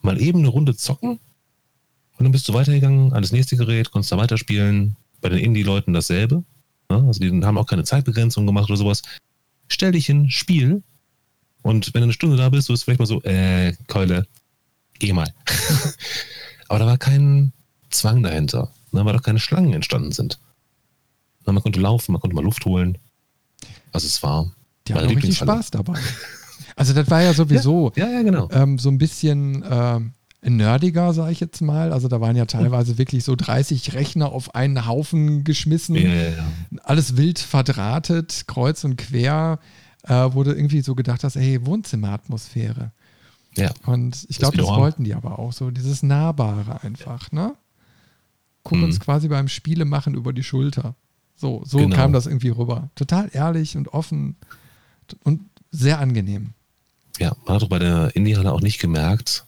mal 0.01 0.21
eben 0.21 0.39
eine 0.39 0.49
Runde 0.49 0.75
zocken 0.75 1.19
und 2.17 2.23
dann 2.23 2.31
bist 2.31 2.47
du 2.47 2.53
weitergegangen 2.53 3.13
an 3.13 3.21
das 3.21 3.31
nächste 3.31 3.57
Gerät, 3.57 3.91
konntest 3.91 4.11
da 4.11 4.17
weiterspielen. 4.17 4.95
Bei 5.19 5.29
den 5.29 5.39
Indie-Leuten 5.39 5.93
dasselbe. 5.93 6.43
Ja, 6.91 6.97
also 6.97 7.19
die 7.19 7.29
haben 7.43 7.57
auch 7.57 7.65
keine 7.65 7.83
Zeitbegrenzung 7.83 8.45
gemacht 8.45 8.69
oder 8.69 8.77
sowas 8.77 9.01
stell 9.67 9.91
dich 9.91 10.05
hin, 10.05 10.29
spiel. 10.29 10.83
Und 11.61 11.93
wenn 11.93 12.01
du 12.01 12.05
eine 12.05 12.13
Stunde 12.13 12.37
da 12.37 12.49
bist, 12.49 12.69
du 12.69 12.73
bist 12.73 12.83
vielleicht 12.83 12.99
mal 12.99 13.05
so, 13.05 13.21
äh, 13.23 13.73
Keule, 13.87 14.27
geh 14.99 15.13
mal. 15.13 15.33
Aber 16.67 16.79
da 16.79 16.85
war 16.85 16.97
kein 16.97 17.53
Zwang 17.89 18.23
dahinter, 18.23 18.71
ne, 18.91 19.05
weil 19.05 19.13
doch 19.13 19.23
keine 19.23 19.39
Schlangen 19.39 19.73
entstanden 19.73 20.11
sind. 20.11 20.39
Na, 21.45 21.53
man 21.53 21.63
konnte 21.63 21.79
laufen, 21.79 22.11
man 22.11 22.21
konnte 22.21 22.35
mal 22.35 22.43
Luft 22.43 22.65
holen. 22.65 22.97
Also 23.91 24.07
es 24.07 24.21
war. 24.23 24.51
Die 24.87 24.93
haben 24.93 25.07
richtig 25.07 25.37
Spaß 25.37 25.71
dabei. 25.71 25.99
Also 26.75 26.93
das 26.93 27.09
war 27.09 27.21
ja 27.21 27.33
sowieso 27.33 27.91
ja, 27.95 28.05
ja, 28.07 28.13
ja 28.13 28.21
genau. 28.21 28.49
ähm, 28.51 28.77
so 28.77 28.89
ein 28.89 28.97
bisschen 28.97 29.65
ähm, 29.69 30.13
nerdiger, 30.41 31.13
sage 31.13 31.31
ich 31.31 31.39
jetzt 31.39 31.61
mal. 31.61 31.91
Also 31.91 32.07
da 32.07 32.21
waren 32.21 32.35
ja 32.35 32.45
teilweise 32.45 32.97
wirklich 32.97 33.23
so 33.23 33.35
30 33.35 33.93
Rechner 33.93 34.31
auf 34.31 34.55
einen 34.55 34.85
Haufen 34.85 35.43
geschmissen. 35.43 35.95
Ja, 35.95 36.09
ja, 36.09 36.29
ja. 36.29 36.47
Alles 36.83 37.17
wild 37.17 37.39
verdrahtet, 37.39 38.45
kreuz 38.47 38.83
und 38.83 38.97
quer, 38.97 39.59
äh, 40.03 40.29
wo 40.31 40.43
du 40.43 40.51
irgendwie 40.51 40.81
so 40.81 40.95
gedacht 40.95 41.23
hast, 41.23 41.35
hey, 41.35 41.65
Wohnzimmeratmosphäre. 41.65 42.91
Ja. 43.55 43.71
Und 43.85 44.25
ich 44.29 44.37
glaube, 44.37 44.57
das, 44.57 44.67
das 44.67 44.75
wollten 44.75 45.03
die 45.03 45.15
aber 45.15 45.39
auch 45.39 45.51
so, 45.51 45.71
dieses 45.71 46.03
Nahbare 46.03 46.83
einfach, 46.83 47.31
ne? 47.31 47.55
Guck 48.63 48.77
mhm. 48.77 48.83
uns 48.85 48.99
quasi 48.99 49.27
beim 49.27 49.47
Spiele 49.47 49.85
machen 49.85 50.13
über 50.13 50.33
die 50.33 50.43
Schulter. 50.43 50.95
So, 51.35 51.63
so 51.65 51.79
genau. 51.79 51.95
kam 51.95 52.13
das 52.13 52.27
irgendwie 52.27 52.49
rüber. 52.49 52.89
Total 52.95 53.29
ehrlich 53.31 53.77
und 53.77 53.93
offen 53.93 54.35
und 55.23 55.41
sehr 55.71 55.99
angenehm. 55.99 56.53
ja, 57.19 57.35
man 57.45 57.55
hat 57.55 57.61
doch 57.61 57.69
bei 57.69 57.79
der 57.79 58.15
Indie-Halle 58.15 58.51
auch 58.51 58.61
nicht 58.61 58.79
gemerkt, 58.79 59.46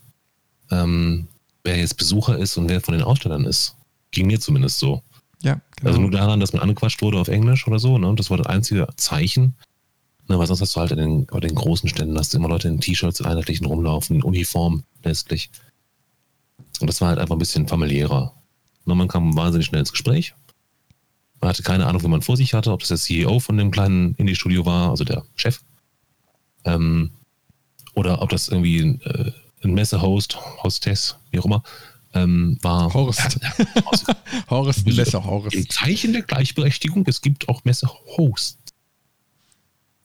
ähm, 0.72 1.28
wer 1.64 1.78
jetzt 1.78 1.98
Besucher 1.98 2.38
ist 2.38 2.58
und 2.58 2.70
wer 2.70 2.82
von 2.82 2.94
den 2.94 3.04
Ausstellern 3.04 3.46
ist. 3.46 3.76
Ging 4.12 4.28
mir 4.28 4.40
zumindest 4.40 4.80
so. 4.80 5.04
Ja, 5.42 5.62
genau. 5.76 5.90
Also 5.90 6.02
nur 6.02 6.12
daran, 6.12 6.40
dass 6.40 6.54
man 6.54 6.62
angequatscht 6.62 7.02
wurde 7.02 7.20
auf 7.20 7.28
Englisch 7.28 7.68
oder 7.68 7.80
so, 7.80 7.98
ne? 7.98 8.08
Und 8.08 8.20
das 8.20 8.30
war 8.30 8.38
das 8.38 8.48
einzige 8.48 8.88
Zeichen. 8.98 9.56
Ne, 10.28 10.38
weil 10.38 10.46
sonst 10.46 10.62
hast 10.62 10.76
du 10.76 10.80
halt 10.80 10.92
in 10.92 10.98
den, 10.98 11.26
bei 11.26 11.40
den 11.40 11.56
großen 11.56 11.90
Ständen 11.90 12.18
hast 12.18 12.34
du 12.34 12.38
immer 12.38 12.50
Leute 12.50 12.68
in 12.68 12.80
T-Shirts, 12.80 13.20
in 13.20 13.26
einheitlichen 13.26 13.66
rumlaufen, 13.66 14.18
in 14.18 14.24
Uniform 14.24 14.84
letztlich. 15.04 15.50
Und 16.80 16.88
das 16.88 17.02
war 17.02 17.10
halt 17.10 17.20
einfach 17.20 17.36
ein 17.36 17.40
bisschen 17.40 17.68
familiärer. 17.68 18.34
Und 18.86 18.98
man 18.98 19.08
kam 19.08 19.36
wahnsinnig 19.36 19.66
schnell 19.66 19.80
ins 19.80 19.92
Gespräch. 19.92 20.36
Man 21.42 21.50
hatte 21.50 21.64
keine 21.64 21.88
Ahnung, 21.88 22.04
wie 22.04 22.08
man 22.08 22.22
vor 22.22 22.38
sich 22.38 22.54
hatte, 22.54 22.72
ob 22.72 22.82
das 22.82 22.90
der 22.90 22.98
CEO 22.98 23.40
von 23.40 23.58
dem 23.58 23.72
kleinen 23.72 24.14
Indie-Studio 24.16 24.66
war, 24.66 24.92
also 24.92 25.04
der 25.04 25.24
Chef. 25.36 25.62
Ähm, 26.64 27.12
oder 27.96 28.22
ob 28.22 28.30
das 28.30 28.50
irgendwie 28.50 28.80
äh, 29.04 29.32
ein 29.64 29.74
Messehost, 29.74 30.38
Hostess, 30.64 31.16
wie 31.32 31.40
auch 31.40 31.46
immer, 31.46 31.64
ähm, 32.14 32.58
war. 32.62 32.94
Horst. 32.94 33.40
Horst, 34.50 34.86
Messe 34.86 35.24
Horst. 35.24 35.56
Im 35.56 35.70
Zeichen 35.70 36.14
der 36.14 36.24
Gleichberechtigung, 36.24 37.06
es 37.08 37.22
gibt 37.22 37.48
auch 37.50 37.64
Messehosts. 37.66 38.58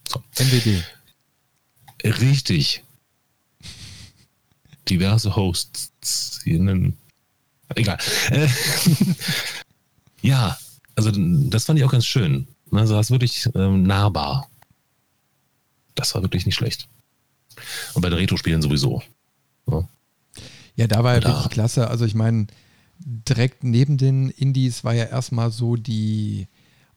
So. 0.08 0.22
NWD. 0.38 0.84
Richtig. 2.04 2.84
Diverse 4.88 5.34
Hosts. 5.34 6.42
Egal. 6.44 7.98
Äh, 8.30 8.48
ja, 10.22 10.58
also 10.94 11.10
das 11.14 11.64
fand 11.64 11.78
ich 11.78 11.84
auch 11.84 11.92
ganz 11.92 12.06
schön. 12.06 12.46
Also 12.70 12.94
das 12.94 13.06
ist 13.06 13.10
wirklich 13.10 13.48
ähm, 13.54 13.84
nahbar. 13.84 14.50
Das 15.94 16.14
war 16.14 16.22
wirklich 16.22 16.44
nicht 16.44 16.56
schlecht. 16.56 16.88
Und 17.94 18.02
bei 18.02 18.10
den 18.10 18.18
Retro-Spielen 18.18 18.60
sowieso. 18.60 19.02
Ja, 19.70 19.88
ja 20.76 20.86
da 20.86 21.04
war 21.04 21.14
ja 21.14 21.24
wirklich 21.24 21.50
klasse. 21.50 21.88
Also 21.88 22.04
ich 22.04 22.14
meine, 22.14 22.46
direkt 22.98 23.64
neben 23.64 23.96
den 23.96 24.30
Indies 24.30 24.84
war 24.84 24.94
ja 24.94 25.04
erstmal 25.04 25.50
so 25.50 25.76
die, 25.76 26.48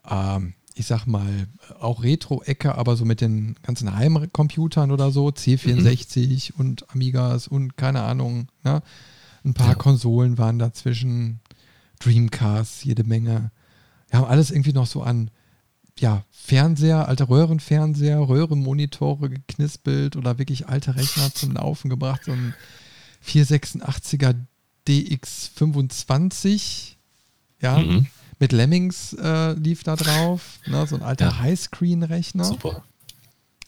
ähm, 0.10 0.54
ich 0.76 0.86
sag 0.86 1.06
mal, 1.06 1.48
auch 1.80 2.04
Retro-Ecke, 2.04 2.76
aber 2.76 2.96
so 2.96 3.06
mit 3.06 3.22
den 3.22 3.56
ganzen 3.64 3.96
Heimcomputern 3.96 4.92
oder 4.92 5.12
so, 5.12 5.28
C64 5.28 6.54
mhm. 6.54 6.60
und 6.60 6.90
Amigas 6.92 7.48
und 7.48 7.78
keine 7.78 8.04
Ahnung, 8.04 8.48
ne? 8.64 8.82
Ein 9.44 9.54
paar 9.54 9.70
ja. 9.70 9.76
Konsolen 9.76 10.38
waren 10.38 10.60
dazwischen, 10.60 11.40
Dreamcast, 12.00 12.84
jede 12.84 13.04
Menge. 13.04 13.52
Wir 14.10 14.20
haben 14.20 14.28
alles 14.28 14.52
irgendwie 14.52 14.74
noch 14.74 14.88
so 14.88 15.02
an 15.02 15.32
ja, 16.00 16.24
Fernseher, 16.32 17.08
alte 17.08 17.30
Röhrenfernseher, 17.30 18.20
Röhrenmonitore 18.20 19.30
geknispelt 19.30 20.16
oder 20.16 20.38
wirklich 20.38 20.68
alte 20.68 20.96
Rechner 20.96 21.34
zum 21.34 21.54
Laufen 21.54 21.90
gebracht. 21.90 22.22
So 22.26 22.32
ein 22.32 22.54
486er 23.26 24.36
DX25, 24.88 26.96
ja, 27.62 27.80
mhm. 27.80 28.08
mit 28.40 28.52
Lemmings 28.52 29.14
äh, 29.14 29.54
lief 29.54 29.84
da 29.84 29.96
drauf, 29.96 30.60
ne, 30.68 30.86
so 30.88 30.96
ein 30.96 31.04
alter 31.04 31.28
ja. 31.28 31.40
Highscreen-Rechner. 31.40 32.46
Super. 32.46 32.84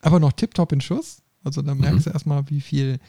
Aber 0.02 0.20
noch 0.20 0.32
tiptop 0.32 0.72
in 0.72 0.82
Schuss. 0.82 1.22
Also 1.44 1.62
da 1.62 1.76
merkst 1.76 2.00
mhm. 2.00 2.04
du 2.04 2.10
erstmal, 2.12 2.50
wie 2.50 2.62
viel 2.62 3.00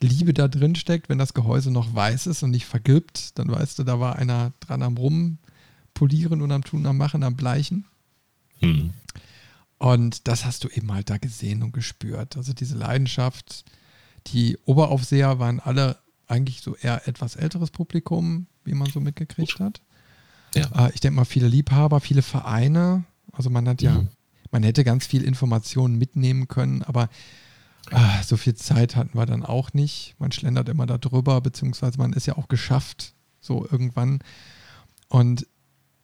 Liebe 0.00 0.34
da 0.34 0.48
drin 0.48 0.74
steckt, 0.74 1.08
wenn 1.08 1.18
das 1.18 1.34
Gehäuse 1.34 1.70
noch 1.70 1.94
weiß 1.94 2.26
ist 2.26 2.42
und 2.42 2.50
nicht 2.50 2.66
vergilbt, 2.66 3.38
dann 3.38 3.50
weißt 3.50 3.78
du, 3.78 3.84
da 3.84 4.00
war 4.00 4.16
einer 4.16 4.52
dran 4.60 4.82
am 4.82 4.96
Rumpolieren 4.96 6.42
und 6.42 6.52
am 6.52 6.64
Tun, 6.64 6.86
am 6.86 6.96
Machen, 6.96 7.22
am 7.22 7.36
Bleichen. 7.36 7.86
Mhm. 8.66 8.90
Und 9.78 10.28
das 10.28 10.44
hast 10.44 10.64
du 10.64 10.68
eben 10.68 10.92
halt 10.92 11.10
da 11.10 11.18
gesehen 11.18 11.62
und 11.62 11.72
gespürt. 11.72 12.36
Also 12.36 12.52
diese 12.52 12.76
Leidenschaft. 12.76 13.64
Die 14.28 14.56
Oberaufseher 14.64 15.38
waren 15.38 15.60
alle 15.60 15.98
eigentlich 16.26 16.62
so 16.62 16.74
eher 16.76 17.06
etwas 17.06 17.36
älteres 17.36 17.70
Publikum, 17.70 18.46
wie 18.64 18.74
man 18.74 18.90
so 18.90 19.00
mitgekriegt 19.00 19.60
hat. 19.60 19.82
Ja. 20.54 20.86
Äh, 20.86 20.92
ich 20.94 21.00
denke 21.00 21.16
mal, 21.16 21.24
viele 21.24 21.48
Liebhaber, 21.48 22.00
viele 22.00 22.22
Vereine. 22.22 23.04
Also 23.32 23.50
man 23.50 23.68
hat 23.68 23.82
ja, 23.82 23.92
mhm. 23.92 24.08
man 24.50 24.62
hätte 24.62 24.84
ganz 24.84 25.06
viel 25.06 25.22
Informationen 25.22 25.98
mitnehmen 25.98 26.48
können, 26.48 26.82
aber 26.82 27.10
äh, 27.90 28.22
so 28.24 28.36
viel 28.36 28.54
Zeit 28.54 28.96
hatten 28.96 29.18
wir 29.18 29.26
dann 29.26 29.44
auch 29.44 29.72
nicht. 29.72 30.14
Man 30.18 30.32
schlendert 30.32 30.68
immer 30.68 30.86
da 30.86 30.98
drüber, 30.98 31.40
beziehungsweise 31.40 31.98
man 31.98 32.12
ist 32.12 32.26
ja 32.26 32.38
auch 32.38 32.48
geschafft, 32.48 33.14
so 33.40 33.66
irgendwann. 33.70 34.20
Und 35.08 35.46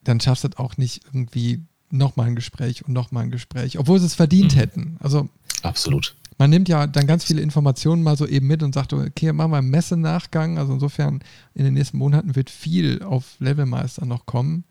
dann 0.04 0.20
schaffst 0.20 0.44
du 0.44 0.48
es 0.48 0.56
auch 0.56 0.76
nicht 0.76 1.04
irgendwie 1.06 1.62
nochmal 1.90 2.28
ein 2.28 2.36
Gespräch 2.36 2.84
und 2.84 2.92
nochmal 2.92 3.24
ein 3.24 3.30
Gespräch, 3.30 3.78
obwohl 3.78 3.98
sie 3.98 4.06
es 4.06 4.14
verdient 4.14 4.54
mhm. 4.54 4.58
hätten. 4.58 4.96
Also 5.00 5.28
absolut. 5.62 6.14
Man 6.38 6.48
nimmt 6.48 6.70
ja 6.70 6.86
dann 6.86 7.06
ganz 7.06 7.24
viele 7.24 7.42
Informationen 7.42 8.02
mal 8.02 8.16
so 8.16 8.26
eben 8.26 8.46
mit 8.46 8.62
und 8.62 8.74
sagt, 8.74 8.94
okay, 8.94 9.32
machen 9.32 9.50
wir 9.50 9.58
einen 9.58 9.68
Messenachgang. 9.68 10.56
Also 10.56 10.72
insofern 10.72 11.20
in 11.54 11.64
den 11.64 11.74
nächsten 11.74 11.98
Monaten 11.98 12.34
wird 12.34 12.48
viel 12.48 13.02
auf 13.02 13.36
Levelmeister 13.40 14.06
noch 14.06 14.24
kommen. 14.24 14.64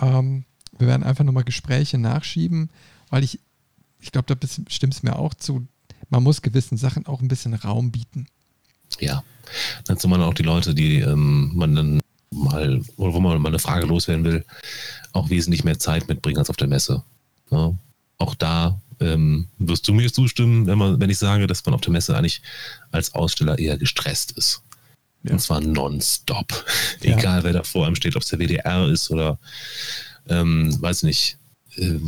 Ähm, 0.00 0.44
wir 0.78 0.88
werden 0.88 1.04
einfach 1.04 1.24
nochmal 1.24 1.44
Gespräche 1.44 1.96
nachschieben, 1.98 2.70
weil 3.08 3.22
ich, 3.22 3.38
ich 4.00 4.10
glaube, 4.10 4.34
da 4.34 4.48
stimmt 4.68 4.94
es 4.94 5.02
mir 5.04 5.16
auch 5.16 5.34
zu, 5.34 5.68
man 6.08 6.24
muss 6.24 6.42
gewissen 6.42 6.76
Sachen 6.76 7.06
auch 7.06 7.20
ein 7.20 7.28
bisschen 7.28 7.54
Raum 7.54 7.92
bieten. 7.92 8.26
Ja, 8.98 9.22
dazu 9.84 10.08
man 10.08 10.22
auch 10.22 10.34
die 10.34 10.42
Leute, 10.42 10.74
die 10.74 10.98
ähm, 10.98 11.52
man 11.54 11.74
dann 11.76 11.99
mal, 12.30 12.82
oder 12.96 13.14
wo 13.14 13.20
man 13.20 13.40
mal 13.40 13.48
eine 13.48 13.58
Frage 13.58 13.86
loswerden 13.86 14.24
will, 14.24 14.44
auch 15.12 15.30
wesentlich 15.30 15.64
mehr 15.64 15.78
Zeit 15.78 16.08
mitbringen 16.08 16.38
als 16.38 16.50
auf 16.50 16.56
der 16.56 16.68
Messe. 16.68 17.02
Ja, 17.50 17.74
auch 18.18 18.34
da 18.34 18.80
ähm, 19.00 19.48
wirst 19.58 19.88
du 19.88 19.94
mir 19.94 20.12
zustimmen, 20.12 20.66
wenn, 20.66 20.78
man, 20.78 21.00
wenn 21.00 21.10
ich 21.10 21.18
sage, 21.18 21.46
dass 21.46 21.64
man 21.64 21.74
auf 21.74 21.80
der 21.80 21.92
Messe 21.92 22.16
eigentlich 22.16 22.42
als 22.92 23.14
Aussteller 23.14 23.58
eher 23.58 23.78
gestresst 23.78 24.32
ist. 24.32 24.62
Ja. 25.22 25.32
Und 25.32 25.40
zwar 25.40 25.60
nonstop. 25.60 26.64
Ja. 27.02 27.18
Egal, 27.18 27.44
wer 27.44 27.52
da 27.52 27.62
vor 27.62 27.86
einem 27.86 27.96
steht, 27.96 28.16
ob 28.16 28.22
es 28.22 28.28
der 28.28 28.38
WDR 28.38 28.88
ist 28.88 29.10
oder, 29.10 29.38
ähm, 30.28 30.80
weiß 30.80 31.02
nicht, 31.02 31.38
äh, 31.76 31.98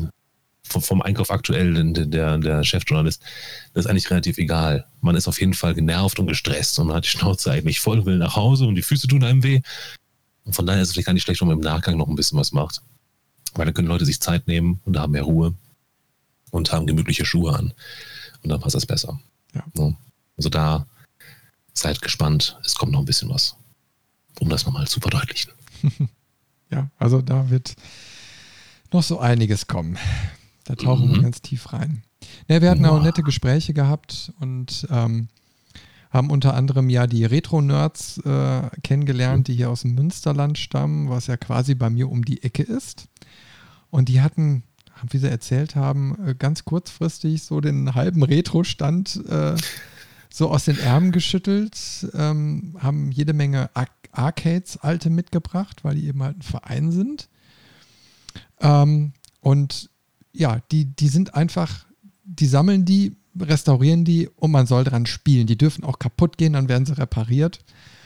vom, 0.64 0.82
vom, 0.82 1.02
Einkauf 1.02 1.30
aktuell 1.30 1.92
der, 1.92 2.06
der, 2.06 2.38
der 2.38 2.64
Chefjournalist. 2.64 3.22
Das 3.74 3.84
ist 3.84 3.90
eigentlich 3.90 4.10
relativ 4.10 4.38
egal. 4.38 4.86
Man 5.00 5.16
ist 5.16 5.28
auf 5.28 5.40
jeden 5.40 5.54
Fall 5.54 5.74
genervt 5.74 6.18
und 6.18 6.26
gestresst 6.26 6.78
und 6.78 6.86
man 6.86 6.96
hat 6.96 7.04
die 7.04 7.10
Schnauze 7.10 7.50
eigentlich 7.50 7.80
voll, 7.80 8.06
will 8.06 8.16
nach 8.16 8.36
Hause 8.36 8.66
und 8.66 8.76
die 8.76 8.82
Füße 8.82 9.08
tun 9.08 9.24
einem 9.24 9.42
weh. 9.42 9.60
Und 10.44 10.54
von 10.54 10.66
daher 10.66 10.82
ist 10.82 10.88
es 10.88 10.94
vielleicht 10.94 11.06
gar 11.06 11.12
nicht 11.12 11.22
schlecht, 11.22 11.40
wenn 11.40 11.48
man 11.48 11.58
im 11.58 11.64
Nachgang 11.64 11.96
noch 11.96 12.08
ein 12.08 12.16
bisschen 12.16 12.38
was 12.38 12.52
macht. 12.52 12.82
Weil 13.54 13.66
dann 13.66 13.74
können 13.74 13.88
Leute 13.88 14.06
sich 14.06 14.20
Zeit 14.20 14.46
nehmen 14.46 14.80
und 14.84 14.98
haben 14.98 15.12
mehr 15.12 15.22
Ruhe 15.22 15.54
und 16.50 16.72
haben 16.72 16.86
gemütliche 16.86 17.24
Schuhe 17.24 17.54
an. 17.54 17.72
Und 18.42 18.50
dann 18.50 18.60
passt 18.60 18.74
das 18.74 18.86
besser. 18.86 19.20
Ja. 19.54 19.64
Also 20.36 20.48
da 20.48 20.86
seid 21.72 22.02
gespannt, 22.02 22.58
es 22.64 22.74
kommt 22.74 22.92
noch 22.92 23.00
ein 23.00 23.04
bisschen 23.04 23.28
was, 23.28 23.56
um 24.40 24.48
das 24.48 24.66
nochmal 24.66 24.86
zu 24.88 25.00
verdeutlichen. 25.00 25.52
ja, 26.70 26.90
also 26.98 27.22
da 27.22 27.50
wird 27.50 27.74
noch 28.92 29.02
so 29.02 29.18
einiges 29.18 29.66
kommen. 29.66 29.98
Da 30.64 30.74
tauchen 30.76 31.08
mhm. 31.08 31.14
wir 31.14 31.22
ganz 31.22 31.42
tief 31.42 31.72
rein. 31.72 32.02
Ja, 32.48 32.60
wir 32.60 32.70
hatten 32.70 32.86
auch 32.86 33.02
nette 33.02 33.22
Gespräche 33.22 33.74
gehabt 33.74 34.32
und 34.40 34.86
ähm, 34.90 35.28
haben 36.12 36.30
unter 36.30 36.54
anderem 36.54 36.90
ja 36.90 37.06
die 37.06 37.24
Retro-Nerds 37.24 38.18
äh, 38.18 38.62
kennengelernt, 38.82 39.48
die 39.48 39.54
hier 39.54 39.70
aus 39.70 39.82
dem 39.82 39.94
Münsterland 39.94 40.58
stammen, 40.58 41.08
was 41.08 41.26
ja 41.26 41.38
quasi 41.38 41.74
bei 41.74 41.88
mir 41.88 42.10
um 42.10 42.24
die 42.24 42.42
Ecke 42.42 42.62
ist. 42.62 43.08
Und 43.90 44.08
die 44.08 44.20
hatten, 44.20 44.62
wie 45.10 45.18
sie 45.18 45.30
erzählt 45.30 45.74
haben, 45.74 46.16
äh, 46.26 46.34
ganz 46.34 46.64
kurzfristig 46.64 47.42
so 47.42 47.60
den 47.60 47.94
halben 47.94 48.22
Retro-Stand 48.22 49.24
äh, 49.26 49.54
so 50.28 50.50
aus 50.50 50.66
den 50.66 50.78
Ärmen 50.78 51.12
geschüttelt, 51.12 51.76
ähm, 52.14 52.76
haben 52.78 53.10
jede 53.10 53.32
Menge 53.32 53.70
Ar 53.74 53.86
Arcades 54.14 54.76
alte 54.76 55.08
mitgebracht, 55.08 55.84
weil 55.84 55.94
die 55.94 56.06
eben 56.06 56.22
halt 56.22 56.36
ein 56.36 56.42
Verein 56.42 56.92
sind. 56.92 57.30
Ähm, 58.60 59.14
und 59.40 59.88
ja, 60.32 60.60
die, 60.70 60.84
die 60.84 61.08
sind 61.08 61.34
einfach, 61.34 61.86
die 62.24 62.46
sammeln 62.46 62.84
die 62.84 63.16
restaurieren 63.38 64.04
die 64.04 64.28
und 64.36 64.50
man 64.50 64.66
soll 64.66 64.84
dran 64.84 65.06
spielen. 65.06 65.46
Die 65.46 65.58
dürfen 65.58 65.84
auch 65.84 65.98
kaputt 65.98 66.38
gehen, 66.38 66.52
dann 66.52 66.68
werden 66.68 66.86
sie 66.86 66.98
repariert. 66.98 67.60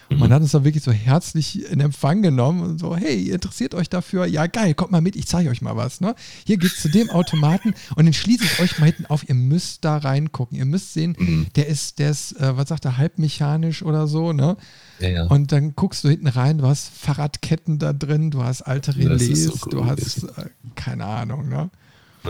Und 0.08 0.20
man 0.20 0.28
mhm. 0.28 0.34
hat 0.34 0.42
uns 0.42 0.52
da 0.52 0.64
wirklich 0.64 0.84
so 0.84 0.92
herzlich 0.92 1.68
in 1.70 1.80
Empfang 1.80 2.22
genommen 2.22 2.62
und 2.62 2.78
so, 2.78 2.96
hey, 2.96 3.16
ihr 3.24 3.34
interessiert 3.34 3.74
euch 3.74 3.88
dafür? 3.88 4.26
Ja, 4.26 4.46
geil, 4.46 4.74
kommt 4.74 4.92
mal 4.92 5.00
mit, 5.00 5.16
ich 5.16 5.26
zeige 5.26 5.50
euch 5.50 5.62
mal 5.62 5.76
was. 5.76 6.00
Ne? 6.00 6.14
Hier 6.46 6.58
geht's 6.58 6.80
zu 6.80 6.88
dem 6.88 7.10
Automaten 7.10 7.74
und 7.96 8.04
den 8.04 8.14
schließe 8.14 8.44
ich 8.44 8.60
euch 8.60 8.78
mal 8.78 8.86
hinten 8.86 9.06
auf. 9.06 9.28
Ihr 9.28 9.34
müsst 9.34 9.84
da 9.84 9.96
reingucken. 9.96 10.56
Ihr 10.56 10.64
müsst 10.64 10.92
sehen, 10.92 11.16
mhm. 11.18 11.46
der 11.56 11.66
ist, 11.66 11.98
der 11.98 12.10
ist, 12.10 12.32
äh, 12.40 12.56
was 12.56 12.68
sagt 12.68 12.84
er, 12.84 12.98
halbmechanisch 12.98 13.82
oder 13.82 14.06
so, 14.06 14.32
ne? 14.32 14.56
Ja, 15.00 15.08
ja. 15.08 15.24
Und 15.24 15.52
dann 15.52 15.74
guckst 15.74 16.04
du 16.04 16.08
hinten 16.08 16.28
rein, 16.28 16.58
du 16.58 16.66
hast 16.66 16.88
Fahrradketten 16.88 17.78
da 17.78 17.92
drin, 17.92 18.30
du 18.30 18.44
hast 18.44 18.62
alte 18.62 18.96
Relais, 18.96 19.34
so 19.34 19.52
cool, 19.64 19.70
du 19.70 19.84
hast, 19.86 20.24
äh, 20.24 20.46
keine 20.76 21.04
Ahnung, 21.04 21.48
ne? 21.48 21.70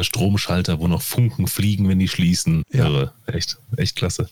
Stromschalter, 0.05 0.79
wo 0.79 0.89
noch 0.89 1.03
Funken 1.03 1.47
fliegen, 1.47 1.89
wenn 1.89 1.99
die 1.99 2.09
schließen. 2.09 2.63
Ja. 2.73 2.87
Irre. 2.87 3.13
Echt, 3.27 3.59
echt 3.77 3.97
klasse. 3.97 4.29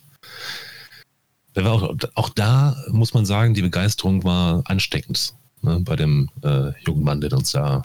Auch, 1.57 1.95
auch, 2.15 2.29
da 2.31 2.77
muss 2.91 3.15
man 3.15 3.25
sagen, 3.27 3.55
die 3.55 3.63
Begeisterung 3.63 4.25
war 4.25 4.63
ansteckend 4.67 5.35
ne, 5.63 5.81
bei 5.81 5.95
dem 5.95 6.29
äh, 6.43 6.73
jungen 6.85 7.05
Mann, 7.05 7.21
der 7.21 7.33
uns 7.33 7.53
da 7.53 7.85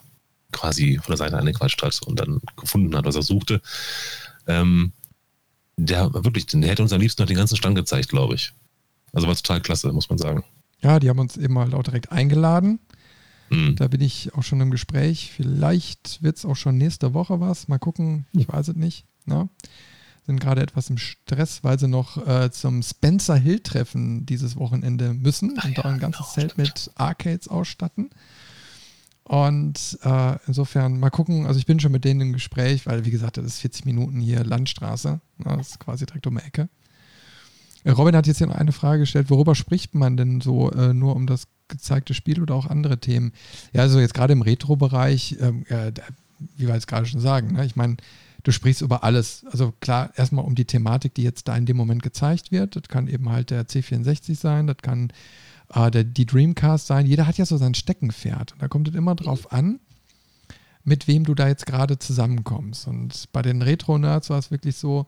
quasi 0.51 0.97
von 0.97 1.11
der 1.11 1.17
Seite 1.17 1.37
angequatscht 1.37 1.81
hat 1.83 2.01
und 2.01 2.19
dann 2.19 2.41
gefunden 2.57 2.95
hat, 2.95 3.05
was 3.05 3.15
er 3.15 3.21
suchte. 3.21 3.61
Ähm, 4.47 4.91
der 5.77 6.11
wirklich, 6.13 6.47
der 6.47 6.67
hätte 6.67 6.81
uns 6.81 6.93
am 6.93 6.99
liebsten 6.99 7.21
noch 7.21 7.27
den 7.27 7.37
ganzen 7.37 7.55
Stand 7.55 7.75
gezeigt, 7.75 8.09
glaube 8.09 8.35
ich. 8.35 8.51
Also 9.13 9.27
war 9.27 9.35
total 9.35 9.61
klasse, 9.61 9.91
muss 9.93 10.09
man 10.09 10.17
sagen. 10.17 10.43
Ja, 10.81 10.99
die 10.99 11.09
haben 11.09 11.19
uns 11.19 11.37
eben 11.37 11.57
halt 11.57 11.73
auch 11.73 11.83
direkt 11.83 12.11
eingeladen. 12.11 12.79
Mhm. 13.49 13.75
Da 13.75 13.87
bin 13.87 14.01
ich 14.01 14.33
auch 14.35 14.43
schon 14.43 14.61
im 14.61 14.71
Gespräch. 14.71 15.31
Vielleicht 15.35 16.21
wird 16.21 16.37
es 16.37 16.45
auch 16.45 16.55
schon 16.55 16.77
nächste 16.77 17.13
Woche 17.13 17.39
was. 17.39 17.67
Mal 17.67 17.79
gucken, 17.79 18.25
ich 18.33 18.47
weiß 18.47 18.69
es 18.69 18.75
nicht. 18.75 19.05
Ne? 19.25 19.49
Sind 20.25 20.39
gerade 20.39 20.61
etwas 20.61 20.89
im 20.89 20.97
Stress, 20.97 21.63
weil 21.63 21.79
sie 21.79 21.87
noch 21.87 22.25
äh, 22.27 22.51
zum 22.51 22.83
Spencer 22.83 23.35
Hill-Treffen 23.35 24.25
dieses 24.25 24.55
Wochenende 24.55 25.13
müssen 25.13 25.55
Ach 25.57 25.65
und 25.65 25.77
ja, 25.77 25.83
da 25.83 25.89
ein 25.89 25.99
ganzes 25.99 26.33
genau, 26.33 26.33
Zelt 26.33 26.57
mit 26.57 26.91
Arcades 26.95 27.47
ausstatten. 27.47 28.09
Und 29.23 29.99
äh, 30.03 30.37
insofern 30.47 30.99
mal 30.99 31.11
gucken, 31.11 31.45
also 31.45 31.59
ich 31.59 31.67
bin 31.67 31.79
schon 31.79 31.91
mit 31.91 32.03
denen 32.03 32.21
im 32.21 32.33
Gespräch, 32.33 32.87
weil 32.87 33.05
wie 33.05 33.11
gesagt, 33.11 33.37
das 33.37 33.45
ist 33.45 33.59
40 33.59 33.85
Minuten 33.85 34.19
hier 34.19 34.43
Landstraße. 34.43 35.21
Ne? 35.37 35.57
Das 35.57 35.69
ist 35.69 35.79
quasi 35.79 36.05
direkt 36.07 36.25
um 36.25 36.35
die 36.37 36.43
Ecke. 36.43 36.67
Äh, 37.83 37.91
Robin 37.91 38.15
hat 38.15 38.27
jetzt 38.27 38.39
hier 38.39 38.47
noch 38.47 38.55
eine 38.55 38.71
Frage 38.71 39.01
gestellt, 39.01 39.29
worüber 39.29 39.55
spricht 39.55 39.95
man 39.95 40.17
denn 40.17 40.41
so 40.41 40.71
äh, 40.71 40.93
nur 40.93 41.15
um 41.15 41.27
das 41.27 41.47
gezeigte 41.69 42.13
Spiel 42.13 42.41
oder 42.41 42.55
auch 42.55 42.65
andere 42.65 42.99
Themen? 42.99 43.31
Ja, 43.73 43.81
also 43.81 43.99
jetzt 43.99 44.13
gerade 44.13 44.33
im 44.33 44.41
Retro-Bereich, 44.41 45.37
da, 45.39 45.91
wie 46.55 46.67
wir 46.67 46.73
jetzt 46.73 46.87
gerade 46.87 47.05
schon 47.05 47.19
sagen, 47.19 47.53
ne? 47.53 47.65
ich 47.65 47.75
meine, 47.75 47.97
du 48.43 48.51
sprichst 48.51 48.81
über 48.81 49.03
alles. 49.03 49.45
Also 49.51 49.73
klar, 49.79 50.11
erstmal 50.15 50.45
um 50.45 50.55
die 50.55 50.65
Thematik, 50.65 51.13
die 51.13 51.23
jetzt 51.23 51.47
da 51.47 51.55
in 51.55 51.65
dem 51.65 51.77
Moment 51.77 52.03
gezeigt 52.03 52.51
wird. 52.51 52.75
Das 52.75 52.83
kann 52.83 53.07
eben 53.07 53.29
halt 53.29 53.49
der 53.49 53.67
C64 53.67 54.35
sein, 54.35 54.67
das 54.67 54.77
kann 54.77 55.11
äh, 55.73 55.91
der, 55.91 56.03
die 56.03 56.25
Dreamcast 56.25 56.87
sein. 56.87 57.05
Jeder 57.05 57.27
hat 57.27 57.37
ja 57.37 57.45
so 57.45 57.57
sein 57.57 57.73
Steckenpferd. 57.73 58.53
Und 58.53 58.61
da 58.61 58.67
kommt 58.67 58.87
es 58.87 58.95
immer 58.95 59.15
drauf 59.15 59.51
an, 59.51 59.79
mit 60.83 61.07
wem 61.07 61.23
du 61.23 61.35
da 61.35 61.47
jetzt 61.47 61.65
gerade 61.65 61.99
zusammenkommst. 61.99 62.87
Und 62.87 63.29
bei 63.31 63.41
den 63.41 63.61
Retro-Nerds 63.61 64.29
war 64.29 64.39
es 64.39 64.51
wirklich 64.51 64.75
so, 64.75 65.05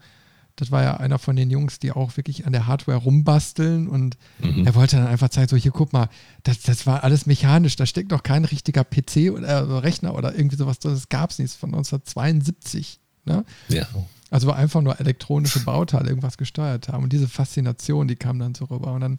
das 0.62 0.70
war 0.70 0.84
ja 0.84 0.98
einer 0.98 1.18
von 1.18 1.36
den 1.36 1.50
Jungs, 1.50 1.80
die 1.80 1.92
auch 1.92 2.16
wirklich 2.18 2.46
an 2.46 2.52
der 2.54 2.68
Hardware 2.68 2.98
rumbasteln 3.00 3.88
und 3.88 4.16
Mhm. 4.40 4.66
er 4.66 4.76
wollte 4.76 4.96
dann 4.98 5.08
einfach 5.08 5.30
zeigen, 5.30 5.48
so 5.50 5.58
hier 5.58 5.72
guck 5.72 5.92
mal, 5.92 6.08
das, 6.44 6.62
das 6.62 6.86
war 6.86 7.04
alles 7.04 7.26
mechanisch, 7.26 7.76
da 7.76 7.88
steckt 7.88 8.12
doch 8.12 8.22
kein 8.22 8.46
richtiger 8.46 8.84
PC 8.84 9.32
oder 9.32 9.48
äh, 9.48 9.58
Rechner 9.80 10.14
oder 10.14 10.36
irgendwie 10.36 10.56
sowas 10.56 10.78
drin, 10.78 10.94
das 10.94 11.10
gab 11.10 11.32
es 11.32 11.40
nicht, 11.40 11.54
von 11.56 11.74
1972. 11.74 13.00
Ne? 13.26 13.44
Ja. 13.70 13.88
Also 14.30 14.48
war 14.48 14.56
einfach 14.56 14.82
nur 14.82 15.00
elektronische 15.00 15.62
Bauteile 15.62 16.10
irgendwas 16.10 16.38
gesteuert 16.38 16.90
haben 16.90 17.04
und 17.04 17.12
diese 17.12 17.28
Faszination, 17.28 18.08
die 18.08 18.16
kam 18.16 18.38
dann 18.38 18.54
so 18.54 18.66
rüber 18.66 18.94
und 18.94 19.02
dann 19.02 19.18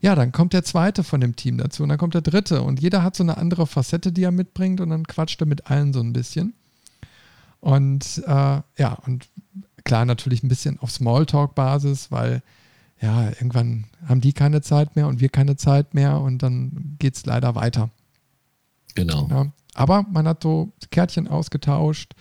ja, 0.00 0.14
dann 0.14 0.32
kommt 0.32 0.52
der 0.52 0.64
zweite 0.64 1.02
von 1.02 1.22
dem 1.22 1.34
Team 1.34 1.56
dazu 1.56 1.82
und 1.82 1.88
dann 1.88 1.96
kommt 1.96 2.12
der 2.12 2.20
dritte 2.20 2.60
und 2.60 2.78
jeder 2.78 3.02
hat 3.02 3.16
so 3.16 3.22
eine 3.22 3.38
andere 3.38 3.66
Facette, 3.66 4.12
die 4.12 4.24
er 4.24 4.32
mitbringt 4.32 4.82
und 4.82 4.90
dann 4.90 5.06
quatscht 5.06 5.40
er 5.40 5.46
mit 5.46 5.70
allen 5.70 5.94
so 5.94 6.00
ein 6.00 6.12
bisschen. 6.12 6.52
Und 7.60 8.22
äh, 8.26 8.60
ja, 8.76 8.92
und 9.06 9.26
klar 9.84 10.04
natürlich 10.04 10.42
ein 10.42 10.48
bisschen 10.48 10.78
auf 10.80 10.90
Smalltalk-Basis, 10.90 12.10
weil 12.10 12.42
ja, 13.00 13.28
irgendwann 13.28 13.84
haben 14.08 14.20
die 14.20 14.32
keine 14.32 14.62
Zeit 14.62 14.96
mehr 14.96 15.08
und 15.08 15.20
wir 15.20 15.28
keine 15.28 15.56
Zeit 15.56 15.94
mehr 15.94 16.20
und 16.20 16.42
dann 16.42 16.96
geht 16.98 17.16
es 17.16 17.26
leider 17.26 17.54
weiter. 17.54 17.90
Genau. 18.94 19.28
Ja. 19.30 19.52
Aber 19.74 20.06
man 20.10 20.26
hat 20.28 20.42
so 20.42 20.72
Kärtchen 20.90 21.26
ausgetauscht 21.28 22.14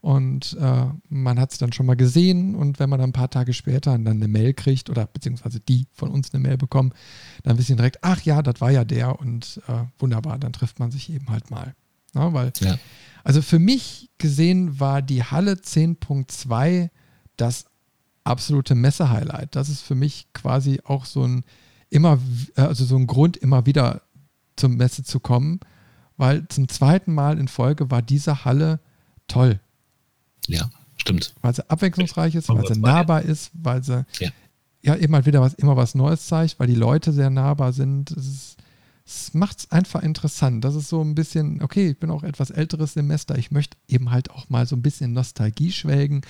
und 0.00 0.56
äh, 0.60 0.86
man 1.08 1.38
hat 1.40 1.52
es 1.52 1.58
dann 1.58 1.72
schon 1.72 1.86
mal 1.86 1.96
gesehen 1.96 2.54
und 2.54 2.78
wenn 2.80 2.90
man 2.90 2.98
dann 2.98 3.10
ein 3.10 3.14
paar 3.14 3.30
Tage 3.30 3.52
später 3.54 3.92
dann 3.92 4.06
eine 4.06 4.28
Mail 4.28 4.52
kriegt 4.52 4.90
oder 4.90 5.06
beziehungsweise 5.06 5.60
die 5.60 5.86
von 5.92 6.10
uns 6.10 6.34
eine 6.34 6.42
Mail 6.42 6.56
bekommen, 6.56 6.92
dann 7.44 7.56
wissen 7.58 7.76
direkt, 7.76 7.98
ach 8.02 8.20
ja, 8.22 8.42
das 8.42 8.60
war 8.60 8.70
ja 8.70 8.84
der 8.84 9.18
und 9.20 9.60
äh, 9.68 9.84
wunderbar, 9.98 10.38
dann 10.38 10.52
trifft 10.52 10.80
man 10.80 10.90
sich 10.90 11.10
eben 11.10 11.28
halt 11.30 11.50
mal. 11.50 11.74
Ja, 12.14 12.32
weil, 12.32 12.52
Ja. 12.60 12.76
also 13.24 13.40
für 13.42 13.58
mich 13.58 14.10
gesehen 14.18 14.80
war 14.80 15.00
die 15.02 15.22
Halle 15.22 15.54
10.2 15.54 16.90
das 17.36 17.66
absolute 18.24 18.74
Messe-Highlight. 18.74 19.54
Das 19.54 19.68
ist 19.68 19.82
für 19.82 19.94
mich 19.94 20.26
quasi 20.32 20.80
auch 20.84 21.04
so 21.04 21.22
ein 21.24 21.44
immer, 21.90 22.18
also 22.56 22.84
so 22.84 22.96
ein 22.96 23.06
Grund, 23.06 23.36
immer 23.36 23.66
wieder 23.66 24.02
zur 24.56 24.70
Messe 24.70 25.04
zu 25.04 25.20
kommen, 25.20 25.60
weil 26.16 26.48
zum 26.48 26.68
zweiten 26.68 27.12
Mal 27.14 27.38
in 27.38 27.46
Folge 27.48 27.90
war 27.90 28.02
diese 28.02 28.44
Halle 28.44 28.80
toll, 29.28 29.60
Ja, 30.48 30.68
stimmt. 30.96 31.34
weil 31.42 31.54
sie 31.54 31.68
abwechslungsreich 31.70 32.34
ist, 32.34 32.48
weil 32.48 32.66
sie 32.66 32.80
nahbar 32.80 33.22
ist, 33.22 33.50
weil 33.52 33.82
sie 33.84 34.04
Ja. 34.18 34.30
ja 34.82 34.94
immer 34.94 35.24
wieder 35.26 35.40
was, 35.40 35.54
immer 35.54 35.76
was 35.76 35.94
Neues 35.94 36.26
zeigt, 36.26 36.58
weil 36.58 36.66
die 36.66 36.74
Leute 36.74 37.12
sehr 37.12 37.30
nahbar 37.30 37.72
sind. 37.72 38.10
Es, 38.10 38.26
ist- 38.26 38.55
es 39.06 39.34
macht 39.34 39.58
es 39.60 39.70
einfach 39.70 40.02
interessant. 40.02 40.64
Das 40.64 40.74
ist 40.74 40.88
so 40.88 41.00
ein 41.00 41.14
bisschen, 41.14 41.62
okay, 41.62 41.90
ich 41.90 41.98
bin 41.98 42.10
auch 42.10 42.24
etwas 42.24 42.50
älteres 42.50 42.94
Semester, 42.94 43.38
ich 43.38 43.52
möchte 43.52 43.76
eben 43.88 44.10
halt 44.10 44.30
auch 44.30 44.48
mal 44.48 44.66
so 44.66 44.74
ein 44.74 44.82
bisschen 44.82 45.12
Nostalgie 45.12 45.70
schwelgen 45.70 46.22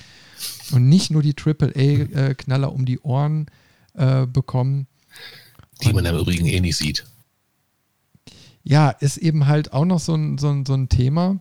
und 0.73 0.89
nicht 0.89 1.11
nur 1.11 1.23
die 1.23 1.35
AAA-Knaller 1.35 2.73
um 2.73 2.85
die 2.85 3.01
Ohren 3.01 3.47
äh, 3.95 4.27
bekommen. 4.27 4.87
Die 5.83 5.93
man 5.93 6.05
im 6.05 6.19
Übrigen 6.19 6.47
eh 6.47 6.61
nicht 6.61 6.77
sieht. 6.77 7.07
Ja, 8.63 8.91
ist 8.91 9.17
eben 9.17 9.47
halt 9.47 9.73
auch 9.73 9.85
noch 9.85 10.01
so 10.01 10.15
ein, 10.15 10.37
so 10.37 10.51
ein, 10.51 10.67
so 10.67 10.75
ein 10.75 10.89
Thema. 10.91 11.41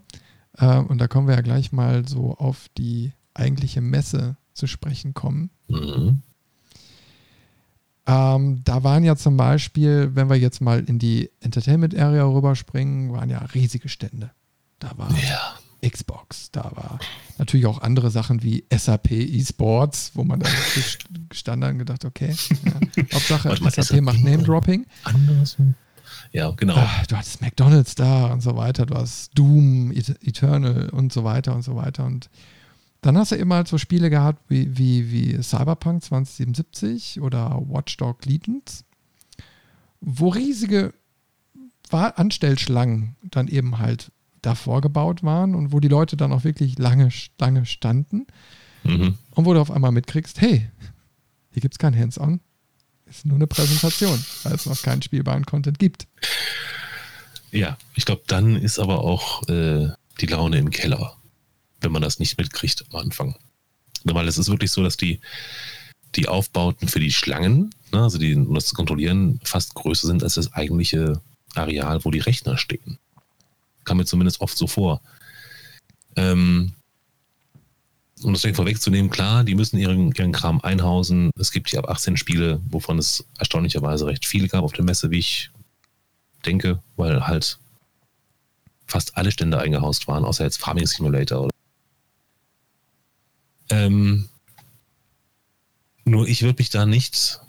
Äh, 0.58 0.78
und 0.78 1.00
da 1.00 1.08
kommen 1.08 1.28
wir 1.28 1.36
ja 1.36 1.42
gleich 1.42 1.74
mal 1.74 2.08
so 2.08 2.36
auf 2.38 2.70
die 2.78 3.12
eigentliche 3.34 3.82
Messe 3.82 4.38
zu 4.54 4.68
sprechen 4.68 5.14
kommen. 5.14 5.50
Mhm. 5.68 6.22
Ähm, 8.08 8.62
da 8.64 8.84
waren 8.84 9.04
ja 9.04 9.16
zum 9.16 9.36
Beispiel, 9.38 10.12
wenn 10.14 10.30
wir 10.30 10.36
jetzt 10.38 10.62
mal 10.62 10.80
in 10.84 11.00
die 11.00 11.32
Entertainment 11.42 11.98
Area 11.98 12.24
rüberspringen, 12.26 13.12
waren 13.12 13.30
ja 13.30 13.40
riesige 13.54 13.90
Stände. 13.90 14.32
Da 14.80 14.92
war 14.98 15.10
Ja. 15.12 15.56
Xbox, 15.88 16.50
da 16.52 16.72
war 16.76 17.00
natürlich 17.38 17.68
auch 17.68 17.80
andere 17.82 18.10
Sachen 18.10 18.42
wie 18.42 18.64
SAP 18.76 19.12
eSports, 19.12 20.12
wo 20.16 20.24
man 20.24 20.40
dann 20.40 20.52
gest- 20.76 21.06
gestanden 21.30 21.64
hat 21.68 21.74
und 21.74 21.80
gedacht, 21.80 22.06
okay, 22.06 22.34
ja, 22.66 23.06
Hauptsache 23.14 23.56
SAP, 23.58 23.84
SAP? 23.84 24.02
macht 24.02 24.24
Name-Dropping. 24.24 24.86
Anders. 25.04 25.58
Ja, 26.32 26.50
genau. 26.52 26.76
Ah, 26.76 27.04
du 27.08 27.16
hattest 27.16 27.42
McDonalds 27.42 27.94
da 27.96 28.28
und 28.28 28.42
so 28.42 28.56
weiter, 28.56 28.86
du 28.88 28.96
hast 28.96 29.32
Doom, 29.38 29.92
Et- 29.92 30.18
Eternal 30.26 30.90
und 30.90 31.14
so 31.14 31.24
weiter 31.24 31.54
und 31.56 31.62
so 31.62 31.76
weiter. 31.76 32.06
Und 32.06 32.30
dann 33.06 33.18
hast 33.18 33.32
du 33.32 33.36
immer 33.36 33.56
halt 33.56 33.68
so 33.68 33.78
Spiele 33.78 34.10
gehabt 34.10 34.42
wie, 34.50 34.78
wie, 34.78 35.12
wie 35.12 35.42
Cyberpunk 35.44 36.04
2077 36.04 37.22
oder 37.22 37.62
Watchdog 37.68 38.26
Legions, 38.26 38.84
wo 40.02 40.30
riesige 40.30 40.94
Anstellschlangen 41.92 43.16
dann 43.24 43.48
eben 43.48 43.78
halt 43.78 44.12
davor 44.42 44.82
gebaut 44.82 45.24
waren 45.24 45.56
und 45.56 45.72
wo 45.72 45.80
die 45.80 45.88
Leute 45.88 46.18
dann 46.18 46.32
auch 46.32 46.44
wirklich 46.44 46.78
lange, 46.78 47.10
lange 47.40 47.66
standen 47.66 48.26
Mhm. 48.84 49.18
und 49.32 49.46
wo 49.46 49.54
du 49.56 49.60
auf 49.60 49.72
einmal 49.72 49.92
mitkriegst, 49.92 50.40
hey, 50.42 50.70
hier 51.52 51.62
gibt 51.62 51.74
es 51.74 51.80
kein 51.80 51.98
Hands-on, 51.98 52.40
ist 53.08 53.26
nur 53.26 53.36
eine 53.36 53.48
Präsentation, 53.48 54.24
weil 54.44 54.54
es 54.54 54.68
noch 54.68 54.80
keinen 54.84 55.02
spielbaren 55.02 55.44
Content 55.46 55.80
gibt. 55.80 56.06
Ja, 57.52 57.78
ich 57.96 58.06
glaube, 58.06 58.22
dann 58.28 58.56
ist 58.56 58.78
aber 58.78 59.00
auch 59.04 59.42
äh, 59.48 59.90
die 60.22 60.26
Laune 60.28 60.58
im 60.60 60.70
Keller, 60.70 61.18
wenn 61.86 61.92
man 61.92 62.02
das 62.02 62.20
nicht 62.20 62.38
mitkriegt 62.38 62.84
am 62.92 63.00
Anfang. 63.00 63.36
Weil 64.04 64.28
es 64.28 64.38
ist 64.38 64.50
wirklich 64.50 64.72
so, 64.72 64.84
dass 64.84 64.98
die, 64.98 65.22
die 66.16 66.28
Aufbauten 66.28 66.88
für 66.88 67.00
die 67.00 67.12
Schlangen, 67.12 67.74
ne, 67.94 68.02
also 68.02 68.18
die, 68.18 68.36
um 68.36 68.54
das 68.54 68.66
zu 68.66 68.76
kontrollieren, 68.76 69.40
fast 69.44 69.76
größer 69.76 70.08
sind 70.08 70.24
als 70.24 70.34
das 70.34 70.54
eigentliche 70.54 71.22
Areal, 71.54 72.04
wo 72.04 72.12
die 72.12 72.20
Rechner 72.20 72.58
stehen. 72.58 72.98
Kam 73.86 73.98
mir 73.98 74.06
zumindest 74.06 74.42
oft 74.42 74.58
so 74.58 74.68
vor. 74.68 75.02
Ähm, 76.16 76.74
um 78.24 78.34
das 78.34 78.42
direkt 78.42 78.56
vorwegzunehmen, 78.56 79.12
klar, 79.12 79.44
die 79.44 79.56
müssen 79.56 79.78
ihren, 79.78 80.12
ihren 80.12 80.32
Kram 80.32 80.62
einhausen. 80.62 81.32
Es 81.38 81.52
gibt 81.52 81.70
hier 81.70 81.80
ab 81.80 81.90
18 81.90 82.18
Spiele, 82.18 82.62
wovon 82.70 82.98
es 82.98 83.26
erstaunlicherweise 83.38 84.08
recht 84.08 84.26
viele 84.26 84.48
gab 84.48 84.64
auf 84.64 84.74
der 84.74 84.86
Messe, 84.86 85.12
wie 85.12 85.20
ich 85.20 85.52
denke, 86.46 86.82
weil 86.96 87.28
halt 87.28 87.60
fast 88.88 89.18
alle 89.18 89.32
Stände 89.32 89.60
eingehaust 89.60 90.08
waren, 90.08 90.26
außer 90.26 90.44
jetzt 90.44 90.58
Farming 90.58 90.86
Simulator. 90.86 91.44
Oder 91.44 91.55
ähm, 93.70 94.30
nur 96.04 96.28
ich 96.28 96.44
würde 96.44 96.62
mich 96.62 96.70
da 96.70 96.86
nicht 96.86 97.40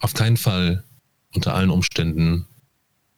auf 0.00 0.14
keinen 0.14 0.36
Fall 0.36 0.82
unter 1.34 1.54
allen 1.54 1.70
Umständen 1.70 2.46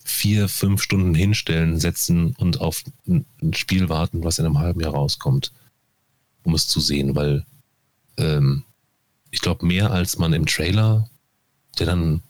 vier, 0.05 0.49
fünf 0.49 0.83
Stunden 0.83 1.15
hinstellen, 1.15 1.81
setzen 1.81 2.35
und 2.37 2.61
auf 2.61 2.85
ein 3.07 3.55
Spiel 3.55 3.89
warten, 3.89 4.23
was 4.23 4.39
in 4.39 4.45
einem 4.45 4.59
halben 4.59 4.81
Jahr 4.81 4.93
rauskommt, 4.93 5.53
um 6.43 6.55
es 6.55 6.69
zu 6.69 6.81
sehen, 6.81 7.17
weil 7.17 7.47
ähm, 8.19 8.65
ich 9.31 9.41
glaube, 9.41 9.67
mehr 9.67 9.91
als 9.91 10.19
man 10.19 10.33
im 10.33 10.47
Trailer, 10.47 11.09
der 11.79 11.87
dann 11.87 12.23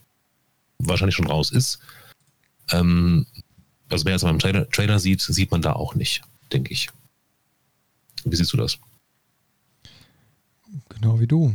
wahrscheinlich 0.78 1.16
schon 1.16 1.26
raus 1.26 1.50
ist, 1.50 1.80
ähm, 2.70 3.26
also 3.88 4.05
mehr 4.05 4.14
als 4.14 4.22
man 4.22 4.34
im 4.34 4.38
Trailer, 4.38 4.70
Trailer 4.70 4.98
sieht, 4.98 5.20
sieht 5.20 5.50
man 5.50 5.62
da 5.62 5.72
auch 5.72 5.94
nicht, 5.94 6.22
denke 6.52 6.72
ich. 6.72 6.88
Wie 8.24 8.36
siehst 8.36 8.52
du 8.52 8.57
das? 8.57 8.78
Genau 11.05 11.20
wie 11.20 11.26
du. 11.26 11.55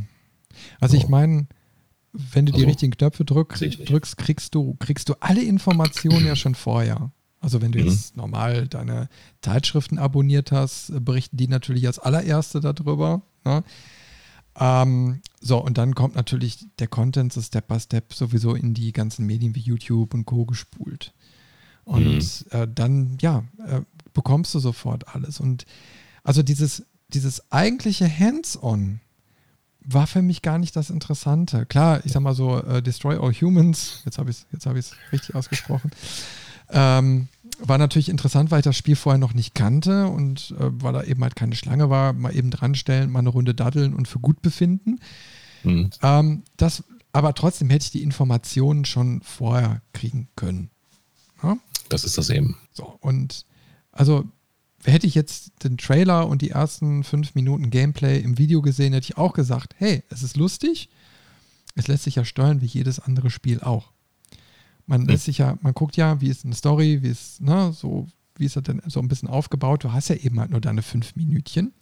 Also 0.79 0.95
ich 0.95 1.05
Oh. 1.05 1.09
meine, 1.09 1.47
wenn 2.13 2.45
du 2.45 2.51
die 2.51 2.57
Also, 2.59 2.67
richtigen 2.67 2.91
Knöpfe 2.91 3.25
drück, 3.25 3.59
ich 3.61 3.83
drückst, 3.83 4.17
kriegst 4.17 4.53
du, 4.53 4.75
kriegst 4.79 5.09
du 5.09 5.15
alle 5.21 5.41
Informationen 5.41 6.25
ja 6.27 6.35
schon 6.35 6.53
vorher. 6.53 7.11
Also 7.41 7.59
wenn 7.61 7.71
du 7.71 7.79
Mhm. 7.79 7.87
jetzt 7.87 8.15
normal 8.15 8.67
deine 8.67 9.09
Zeitschriften 9.41 9.97
abonniert 9.97 10.51
hast, 10.51 10.91
äh, 10.91 10.99
berichten 10.99 11.37
die 11.37 11.47
natürlich 11.47 11.87
als 11.87 11.97
allererste 11.97 12.59
darüber. 12.59 13.23
Ne? 13.43 13.63
Ähm, 14.59 15.21
so, 15.41 15.57
und 15.63 15.79
dann 15.79 15.95
kommt 15.95 16.13
natürlich 16.15 16.67
der 16.77 16.87
Content 16.87 17.33
so 17.33 17.41
Step 17.41 17.67
by 17.69 17.79
Step 17.79 18.13
sowieso 18.13 18.53
in 18.53 18.73
die 18.75 18.91
ganzen 18.91 19.25
Medien 19.25 19.55
wie 19.55 19.61
YouTube 19.61 20.13
und 20.13 20.25
Co. 20.25 20.45
gespult. 20.45 21.13
Und 21.85 22.17
mhm. 22.17 22.51
äh, 22.51 22.67
dann, 22.67 23.17
ja, 23.21 23.45
äh, 23.65 23.81
bekommst 24.13 24.53
du 24.53 24.59
sofort 24.59 25.07
alles. 25.15 25.39
Und 25.39 25.65
also 26.23 26.43
dieses, 26.43 26.83
dieses 27.07 27.51
eigentliche 27.51 28.07
Hands-on 28.07 28.99
war 29.91 30.07
für 30.07 30.21
mich 30.21 30.41
gar 30.41 30.57
nicht 30.57 30.75
das 30.75 30.89
Interessante. 30.89 31.65
Klar, 31.65 32.01
ich 32.05 32.11
sag 32.11 32.21
mal 32.21 32.35
so, 32.35 32.63
uh, 32.63 32.81
Destroy 32.81 33.17
All 33.17 33.33
Humans, 33.33 34.01
jetzt 34.05 34.17
habe 34.17 34.29
ich 34.29 34.45
es 34.51 34.65
hab 34.65 34.75
richtig 34.75 35.35
ausgesprochen, 35.35 35.91
ähm, 36.71 37.27
war 37.59 37.77
natürlich 37.77 38.09
interessant, 38.09 38.51
weil 38.51 38.59
ich 38.59 38.65
das 38.65 38.77
Spiel 38.77 38.95
vorher 38.95 39.17
noch 39.17 39.33
nicht 39.33 39.55
kannte 39.55 40.07
und 40.07 40.51
äh, 40.59 40.69
weil 40.83 40.93
da 40.93 41.03
eben 41.03 41.23
halt 41.23 41.35
keine 41.35 41.55
Schlange 41.55 41.89
war, 41.89 42.13
mal 42.13 42.35
eben 42.35 42.51
dranstellen, 42.51 43.11
mal 43.11 43.19
eine 43.19 43.29
Runde 43.29 43.53
daddeln 43.53 43.93
und 43.93 44.07
für 44.07 44.19
gut 44.19 44.41
befinden. 44.41 44.99
Mhm. 45.63 45.89
Ähm, 46.01 46.43
das, 46.57 46.83
aber 47.11 47.33
trotzdem 47.33 47.69
hätte 47.69 47.85
ich 47.85 47.91
die 47.91 48.03
Informationen 48.03 48.85
schon 48.85 49.21
vorher 49.21 49.81
kriegen 49.93 50.29
können. 50.35 50.69
Ja? 51.43 51.57
Das 51.89 52.03
ist 52.03 52.17
das 52.17 52.29
eben. 52.29 52.57
So, 52.71 52.97
und 53.01 53.45
also 53.91 54.25
hätte 54.83 55.07
ich 55.07 55.15
jetzt 55.15 55.51
den 55.63 55.77
Trailer 55.77 56.27
und 56.27 56.41
die 56.41 56.51
ersten 56.51 57.03
fünf 57.03 57.35
Minuten 57.35 57.69
Gameplay 57.69 58.19
im 58.19 58.37
Video 58.37 58.61
gesehen, 58.61 58.93
hätte 58.93 59.05
ich 59.05 59.17
auch 59.17 59.33
gesagt, 59.33 59.75
hey, 59.77 60.03
es 60.09 60.23
ist 60.23 60.37
lustig, 60.37 60.89
es 61.75 61.87
lässt 61.87 62.03
sich 62.03 62.15
ja 62.15 62.25
steuern 62.25 62.61
wie 62.61 62.65
jedes 62.65 62.99
andere 62.99 63.29
Spiel 63.29 63.61
auch. 63.61 63.91
Man 64.85 65.05
lässt 65.05 65.25
sich 65.25 65.37
ja, 65.37 65.57
man 65.61 65.73
guckt 65.73 65.97
ja, 65.97 66.19
wie 66.19 66.29
ist 66.29 66.45
eine 66.45 66.55
Story, 66.55 67.03
wie 67.03 67.09
ist, 67.09 67.41
ne, 67.41 67.73
so, 67.73 68.07
wie 68.35 68.45
ist 68.45 68.55
das 68.55 68.63
denn 68.63 68.81
so 68.87 68.99
ein 68.99 69.07
bisschen 69.07 69.29
aufgebaut. 69.29 69.83
Du 69.83 69.93
hast 69.93 70.09
ja 70.09 70.15
eben 70.15 70.39
halt 70.39 70.49
nur 70.49 70.61
deine 70.61 70.81
fünf 70.81 71.15
Minütchen. 71.15 71.73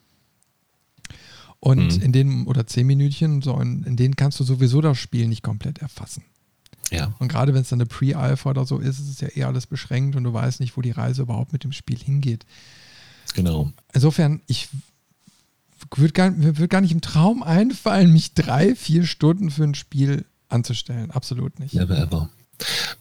Und 1.59 1.97
mhm. 1.97 2.03
in 2.03 2.11
denen, 2.11 2.47
oder 2.47 2.67
zehn 2.67 2.85
Minütchen, 2.85 3.41
so 3.41 3.59
in, 3.59 3.83
in 3.83 3.95
denen 3.95 4.15
kannst 4.15 4.39
du 4.39 4.43
sowieso 4.43 4.81
das 4.81 4.97
Spiel 4.97 5.27
nicht 5.27 5.41
komplett 5.41 5.79
erfassen. 5.79 6.23
Ja. 6.91 7.13
Und 7.19 7.29
gerade 7.29 7.53
wenn 7.53 7.61
es 7.61 7.69
dann 7.69 7.79
eine 7.79 7.87
Pre-Alpha 7.87 8.49
oder 8.49 8.65
so 8.65 8.77
ist, 8.77 8.99
ist 8.99 9.09
es 9.09 9.21
ja 9.21 9.27
eher 9.29 9.47
alles 9.47 9.67
beschränkt 9.67 10.15
und 10.15 10.23
du 10.23 10.33
weißt 10.33 10.59
nicht, 10.59 10.77
wo 10.77 10.81
die 10.81 10.91
Reise 10.91 11.23
überhaupt 11.23 11.53
mit 11.53 11.63
dem 11.63 11.71
Spiel 11.71 11.97
hingeht. 11.97 12.45
Genau. 13.33 13.71
Insofern, 13.93 14.41
ich 14.47 14.69
würde 15.95 16.13
gar, 16.13 16.31
mir 16.31 16.57
würde 16.57 16.67
gar 16.67 16.81
nicht 16.81 16.91
im 16.91 17.01
Traum 17.01 17.43
einfallen, 17.43 18.11
mich 18.11 18.33
drei, 18.33 18.75
vier 18.75 19.05
Stunden 19.05 19.51
für 19.51 19.63
ein 19.63 19.75
Spiel 19.75 20.25
anzustellen. 20.49 21.11
Absolut 21.11 21.59
nicht. 21.59 21.73
Never 21.73 21.97
ever. 21.97 22.29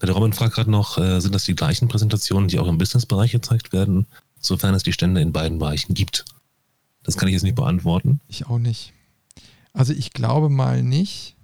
Der 0.02 0.10
Robin 0.10 0.32
fragt 0.32 0.54
gerade 0.54 0.70
noch, 0.70 0.98
äh, 0.98 1.20
sind 1.20 1.34
das 1.34 1.44
die 1.44 1.56
gleichen 1.56 1.88
Präsentationen, 1.88 2.48
die 2.48 2.58
auch 2.58 2.68
im 2.68 2.78
Business-Bereich 2.78 3.32
gezeigt 3.32 3.72
werden, 3.72 4.06
sofern 4.38 4.74
es 4.74 4.82
die 4.82 4.92
Stände 4.92 5.20
in 5.20 5.32
beiden 5.32 5.58
Bereichen 5.58 5.94
gibt? 5.94 6.26
Das 7.02 7.16
kann 7.16 7.28
ich 7.28 7.32
jetzt 7.32 7.42
nicht 7.42 7.54
beantworten. 7.54 8.20
Ich 8.28 8.46
auch 8.46 8.58
nicht. 8.58 8.92
Also 9.72 9.92
ich 9.92 10.12
glaube 10.12 10.50
mal 10.50 10.82
nicht. 10.82 11.36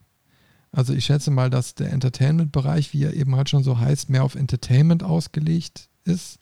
Also 0.73 0.93
ich 0.93 1.05
schätze 1.05 1.31
mal, 1.31 1.51
dass 1.51 1.75
der 1.75 1.93
Entertainment-Bereich, 1.93 2.93
wie 2.93 3.05
er 3.05 3.15
eben 3.15 3.37
halt 3.37 3.49
schon 3.49 3.63
so 3.63 3.79
heißt, 3.79 4.11
mehr 4.11 4.25
auf 4.25 4.35
Entertainment 4.35 5.03
ausgelegt 5.03 5.89
ist 6.05 6.39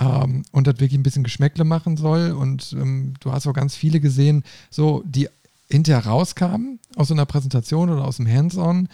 ähm, 0.00 0.44
und 0.50 0.66
das 0.66 0.80
wirklich 0.80 0.98
ein 0.98 1.04
bisschen 1.04 1.22
Geschmäckle 1.22 1.64
machen 1.64 1.96
soll. 1.96 2.32
Und 2.32 2.72
ähm, 2.72 3.14
du 3.20 3.32
hast 3.32 3.46
auch 3.46 3.52
ganz 3.52 3.76
viele 3.76 4.00
gesehen, 4.00 4.42
so 4.70 5.02
die 5.06 5.28
hinterher 5.68 6.04
rauskamen 6.04 6.80
aus 6.96 7.08
so 7.08 7.14
einer 7.14 7.26
Präsentation 7.26 7.90
oder 7.90 8.04
aus 8.04 8.16
dem 8.16 8.26
Hands-on. 8.26 8.88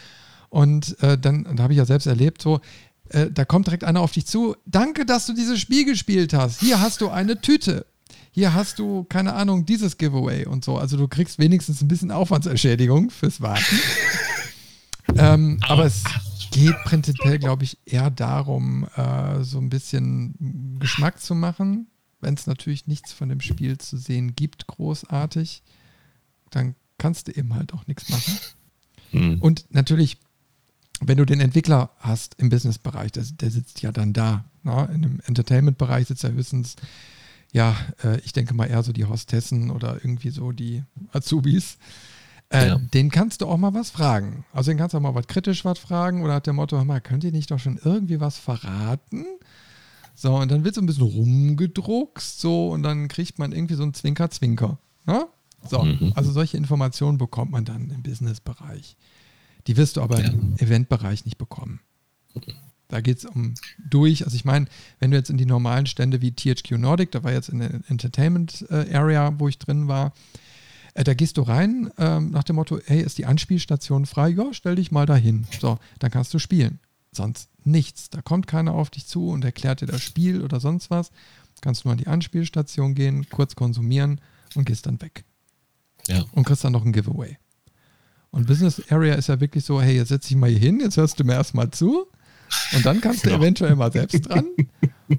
Und 0.51 1.01
äh, 1.03 1.17
dann, 1.17 1.57
da 1.57 1.63
habe 1.63 1.73
ich 1.73 1.79
ja 1.79 1.87
selbst 1.87 2.07
erlebt, 2.07 2.43
so, 2.43 2.61
äh, 3.11 3.31
da 3.31 3.45
kommt 3.45 3.67
direkt 3.67 3.85
einer 3.85 4.01
auf 4.01 4.13
dich 4.13 4.27
zu. 4.27 4.57
Danke, 4.67 5.07
dass 5.07 5.27
du 5.27 5.33
dieses 5.33 5.59
Spiel 5.61 5.85
gespielt 5.85 6.35
hast. 6.35 6.61
Hier 6.61 6.81
hast 6.81 7.01
du 7.01 7.09
eine 7.09 7.41
Tüte 7.41 7.87
hier 8.37 8.53
hast 8.53 8.79
du, 8.79 9.05
keine 9.05 9.33
Ahnung, 9.33 9.65
dieses 9.65 9.97
Giveaway 9.97 10.45
und 10.45 10.63
so. 10.63 10.77
Also 10.77 10.99
du 10.99 11.09
kriegst 11.09 11.39
wenigstens 11.39 11.81
ein 11.81 11.89
bisschen 11.89 12.11
Aufwandsentschädigung 12.11 13.09
fürs 13.09 13.41
Warten. 13.41 13.81
ähm, 15.17 15.59
aber 15.67 15.87
es 15.87 16.05
geht 16.51 16.77
prinzipiell, 16.85 17.39
glaube 17.39 17.65
ich, 17.65 17.79
eher 17.85 18.11
darum, 18.11 18.87
äh, 18.97 19.43
so 19.43 19.59
ein 19.59 19.71
bisschen 19.71 20.79
Geschmack 20.79 21.21
zu 21.21 21.35
machen. 21.35 21.87
Wenn 22.21 22.35
es 22.35 22.47
natürlich 22.47 22.87
nichts 22.87 23.13
von 23.13 23.29
dem 23.29 23.41
Spiel 23.41 23.79
zu 23.79 23.97
sehen 23.97 24.35
gibt, 24.35 24.67
großartig, 24.67 25.63
dann 26.51 26.75
kannst 26.99 27.29
du 27.29 27.33
eben 27.33 27.55
halt 27.55 27.75
auch 27.75 27.87
nichts 27.87 28.09
machen. 28.09 28.39
Mhm. 29.13 29.41
Und 29.41 29.67
natürlich, 29.71 30.19
wenn 31.01 31.19
du 31.19 31.27
den 31.27 31.41
Entwickler 31.41 31.91
hast 31.99 32.37
im 32.39 32.49
Businessbereich, 32.49 33.13
der, 33.13 33.25
der 33.25 33.51
sitzt 33.51 33.83
ja 33.83 33.93
dann 33.93 34.13
da. 34.13 34.45
Ne? 34.63 34.91
In 34.95 35.03
dem 35.03 35.21
Entertainment-Bereich 35.21 36.09
sitzt 36.09 36.25
er 36.25 36.33
höchstens 36.33 36.77
ja, 37.53 37.75
äh, 38.05 38.21
ich 38.21 38.33
denke 38.33 38.55
mal 38.55 38.67
eher 38.67 38.83
so 38.83 38.93
die 38.93 39.07
Hostessen 39.07 39.71
oder 39.71 39.95
irgendwie 39.95 40.31
so 40.31 40.53
die 40.53 40.83
Azubis. 41.13 41.79
Äh, 42.51 42.69
ja. 42.69 42.79
Den 42.79 43.11
kannst 43.11 43.41
du 43.41 43.47
auch 43.47 43.57
mal 43.57 43.75
was 43.75 43.91
fragen. 43.91 44.45
Also 44.53 44.71
den 44.71 44.79
kannst 44.79 44.95
du 44.95 44.99
auch 44.99 45.03
mal 45.03 45.15
was 45.15 45.27
kritisch 45.27 45.65
was 45.65 45.79
fragen 45.79 46.23
oder 46.23 46.35
hat 46.35 46.47
der 46.47 46.53
Motto, 46.53 46.77
hör 46.77 46.85
mal, 46.85 47.01
könnt 47.01 47.25
ihr 47.25 47.33
nicht 47.33 47.51
doch 47.51 47.59
schon 47.59 47.79
irgendwie 47.83 48.21
was 48.21 48.39
verraten? 48.39 49.27
So, 50.15 50.35
und 50.37 50.51
dann 50.51 50.65
wird 50.65 50.75
so 50.75 50.81
ein 50.81 50.87
bisschen 50.87 51.05
rumgedruckst, 51.05 52.41
so, 52.41 52.71
und 52.71 52.83
dann 52.83 53.09
kriegt 53.09 53.39
man 53.39 53.53
irgendwie 53.53 53.75
so 53.75 53.83
einen 53.83 53.93
Zwinker-Zwinker. 53.93 54.79
Ne? 55.05 55.27
So, 55.69 55.83
mhm. 55.83 56.13
also 56.15 56.33
solche 56.33 56.57
Informationen 56.57 57.19
bekommt 57.19 57.51
man 57.51 57.65
dann 57.65 57.91
im 57.91 58.03
Business-Bereich. 58.03 58.97
Die 59.67 59.77
wirst 59.77 59.97
du 59.97 60.03
aber 60.03 60.21
ja. 60.21 60.29
im 60.29 60.55
Eventbereich 60.59 61.25
nicht 61.25 61.39
bekommen. 61.39 61.81
Da 62.89 63.01
geht 63.01 63.19
es 63.19 63.25
um 63.25 63.55
durch. 63.91 64.25
Also 64.25 64.37
ich 64.37 64.45
meine, 64.45 64.67
wenn 65.01 65.11
du 65.11 65.17
jetzt 65.17 65.31
in 65.31 65.39
die 65.39 65.47
normalen 65.47 65.87
Stände 65.87 66.23
wie 66.23 66.33
THQ 66.33 66.79
Nordic, 66.79 67.11
da 67.11 67.25
war 67.25 67.33
jetzt 67.33 67.49
in 67.49 67.59
der 67.59 67.81
Entertainment 67.89 68.65
äh, 68.71 68.95
Area, 68.95 69.35
wo 69.39 69.49
ich 69.49 69.59
drin 69.59 69.89
war, 69.89 70.13
äh, 70.97 71.05
da 71.05 71.13
gehst 71.13 71.37
du 71.37 71.43
rein 71.43 71.91
ähm, 71.99 72.31
nach 72.31 72.43
dem 72.43 72.57
Motto, 72.57 72.79
hey, 72.87 73.03
ist 73.03 73.19
die 73.19 73.27
Anspielstation 73.27 74.07
frei? 74.07 74.31
Ja, 74.31 74.53
stell 74.53 74.77
dich 74.77 74.91
mal 74.91 75.05
dahin. 75.05 75.47
So, 75.61 75.79
dann 75.99 76.11
kannst 76.11 76.33
du 76.33 76.39
spielen. 76.39 76.81
Sonst 77.13 77.51
nichts. 77.65 78.09
Da 78.09 78.23
kommt 78.23 78.47
keiner 78.47 78.73
auf 78.73 78.89
dich 78.89 79.07
zu 79.07 79.29
und 79.29 79.45
erklärt 79.45 79.83
dir 79.83 79.87
das 79.87 80.03
Spiel 80.03 80.43
oder 80.43 80.59
sonst 80.59 80.91
was. 80.91 81.11
Kannst 81.61 81.85
nur 81.85 81.93
an 81.93 81.99
die 81.99 82.07
Anspielstation 82.07 82.95
gehen, 82.95 83.29
kurz 83.29 83.57
konsumieren 83.57 84.21
und 84.55 84.65
gehst 84.65 84.87
dann 84.87 85.01
weg. 85.03 85.25
Ja. 86.09 86.25
Und 86.33 86.45
kriegst 86.45 86.65
dann 86.65 86.73
noch 86.73 86.85
ein 86.85 86.93
Giveaway. 86.93 87.37
Und 88.31 88.47
Business 88.47 88.83
Area 88.91 89.15
ist 89.15 89.29
ja 89.29 89.41
wirklich 89.41 89.65
so, 89.65 89.81
hey, 89.81 89.97
jetzt 89.97 90.09
setz 90.09 90.29
dich 90.29 90.37
mal 90.37 90.51
hier 90.51 90.59
hin, 90.59 90.81
jetzt 90.81 90.97
hörst 90.97 91.21
du 91.21 91.25
mir 91.25 91.35
erstmal 91.35 91.71
zu 91.71 92.07
und 92.75 92.87
dann 92.87 93.01
kannst 93.01 93.25
du 93.25 93.31
genau. 93.31 93.43
eventuell 93.43 93.77
mal 93.77 93.93
selbst 93.93 94.29
dran. 94.29 94.47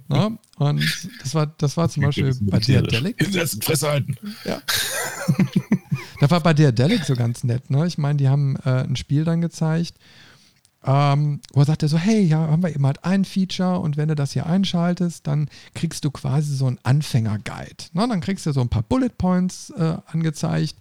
Na? 0.08 0.30
Ne? 0.30 0.38
Und 0.58 1.10
das 1.22 1.34
war, 1.34 1.48
das 1.58 1.78
war 1.78 1.88
zum 1.88 2.04
Beispiel 2.04 2.36
bei 2.42 2.60
Diadelic. 2.60 3.22
Hinsetzen, 3.22 3.62
Fresse 3.62 3.88
halten. 3.88 4.18
Ja. 4.44 4.60
das 6.20 6.32
war 6.32 6.42
bei 6.42 6.54
Diadelic 6.54 7.06
so 7.06 7.16
ganz 7.16 7.46
nett. 7.46 7.70
Ne? 7.70 7.88
Ich 7.88 7.98
meine, 7.98 8.18
die 8.18 8.28
haben 8.28 8.58
äh, 8.66 8.84
ein 8.84 8.98
Spiel 8.98 9.24
dann 9.24 9.40
gezeigt, 9.40 9.94
ähm, 10.84 11.42
wo 11.54 11.62
er 11.62 11.66
sagte 11.66 11.88
so, 11.88 11.98
hey, 11.98 12.22
ja, 12.22 12.40
haben 12.40 12.64
wir 12.64 12.74
eben 12.74 12.86
halt 12.86 13.04
ein 13.04 13.26
Feature 13.26 13.80
und 13.80 13.98
wenn 13.98 14.08
du 14.08 14.16
das 14.16 14.34
hier 14.34 14.46
einschaltest, 14.46 15.28
dann 15.28 15.50
kriegst 15.74 16.06
du 16.06 16.12
quasi 16.12 16.56
so 16.56 16.66
einen 16.66 16.80
Anfänger-Guide. 16.84 17.86
Ne? 17.94 18.08
Dann 18.08 18.22
kriegst 18.22 18.46
du 18.46 18.52
so 18.52 18.62
ein 18.62 18.70
paar 18.70 18.84
Bullet 18.84 19.12
Points 19.18 19.70
äh, 19.72 19.98
angezeigt 20.08 20.76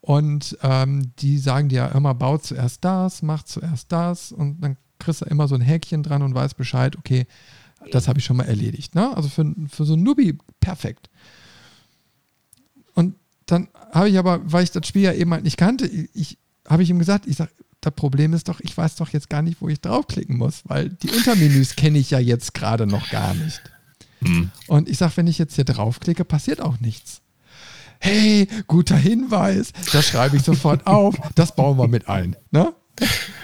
und 0.00 0.58
ähm, 0.62 1.12
die 1.18 1.38
sagen 1.38 1.68
dir, 1.68 1.92
hör 1.92 2.00
mal, 2.00 2.12
bau 2.12 2.36
zuerst 2.36 2.84
das, 2.84 3.22
mach 3.22 3.42
zuerst 3.44 3.90
das 3.90 4.32
und 4.32 4.60
dann 4.60 4.76
kriegst 5.04 5.20
du 5.20 5.26
immer 5.26 5.48
so 5.48 5.54
ein 5.54 5.60
Häkchen 5.60 6.02
dran 6.02 6.22
und 6.22 6.34
weißt 6.34 6.56
Bescheid, 6.56 6.96
okay, 6.96 7.26
das 7.90 8.08
habe 8.08 8.18
ich 8.18 8.24
schon 8.24 8.36
mal 8.36 8.44
erledigt. 8.44 8.94
Ne? 8.94 9.14
Also 9.16 9.28
für, 9.28 9.54
für 9.68 9.84
so 9.84 9.94
ein 9.94 10.02
Newbie 10.02 10.38
perfekt. 10.60 11.10
Und 12.94 13.14
dann 13.46 13.68
habe 13.92 14.08
ich 14.08 14.18
aber, 14.18 14.40
weil 14.50 14.64
ich 14.64 14.70
das 14.70 14.86
Spiel 14.86 15.02
ja 15.02 15.12
eben 15.12 15.32
halt 15.32 15.44
nicht 15.44 15.56
kannte, 15.56 15.86
ich, 15.86 16.38
habe 16.66 16.82
ich 16.82 16.90
ihm 16.90 16.98
gesagt, 16.98 17.26
ich 17.26 17.36
sage, 17.36 17.50
das 17.80 17.94
Problem 17.94 18.32
ist 18.32 18.48
doch, 18.48 18.60
ich 18.60 18.76
weiß 18.76 18.96
doch 18.96 19.10
jetzt 19.10 19.28
gar 19.28 19.42
nicht, 19.42 19.60
wo 19.60 19.68
ich 19.68 19.80
draufklicken 19.80 20.36
muss, 20.36 20.62
weil 20.64 20.88
die 20.88 21.10
Untermenüs 21.10 21.76
kenne 21.76 21.98
ich 21.98 22.10
ja 22.10 22.18
jetzt 22.18 22.54
gerade 22.54 22.86
noch 22.86 23.10
gar 23.10 23.34
nicht. 23.34 23.60
Mhm. 24.20 24.50
Und 24.66 24.88
ich 24.88 24.98
sage, 24.98 25.16
wenn 25.16 25.26
ich 25.26 25.38
jetzt 25.38 25.54
hier 25.54 25.64
draufklicke, 25.64 26.24
passiert 26.24 26.60
auch 26.60 26.80
nichts. 26.80 27.20
Hey, 28.00 28.48
guter 28.66 28.96
Hinweis, 28.96 29.72
das 29.92 30.06
schreibe 30.06 30.36
ich 30.36 30.42
sofort 30.42 30.86
auf, 30.86 31.16
das 31.34 31.54
bauen 31.54 31.78
wir 31.78 31.88
mit 31.88 32.08
ein. 32.08 32.36
Ne? 32.50 32.72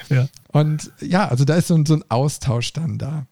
Ja. 0.08 0.28
Und 0.52 0.90
ja, 1.00 1.28
also 1.28 1.44
da 1.44 1.54
ist 1.54 1.68
so, 1.68 1.84
so 1.84 1.94
ein 1.94 2.04
Austausch 2.08 2.72
dann 2.72 2.98
da. 2.98 3.26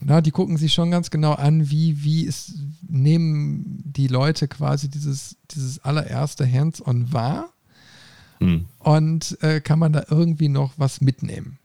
Na, 0.00 0.20
die 0.20 0.30
gucken 0.30 0.56
sich 0.56 0.72
schon 0.72 0.90
ganz 0.90 1.10
genau 1.10 1.32
an, 1.32 1.70
wie, 1.70 2.04
wie 2.04 2.26
es 2.26 2.54
nehmen 2.88 3.82
die 3.84 4.06
Leute 4.06 4.46
quasi 4.46 4.88
dieses, 4.88 5.36
dieses 5.50 5.80
allererste 5.80 6.50
Hands-on 6.50 7.12
wahr 7.12 7.50
hm. 8.38 8.66
und 8.78 9.36
äh, 9.42 9.60
kann 9.60 9.80
man 9.80 9.92
da 9.92 10.04
irgendwie 10.08 10.48
noch 10.48 10.74
was 10.76 11.00
mitnehmen. 11.00 11.58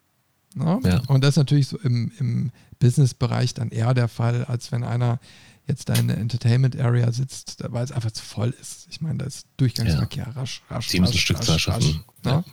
Ja. 0.55 0.79
Und 1.07 1.23
das 1.23 1.31
ist 1.31 1.37
natürlich 1.37 1.67
so 1.67 1.77
im, 1.77 2.11
im 2.17 2.51
Business-Bereich 2.79 3.53
dann 3.53 3.69
eher 3.69 3.93
der 3.93 4.07
Fall, 4.07 4.45
als 4.45 4.71
wenn 4.71 4.83
einer 4.83 5.19
jetzt 5.67 5.87
da 5.87 5.93
in 5.93 6.07
der 6.07 6.17
Entertainment-Area 6.17 7.11
sitzt, 7.11 7.63
weil 7.69 7.83
es 7.83 7.91
einfach 7.91 8.11
zu 8.11 8.23
voll 8.23 8.53
ist. 8.59 8.87
Ich 8.89 8.99
meine, 8.99 9.19
da 9.19 9.25
ist 9.25 9.45
Durchgangsverkehr 9.57 10.25
ja. 10.25 10.31
rasch, 10.31 10.63
rasch. 10.69 10.87
Teams 10.87 11.09
rasch, 11.09 11.15
ein 11.15 11.19
Stück 11.19 11.47
rasch, 11.47 11.67
rasch, 11.67 11.99
ja. 12.25 12.43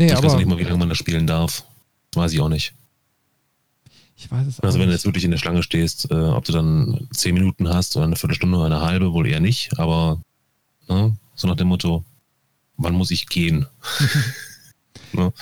Nee, 0.00 0.06
ich 0.06 0.16
aber, 0.16 0.28
weiß 0.28 0.36
nicht 0.36 0.48
mal, 0.48 0.58
wie 0.58 0.64
lange 0.64 0.78
man 0.78 0.88
das 0.88 0.98
spielen 0.98 1.26
darf. 1.26 1.64
Das 2.10 2.22
weiß 2.22 2.32
ich 2.32 2.40
auch 2.40 2.48
nicht. 2.48 2.74
Ich 4.16 4.30
weiß 4.30 4.46
es 4.46 4.60
auch 4.60 4.64
Also 4.64 4.78
wenn 4.78 4.88
du 4.88 4.92
jetzt 4.92 5.04
wirklich 5.04 5.24
in 5.24 5.30
der 5.30 5.38
Schlange 5.38 5.62
stehst, 5.62 6.10
äh, 6.10 6.14
ob 6.14 6.44
du 6.44 6.52
dann 6.52 7.08
zehn 7.12 7.34
Minuten 7.34 7.68
hast 7.68 7.96
oder 7.96 8.06
eine 8.06 8.16
Viertelstunde 8.16 8.56
oder 8.56 8.66
eine 8.66 8.80
halbe, 8.80 9.12
wohl 9.12 9.26
eher 9.26 9.40
nicht, 9.40 9.78
aber 9.78 10.20
Ne? 10.90 11.16
So 11.36 11.46
nach 11.46 11.56
dem 11.56 11.68
Motto, 11.68 12.04
wann 12.76 12.94
muss 12.94 13.12
ich 13.12 13.28
gehen? 13.28 13.66
ne? 15.12 15.32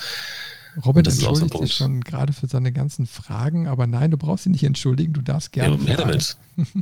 Robin 0.85 1.03
das 1.03 1.15
entschuldigt 1.15 1.53
so 1.53 1.63
sich 1.63 1.75
schon 1.75 2.03
gerade 2.03 2.35
für 2.35 2.47
seine 2.47 2.71
ganzen 2.71 3.07
Fragen, 3.07 3.67
aber 3.67 3.87
nein, 3.87 4.11
du 4.11 4.19
brauchst 4.19 4.45
sie 4.45 4.51
nicht 4.51 4.63
entschuldigen, 4.63 5.15
du 5.15 5.23
darfst 5.23 5.53
gerne. 5.53 5.77
Ja, 5.77 5.83
mehr 5.83 5.97
fragen. 5.97 6.11
damit. 6.11 6.37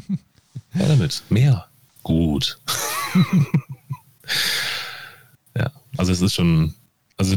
mehr 0.75 0.89
damit. 0.89 1.23
Mehr. 1.31 1.69
Gut. 2.03 2.59
ja, 5.57 5.71
also 5.97 6.13
es 6.13 6.21
ist 6.21 6.35
schon, 6.35 6.75
also 7.17 7.37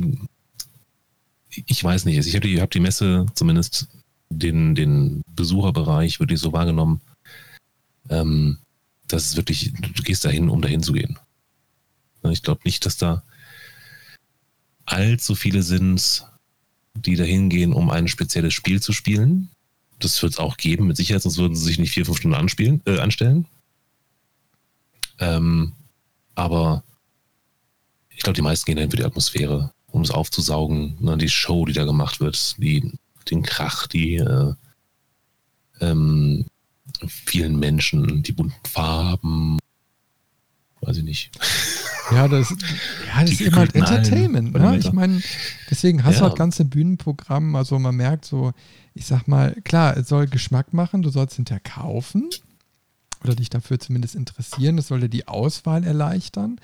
ich 1.50 1.84
weiß 1.84 2.06
nicht, 2.06 2.26
ich 2.26 2.36
habe 2.36 2.48
die, 2.48 2.62
hab 2.62 2.72
die 2.72 2.80
Messe 2.80 3.26
zumindest 3.34 3.88
den, 4.30 4.76
den 4.76 5.22
Besucherbereich 5.36 6.20
wirklich 6.20 6.40
so 6.40 6.54
wahrgenommen, 6.54 7.02
ähm, 8.10 8.60
dass 9.08 9.26
es 9.26 9.36
wirklich, 9.38 9.74
du 9.74 10.04
gehst 10.04 10.26
dahin, 10.26 10.50
um 10.50 10.62
dahin 10.62 10.84
zu 10.84 10.94
gehen. 10.94 11.18
Ich 12.24 12.44
glaube 12.44 12.62
nicht, 12.66 12.86
dass 12.86 12.98
da 12.98 13.24
allzu 14.86 15.36
viele 15.36 15.64
sind, 15.64 16.26
die 16.94 17.16
dahin 17.16 17.50
gehen, 17.50 17.74
um 17.74 17.90
ein 17.90 18.08
spezielles 18.08 18.54
Spiel 18.54 18.82
zu 18.82 18.94
spielen. 18.94 19.50
Das 20.00 20.22
wird 20.22 20.34
es 20.34 20.40
auch 20.40 20.58
geben, 20.58 20.88
mit 20.88 20.98
Sicherheit, 20.98 21.22
sonst 21.22 21.38
würden 21.38 21.56
sie 21.56 21.66
sich 21.66 21.80
nicht 21.80 21.92
vier, 21.92 22.06
fünf 22.06 22.18
Stunden 22.18 22.36
anspielen, 22.36 22.82
äh, 22.86 23.00
anstellen. 23.00 23.46
Ähm, 25.20 25.74
aber 26.36 26.84
ich 28.20 28.24
glaube, 28.24 28.36
die 28.36 28.42
meisten 28.42 28.66
gehen 28.66 28.76
dahin 28.76 28.92
für 28.92 28.98
die 28.98 29.06
Atmosphäre, 29.06 29.72
um 29.88 30.02
es 30.02 30.12
aufzusaugen, 30.12 30.98
ne, 31.00 31.18
die 31.18 31.30
Show, 31.30 31.66
die 31.66 31.72
da 31.72 31.86
gemacht 31.86 32.20
wird, 32.20 32.58
die, 32.58 32.92
den 33.32 33.44
Krach, 33.44 33.88
die 33.88 34.18
äh, 34.18 34.54
ähm, 35.80 36.46
vielen 37.08 37.58
Menschen, 37.58 38.22
die 38.22 38.34
bunten 38.34 38.68
Farben, 38.68 39.58
weiß 40.82 40.98
ich 40.98 41.04
nicht. 41.04 41.32
Ja, 42.12 42.28
das, 42.28 42.50
ja, 42.50 43.22
das 43.22 43.34
ist 43.34 43.42
eben 43.42 43.56
halt 43.56 43.76
Entertainment. 43.76 44.52
Ne? 44.52 44.80
Ich 44.80 44.92
meine, 44.94 45.22
deswegen 45.70 46.04
hast 46.04 46.16
ja. 46.16 46.22
du 46.22 46.26
halt 46.30 46.40
ganze 46.40 46.66
Bühnenprogramm. 46.66 47.56
Also 47.56 47.78
man 47.78 47.98
merkt 47.98 48.26
so, 48.26 48.52
ich 48.96 49.06
sag 49.06 49.28
mal, 49.28 49.56
klar, 49.64 49.96
es 49.96 50.08
soll 50.08 50.26
Geschmack 50.26 50.74
machen, 50.74 51.04
du 51.04 51.12
sollst 51.12 51.36
hinterher 51.36 51.60
kaufen 51.60 52.32
oder 53.24 53.36
dich 53.36 53.52
dafür 53.52 53.78
zumindest 53.78 54.16
interessieren. 54.16 54.78
Das 54.78 54.88
soll 54.88 55.02
dir 55.02 55.10
die 55.10 55.28
Auswahl 55.28 55.84
erleichtern. 55.84 56.60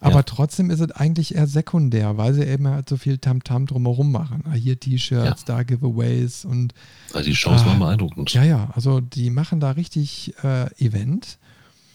Aber 0.00 0.16
ja. 0.16 0.22
trotzdem 0.22 0.70
ist 0.70 0.80
es 0.80 0.90
eigentlich 0.90 1.34
eher 1.34 1.46
sekundär, 1.46 2.16
weil 2.16 2.34
sie 2.34 2.44
eben 2.44 2.68
halt 2.68 2.88
so 2.88 2.96
viel 2.96 3.18
Tamtam 3.18 3.62
-Tam 3.62 3.66
drumherum 3.66 4.12
machen. 4.12 4.42
Ah, 4.46 4.54
hier 4.54 4.78
T-Shirts, 4.78 5.44
ja. 5.46 5.56
da 5.56 5.62
Giveaways 5.62 6.44
und. 6.44 6.74
Also 7.12 7.28
die 7.28 7.36
Shows 7.36 7.62
äh, 7.62 7.66
waren 7.66 7.78
beeindruckend. 7.78 8.32
Ja, 8.32 8.44
ja, 8.44 8.70
also 8.74 9.00
die 9.00 9.30
machen 9.30 9.60
da 9.60 9.72
richtig 9.72 10.34
äh, 10.42 10.66
Event. 10.84 11.38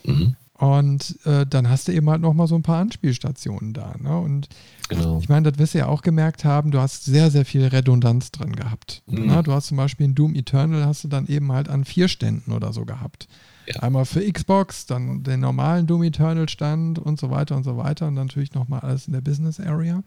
Mhm. 0.03 0.35
Und 0.61 1.17
äh, 1.25 1.47
dann 1.47 1.69
hast 1.69 1.87
du 1.87 1.91
eben 1.91 2.07
halt 2.07 2.21
nochmal 2.21 2.45
so 2.45 2.53
ein 2.53 2.61
paar 2.61 2.79
Anspielstationen 2.79 3.73
da. 3.73 3.95
Ne? 3.99 4.15
Und 4.15 4.47
genau. 4.89 5.17
ich 5.19 5.27
meine, 5.27 5.49
das 5.49 5.57
wirst 5.57 5.73
du 5.73 5.79
ja 5.79 5.87
auch 5.87 6.03
gemerkt 6.03 6.45
haben, 6.45 6.69
du 6.69 6.79
hast 6.79 7.03
sehr, 7.03 7.31
sehr 7.31 7.45
viel 7.45 7.65
Redundanz 7.65 8.29
drin 8.29 8.55
gehabt. 8.55 9.01
Mhm. 9.07 9.25
Ne? 9.25 9.41
Du 9.41 9.53
hast 9.53 9.67
zum 9.67 9.77
Beispiel 9.77 10.05
in 10.05 10.13
Doom 10.13 10.35
Eternal 10.35 10.85
hast 10.85 11.03
du 11.03 11.07
dann 11.07 11.25
eben 11.25 11.51
halt 11.51 11.67
an 11.67 11.83
vier 11.83 12.07
Ständen 12.07 12.51
oder 12.51 12.73
so 12.73 12.85
gehabt. 12.85 13.27
Ja. 13.73 13.81
Einmal 13.81 14.05
für 14.05 14.21
Xbox, 14.21 14.85
dann 14.85 15.23
den 15.23 15.39
normalen 15.39 15.87
Doom 15.87 16.03
Eternal 16.03 16.49
Stand 16.49 16.99
und 16.99 17.19
so 17.19 17.29
weiter 17.29 17.55
und 17.55 17.63
so 17.63 17.77
weiter 17.77 18.07
und 18.07 18.15
natürlich 18.15 18.53
nochmal 18.53 18.81
alles 18.81 19.07
in 19.07 19.13
der 19.13 19.21
Business 19.21 19.59
Area. 19.59 20.03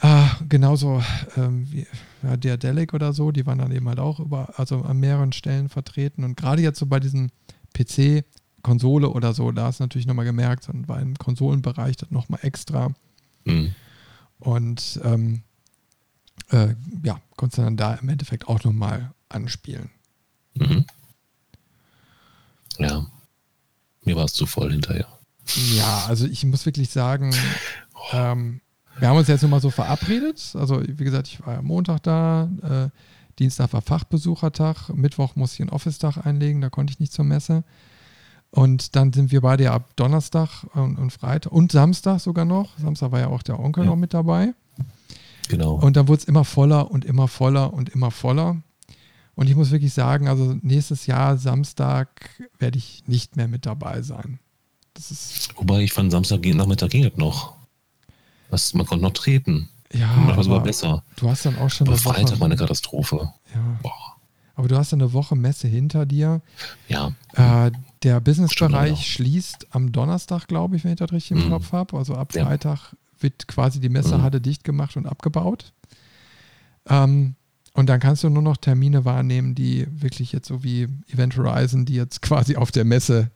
Ah, 0.00 0.30
genauso 0.48 1.02
ähm, 1.36 1.70
wie 1.70 1.86
ja, 2.22 2.36
Diadelic 2.36 2.94
oder 2.94 3.12
so, 3.12 3.30
die 3.30 3.44
waren 3.44 3.58
dann 3.58 3.72
eben 3.72 3.86
halt 3.88 4.00
auch 4.00 4.20
über, 4.20 4.54
also 4.56 4.82
an 4.82 4.98
mehreren 4.98 5.32
Stellen 5.32 5.68
vertreten. 5.68 6.24
Und 6.24 6.36
gerade 6.36 6.62
jetzt 6.62 6.78
so 6.78 6.86
bei 6.86 6.98
diesen 6.98 7.30
PC, 7.74 8.24
Konsole 8.62 9.10
oder 9.10 9.34
so, 9.34 9.52
da 9.52 9.68
ist 9.68 9.80
natürlich 9.80 10.06
nochmal 10.06 10.24
gemerkt, 10.24 10.68
dann 10.68 10.88
war 10.88 11.00
im 11.00 11.18
Konsolenbereich 11.18 11.96
das 11.96 12.10
nochmal 12.10 12.40
extra. 12.42 12.94
Mhm. 13.44 13.74
Und 14.38 15.00
ähm, 15.04 15.42
äh, 16.50 16.74
ja, 17.02 17.20
konntest 17.36 17.58
du 17.58 17.62
dann 17.62 17.76
da 17.76 17.94
im 17.94 18.08
Endeffekt 18.08 18.48
auch 18.48 18.64
nochmal 18.64 19.12
anspielen. 19.28 19.90
Mhm. 20.54 20.86
Ja. 22.88 23.06
Mir 24.04 24.16
war 24.16 24.24
es 24.24 24.32
zu 24.32 24.46
voll 24.46 24.72
hinterher. 24.72 25.06
Ja, 25.74 26.04
also 26.08 26.26
ich 26.26 26.44
muss 26.44 26.66
wirklich 26.66 26.90
sagen, 26.90 27.34
ähm, 28.12 28.60
wir 28.98 29.08
haben 29.08 29.16
uns 29.16 29.28
jetzt 29.28 29.42
nochmal 29.42 29.60
so 29.60 29.70
verabredet. 29.70 30.54
Also, 30.54 30.82
wie 30.86 31.04
gesagt, 31.04 31.28
ich 31.28 31.44
war 31.44 31.54
ja 31.54 31.62
Montag 31.62 32.02
da, 32.02 32.50
äh, 32.62 32.88
Dienstag 33.38 33.72
war 33.72 33.82
Fachbesuchertag, 33.82 34.90
Mittwoch 34.90 35.36
musste 35.36 35.56
ich 35.56 35.60
einen 35.62 35.70
Office-Tag 35.70 36.26
einlegen, 36.26 36.60
da 36.60 36.68
konnte 36.68 36.92
ich 36.92 37.00
nicht 37.00 37.12
zur 37.12 37.24
Messe. 37.24 37.64
Und 38.50 38.96
dann 38.96 39.12
sind 39.14 39.32
wir 39.32 39.40
beide 39.40 39.64
ja 39.64 39.72
ab 39.72 39.96
Donnerstag 39.96 40.64
und, 40.74 40.98
und, 40.98 41.10
Freitag 41.10 41.52
und 41.52 41.72
Samstag 41.72 42.20
sogar 42.20 42.44
noch. 42.44 42.78
Samstag 42.78 43.10
war 43.10 43.20
ja 43.20 43.28
auch 43.28 43.42
der 43.42 43.58
Onkel 43.58 43.84
ja. 43.84 43.90
noch 43.90 43.96
mit 43.96 44.12
dabei. 44.12 44.52
Genau. 45.48 45.74
Und 45.74 45.96
dann 45.96 46.06
wurde 46.06 46.20
es 46.20 46.24
immer 46.26 46.44
voller 46.44 46.90
und 46.90 47.06
immer 47.06 47.28
voller 47.28 47.72
und 47.72 47.88
immer 47.88 48.10
voller. 48.10 48.62
Und 49.34 49.48
ich 49.48 49.56
muss 49.56 49.70
wirklich 49.70 49.94
sagen, 49.94 50.28
also 50.28 50.56
nächstes 50.62 51.06
Jahr 51.06 51.38
Samstag 51.38 52.08
werde 52.58 52.78
ich 52.78 53.04
nicht 53.06 53.36
mehr 53.36 53.48
mit 53.48 53.66
dabei 53.66 54.02
sein. 54.02 54.38
Das 54.94 55.10
ist 55.10 55.54
Wobei 55.56 55.80
ich 55.80 55.92
fand 55.92 56.12
Samstag 56.12 56.44
Nachmittag 56.44 56.90
ging 56.90 57.04
es 57.04 57.16
noch. 57.16 57.56
Was, 58.50 58.74
man 58.74 58.84
konnte 58.84 59.04
noch 59.04 59.12
treten. 59.12 59.70
Ja, 59.92 60.24
das 60.26 60.36
war 60.36 60.44
sogar 60.44 60.62
besser. 60.62 61.04
Du 61.16 61.28
hast 61.28 61.46
dann 61.46 61.58
auch 61.58 61.70
schon 61.70 61.86
aber 61.86 61.96
Freitag 61.96 62.32
Woche, 62.32 62.40
war 62.40 62.46
eine 62.46 62.56
Katastrophe. 62.56 63.32
Ja. 63.54 63.78
Boah. 63.82 64.16
Aber 64.54 64.68
du 64.68 64.76
hast 64.76 64.92
eine 64.92 65.12
Woche 65.12 65.34
Messe 65.34 65.68
hinter 65.68 66.04
dir. 66.04 66.42
Ja. 66.88 67.12
Äh, 67.34 67.72
der 68.02 68.20
Businessbereich 68.20 69.06
schließt 69.06 69.68
am 69.70 69.92
Donnerstag, 69.92 70.46
glaube 70.46 70.76
ich, 70.76 70.84
wenn 70.84 70.92
ich 70.92 70.98
das 70.98 71.12
richtig 71.12 71.32
im 71.32 71.46
mhm. 71.46 71.50
Kopf 71.50 71.72
habe. 71.72 71.96
Also 71.96 72.14
ab 72.14 72.34
ja. 72.34 72.44
Freitag 72.44 72.94
wird 73.20 73.48
quasi 73.48 73.80
die 73.80 73.88
Messehalle 73.88 74.38
mhm. 74.38 74.42
dicht 74.42 74.64
gemacht 74.64 74.96
und 74.96 75.06
abgebaut. 75.06 75.72
Ähm, 76.88 77.36
und 77.74 77.88
dann 77.88 78.00
kannst 78.00 78.22
du 78.22 78.28
nur 78.28 78.42
noch 78.42 78.56
Termine 78.58 79.04
wahrnehmen, 79.04 79.54
die 79.54 79.86
wirklich 79.90 80.32
jetzt 80.32 80.48
so 80.48 80.62
wie 80.62 80.88
Event 81.08 81.36
Horizon, 81.36 81.84
die 81.84 81.94
jetzt 81.94 82.20
quasi 82.22 82.56
auf 82.56 82.70
der 82.70 82.84
Messe 82.84 83.30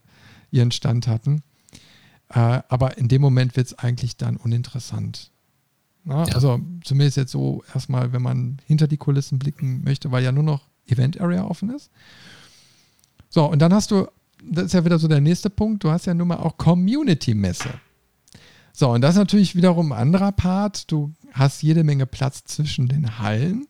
ihren 0.51 0.70
Stand 0.70 1.07
hatten. 1.09 1.43
Äh, 2.28 2.61
aber 2.68 2.99
in 2.99 3.09
dem 3.09 3.22
Moment 3.22 3.57
wird 3.57 3.68
es 3.68 3.78
eigentlich 3.78 4.16
dann 4.16 4.37
uninteressant. 4.37 5.30
Na, 6.05 6.26
ja. 6.26 6.34
Also 6.34 6.61
zumindest 6.84 7.16
jetzt 7.16 7.32
so 7.32 7.64
erstmal, 7.74 8.12
wenn 8.12 8.22
man 8.22 8.59
hinter 8.66 8.89
die 8.89 8.97
Kulissen 8.97 9.39
blicken 9.39 9.82
möchte, 9.84 10.12
weil 10.12 10.22
ja 10.22 10.32
nur 10.32 10.45
noch 10.45 10.68
Event 10.87 11.20
Area 11.20 11.45
offen 11.45 11.70
ist. 11.70 11.91
So, 13.28 13.45
und 13.51 13.61
dann 13.61 13.72
hast 13.72 13.91
du, 13.91 14.07
das 14.45 14.66
ist 14.66 14.72
ja 14.74 14.84
wieder 14.84 14.99
so 14.99 15.09
der 15.09 15.20
nächste 15.20 15.51
Punkt, 15.51 15.82
du 15.82 15.91
hast 15.91 16.07
ja 16.07 16.14
nun 16.14 16.28
mal 16.28 16.37
auch 16.37 16.57
Community-Messe. 16.59 17.70
So, 18.72 18.91
und 18.91 19.01
das 19.01 19.14
ist 19.14 19.18
natürlich 19.18 19.57
wiederum 19.57 19.93
ein 19.93 19.99
anderer 19.99 20.32
Part. 20.32 20.93
Du 20.93 21.12
hast 21.32 21.62
jede 21.62 21.82
Menge 21.82 22.07
Platz 22.07 22.45
zwischen 22.45 22.89
den 22.89 23.18
Hallen 23.18 23.66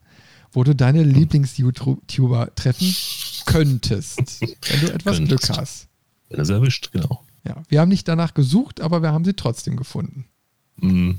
wo 0.56 0.64
du 0.64 0.74
deine 0.74 1.02
Lieblings-YouTuber 1.02 2.54
treffen 2.54 2.96
könntest, 3.44 4.40
wenn 4.40 4.80
du 4.80 4.90
etwas 4.90 5.18
könntest. 5.18 5.44
Glück 5.44 5.58
hast. 5.58 5.88
Wenn 6.30 6.40
es 6.40 6.48
erwischt, 6.48 6.92
genau. 6.92 7.22
Ja, 7.44 7.62
wir 7.68 7.78
haben 7.78 7.90
nicht 7.90 8.08
danach 8.08 8.32
gesucht, 8.32 8.80
aber 8.80 9.02
wir 9.02 9.12
haben 9.12 9.26
sie 9.26 9.34
trotzdem 9.34 9.76
gefunden. 9.76 10.24
Mhm. 10.76 11.18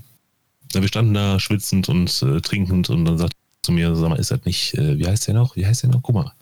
Ja, 0.74 0.82
wir 0.82 0.88
standen 0.88 1.14
da 1.14 1.40
schwitzend 1.40 1.88
und 1.88 2.20
äh, 2.24 2.42
trinkend 2.42 2.90
und 2.90 3.06
dann 3.06 3.20
sagt 3.20 3.34
zu 3.62 3.72
mir, 3.72 3.96
sag 3.96 4.10
mal, 4.10 4.18
ist 4.18 4.32
das 4.32 4.44
nicht, 4.44 4.74
äh, 4.74 4.98
wie 4.98 5.06
heißt 5.06 5.28
der 5.28 5.36
noch? 5.36 5.56
Wie 5.56 5.68
heißt 5.68 5.84
der 5.84 5.92
noch? 5.92 6.02
Guck 6.02 6.16
mal. 6.16 6.34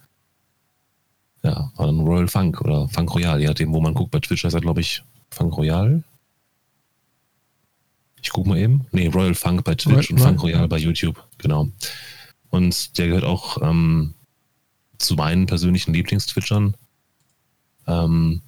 Ja, 1.44 1.74
war 1.76 1.88
dann 1.88 2.00
Royal 2.00 2.30
Funk 2.30 2.62
oder 2.62 2.88
Funk 2.88 3.14
Royal, 3.14 3.42
je 3.42 3.48
nachdem, 3.48 3.74
wo 3.74 3.82
man 3.82 3.94
guckt. 3.94 4.12
Bei 4.12 4.22
Twitch 4.22 4.46
heißt 4.46 4.56
er, 4.56 4.62
glaube 4.62 4.80
ich, 4.80 5.04
Funk 5.32 5.58
Royal. 5.58 6.02
Ich 8.22 8.30
guck 8.30 8.48
mal 8.48 8.58
eben. 8.58 8.88
Nee, 8.94 9.08
Royal 9.08 9.36
Funk 9.36 9.66
bei 9.66 9.76
Twitch 9.76 10.12
Royal, 10.12 10.12
und 10.12 10.20
Funk 10.20 10.44
Royal 10.44 10.68
bei 10.70 10.78
YouTube, 10.78 11.22
genau. 11.38 11.68
Und 12.56 12.98
der 12.98 13.08
gehört 13.08 13.26
auch 13.26 13.62
ähm, 13.62 14.14
zu 14.98 15.16
meinen 15.16 15.46
persönlichen 15.46 15.94
Lieblingstwitchern. 15.94 16.78
Ähm, 17.86 18.42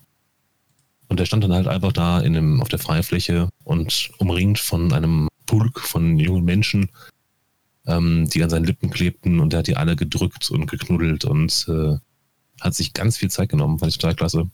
und 1.10 1.20
der 1.20 1.26
stand 1.26 1.43
dann 1.43 1.51
halt 1.51 1.68
einfach 1.68 1.91
da 1.91 2.22
in 2.22 2.32
dem, 2.32 2.62
auf 2.62 2.70
der 2.70 2.80
Freifläche 2.80 3.49
und 3.66 4.12
umringt 4.18 4.60
von 4.60 4.93
einem 4.93 5.28
Pulk 5.45 5.82
von 5.82 6.18
jungen 6.20 6.45
Menschen, 6.45 6.89
ähm, 7.86 8.30
die 8.30 8.41
an 8.41 8.49
seinen 8.49 8.64
Lippen 8.64 8.91
klebten 8.91 9.41
und 9.41 9.51
der 9.51 9.60
hat 9.60 9.68
die 9.68 9.76
alle 9.76 9.97
gedrückt 9.97 10.51
und 10.51 10.68
geknuddelt 10.68 11.26
und 11.26 11.68
äh, 11.68 11.97
hat 12.62 12.76
sich 12.76 12.93
ganz 12.93 13.18
viel 13.18 13.30
Zeit 13.30 13.49
genommen, 13.49 13.78
fand 13.78 13.91
ich 13.91 13.97
total 13.97 14.16
klasse. 14.16 14.49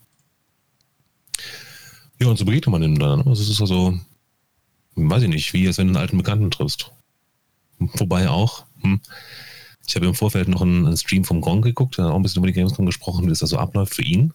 Ja, 2.20 2.26
und 2.26 2.38
so 2.38 2.44
begegnet 2.44 2.72
man 2.72 2.82
ihm 2.82 2.98
dann. 2.98 3.20
Also 3.20 3.40
es 3.40 3.48
ist 3.48 3.60
also, 3.60 3.96
weiß 4.96 5.22
ich 5.22 5.28
nicht, 5.28 5.52
wie 5.52 5.68
als 5.68 5.78
wenn 5.78 5.86
du 5.86 5.92
einen 5.92 6.02
alten 6.02 6.16
Bekannten 6.16 6.50
triffst. 6.50 6.90
Wobei 7.78 8.28
auch, 8.28 8.66
hm, 8.84 9.00
ich 9.86 9.96
habe 9.96 10.06
im 10.06 10.14
Vorfeld 10.14 10.48
noch 10.48 10.62
einen, 10.62 10.96
Stream 10.96 11.24
vom 11.24 11.40
Gong 11.40 11.62
geguckt, 11.62 11.98
der 11.98 12.06
hat 12.06 12.12
auch 12.12 12.16
ein 12.16 12.22
bisschen 12.22 12.40
über 12.40 12.46
die 12.46 12.52
Gamescom 12.52 12.86
gesprochen, 12.86 13.24
wie 13.24 13.28
das 13.28 13.40
da 13.40 13.46
so 13.46 13.58
abläuft 13.58 13.94
für 13.94 14.02
ihn. 14.02 14.32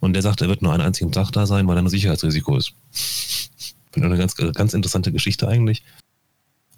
Und 0.00 0.12
der 0.12 0.22
sagt, 0.22 0.40
er 0.40 0.48
wird 0.48 0.62
nur 0.62 0.72
einen 0.72 0.82
einzigen 0.82 1.12
Tag 1.12 1.32
da 1.32 1.44
sein, 1.46 1.66
weil 1.66 1.76
er 1.76 1.82
ein 1.82 1.88
Sicherheitsrisiko 1.88 2.56
ist. 2.56 2.72
Finde 3.90 4.06
eine 4.08 4.16
ganz, 4.16 4.36
ganz 4.36 4.74
interessante 4.74 5.12
Geschichte 5.12 5.48
eigentlich. 5.48 5.82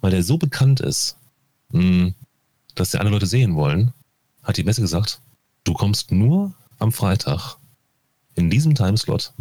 Weil 0.01 0.11
der 0.11 0.23
so 0.23 0.37
bekannt 0.37 0.79
ist, 0.79 1.17
hm, 1.71 2.15
dass 2.75 2.91
der 2.91 3.01
alle 3.01 3.09
Leute 3.09 3.27
sehen 3.27 3.55
wollen, 3.55 3.93
hat 4.43 4.57
die 4.57 4.63
Messe 4.63 4.81
gesagt, 4.81 5.21
du 5.63 5.73
kommst 5.73 6.11
nur 6.11 6.53
am 6.79 6.91
Freitag 6.91 7.57
in 8.35 8.49
diesem 8.49 8.75
Timeslot, 8.75 9.33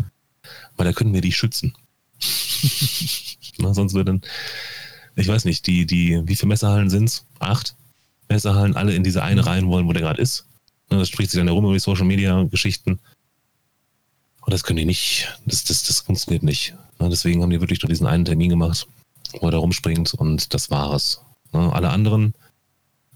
weil 0.76 0.84
da 0.84 0.92
können 0.92 1.14
wir 1.14 1.22
die 1.22 1.32
schützen. 1.32 1.74
Na, 3.58 3.72
sonst 3.72 3.94
würden, 3.94 4.22
ich 5.16 5.28
weiß 5.28 5.44
nicht, 5.44 5.66
die, 5.66 5.86
die, 5.86 6.22
wie 6.26 6.36
viele 6.36 6.48
Messerhallen 6.48 6.90
sind 6.90 7.04
es? 7.04 7.24
Acht 7.38 7.74
Messerhallen, 8.28 8.76
alle 8.76 8.94
in 8.94 9.02
diese 9.02 9.22
eine 9.22 9.44
rein 9.44 9.68
wollen, 9.68 9.86
wo 9.86 9.92
der 9.92 10.02
gerade 10.02 10.22
ist. 10.22 10.46
Na, 10.88 10.98
das 10.98 11.08
spricht 11.08 11.30
sich 11.30 11.38
dann 11.38 11.48
herum 11.48 11.64
über 11.64 11.74
die 11.74 11.80
Social 11.80 12.04
Media 12.04 12.44
Geschichten. 12.44 13.00
Und 14.40 14.52
das 14.52 14.64
können 14.64 14.78
die 14.78 14.84
nicht, 14.84 15.28
das, 15.46 15.64
das, 15.64 15.84
das 15.84 16.00
funktioniert 16.00 16.42
nicht. 16.42 16.74
Na, 16.98 17.08
deswegen 17.08 17.42
haben 17.42 17.50
die 17.50 17.60
wirklich 17.60 17.82
nur 17.82 17.88
diesen 17.88 18.06
einen 18.06 18.24
Termin 18.24 18.50
gemacht, 18.50 18.86
wo 19.40 19.46
er 19.46 19.52
da 19.52 19.58
rumspringt 19.58 20.14
und 20.14 20.54
das 20.54 20.70
war 20.70 20.92
es. 20.94 21.20
Na, 21.52 21.70
alle 21.72 21.90
anderen 21.90 22.34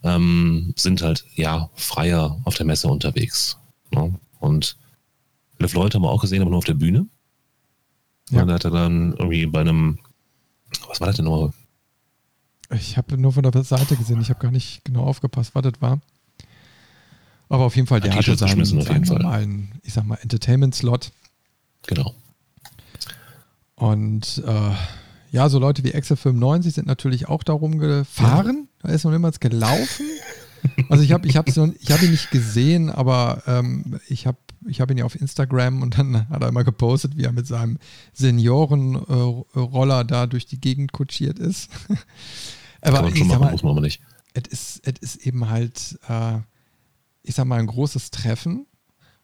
ähm, 0.03 0.75
sind 0.77 1.03
halt, 1.03 1.25
ja, 1.35 1.71
freier 1.75 2.41
auf 2.45 2.55
der 2.55 2.67
Messe 2.67 2.89
unterwegs. 2.89 3.59
Ne? 3.91 4.15
Und 4.41 4.77
elf 5.59 5.73
Leute 5.75 5.97
haben 5.97 6.03
wir 6.03 6.11
auch 6.11 6.21
gesehen, 6.21 6.43
aber 6.43 6.51
nur 6.51 6.59
auf 6.59 6.65
der 6.65 6.75
Bühne. 6.75 7.07
Ja. 8.31 8.45
Da 8.45 8.55
hat 8.55 8.65
er 8.65 8.71
dann 8.71 9.13
irgendwie 9.13 9.47
bei 9.47 9.61
einem, 9.61 9.99
was 10.89 11.01
war 11.01 11.07
das 11.07 11.17
denn 11.17 11.25
nochmal? 11.25 11.53
Ich 12.77 12.97
habe 12.97 13.19
nur 13.19 13.33
von 13.33 13.43
der 13.43 13.65
Seite 13.65 13.97
gesehen, 13.97 14.21
ich 14.21 14.31
habe 14.31 14.41
gar 14.41 14.51
nicht 14.51 14.85
genau 14.85 15.05
aufgepasst, 15.05 15.55
was 15.55 15.63
das 15.63 15.81
war. 15.81 16.01
Aber 17.49 17.65
auf 17.65 17.77
jeden 17.77 17.87
Fall, 17.87 18.01
der 18.01 18.15
hatte 18.15 18.37
seinen, 18.37 18.65
seinen 18.65 19.03
normalen, 19.03 19.73
ich 19.83 19.93
sag 19.93 20.05
mal, 20.07 20.17
Entertainment-Slot. 20.17 21.13
Genau. 21.87 22.15
Und 23.77 24.43
äh, 24.47 24.71
ja, 25.31 25.49
so 25.49 25.59
Leute 25.59 25.85
wie 25.85 25.93
Excel 25.93 26.17
95 26.17 26.75
sind 26.75 26.87
natürlich 26.87 27.29
auch 27.29 27.43
darum 27.43 27.79
gefahren. 27.79 28.69
Ja. 28.83 28.89
Da 28.89 28.95
ist 28.95 29.05
noch 29.05 29.13
niemals 29.13 29.41
gelaufen. 29.41 30.07
Also 30.89 31.05
ich 31.05 31.13
habe 31.13 31.29
ich 31.29 31.37
hab 31.37 31.47
hab 31.49 32.03
ihn 32.03 32.11
nicht 32.11 32.31
gesehen, 32.31 32.89
aber 32.89 33.43
ähm, 33.47 34.01
ich 34.09 34.27
habe 34.27 34.39
ich 34.67 34.81
hab 34.81 34.91
ihn 34.91 34.97
ja 34.97 35.05
auf 35.05 35.21
Instagram 35.21 35.83
und 35.83 35.99
dann 35.99 36.27
hat 36.31 36.43
er 36.43 36.49
immer 36.49 36.65
gepostet, 36.65 37.19
wie 37.19 37.25
er 37.25 37.33
mit 37.33 37.47
seinem 37.47 37.77
Seniorenroller 38.15 40.01
äh, 40.01 40.05
da 40.07 40.27
durch 40.27 40.47
die 40.47 40.59
Gegend 40.61 40.93
kutschiert 40.93 41.39
ist. 41.39 41.69
Aber 42.85 42.97
Kann 42.97 43.05
man 43.05 43.17
schon 43.17 43.29
machen, 43.29 43.41
mal, 43.41 43.53
muss 43.53 43.63
man 43.63 43.73
aber 43.73 43.81
nicht. 43.81 44.01
Es 44.35 44.79
ist, 44.79 44.89
ist 45.01 45.17
eben 45.27 45.49
halt, 45.49 45.99
äh, 46.09 46.39
ich 47.23 47.35
sag 47.35 47.47
mal, 47.47 47.59
ein 47.59 47.67
großes 47.67 48.11
Treffen. 48.11 48.67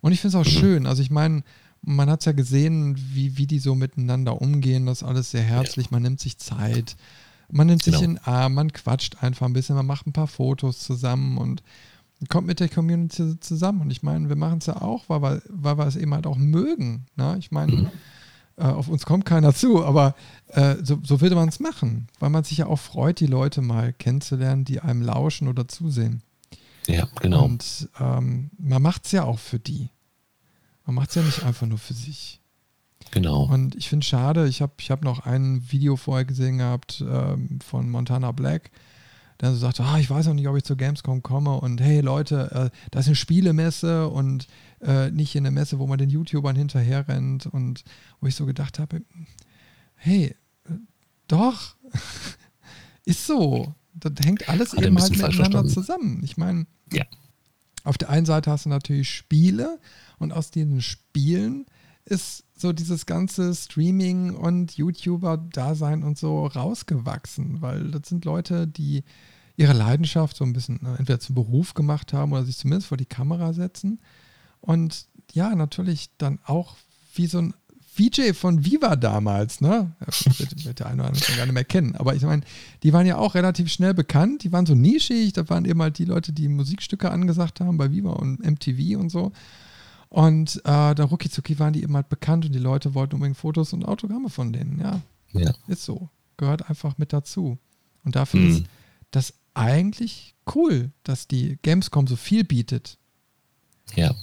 Und 0.00 0.12
ich 0.12 0.20
finde 0.20 0.38
es 0.38 0.46
auch 0.46 0.50
mhm. 0.50 0.58
schön. 0.58 0.86
Also 0.86 1.02
ich 1.02 1.10
meine, 1.10 1.42
man 1.82 2.10
hat 2.10 2.20
es 2.20 2.26
ja 2.26 2.32
gesehen, 2.32 2.96
wie, 3.12 3.36
wie 3.36 3.46
die 3.46 3.58
so 3.58 3.74
miteinander 3.74 4.40
umgehen. 4.40 4.86
Das 4.86 5.02
ist 5.02 5.08
alles 5.08 5.30
sehr 5.30 5.42
herzlich. 5.42 5.86
Ja. 5.86 5.92
Man 5.92 6.02
nimmt 6.02 6.20
sich 6.20 6.38
Zeit. 6.38 6.96
Man 7.50 7.66
nimmt 7.66 7.82
sich 7.82 7.94
genau. 7.94 8.04
in 8.04 8.14
den 8.14 8.24
Arm, 8.24 8.54
man 8.54 8.72
quatscht 8.72 9.22
einfach 9.22 9.46
ein 9.46 9.52
bisschen, 9.52 9.74
man 9.74 9.86
macht 9.86 10.06
ein 10.06 10.12
paar 10.12 10.28
Fotos 10.28 10.78
zusammen 10.78 11.36
und 11.36 11.62
kommt 12.28 12.46
mit 12.46 12.60
der 12.60 12.68
Community 12.68 13.40
zusammen. 13.40 13.80
Und 13.82 13.90
ich 13.90 14.02
meine, 14.02 14.28
wir 14.28 14.36
machen 14.36 14.58
es 14.58 14.66
ja 14.66 14.80
auch, 14.80 15.08
weil 15.08 15.22
wir, 15.22 15.42
weil 15.48 15.78
wir 15.78 15.86
es 15.86 15.96
eben 15.96 16.14
halt 16.14 16.26
auch 16.26 16.36
mögen. 16.36 17.06
Ne? 17.16 17.36
Ich 17.38 17.50
meine, 17.50 17.72
mhm. 17.72 17.88
Äh, 18.60 18.64
auf 18.64 18.88
uns 18.88 19.06
kommt 19.06 19.24
keiner 19.24 19.54
zu, 19.54 19.84
aber 19.84 20.14
äh, 20.48 20.76
so, 20.82 21.00
so 21.02 21.20
würde 21.20 21.34
man 21.34 21.48
es 21.48 21.60
machen, 21.60 22.08
weil 22.18 22.30
man 22.30 22.44
sich 22.44 22.58
ja 22.58 22.66
auch 22.66 22.78
freut, 22.78 23.20
die 23.20 23.26
Leute 23.26 23.62
mal 23.62 23.92
kennenzulernen, 23.92 24.64
die 24.64 24.80
einem 24.80 25.02
lauschen 25.02 25.48
oder 25.48 25.66
zusehen. 25.66 26.22
Ja, 26.86 27.08
genau. 27.20 27.44
Und 27.44 27.88
ähm, 27.98 28.50
man 28.58 28.82
macht 28.82 29.06
es 29.06 29.12
ja 29.12 29.24
auch 29.24 29.38
für 29.38 29.58
die. 29.58 29.90
Man 30.84 30.94
macht 30.94 31.10
es 31.10 31.14
ja 31.14 31.22
nicht 31.22 31.44
einfach 31.44 31.66
nur 31.66 31.78
für 31.78 31.94
sich. 31.94 32.40
Genau. 33.12 33.44
Und 33.44 33.74
ich 33.76 33.88
finde 33.88 34.04
es 34.04 34.08
schade, 34.08 34.46
ich 34.46 34.62
habe 34.62 34.72
ich 34.78 34.90
hab 34.90 35.02
noch 35.02 35.20
ein 35.26 35.62
Video 35.70 35.96
vorher 35.96 36.24
gesehen 36.24 36.58
gehabt 36.58 37.02
ähm, 37.06 37.60
von 37.64 37.90
Montana 37.90 38.32
Black, 38.32 38.70
der 39.40 39.52
so 39.52 39.56
sagte, 39.56 39.84
ah, 39.84 39.98
ich 39.98 40.10
weiß 40.10 40.26
noch 40.26 40.34
nicht, 40.34 40.48
ob 40.48 40.56
ich 40.56 40.64
zur 40.64 40.76
Gamescom 40.76 41.22
komme 41.22 41.58
und 41.60 41.80
hey 41.80 42.00
Leute, 42.00 42.70
äh, 42.72 42.76
das 42.90 43.02
ist 43.02 43.08
eine 43.08 43.16
Spielemesse 43.16 44.08
und 44.08 44.46
äh, 44.80 45.10
nicht 45.10 45.36
eine 45.36 45.50
Messe, 45.50 45.78
wo 45.78 45.86
man 45.86 45.98
den 45.98 46.10
YouTubern 46.10 46.56
hinterher 46.56 47.06
rennt 47.08 47.46
und 47.46 47.84
wo 48.20 48.26
ich 48.26 48.34
so 48.34 48.46
gedacht 48.46 48.78
habe, 48.78 49.02
hey, 49.96 50.34
äh, 50.64 50.72
doch, 51.28 51.76
ist 53.04 53.26
so. 53.26 53.74
Das 53.94 54.12
hängt 54.24 54.48
alles 54.48 54.72
Hat 54.72 54.84
eben 54.84 54.98
halt 54.98 55.10
miteinander 55.10 55.66
zusammen. 55.66 56.20
Ich 56.22 56.36
meine, 56.36 56.66
ja. 56.92 57.04
auf 57.84 57.98
der 57.98 58.08
einen 58.08 58.24
Seite 58.24 58.50
hast 58.50 58.64
du 58.64 58.68
natürlich 58.68 59.10
Spiele 59.10 59.80
und 60.18 60.32
aus 60.32 60.50
diesen 60.50 60.80
Spielen 60.80 61.66
ist 62.04 62.44
so 62.56 62.72
dieses 62.72 63.06
ganze 63.06 63.54
Streaming 63.54 64.34
und 64.34 64.76
YouTuber-Dasein 64.76 66.02
und 66.02 66.18
so 66.18 66.46
rausgewachsen, 66.46 67.62
weil 67.62 67.90
das 67.90 68.08
sind 68.08 68.24
Leute, 68.24 68.66
die 68.66 69.04
ihre 69.56 69.72
Leidenschaft 69.72 70.36
so 70.36 70.44
ein 70.44 70.52
bisschen 70.52 70.78
ne, 70.82 70.96
entweder 70.98 71.20
zum 71.20 71.34
Beruf 71.34 71.74
gemacht 71.74 72.12
haben 72.12 72.32
oder 72.32 72.44
sich 72.44 72.56
zumindest 72.56 72.88
vor 72.88 72.96
die 72.96 73.06
Kamera 73.06 73.52
setzen. 73.52 74.00
Und 74.60 75.06
ja, 75.32 75.54
natürlich 75.54 76.10
dann 76.18 76.38
auch 76.44 76.76
wie 77.14 77.26
so 77.26 77.38
ein 77.38 77.54
VJ 77.92 78.32
von 78.34 78.64
Viva 78.64 78.96
damals, 78.96 79.60
ne? 79.60 79.92
Wird, 80.38 80.64
wird 80.64 80.78
der 80.78 80.86
eine 80.86 81.02
oder 81.02 81.08
andere 81.08 81.36
gar 81.36 81.44
nicht 81.44 81.54
mehr 81.54 81.64
kennen. 81.64 81.96
Aber 81.96 82.14
ich 82.14 82.22
meine, 82.22 82.42
die 82.82 82.92
waren 82.92 83.06
ja 83.06 83.16
auch 83.16 83.34
relativ 83.34 83.70
schnell 83.70 83.94
bekannt. 83.94 84.44
Die 84.44 84.52
waren 84.52 84.64
so 84.64 84.74
nischig. 84.74 85.32
Da 85.32 85.48
waren 85.48 85.64
eben 85.64 85.82
halt 85.82 85.98
die 85.98 86.04
Leute, 86.04 86.32
die 86.32 86.48
Musikstücke 86.48 87.10
angesagt 87.10 87.60
haben 87.60 87.76
bei 87.76 87.90
Viva 87.90 88.12
und 88.12 88.40
MTV 88.40 88.98
und 88.98 89.10
so. 89.10 89.32
Und 90.08 90.56
äh, 90.64 90.94
da 90.94 91.04
rucki 91.04 91.58
waren 91.58 91.72
die 91.72 91.82
eben 91.82 91.94
halt 91.94 92.08
bekannt 92.08 92.44
und 92.44 92.52
die 92.52 92.58
Leute 92.58 92.94
wollten 92.94 93.14
unbedingt 93.14 93.36
Fotos 93.36 93.72
und 93.72 93.84
Autogramme 93.84 94.28
von 94.28 94.52
denen. 94.52 94.80
Ja, 94.80 95.00
ja. 95.32 95.52
ist 95.68 95.84
so. 95.84 96.08
Gehört 96.36 96.68
einfach 96.68 96.96
mit 96.98 97.12
dazu. 97.12 97.58
Und 98.04 98.16
dafür 98.16 98.40
mhm. 98.40 98.50
ist 98.50 98.64
das 99.10 99.34
eigentlich 99.54 100.34
cool, 100.54 100.90
dass 101.04 101.28
die 101.28 101.58
Gamescom 101.62 102.06
so 102.06 102.16
viel 102.16 102.44
bietet. 102.44 102.98
Ja. 103.94 104.14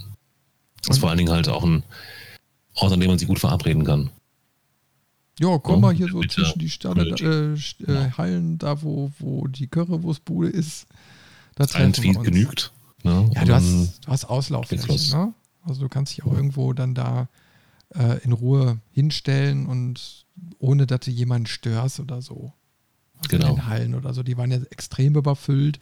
Das 0.88 0.98
ist 0.98 1.02
vor 1.02 1.10
allen 1.10 1.18
Dingen 1.18 1.32
halt 1.32 1.50
auch 1.50 1.64
ein 1.64 1.84
Ort, 2.76 2.94
an 2.94 3.00
dem 3.00 3.10
man 3.10 3.20
sich 3.20 3.28
gut 3.28 3.40
verabreden 3.40 3.84
kann. 3.84 4.10
Ja, 5.40 5.58
komm 5.60 5.76
ja, 5.76 5.82
mal 5.82 5.94
hier 5.94 6.08
so 6.08 6.22
zwischen 6.22 6.60
die 6.60 6.70
Stadt, 6.70 6.98
äh, 6.98 7.54
äh, 7.54 8.12
Hallen, 8.18 8.58
da 8.58 8.82
wo, 8.82 9.12
wo 9.20 9.48
die 9.48 9.68
Currywurstbude 9.68 10.50
ist. 10.50 10.88
Ein 11.74 11.94
Tweet 11.94 12.24
genügt. 12.24 12.72
Ne? 13.04 13.30
Ja, 13.34 13.46
du 13.46 13.54
hast, 13.54 14.00
du 14.06 14.12
hast 14.12 14.26
Auslauffläche. 14.26 15.16
Ne? 15.16 15.34
Also 15.64 15.82
du 15.82 15.90
kannst 15.90 16.14
dich 16.16 16.24
auch 16.24 16.34
irgendwo 16.34 16.74
dann 16.74 16.96
da 16.96 17.28
äh, 17.96 18.24
in 18.24 18.32
Ruhe 18.32 18.80
hinstellen 18.92 19.68
und 19.68 20.26
ohne, 20.60 20.88
dass 20.88 21.02
du 21.02 21.12
jemanden 21.12 21.48
störst 21.48 22.00
oder 22.00 22.22
so. 22.22 22.54
Also 23.18 23.30
genau. 23.30 23.50
in 23.50 23.56
den 23.56 23.66
Hallen 23.68 23.96
oder 23.96 24.14
so. 24.14 24.24
Die 24.24 24.38
waren 24.38 24.52
ja 24.52 24.60
extrem 24.70 25.16
überfüllt. 25.16 25.80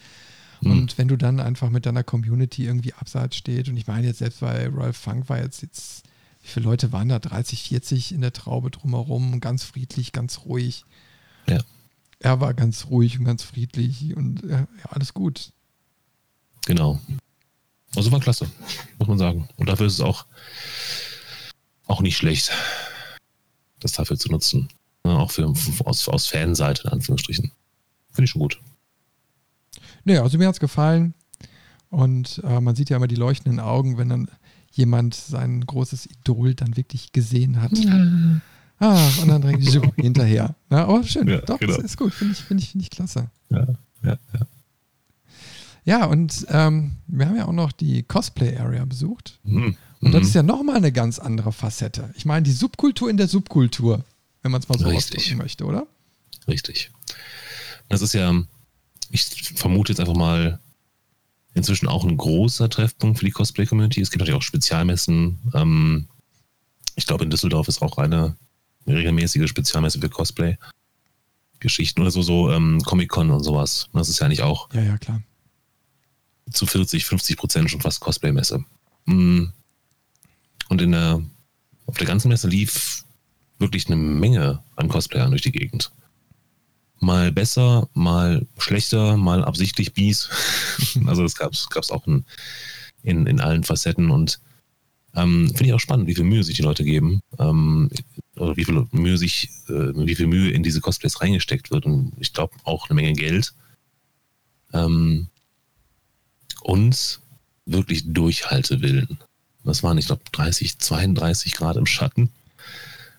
Mhm. 0.61 0.71
Und 0.71 0.97
wenn 0.97 1.07
du 1.07 1.17
dann 1.17 1.39
einfach 1.39 1.69
mit 1.69 1.85
deiner 1.85 2.03
Community 2.03 2.65
irgendwie 2.65 2.93
abseits 2.93 3.35
steht, 3.35 3.69
und 3.69 3.77
ich 3.77 3.87
meine 3.87 4.07
jetzt 4.07 4.19
selbst 4.19 4.39
bei 4.39 4.67
Royal 4.67 4.93
Funk 4.93 5.29
war 5.29 5.39
jetzt, 5.39 5.61
jetzt, 5.61 6.03
wie 6.41 6.47
viele 6.47 6.65
Leute 6.65 6.91
waren 6.91 7.09
da? 7.09 7.19
30, 7.19 7.63
40 7.63 8.11
in 8.13 8.21
der 8.21 8.33
Traube 8.33 8.71
drumherum, 8.71 9.39
ganz 9.39 9.63
friedlich, 9.63 10.11
ganz 10.11 10.41
ruhig. 10.45 10.85
Ja. 11.47 11.61
Er 12.19 12.39
war 12.39 12.53
ganz 12.53 12.87
ruhig 12.87 13.19
und 13.19 13.25
ganz 13.25 13.43
friedlich 13.43 14.15
und 14.15 14.43
ja, 14.47 14.67
alles 14.89 15.13
gut. 15.13 15.51
Genau. 16.65 16.99
Also 17.95 18.11
war 18.11 18.19
klasse, 18.19 18.49
muss 18.97 19.07
man 19.07 19.17
sagen. 19.17 19.47
Und 19.57 19.69
dafür 19.69 19.87
ist 19.87 19.93
es 19.93 20.01
auch, 20.01 20.25
auch 21.85 22.01
nicht 22.01 22.17
schlecht, 22.17 22.51
das 23.79 23.93
dafür 23.93 24.17
zu 24.17 24.29
nutzen. 24.29 24.69
Ja, 25.05 25.17
auch 25.17 25.31
für, 25.31 25.53
aus, 25.85 26.09
aus 26.09 26.27
Fanseite, 26.27 26.83
in 26.85 26.89
Anführungsstrichen. 26.89 27.51
Finde 28.11 28.25
ich 28.25 28.31
schon 28.31 28.41
gut. 28.41 28.59
Naja, 30.05 30.23
also 30.23 30.37
mir 30.37 30.47
hat 30.47 30.55
es 30.55 30.59
gefallen. 30.59 31.13
Und 31.89 32.41
äh, 32.43 32.59
man 32.61 32.75
sieht 32.75 32.89
ja 32.89 32.97
immer 32.97 33.07
die 33.07 33.15
leuchtenden 33.15 33.59
Augen, 33.59 33.97
wenn 33.97 34.09
dann 34.09 34.29
jemand 34.71 35.15
sein 35.15 35.61
großes 35.65 36.07
Idol 36.07 36.53
dann 36.53 36.75
wirklich 36.77 37.11
gesehen 37.11 37.61
hat. 37.61 37.77
Ja. 37.77 38.41
Ah, 38.77 39.09
und 39.21 39.29
dann 39.29 39.41
drängt 39.41 39.61
die 39.61 39.71
so 39.71 39.81
hinterher. 39.95 40.53
Ja, 40.69 40.85
aber 40.85 41.01
schön. 41.03 41.29
Ja, 41.29 41.37
Doch, 41.37 41.59
genau. 41.59 41.77
ist 41.77 41.95
gut. 41.95 42.13
Finde 42.13 42.33
ich, 42.33 42.39
find 42.41 42.59
ich, 42.59 42.71
find 42.71 42.83
ich 42.83 42.89
klasse. 42.89 43.29
Ja, 43.49 43.67
ja, 44.03 44.17
ja. 44.33 44.47
Ja, 45.85 46.05
und 46.07 46.45
ähm, 46.49 46.97
wir 47.07 47.27
haben 47.27 47.37
ja 47.37 47.45
auch 47.45 47.53
noch 47.53 47.71
die 47.71 48.03
Cosplay-Area 48.03 48.83
besucht. 48.83 49.39
Mhm. 49.43 49.77
Und 50.01 50.11
das 50.11 50.23
mhm. 50.23 50.27
ist 50.27 50.33
ja 50.35 50.43
nochmal 50.43 50.75
eine 50.75 50.91
ganz 50.91 51.19
andere 51.19 51.53
Facette. 51.53 52.13
Ich 52.17 52.25
meine, 52.25 52.43
die 52.43 52.51
Subkultur 52.51 53.09
in 53.09 53.17
der 53.17 53.27
Subkultur, 53.27 54.03
wenn 54.41 54.51
man 54.51 54.61
es 54.61 54.67
mal 54.67 54.77
so 54.77 54.87
Richtig. 54.87 55.19
ausdrücken 55.19 55.37
möchte, 55.37 55.63
oder? 55.63 55.87
Richtig. 56.47 56.91
Das 57.87 58.01
ist 58.01 58.13
ja, 58.13 58.33
ich 59.15 59.53
vermute 59.55 59.91
jetzt 59.91 59.99
einfach 59.99 60.15
mal, 60.15 60.59
inzwischen 61.53 61.87
auch 61.87 62.03
ein 62.03 62.17
großer 62.17 62.69
Treffpunkt 62.69 63.19
für 63.19 63.25
die 63.25 63.31
Cosplay-Community. 63.31 64.01
Es 64.01 64.11
gibt 64.11 64.19
natürlich 64.19 64.37
auch 64.37 64.43
Spezialmessen. 64.43 65.39
Ähm, 65.53 66.07
ich 66.95 67.05
glaube, 67.07 67.23
in 67.23 67.29
Düsseldorf 67.29 67.67
ist 67.67 67.81
auch 67.81 67.97
eine 67.97 68.35
regelmäßige 68.85 69.49
Spezialmesse 69.49 69.99
für 69.99 70.09
Cosplay-Geschichten 70.09 72.01
oder 72.01 72.11
so, 72.11 72.21
so 72.21 72.51
ähm, 72.51 72.81
Comic-Con 72.83 73.31
und 73.31 73.43
sowas. 73.43 73.89
Das 73.93 74.09
ist 74.09 74.19
ja 74.19 74.27
nicht 74.27 74.41
auch. 74.41 74.67
Ja, 74.73 74.81
ja, 74.81 74.97
klar 74.97 75.21
zu 76.51 76.65
40, 76.65 77.05
50 77.05 77.37
Prozent 77.37 77.71
schon 77.71 77.81
fast 77.81 77.99
Cosplay-Messe. 78.01 78.63
Mm. 79.05 79.45
Und 80.69 80.81
in 80.81 80.91
der, 80.91 81.21
auf 81.85 81.97
der 81.97 82.07
ganzen 82.07 82.29
Messe 82.29 82.47
lief 82.47 83.05
wirklich 83.59 83.87
eine 83.87 83.95
Menge 83.95 84.63
an 84.75 84.89
Cosplayern 84.89 85.31
durch 85.31 85.43
die 85.43 85.51
Gegend. 85.51 85.91
Mal 87.05 87.31
besser, 87.31 87.87
mal 87.93 88.47
schlechter, 88.57 89.15
mal 89.15 89.45
absichtlich 89.45 89.93
bies. 89.93 90.29
also 91.05 91.21
das 91.21 91.35
gab 91.35 91.53
es 91.53 91.91
auch 91.91 92.07
in, 92.07 92.25
in, 93.03 93.27
in 93.27 93.39
allen 93.39 93.63
Facetten 93.63 94.09
und 94.09 94.39
Ähm, 95.17 95.47
Finde 95.47 95.67
ich 95.67 95.73
auch 95.73 95.79
spannend, 95.79 96.07
wie 96.07 96.15
viel 96.15 96.25
Mühe 96.25 96.43
sich 96.43 96.55
die 96.57 96.61
Leute 96.63 96.83
geben. 96.83 97.21
Ähm, 97.39 97.89
oder 98.35 98.57
wie 98.57 98.65
viel 98.65 98.85
Mühe 98.91 99.17
sich, 99.17 99.49
äh, 99.69 99.93
wie 99.95 100.15
viel 100.15 100.27
Mühe 100.27 100.51
in 100.51 100.63
diese 100.63 100.81
Cosplays 100.81 101.21
reingesteckt 101.21 101.71
wird. 101.71 101.85
Und 101.85 102.11
ich 102.19 102.33
glaube 102.33 102.53
auch 102.65 102.89
eine 102.89 102.95
Menge 102.95 103.13
Geld. 103.13 103.53
Ähm, 104.73 105.27
und 106.61 107.21
wirklich 107.65 108.03
Durchhaltewillen. 108.11 109.19
Das 109.63 109.83
waren, 109.83 109.97
ich 109.97 110.07
glaube, 110.07 110.23
30, 110.31 110.79
32 110.79 111.53
Grad 111.53 111.77
im 111.77 111.85
Schatten. 111.85 112.29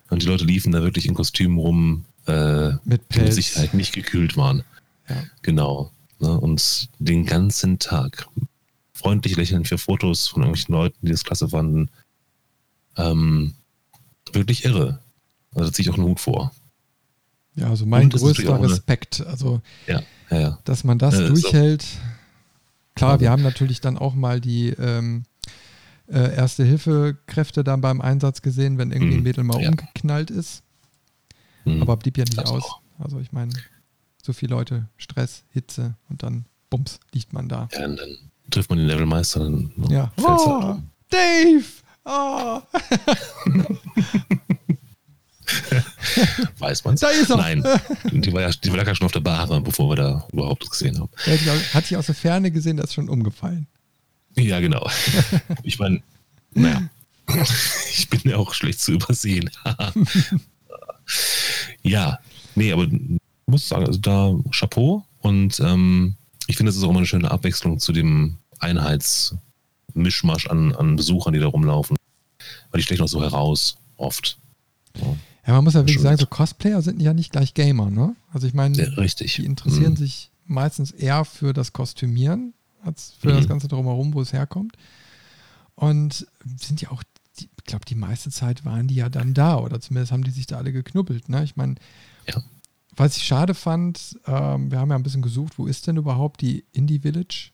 Und 0.09 0.21
die 0.21 0.27
Leute 0.27 0.45
liefen 0.45 0.71
da 0.71 0.81
wirklich 0.83 1.05
in 1.07 1.15
Kostümen 1.15 1.57
rum, 1.57 2.05
äh, 2.27 2.73
Mit 2.83 3.07
Pelz. 3.09 3.35
Sicherheit 3.35 3.73
nicht 3.73 3.93
gekühlt 3.93 4.37
waren. 4.37 4.63
Ja. 5.09 5.15
Genau. 5.41 5.91
Ne? 6.19 6.39
Und 6.39 6.89
den 6.99 7.25
ganzen 7.25 7.79
Tag 7.79 8.27
freundlich 8.93 9.35
lächeln 9.37 9.63
für 9.65 9.77
Fotos 9.77 10.27
von 10.27 10.41
irgendwelchen 10.43 10.73
Leuten, 10.73 10.97
die 11.05 11.11
das 11.11 11.23
klasse 11.23 11.49
fanden. 11.49 11.89
Ähm, 12.97 13.53
wirklich 14.33 14.65
irre. 14.65 14.99
Also 15.53 15.69
da 15.69 15.73
ziehe 15.73 15.85
ich 15.87 15.89
auch 15.93 15.97
einen 15.97 16.07
Hut 16.07 16.19
vor. 16.19 16.51
Ja, 17.55 17.69
also 17.69 17.85
mein 17.85 18.09
größter 18.09 18.55
eine- 18.55 18.69
Respekt. 18.69 19.21
Also, 19.25 19.61
Ja, 19.87 20.01
ja, 20.29 20.39
ja. 20.39 20.59
dass 20.65 20.83
man 20.83 20.97
das 20.99 21.15
Äh, 21.15 21.27
so. 21.27 21.33
durchhält. 21.33 21.85
Klar, 22.95 23.11
Also- 23.13 23.21
wir 23.21 23.31
haben 23.31 23.43
natürlich 23.43 23.81
dann 23.81 23.97
auch 23.97 24.15
mal 24.15 24.41
die 24.41 24.69
ähm, 24.69 25.23
äh, 26.09 26.35
Erste-Hilfe-Kräfte 26.35 27.63
dann 27.63 27.81
beim 27.81 27.99
Einsatz 28.01 28.41
gesehen, 28.41 28.77
wenn 28.77 28.91
irgendwie 28.91 29.13
ein 29.13 29.17
Mhm, 29.17 29.23
Mädel 29.23 29.43
mal 29.43 29.57
umgeknallt 29.57 30.31
ist. 30.31 30.63
Hm. 31.73 31.81
Aber 31.81 31.97
blieb 31.97 32.17
ja 32.17 32.23
nicht 32.25 32.37
Das 32.37 32.49
aus. 32.49 32.63
auch. 32.63 32.81
Also 32.99 33.19
ich 33.19 33.31
meine, 33.31 33.53
so 34.23 34.33
viele 34.33 34.55
Leute, 34.55 34.87
Stress, 34.97 35.43
Hitze 35.51 35.95
und 36.09 36.23
dann 36.23 36.45
bums, 36.69 36.99
liegt 37.13 37.33
man 37.33 37.47
da. 37.49 37.67
ja, 37.73 37.85
und 37.85 37.97
dann 37.97 38.17
trifft 38.49 38.69
man 38.69 38.79
den 38.79 38.87
Levelmeister, 38.87 39.39
dann 39.41 39.71
Ja. 39.89 40.11
fällt's 40.17 40.43
Oh, 40.45 40.61
halt 40.63 40.77
um. 40.77 40.89
Dave! 41.09 41.65
Oh, 42.05 42.61
Weiß 46.59 46.83
man's? 46.83 46.99
da 47.01 47.07
ist 47.09 47.29
er! 47.29 47.37
Nein, 47.37 47.63
die 48.11 48.33
war 48.33 48.41
ja, 48.41 48.49
die 48.51 48.71
war 48.71 48.85
ja 48.85 48.95
schon 48.95 49.05
auf 49.05 49.11
der 49.11 49.19
Bar, 49.21 49.47
bevor 49.61 49.89
wir 49.91 49.95
da 49.95 50.27
überhaupt 50.33 50.63
das 50.63 50.71
gesehen 50.71 50.99
haben. 50.99 51.09
Ja, 51.25 51.35
die 51.35 51.49
Hatte 51.73 51.87
ich 51.91 51.97
aus 51.97 52.07
der 52.07 52.15
Ferne 52.15 52.51
gesehen, 52.51 52.77
der 52.77 52.85
ist 52.85 52.93
schon 52.93 53.09
umgefallen. 53.09 53.67
Ja, 54.35 54.59
genau. 54.59 54.87
Ich 55.63 55.79
meine, 55.79 56.01
naja, 56.53 56.89
ich 57.91 58.09
bin 58.09 58.21
ja 58.25 58.37
auch 58.37 58.53
schlecht 58.53 58.79
zu 58.81 58.93
übersehen. 58.93 59.49
Ja, 61.83 62.19
nee, 62.55 62.71
aber 62.71 62.83
ich 62.85 62.91
muss 63.47 63.67
sagen, 63.69 63.85
also 63.85 63.99
da 63.99 64.33
Chapeau 64.51 65.05
und 65.19 65.59
ähm, 65.59 66.15
ich 66.47 66.55
finde, 66.57 66.69
es 66.69 66.77
ist 66.77 66.83
auch 66.83 66.89
immer 66.89 66.99
eine 66.99 67.05
schöne 67.07 67.29
Abwechslung 67.31 67.79
zu 67.79 67.91
dem 67.91 68.37
Einheitsmischmasch 68.59 70.47
an, 70.47 70.73
an 70.75 70.95
Besuchern, 70.95 71.33
die 71.33 71.39
da 71.39 71.47
rumlaufen. 71.47 71.97
Weil 72.71 72.79
die 72.79 72.83
stechen 72.83 73.03
auch 73.03 73.09
so 73.09 73.21
heraus, 73.21 73.77
oft. 73.97 74.37
Ja, 74.95 75.15
Ja, 75.47 75.53
man 75.55 75.63
muss 75.63 75.73
ja 75.73 75.81
wirklich 75.81 75.99
sagen, 76.01 76.17
so 76.17 76.25
Cosplayer 76.25 76.81
sind 76.81 77.01
ja 77.01 77.13
nicht 77.13 77.31
gleich 77.31 77.53
Gamer, 77.53 77.89
ne? 77.89 78.15
Also 78.31 78.47
ich 78.47 78.53
meine, 78.53 78.77
Ja, 78.77 78.85
die 79.05 79.45
interessieren 79.45 79.93
Mhm. 79.93 79.97
sich 79.97 80.29
meistens 80.45 80.91
eher 80.91 81.25
für 81.25 81.53
das 81.53 81.73
Kostümieren 81.73 82.53
als 82.83 83.13
für 83.19 83.29
das 83.29 83.43
Mhm. 83.45 83.49
Ganze 83.49 83.67
drumherum, 83.67 84.13
wo 84.13 84.21
es 84.21 84.33
herkommt. 84.33 84.77
Und 85.75 86.25
sind 86.57 86.81
ja 86.81 86.91
auch, 86.91 87.03
glaube, 87.67 87.85
die 87.85 87.95
meiste 87.95 88.31
Zeit 88.31 88.65
waren 88.65 88.87
die 88.87 88.95
ja 88.95 89.09
dann 89.09 89.33
da 89.33 89.57
oder 89.59 89.79
zumindest 89.79 90.11
haben 90.11 90.23
die 90.23 90.31
sich 90.31 90.47
da 90.47 90.57
alle 90.57 90.71
geknubbelt. 90.73 91.29
Ne? 91.29 91.43
Ich 91.43 91.55
meine, 91.55 91.75
Ja. 92.27 92.41
was 92.95 93.15
ich 93.17 93.23
schade 93.23 93.53
fand, 93.53 94.17
ähm, 94.25 94.71
wir 94.71 94.79
haben 94.79 94.89
ja 94.89 94.95
ein 94.95 95.03
bisschen 95.03 95.21
gesucht, 95.21 95.57
wo 95.59 95.67
ist 95.67 95.85
denn 95.87 95.97
überhaupt 95.97 96.41
die 96.41 96.65
Indie 96.73 96.99
Village, 96.99 97.51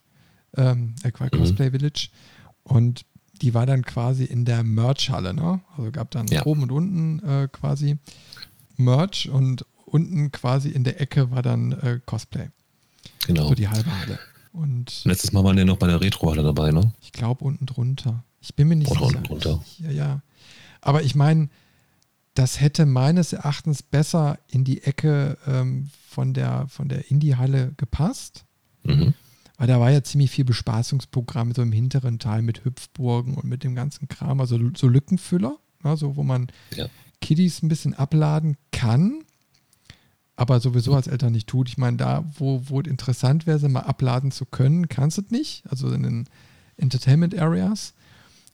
ähm, 0.56 0.96
äh, 1.04 1.08
Mhm. 1.10 1.30
Cosplay 1.32 1.72
Village 1.72 2.10
und 2.64 3.06
die 3.42 3.54
war 3.54 3.66
dann 3.66 3.84
quasi 3.84 4.24
in 4.24 4.46
der 4.46 4.64
Merch-Halle, 4.64 5.34
ne? 5.34 5.60
Also 5.76 5.92
gab 5.92 6.12
dann 6.12 6.28
Ja. 6.28 6.46
oben 6.46 6.64
und 6.64 6.72
unten 6.72 7.20
äh, 7.28 7.50
quasi 7.52 7.98
Merch 8.78 9.28
und 9.30 9.66
unten 9.86 10.32
quasi 10.32 10.70
in 10.70 10.84
der 10.84 11.02
Ecke 11.02 11.30
war 11.32 11.42
dann 11.42 11.72
äh, 11.74 12.00
Cosplay. 12.06 12.50
Genau. 13.28 13.50
So 13.50 13.56
die 13.56 13.68
halbe 13.68 13.92
Halle. 14.00 14.20
Und 14.54 15.04
Letztes 15.04 15.32
Mal 15.34 15.44
waren 15.44 15.58
die 15.58 15.66
noch 15.66 15.78
bei 15.78 15.88
der 15.88 16.00
Retro-Halle 16.00 16.44
dabei, 16.44 16.72
ne? 16.72 16.94
ich 17.02 17.12
glaube 17.12 17.44
unten 17.44 17.66
drunter. 17.66 18.24
Ich 18.40 18.56
bin 18.56 18.68
mir 18.68 18.76
nicht 18.76 18.90
Oder 18.92 19.08
sicher. 19.08 19.18
unten 19.18 19.24
drunter. 19.28 19.64
Ja, 19.80 19.92
ja. 19.92 20.22
Aber 20.82 21.02
ich 21.04 21.16
meine, 21.16 21.50
das 22.36 22.62
hätte 22.62 22.86
meines 22.86 23.34
Erachtens 23.34 23.82
besser 23.84 24.38
in 24.48 24.64
die 24.64 24.84
Ecke 24.84 25.38
ähm, 25.48 25.90
von 26.08 26.34
der, 26.34 26.68
von 26.68 26.88
der 26.88 27.10
Indie-Halle 27.10 27.74
gepasst. 27.78 28.46
Mhm. 28.84 29.14
Weil 29.58 29.68
da 29.68 29.80
war 29.80 29.92
ja 29.92 30.04
ziemlich 30.04 30.30
viel 30.32 30.46
Bespaßungsprogramm 30.46 31.54
so 31.54 31.62
im 31.62 31.72
hinteren 31.72 32.20
Teil 32.20 32.42
mit 32.42 32.66
Hüpfburgen 32.66 33.36
und 33.36 33.46
mit 33.46 33.64
dem 33.64 33.76
ganzen 33.76 34.08
Kram, 34.08 34.40
also 34.42 34.60
so 34.76 34.88
Lückenfüller, 34.88 35.58
ne, 35.84 35.96
so 35.98 36.16
wo 36.16 36.24
man 36.24 36.48
Ja. 36.76 36.88
Kiddies 37.22 37.62
ein 37.64 37.70
bisschen 37.70 37.94
abladen 37.94 38.58
kann, 38.72 39.24
aber 40.44 40.60
sowieso 40.60 40.94
als 40.94 41.08
Eltern 41.08 41.32
nicht 41.32 41.48
tut. 41.48 41.68
Ich 41.70 41.78
meine, 41.78 41.98
da, 41.98 42.24
wo, 42.38 42.62
wo 42.68 42.80
es 42.82 42.88
interessant 42.88 43.48
wäre, 43.48 43.58
sie 43.60 43.70
mal 43.70 43.80
abladen 43.82 44.32
zu 44.32 44.46
können, 44.46 44.90
kannst 44.90 45.18
du 45.18 45.22
es 45.24 45.32
nicht, 45.32 45.64
also 45.70 45.90
in 45.92 46.04
den 46.04 46.30
Entertainment 46.78 47.34
Areas. 47.38 47.94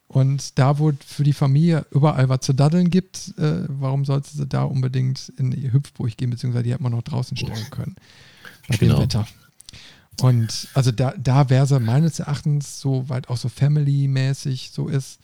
Und 0.07 0.57
da, 0.57 0.79
wo 0.79 0.89
es 0.91 0.95
für 1.05 1.23
die 1.23 1.33
Familie 1.33 1.85
überall 1.91 2.29
was 2.29 2.39
zu 2.41 2.53
daddeln 2.53 2.89
gibt, 2.89 3.33
äh, 3.37 3.65
warum 3.67 4.05
sollte 4.05 4.29
sie 4.35 4.47
da 4.47 4.63
unbedingt 4.63 5.29
in 5.37 5.51
die 5.51 5.71
Hüpfburg 5.71 6.15
gehen, 6.17 6.29
beziehungsweise 6.29 6.63
die 6.63 6.71
hätte 6.73 6.83
man 6.83 6.91
noch 6.93 7.03
draußen 7.03 7.35
stellen 7.37 7.69
können. 7.69 7.95
Bei 8.67 8.77
Genau. 8.77 8.95
dem 8.95 9.03
Wetter. 9.03 9.27
Und 10.21 10.67
also 10.73 10.91
da, 10.91 11.13
da 11.17 11.49
wäre 11.49 11.65
sie 11.67 11.79
meines 11.79 12.19
Erachtens, 12.19 12.79
so 12.81 13.07
weit 13.09 13.29
auch 13.29 13.37
so 13.37 13.49
family-mäßig 13.49 14.71
so 14.71 14.87
ist, 14.87 15.19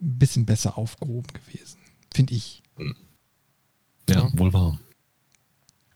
ein 0.00 0.18
bisschen 0.18 0.44
besser 0.46 0.76
aufgehoben 0.76 1.28
gewesen. 1.32 1.78
Finde 2.12 2.34
ich. 2.34 2.62
Ja, 4.08 4.22
Ja. 4.22 4.30
wohl 4.38 4.52
wahr. 4.52 4.78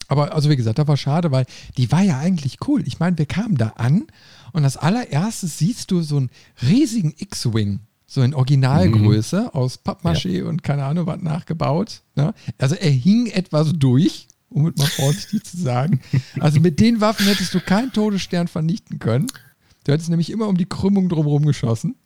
Aber 0.09 0.35
also 0.35 0.51
wie 0.51 0.57
gesagt, 0.57 0.79
das 0.79 0.89
war 0.89 0.97
schade, 0.97 1.31
weil 1.31 1.47
die 1.77 1.91
war 1.91 2.03
ja 2.03 2.19
eigentlich 2.19 2.59
cool. 2.69 2.83
Ich 2.87 2.99
meine, 2.99 3.19
wir 3.19 3.27
kamen 3.27 3.57
da 3.57 3.69
an 3.77 4.07
und 4.53 4.65
als 4.65 4.77
allererstes 4.77 5.59
siehst 5.59 5.91
du 5.91 6.03
so 6.03 6.17
einen 6.17 6.31
riesigen 6.63 7.15
X-Wing, 7.17 7.81
so 8.07 8.23
in 8.23 8.35
Originalgröße 8.35 9.55
aus 9.55 9.81
Pappmaché 9.85 10.45
und 10.45 10.63
keine 10.63 10.85
Ahnung 10.85 11.07
was 11.07 11.21
nachgebaut. 11.21 12.03
Ne? 12.15 12.35
Also 12.59 12.75
er 12.75 12.91
hing 12.91 13.27
etwas 13.27 13.73
durch, 13.75 14.29
um 14.49 14.67
es 14.69 14.77
mal 14.77 14.87
vorsichtig 14.87 15.45
zu 15.45 15.57
sagen. 15.57 16.01
Also 16.39 16.61
mit 16.61 16.79
den 16.81 17.01
Waffen 17.01 17.27
hättest 17.27 17.55
du 17.55 17.61
keinen 17.61 17.93
Todesstern 17.93 18.47
vernichten 18.47 18.99
können. 18.99 19.27
Du 19.85 19.93
hättest 19.93 20.11
nämlich 20.11 20.31
immer 20.31 20.49
um 20.49 20.57
die 20.57 20.69
Krümmung 20.69 21.09
drumherum 21.09 21.45
geschossen. 21.45 21.97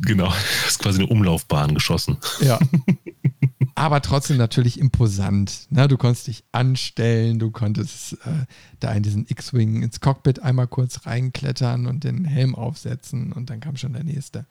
Genau. 0.00 0.26
Das 0.28 0.66
ist 0.72 0.78
quasi 0.78 1.00
eine 1.02 1.08
Umlaufbahn 1.10 1.74
geschossen. 1.74 2.16
Ja. 2.40 2.58
Aber 3.76 4.00
trotzdem 4.02 4.36
natürlich 4.36 4.78
imposant. 4.78 5.66
Ne? 5.70 5.88
Du 5.88 5.96
konntest 5.96 6.28
dich 6.28 6.44
anstellen, 6.52 7.40
du 7.40 7.50
konntest 7.50 8.12
äh, 8.24 8.46
da 8.78 8.92
in 8.92 9.02
diesen 9.02 9.26
X-Wing 9.28 9.82
ins 9.82 10.00
Cockpit 10.00 10.40
einmal 10.40 10.68
kurz 10.68 11.06
reinklettern 11.06 11.86
und 11.86 12.04
den 12.04 12.24
Helm 12.24 12.54
aufsetzen 12.54 13.32
und 13.32 13.50
dann 13.50 13.58
kam 13.60 13.76
schon 13.76 13.92
der 13.92 14.04
nächste. 14.04 14.46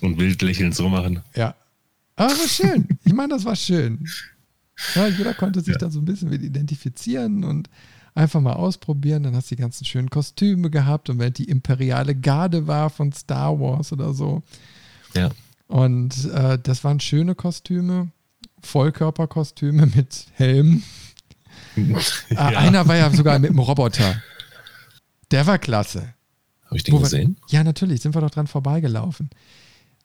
Und 0.00 0.18
wild 0.18 0.40
lächelnd 0.40 0.74
so 0.74 0.88
machen. 0.88 1.20
Ja. 1.34 1.54
Aber 2.16 2.30
das 2.30 2.38
war 2.40 2.48
schön. 2.68 2.88
Ich 3.04 3.12
meine, 3.12 3.34
das 3.34 3.44
war 3.44 3.56
schön. 3.56 4.06
Ja, 4.94 5.06
jeder 5.06 5.34
konnte 5.34 5.60
sich 5.60 5.74
Ja. 5.74 5.78
da 5.78 5.90
so 5.90 6.00
ein 6.00 6.04
bisschen 6.06 6.30
mit 6.30 6.42
identifizieren 6.42 7.44
und 7.44 7.68
einfach 8.14 8.40
mal 8.40 8.54
ausprobieren. 8.54 9.22
Dann 9.22 9.36
hast 9.36 9.50
du 9.50 9.54
die 9.54 9.60
ganzen 9.62 9.84
schönen 9.84 10.08
Kostüme 10.10 10.70
gehabt 10.70 11.10
und 11.10 11.18
wenn 11.18 11.32
die 11.34 11.44
imperiale 11.44 12.14
Garde 12.14 12.66
war 12.66 12.88
von 12.90 13.12
Star 13.12 13.58
Wars 13.60 13.92
oder 13.92 14.14
so. 14.14 14.42
Ja. 15.14 15.30
Und 15.68 16.24
äh, 16.26 16.58
das 16.62 16.84
waren 16.84 17.00
schöne 17.00 17.34
Kostüme, 17.34 18.10
Vollkörperkostüme 18.62 19.86
mit 19.94 20.26
Helm. 20.34 20.82
Äh, 21.76 21.94
ja. 22.34 22.46
Einer 22.58 22.86
war 22.86 22.96
ja 22.96 23.10
sogar 23.10 23.38
mit 23.38 23.48
einem 23.50 23.58
Roboter. 23.60 24.20
Der 25.30 25.46
war 25.46 25.58
klasse. 25.58 26.12
Habe 26.66 26.76
ich 26.76 26.82
den 26.82 26.92
Wo 26.92 26.98
wir- 26.98 27.04
gesehen? 27.04 27.36
Ja, 27.48 27.64
natürlich, 27.64 28.02
sind 28.02 28.14
wir 28.14 28.20
doch 28.20 28.30
dran 28.30 28.46
vorbeigelaufen. 28.46 29.30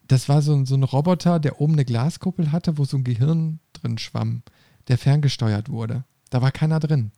Das 0.08 0.30
war 0.30 0.42
so, 0.42 0.54
ein- 0.54 0.66
so 0.66 0.76
ein 0.76 0.84
Roboter, 0.84 1.40
der 1.40 1.60
oben 1.60 1.74
eine 1.74 1.84
Glaskuppel 1.84 2.54
hatte, 2.54 2.78
wo 2.78 2.86
so 2.86 2.96
ein 2.98 3.04
Gehirn 3.04 3.60
drin 3.74 3.98
schwamm, 3.98 4.44
der 4.88 4.98
ferngesteuert 4.98 5.68
wurde. 5.70 6.06
Da 6.30 6.42
war 6.42 6.52
keiner 6.52 6.80
drin. 6.80 7.12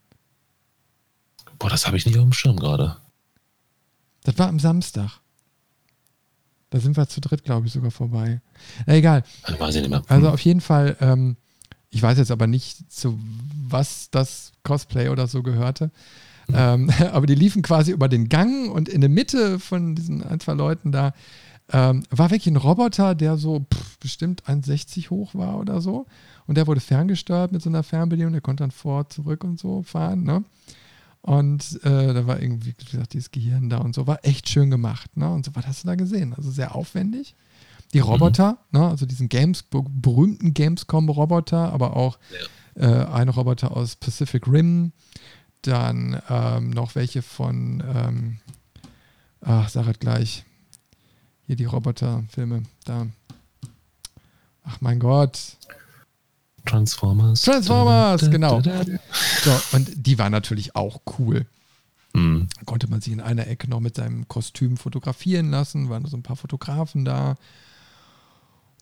Boah, 1.60 1.70
das 1.70 1.86
habe 1.86 1.98
ich 1.98 2.06
nicht 2.07 2.18
auf 2.18 2.24
dem 2.24 2.34
Schirm 2.34 2.57
gerade. 2.57 2.98
Das 4.24 4.38
war 4.40 4.48
am 4.48 4.60
Samstag. 4.60 5.20
Da 6.69 6.79
sind 6.79 6.97
wir 6.97 7.07
zu 7.07 7.19
dritt, 7.21 7.43
glaube 7.43 7.67
ich, 7.67 7.73
sogar 7.73 7.91
vorbei. 7.91 8.41
Na 8.85 8.93
egal. 8.95 9.23
Also 9.43 9.59
weiß 9.59 9.75
ich 9.75 9.81
nicht 9.81 9.89
mehr. 9.89 10.03
Also 10.07 10.27
Hm. 10.27 10.33
auf 10.33 10.41
jeden 10.41 10.61
Fall, 10.61 10.95
ähm, 11.01 11.35
ich 11.89 12.01
weiß 12.01 12.17
jetzt 12.17 12.31
aber 12.31 12.47
nicht, 12.47 12.91
zu 12.91 13.17
was 13.67 14.09
das 14.11 14.51
Cosplay 14.63 15.09
oder 15.09 15.27
so 15.27 15.41
gehörte. 15.41 15.91
Ähm, 16.53 16.89
aber 17.11 17.25
die 17.25 17.35
liefen 17.35 17.61
quasi 17.61 17.91
über 17.91 18.07
den 18.07 18.29
Gang 18.29 18.71
und 18.71 18.89
in 18.89 19.01
der 19.01 19.09
Mitte 19.09 19.59
von 19.59 19.95
diesen 19.95 20.23
ein, 20.23 20.39
zwei 20.39 20.53
Leuten 20.53 20.91
da 20.91 21.13
ähm, 21.71 22.03
war 22.09 22.31
wirklich 22.31 22.47
ein 22.47 22.55
Roboter, 22.55 23.13
der 23.13 23.37
so 23.37 23.65
pff, 23.71 23.97
bestimmt 23.99 24.43
1,60 24.45 25.11
hoch 25.11 25.35
war 25.35 25.59
oder 25.59 25.81
so. 25.81 26.07
Und 26.47 26.55
der 26.55 26.65
wurde 26.65 26.79
ferngesteuert 26.81 27.51
mit 27.51 27.61
so 27.61 27.69
einer 27.69 27.83
Fernbedienung. 27.83 28.31
Der 28.33 28.41
konnte 28.41 28.63
dann 28.63 28.71
vor, 28.71 29.07
zurück 29.09 29.43
und 29.43 29.59
so 29.59 29.83
fahren. 29.83 30.23
Ne? 30.23 30.43
Und 31.21 31.83
äh, 31.83 32.13
da 32.13 32.27
war 32.27 32.41
irgendwie, 32.41 32.73
wie 32.77 32.85
gesagt, 32.85 33.13
dieses 33.13 33.31
Gehirn 33.31 33.69
da 33.69 33.79
und 33.79 33.93
so. 33.93 34.07
War 34.07 34.19
echt 34.23 34.49
schön 34.49 34.69
gemacht. 34.69 35.15
Ne? 35.17 35.29
Und 35.29 35.45
so, 35.45 35.55
was 35.55 35.67
hast 35.67 35.83
du 35.83 35.87
da 35.87 35.95
gesehen? 35.95 36.33
Also 36.33 36.49
sehr 36.49 36.75
aufwendig. 36.75 37.35
Die 37.93 37.99
Roboter, 37.99 38.59
mhm. 38.71 38.79
ne, 38.79 38.87
also 38.87 39.05
diesen 39.05 39.29
Games, 39.29 39.63
berühmten 39.63 40.53
Gamescom-Roboter, 40.53 41.73
aber 41.73 41.95
auch 41.95 42.19
ja. 42.75 43.03
äh, 43.03 43.05
ein 43.07 43.29
Roboter 43.29 43.75
aus 43.75 43.95
Pacific 43.95 44.47
Rim, 44.47 44.91
dann 45.63 46.21
ähm, 46.29 46.69
noch 46.69 46.95
welche 46.95 47.21
von, 47.21 47.83
ähm, 47.95 48.37
ach, 49.41 49.69
sag 49.69 49.87
es 49.87 49.99
gleich, 49.99 50.45
hier 51.47 51.55
die 51.55 51.65
Roboter-Filme, 51.65 52.63
da. 52.85 53.07
Ach 54.63 54.81
mein 54.81 54.99
Gott. 54.99 55.57
Transformers. 56.65 57.41
Transformers, 57.41 58.30
genau. 58.30 58.61
So, 58.61 59.61
und 59.72 59.90
die 59.95 60.18
war 60.18 60.30
natürlich 60.30 60.76
auch 60.76 61.02
cool. 61.18 61.45
Mhm. 62.14 62.48
Konnte 62.65 62.90
man 62.90 63.02
sich 63.02 63.14
in 63.14 63.22
einer 63.22 63.48
Ecke 63.48 63.69
noch 63.69 63.80
mit 63.80 63.95
seinem 63.95 64.27
Kostüm 64.27 64.77
fotografieren 64.77 65.52
lassen, 65.52 65.90
waren 65.90 66.06
so 66.06 66.18
ein 66.18 66.23
paar 66.23 66.36
Fotografen 66.36 67.06
da. 67.06 67.36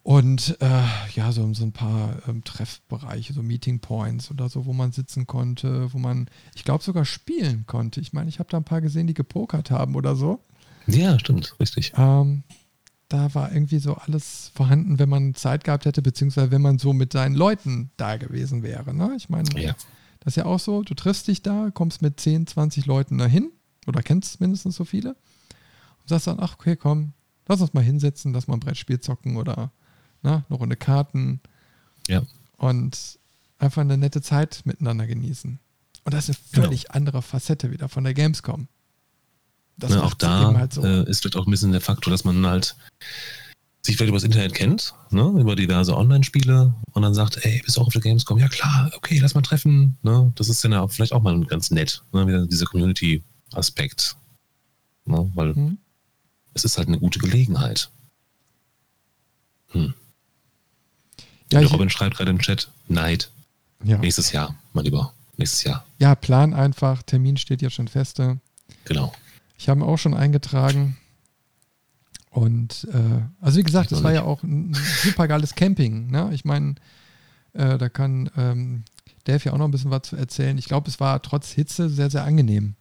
Und 0.04 0.56
äh, 0.62 0.84
ja, 1.16 1.34
so, 1.34 1.54
so 1.54 1.66
ein 1.66 1.74
paar 1.74 2.16
ähm, 2.30 2.42
Treffbereiche, 2.46 3.34
so 3.34 3.44
Meeting 3.44 3.82
Points 3.82 4.32
oder 4.32 4.48
so, 4.48 4.66
wo 4.66 4.72
man 4.72 4.94
sitzen 4.94 5.28
konnte, 5.28 5.92
wo 5.92 5.98
man, 5.98 6.30
ich 6.56 6.64
glaube, 6.64 6.82
sogar 6.82 7.04
spielen 7.04 7.66
konnte. 7.68 8.00
Ich 8.00 8.14
meine, 8.14 8.30
ich 8.30 8.40
habe 8.40 8.50
da 8.50 8.56
ein 8.56 8.64
paar 8.64 8.80
gesehen, 8.80 9.08
die 9.08 9.14
gepokert 9.14 9.70
haben 9.70 9.96
oder 9.96 10.16
so. 10.16 10.40
Ja, 10.86 11.20
stimmt, 11.20 11.54
richtig. 11.60 11.92
Ähm, 11.98 12.44
da 13.10 13.34
war 13.34 13.52
irgendwie 13.52 13.80
so 13.80 13.94
alles 13.96 14.52
vorhanden, 14.54 15.00
wenn 15.00 15.10
man 15.10 15.34
Zeit 15.34 15.64
gehabt 15.64 15.86
hätte, 15.86 16.02
beziehungsweise 16.02 16.52
wenn 16.52 16.62
man 16.62 16.78
so 16.78 16.94
mit 16.94 17.14
seinen 17.14 17.36
Leuten 17.36 17.92
da 17.98 18.18
gewesen 18.18 18.64
wäre. 18.64 18.94
Ne? 18.94 19.14
Ich 19.16 19.30
meine, 19.30 19.50
ja. 19.60 19.76
Das 20.20 20.34
ist 20.34 20.36
ja 20.36 20.46
auch 20.46 20.60
so, 20.60 20.82
du 20.82 20.94
triffst 20.94 21.28
dich 21.28 21.42
da, 21.42 21.70
kommst 21.74 22.02
mit 22.02 22.20
10, 22.20 22.48
20 22.48 22.86
Leuten 22.86 23.18
dahin 23.18 23.52
oder 23.86 24.02
kennst 24.02 24.42
mindestens 24.42 24.76
so 24.76 24.84
viele 24.84 25.12
und 25.12 26.10
sagst 26.10 26.28
dann, 26.28 26.40
ach 26.42 26.56
okay, 26.56 26.76
komm, 26.76 27.14
lass 27.48 27.62
uns 27.62 27.74
mal 27.74 27.84
hinsetzen, 27.84 28.34
lass 28.34 28.48
mal 28.48 28.56
ein 28.56 28.60
Brettspiel 28.60 29.00
zocken 29.00 29.38
oder 29.38 29.72
na, 30.22 30.44
eine 30.50 30.58
Runde 30.58 30.76
Karten. 30.76 31.40
Ja. 32.08 32.24
Und 32.58 33.20
einfach 33.60 33.82
eine 33.82 33.98
nette 33.98 34.22
Zeit 34.22 34.62
miteinander 34.66 35.08
genießen. 35.08 35.60
Und 36.04 36.14
das 36.14 36.30
ist 36.30 36.42
eine 36.54 36.64
völlig 36.64 36.84
genau. 36.84 36.96
andere 36.96 37.22
Facette 37.22 37.72
wieder 37.72 37.88
von 37.88 38.04
der 38.04 38.14
Gamescom. 38.14 38.68
Das 39.78 39.92
ja, 39.92 40.04
auch 40.04 40.16
da 40.16 40.54
halt 40.56 40.74
so. 40.74 40.84
äh, 40.84 41.10
ist 41.10 41.22
vielleicht 41.22 41.36
auch 41.36 41.46
ein 41.46 41.52
bisschen 41.52 41.72
der 41.72 41.82
Faktor, 41.82 42.12
dass 42.12 42.24
man 42.24 42.46
halt 42.46 42.76
sich 43.88 43.96
vielleicht 43.96 44.10
über 44.10 44.18
das 44.18 44.24
Internet 44.24 44.54
kennt, 44.54 44.94
ne, 45.12 45.22
über 45.40 45.56
diverse 45.56 45.96
Online-Spiele 45.96 46.74
und 46.92 47.02
dann 47.02 47.14
sagt, 47.14 47.38
ey, 47.46 47.62
bist 47.64 47.78
du 47.78 47.82
auch 47.82 47.88
auf 47.88 47.94
der 47.94 48.02
Gamescom? 48.02 48.38
Ja 48.38 48.50
klar, 48.50 48.92
okay, 48.96 49.20
lass 49.20 49.34
mal 49.34 49.42
treffen. 49.42 49.98
Ne? 50.02 50.32
Das 50.36 50.50
ist 50.50 50.64
dann 50.64 50.74
ja 50.74 50.88
vielleicht 50.88 51.14
auch 51.14 51.22
mal 51.22 51.40
ganz 51.46 51.72
nett, 51.72 52.04
ne? 52.12 52.48
dieser 52.48 52.66
Community-Aspekt. 52.66 54.18
Ne? 55.06 55.32
Weil 55.36 55.54
mhm. 55.54 55.78
es 56.54 56.66
ist 56.66 56.78
halt 56.78 56.90
eine 56.90 57.00
gute 57.00 57.20
Gelegenheit. 57.20 57.90
Hm. 59.70 59.94
Ja, 61.52 61.62
Der 61.62 61.70
Robin 61.70 61.90
schreibt 61.90 62.18
gerade 62.18 62.32
im 62.32 62.40
Chat, 62.40 62.70
Neid. 62.88 63.32
Ja. 63.84 63.98
Nächstes 64.00 64.32
Jahr, 64.32 64.56
mal 64.74 64.84
lieber. 64.84 65.14
Nächstes 65.38 65.64
Jahr. 65.64 65.86
Ja, 66.00 66.16
plan 66.16 66.54
einfach. 66.54 67.04
Termin 67.04 67.38
steht 67.38 67.62
ja 67.62 67.70
schon 67.70 67.88
feste. 67.88 68.40
Genau. 68.86 69.14
Ich 69.58 69.70
habe 69.70 69.84
auch 69.86 69.98
schon 69.98 70.14
eingetragen. 70.14 70.98
Und 72.30 72.88
äh, 72.94 73.24
also 73.42 73.58
wie 73.58 73.64
gesagt, 73.64 73.92
es 73.92 74.04
war 74.04 74.14
ja 74.14 74.24
auch 74.24 74.44
ein, 74.44 74.78
super 75.02 75.28
geiles 75.28 75.56
Camping. 75.56 76.12
Ne? 76.12 76.30
Ich 76.34 76.46
meine, 76.46 76.76
äh, 77.54 77.78
da 77.78 77.90
kann 77.90 78.30
ähm, 78.38 78.84
Dave 79.24 79.44
ja 79.46 79.54
auch 79.54 79.58
noch 79.58 79.66
ein 79.66 79.72
bisschen 79.72 79.92
was 79.92 80.04
zu 80.04 80.16
erzählen. 80.16 80.58
Ich 80.58 80.66
glaube, 80.66 80.90
es 80.90 81.00
war 81.00 81.22
trotz 81.22 81.52
Hitze 81.52 81.90
sehr, 81.90 82.12
sehr 82.12 82.24
angenehm. 82.24 82.76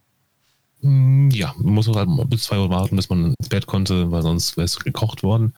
Mm, 0.81 1.29
ja, 1.31 1.55
man 1.57 1.73
muss 1.73 1.87
halt 1.87 2.09
bis 2.29 2.43
zwei 2.43 2.59
Uhr 2.59 2.69
warten, 2.69 2.95
bis 2.95 3.09
man 3.09 3.33
ins 3.39 3.49
Bett 3.49 3.65
konnte, 3.65 4.11
weil 4.11 4.21
sonst 4.21 4.57
wäre 4.57 4.65
es 4.65 4.77
gekocht 4.77 5.23
worden. 5.23 5.53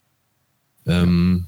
Ähm, 0.86 1.48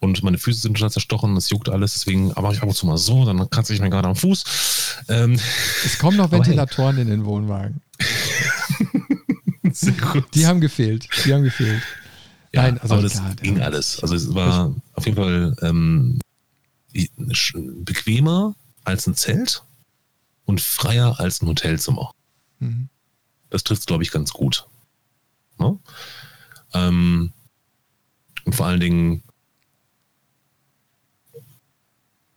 und 0.00 0.22
meine 0.22 0.38
Füße 0.38 0.60
sind 0.60 0.78
schon 0.78 0.90
zerstochen, 0.90 1.36
es 1.36 1.50
juckt 1.50 1.68
alles, 1.68 1.94
deswegen 1.94 2.28
mache 2.28 2.54
ich 2.54 2.62
ab 2.62 2.68
und 2.68 2.74
zu 2.74 2.86
mal 2.86 2.96
so, 2.96 3.24
dann 3.24 3.50
kratze 3.50 3.74
ich 3.74 3.80
mir 3.80 3.90
gerade 3.90 4.06
am 4.06 4.14
Fuß. 4.14 5.04
Ähm, 5.08 5.34
es 5.84 5.98
kommen 5.98 6.16
noch 6.16 6.30
Ventilatoren 6.32 6.94
hey. 6.94 7.02
in 7.02 7.10
den 7.10 7.24
Wohnwagen. 7.24 7.80
Die 10.34 10.46
haben 10.46 10.60
gefehlt. 10.60 11.08
Die 11.24 11.32
haben 11.32 11.42
gefehlt. 11.44 11.82
Ja, 12.52 12.62
Nein, 12.62 12.78
also 12.78 12.94
aber 12.94 13.02
das 13.02 13.12
klar, 13.12 13.34
ging 13.36 13.60
alles. 13.60 14.00
Also 14.02 14.14
es 14.14 14.34
war 14.34 14.74
auf 14.94 15.04
jeden 15.04 15.16
Fall 15.16 15.56
ähm, 15.62 16.18
bequemer 17.84 18.54
als 18.84 19.06
ein 19.06 19.14
Zelt 19.14 19.62
und 20.46 20.60
freier 20.60 21.20
als 21.20 21.42
ein 21.42 21.48
Hotelzimmer. 21.48 22.12
Mhm. 22.58 22.88
Das 23.50 23.64
trifft 23.64 23.80
es, 23.80 23.86
glaube 23.86 24.02
ich, 24.02 24.10
ganz 24.10 24.32
gut. 24.32 24.66
Ne? 25.58 25.78
Ähm, 26.72 27.32
und 28.44 28.54
vor 28.54 28.66
allen 28.66 28.80
Dingen 28.80 29.22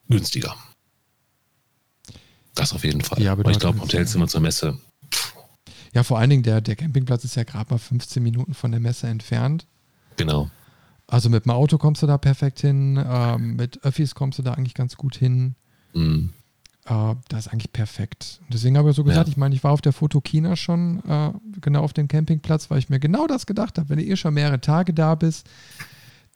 günstiger. 0.09 0.55
Das 2.53 2.73
auf 2.73 2.83
jeden 2.83 3.01
Fall. 3.01 3.21
Ja, 3.21 3.31
aber 3.31 3.49
ich 3.49 3.59
glaube, 3.59 3.79
Hotelzimmer 3.79 4.27
zur 4.27 4.41
Messe 4.41 4.77
ja, 5.93 6.03
vor 6.03 6.19
allen 6.19 6.29
Dingen, 6.29 6.43
der, 6.43 6.61
der 6.61 6.75
Campingplatz 6.75 7.23
ist 7.23 7.35
ja 7.35 7.43
gerade 7.43 7.71
mal 7.71 7.77
15 7.77 8.23
Minuten 8.23 8.53
von 8.53 8.71
der 8.71 8.79
Messe 8.79 9.07
entfernt. 9.07 9.67
Genau. 10.17 10.49
Also 11.07 11.29
mit 11.29 11.45
dem 11.45 11.51
Auto 11.51 11.77
kommst 11.77 12.01
du 12.01 12.07
da 12.07 12.17
perfekt 12.17 12.61
hin, 12.61 13.03
ähm, 13.05 13.55
mit 13.57 13.83
Öffis 13.83 14.15
kommst 14.15 14.39
du 14.39 14.43
da 14.43 14.53
eigentlich 14.53 14.73
ganz 14.73 14.95
gut 14.95 15.15
hin. 15.15 15.55
Mhm. 15.93 16.29
Äh, 16.85 17.15
das 17.27 17.45
ist 17.45 17.51
eigentlich 17.51 17.73
perfekt. 17.73 18.39
deswegen 18.47 18.77
habe 18.77 18.89
ich 18.89 18.95
so 18.95 19.03
gesagt, 19.03 19.27
ja. 19.27 19.31
ich 19.31 19.37
meine, 19.37 19.53
ich 19.53 19.63
war 19.63 19.71
auf 19.71 19.81
der 19.81 19.93
Fotokina 19.93 20.55
schon 20.55 21.03
äh, 21.07 21.31
genau 21.59 21.83
auf 21.83 21.93
dem 21.93 22.07
Campingplatz, 22.07 22.69
weil 22.71 22.79
ich 22.79 22.89
mir 22.89 22.99
genau 22.99 23.27
das 23.27 23.45
gedacht 23.45 23.77
habe, 23.77 23.89
wenn 23.89 23.97
du 23.97 24.05
eh 24.05 24.15
schon 24.15 24.33
mehrere 24.33 24.61
Tage 24.61 24.93
da 24.93 25.15
bist, 25.15 25.47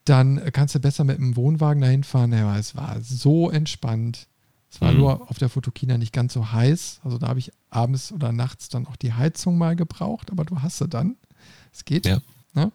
dann 0.03 0.41
kannst 0.52 0.76
du 0.76 0.80
besser 0.80 1.03
mit 1.03 1.18
dem 1.18 1.36
Wohnwagen 1.36 1.82
dahin 1.82 2.03
fahren. 2.03 2.32
Ja, 2.32 2.57
es 2.57 2.76
war 2.76 2.98
so 3.02 3.49
entspannt. 3.49 4.27
Es 4.76 4.81
war 4.81 4.91
mhm. 4.91 4.97
nur 4.97 5.30
auf 5.31 5.38
der 5.38 5.47
Fotokina 5.47 5.97
nicht 5.97 6.11
ganz 6.11 6.34
so 6.34 6.52
heiß. 6.52 6.99
Also 7.06 7.18
da 7.18 7.30
habe 7.30 7.39
ich 7.39 7.53
abends 7.69 8.11
oder 8.11 8.34
nachts 8.34 8.68
dann 8.68 8.88
auch 8.88 8.97
die 8.97 9.14
Heizung 9.14 9.57
mal 9.57 9.77
gebraucht, 9.77 10.31
aber 10.31 10.43
du 10.43 10.61
hast 10.61 10.80
sie 10.80 10.89
dann. 10.89 11.15
Es 11.72 11.85
geht. 11.85 12.06
Ja. 12.06 12.19
Ne? 12.53 12.73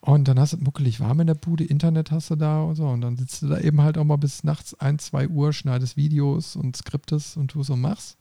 Und 0.00 0.28
dann 0.28 0.40
hast 0.40 0.54
du 0.54 0.56
muckelig 0.56 1.00
warm 1.00 1.20
in 1.20 1.26
der 1.26 1.34
Bude, 1.34 1.62
Internet 1.62 2.10
hast 2.10 2.30
du 2.30 2.36
da 2.36 2.62
und 2.62 2.76
so. 2.76 2.86
Und 2.86 3.02
dann 3.02 3.18
sitzt 3.18 3.42
du 3.42 3.48
da 3.48 3.60
eben 3.60 3.82
halt 3.82 3.98
auch 3.98 4.04
mal 4.04 4.16
bis 4.16 4.44
nachts 4.44 4.72
1, 4.72 5.04
2 5.04 5.28
Uhr, 5.28 5.52
schneidest 5.52 5.98
Videos 5.98 6.56
und 6.56 6.74
skriptest 6.74 7.36
und 7.36 7.52
du 7.52 7.62
so 7.62 7.76
machst. 7.76 8.16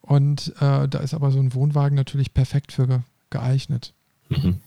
Und 0.00 0.54
äh, 0.62 0.88
da 0.88 0.98
ist 1.00 1.12
aber 1.12 1.30
so 1.30 1.40
ein 1.40 1.52
Wohnwagen 1.52 1.94
natürlich 1.94 2.32
perfekt 2.32 2.72
für 2.72 3.04
geeignet. 3.28 3.92
Mhm. 4.30 4.60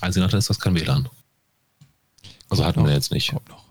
Also 0.00 0.20
nachher 0.20 0.38
ist 0.38 0.50
das 0.50 0.60
kein 0.60 0.76
WLAN. 0.76 1.08
Also 2.48 2.64
hatten 2.64 2.84
wir 2.84 2.92
jetzt 2.92 3.10
nicht. 3.10 3.32
Noch. 3.32 3.65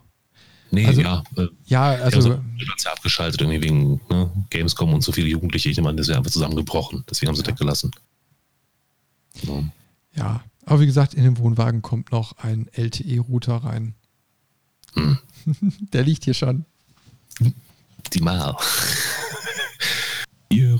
Nee, 0.70 0.86
also, 0.86 1.00
ja. 1.00 1.22
Äh, 1.36 1.48
ja, 1.66 1.84
also. 1.90 2.16
also 2.16 2.30
ja 2.30 2.92
abgeschaltet, 2.92 3.40
irgendwie 3.40 3.62
wegen 3.62 4.00
ne, 4.10 4.30
Gamescom 4.50 4.92
und 4.92 5.02
so 5.02 5.12
viele 5.12 5.28
Jugendliche. 5.28 5.68
Ich 5.68 5.76
nehme 5.76 5.88
an, 5.88 5.96
das 5.96 6.08
wäre 6.08 6.18
einfach 6.18 6.30
zusammengebrochen. 6.30 7.04
Deswegen 7.08 7.28
haben 7.28 7.36
sie 7.36 7.42
ja. 7.42 7.48
weggelassen. 7.48 7.90
Ja. 9.42 9.62
ja, 10.14 10.44
aber 10.64 10.80
wie 10.80 10.86
gesagt, 10.86 11.14
in 11.14 11.24
den 11.24 11.38
Wohnwagen 11.38 11.82
kommt 11.82 12.10
noch 12.12 12.38
ein 12.38 12.68
LTE-Router 12.72 13.56
rein. 13.56 13.94
Hm. 14.94 15.18
Der 15.92 16.02
liegt 16.02 16.24
hier 16.24 16.34
schon. 16.34 16.64
Die 18.12 18.20
Mal. 18.20 18.56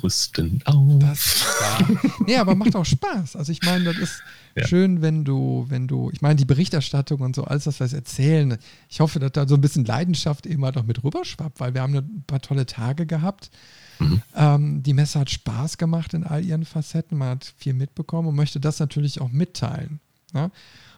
Wir 0.06 0.10
rüsten 0.10 0.62
auf. 0.64 0.98
Das, 1.00 1.44
ja. 1.60 1.86
nee, 2.26 2.36
aber 2.36 2.54
macht 2.54 2.76
auch 2.76 2.84
Spaß. 2.84 3.34
Also 3.34 3.50
ich 3.50 3.62
meine, 3.62 3.84
das 3.84 3.96
ist 3.96 4.22
ja. 4.54 4.66
schön, 4.66 5.02
wenn 5.02 5.24
du, 5.24 5.66
wenn 5.68 5.88
du, 5.88 6.10
ich 6.12 6.22
meine, 6.22 6.36
die 6.36 6.44
Berichterstattung 6.44 7.20
und 7.20 7.34
so, 7.34 7.44
alles 7.44 7.64
das, 7.64 7.80
was 7.80 7.92
erzählen. 7.92 8.56
Ich 8.88 9.00
hoffe, 9.00 9.18
dass 9.18 9.32
da 9.32 9.48
so 9.48 9.56
ein 9.56 9.60
bisschen 9.60 9.84
Leidenschaft 9.84 10.46
eben 10.46 10.64
halt 10.64 10.76
auch 10.76 10.84
mit 10.84 11.02
rüberschwappt, 11.02 11.58
weil 11.58 11.74
wir 11.74 11.82
haben 11.82 11.94
ein 11.94 12.24
paar 12.26 12.40
tolle 12.40 12.66
Tage 12.66 13.06
gehabt. 13.06 13.50
Mhm. 13.98 14.22
Ähm, 14.36 14.82
die 14.82 14.94
Messe 14.94 15.18
hat 15.18 15.30
Spaß 15.30 15.76
gemacht 15.76 16.14
in 16.14 16.22
all 16.24 16.44
ihren 16.44 16.64
Facetten. 16.64 17.18
Man 17.18 17.30
hat 17.30 17.54
viel 17.56 17.74
mitbekommen 17.74 18.28
und 18.28 18.36
möchte 18.36 18.60
das 18.60 18.78
natürlich 18.78 19.20
auch 19.20 19.32
mitteilen. 19.32 19.98
Und 20.32 20.52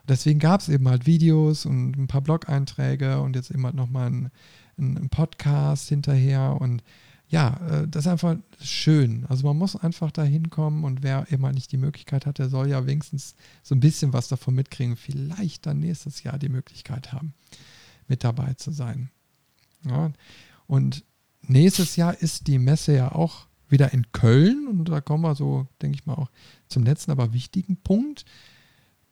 deswegen 0.08 0.38
gab 0.38 0.60
es 0.60 0.68
eben 0.68 0.88
halt 0.88 1.06
Videos 1.06 1.64
und 1.64 1.96
ein 1.96 2.08
paar 2.08 2.20
Blog-Einträge 2.20 3.20
und 3.20 3.36
jetzt 3.36 3.50
eben 3.50 3.64
halt 3.64 3.74
nochmal 3.74 4.10
ein, 4.10 4.30
ein 4.78 5.08
Podcast 5.08 5.88
hinterher 5.88 6.56
und 6.60 6.82
ja, 7.28 7.60
äh, 7.68 7.88
das 7.88 8.06
ist 8.06 8.10
einfach 8.10 8.36
schön. 8.60 9.26
Also 9.28 9.46
man 9.46 9.56
muss 9.56 9.76
einfach 9.76 10.10
da 10.10 10.22
hinkommen 10.22 10.84
und 10.84 11.02
wer 11.02 11.30
immer 11.30 11.52
nicht 11.52 11.70
die 11.72 11.76
Möglichkeit 11.76 12.26
hat, 12.26 12.38
der 12.38 12.48
soll 12.48 12.68
ja 12.68 12.86
wenigstens 12.86 13.34
so 13.62 13.74
ein 13.74 13.80
bisschen 13.80 14.12
was 14.12 14.28
davon 14.28 14.54
mitkriegen. 14.54 14.96
Vielleicht 14.96 15.66
dann 15.66 15.80
nächstes 15.80 16.22
Jahr 16.22 16.38
die 16.38 16.48
Möglichkeit 16.48 17.12
haben, 17.12 17.34
mit 18.06 18.24
dabei 18.24 18.54
zu 18.54 18.70
sein. 18.70 19.10
Ja, 19.86 20.10
und 20.66 21.04
nächstes 21.42 21.96
Jahr 21.96 22.18
ist 22.20 22.46
die 22.46 22.58
Messe 22.58 22.94
ja 22.94 23.12
auch 23.12 23.46
wieder 23.68 23.92
in 23.92 24.10
Köln 24.12 24.66
und 24.66 24.88
da 24.88 25.02
kommen 25.02 25.22
wir 25.22 25.34
so, 25.34 25.66
denke 25.82 25.96
ich 25.96 26.06
mal, 26.06 26.14
auch 26.14 26.30
zum 26.68 26.84
letzten, 26.84 27.10
aber 27.10 27.34
wichtigen 27.34 27.76
Punkt, 27.76 28.24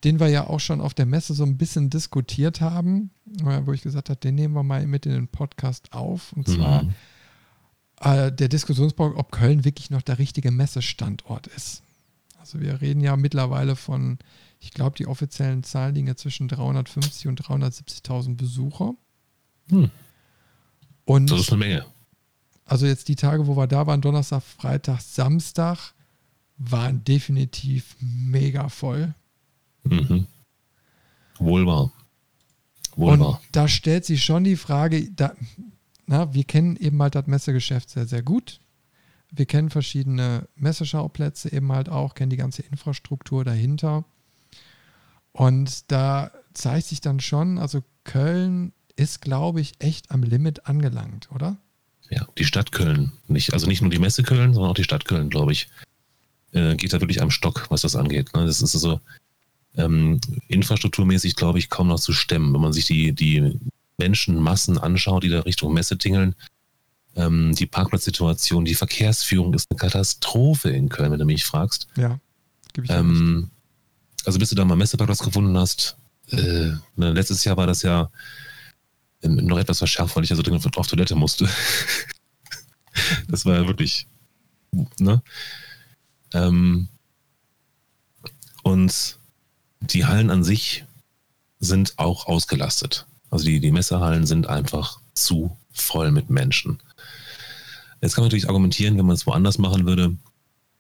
den 0.03 0.19
wir 0.19 0.29
ja 0.29 0.47
auch 0.47 0.61
schon 0.61 0.81
auf 0.81 0.95
der 0.95 1.05
Messe 1.05 1.35
so 1.35 1.45
ein 1.45 1.59
bisschen 1.59 1.91
diskutiert 1.91 2.63
haben, 2.63 3.11
wo 3.27 3.73
ich 3.75 3.83
gesagt 3.83 4.09
habe, 4.09 4.19
den 4.19 4.35
nehmen 4.35 4.55
wir 4.55 4.63
mal 4.63 4.87
mit 4.87 5.05
in 5.05 5.13
den 5.13 5.29
Podcast 5.29 5.93
auf 5.93 6.33
und 6.33 6.49
zwar 6.49 6.85
mhm 6.85 6.95
äh, 8.01 8.33
der 8.33 8.49
Diskussionspunkt, 8.49 9.19
ob 9.19 9.33
Köln 9.33 9.65
wirklich 9.65 9.91
noch 9.91 10.03
der 10.03 10.19
richtige 10.19 10.51
Messestandort 10.51 11.47
ist. 11.49 11.83
Also 12.39 12.61
wir 12.61 12.81
reden 12.81 13.01
ja 13.01 13.17
mittlerweile 13.17 13.77
von, 13.77 14.19
ich 14.61 14.71
glaube, 14.71 14.97
die 14.97 15.07
offiziellen 15.07 15.63
Zahlen 15.65 15.95
liegen 15.95 16.07
ja 16.07 16.17
zwischen 16.17 16.49
350 16.49 17.27
und 17.27 17.41
370.000 17.41 18.37
Besucher. 18.37 18.95
Hm. 19.71 19.91
Und 21.05 21.31
das 21.31 21.41
ist 21.41 21.53
eine 21.53 21.59
Menge. 21.59 21.87
Also 22.65 22.87
jetzt 22.87 23.09
die 23.09 23.17
Tage, 23.17 23.47
wo 23.47 23.57
wir 23.57 23.67
da 23.67 23.87
waren, 23.87 24.01
Donnerstag, 24.01 24.43
Freitag, 24.43 25.01
Samstag, 25.01 25.95
waren 26.59 27.05
definitiv 27.05 27.97
mega 28.01 28.69
voll. 28.69 29.15
Mhm. 29.85 30.27
Wohl 31.39 31.67
wahr. 31.67 31.93
Wohl 32.97 33.21
Und 33.21 33.39
da 33.53 33.69
stellt 33.69 34.05
sich 34.05 34.25
schon 34.25 34.43
die 34.43 34.57
Frage, 34.57 35.11
da, 35.13 35.35
na, 36.07 36.33
wir 36.33 36.45
kennen 36.45 36.77
eben 36.77 37.01
halt 37.03 37.15
das 37.15 37.27
Messegeschäft 37.27 37.91
sehr, 37.91 38.07
sehr 38.07 38.23
gut. 38.23 38.61
Wir 39.31 39.47
kennen 39.47 39.71
verschiedene 39.71 40.49
Messeschauplätze 40.55 41.53
eben 41.53 41.73
halt 41.73 41.89
auch, 41.89 42.15
kennen 42.15 42.31
die 42.31 42.37
ganze 42.37 42.63
Infrastruktur 42.63 43.45
dahinter. 43.45 44.05
Und 45.33 45.91
da 45.91 46.31
zeigt 46.55 46.87
sich 46.87 47.01
dann 47.01 47.21
schon, 47.21 47.59
also 47.59 47.83
Köln 48.05 48.73
ist, 48.95 49.21
glaube 49.21 49.61
ich, 49.61 49.75
echt 49.81 50.11
am 50.11 50.23
Limit 50.23 50.67
angelangt, 50.67 51.29
oder? 51.33 51.59
Ja, 52.09 52.27
die 52.39 52.45
Stadt 52.45 52.73
Köln. 52.73 53.13
Nicht, 53.27 53.53
also 53.53 53.67
nicht 53.67 53.83
nur 53.83 53.91
die 53.91 53.99
Messe 53.99 54.23
Köln, 54.23 54.55
sondern 54.55 54.71
auch 54.71 54.77
die 54.77 54.85
Stadt 54.85 55.05
Köln, 55.05 55.29
glaube 55.29 55.53
ich, 55.53 55.69
äh, 56.53 56.77
geht 56.77 56.93
da 56.93 57.01
wirklich 57.01 57.21
am 57.21 57.31
Stock, 57.31 57.67
was 57.69 57.83
das 57.83 57.97
angeht. 57.97 58.33
Ne? 58.35 58.47
Das 58.47 58.63
ist 58.63 58.75
also 58.75 59.01
ähm, 59.77 60.21
infrastrukturmäßig, 60.49 61.37
glaube 61.37 61.59
ich, 61.59 61.69
kaum 61.69 61.89
noch 61.89 62.01
zu 62.01 62.13
stemmen. 62.13 62.55
Wenn 62.55 62.61
man 62.61 62.73
sich 62.73 62.87
die, 62.87 63.13
die 63.13 63.59
Menschenmassen 63.99 64.79
anschaut, 64.79 65.23
die 65.25 65.29
da 65.29 65.41
Richtung 65.41 65.73
Messe 65.73 65.99
tingeln, 65.99 66.35
ähm, 67.17 67.55
die 67.55 67.67
Parkplatzsituation, 67.67 68.65
die 68.65 68.75
Verkehrsführung 68.75 69.55
ist 69.55 69.71
eine 69.71 69.79
Katastrophe 69.79 70.71
in 70.71 70.89
Köln, 70.89 71.13
wenn 71.13 71.19
du 71.19 71.25
mich 71.25 71.45
fragst. 71.45 71.89
Ja, 71.97 72.19
gebe 72.75 72.87
ich 72.87 72.91
ähm, 72.91 73.51
Also 74.25 74.39
bis 74.39 74.51
du 74.51 74.55
da 74.55 74.65
mal 74.65 74.77
Messeparkplatz 74.77 75.21
gefunden 75.21 75.57
hast, 75.57 75.97
äh, 76.31 76.73
ne, 76.97 77.13
letztes 77.13 77.45
Jahr 77.45 77.57
war 77.57 77.67
das 77.67 77.83
ja 77.83 78.11
ähm, 79.23 79.37
noch 79.37 79.59
etwas 79.59 79.79
verschärft, 79.79 80.15
weil 80.17 80.25
ich 80.25 80.31
ja 80.31 80.37
so 80.37 80.43
dringend 80.43 80.77
auf 80.77 80.87
Toilette 80.87 81.15
musste. 81.15 81.49
das 83.29 83.45
war 83.47 83.55
ja 83.55 83.67
wirklich, 83.67 84.07
ne? 84.99 85.23
Ähm, 86.33 86.89
und 88.63 89.19
die 89.81 90.05
Hallen 90.05 90.31
an 90.31 90.43
sich 90.43 90.85
sind 91.61 91.99
auch 91.99 92.27
ausgelastet. 92.27 93.07
Also 93.37 93.45
die, 93.45 93.61
die 93.61 93.71
Messehallen 93.71 94.25
sind 94.25 94.47
einfach 94.47 94.99
zu 95.13 95.55
voll 95.71 96.11
mit 96.11 96.31
Menschen. 96.31 96.79
Jetzt 98.01 98.15
kann 98.15 98.23
man 98.23 98.29
natürlich 98.29 98.49
argumentieren, 98.49 98.97
wenn 98.97 99.05
man 99.05 99.15
es 99.15 99.27
woanders 99.27 99.59
machen 99.59 99.85
würde, 99.85 100.17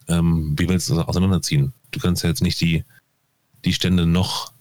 ähm, 0.09 0.55
wie 0.59 0.67
willst 0.67 0.89
du 0.89 0.95
das 0.95 1.07
auseinanderziehen? 1.07 1.75
Du 1.91 2.01
kannst 2.01 2.23
ja 2.23 2.31
jetzt 2.31 2.41
nicht 2.41 2.59
die, 2.63 2.83
die 3.67 3.75
Stände 3.75 4.07
noch 4.07 4.55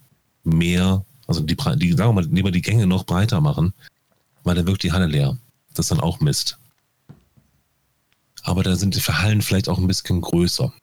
mehr, 0.44 1.06
also 1.26 1.40
die, 1.40 1.56
die, 1.56 1.94
sagen 1.94 2.10
wir 2.10 2.22
mal, 2.22 2.26
lieber 2.26 2.52
die 2.52 2.62
Gänge 2.62 2.86
noch 2.86 3.06
breiter 3.06 3.40
machen, 3.40 3.74
weil 4.44 4.56
dann 4.56 4.68
wirkt 4.68 4.84
die 4.84 4.92
Halle 4.92 5.08
leer. 5.08 5.38
Das 5.74 5.86
ist 5.86 5.92
dann 5.92 6.02
auch 6.02 6.20
Mist. 6.20 6.58
Aber 8.44 8.62
da 8.64 8.76
sind 8.76 8.94
die 8.98 9.00
Hallen 9.00 9.42
vielleicht 9.42 9.70
auch 9.70 9.78
ein 9.78 9.88
bisschen 9.88 10.20
größer. 10.20 10.74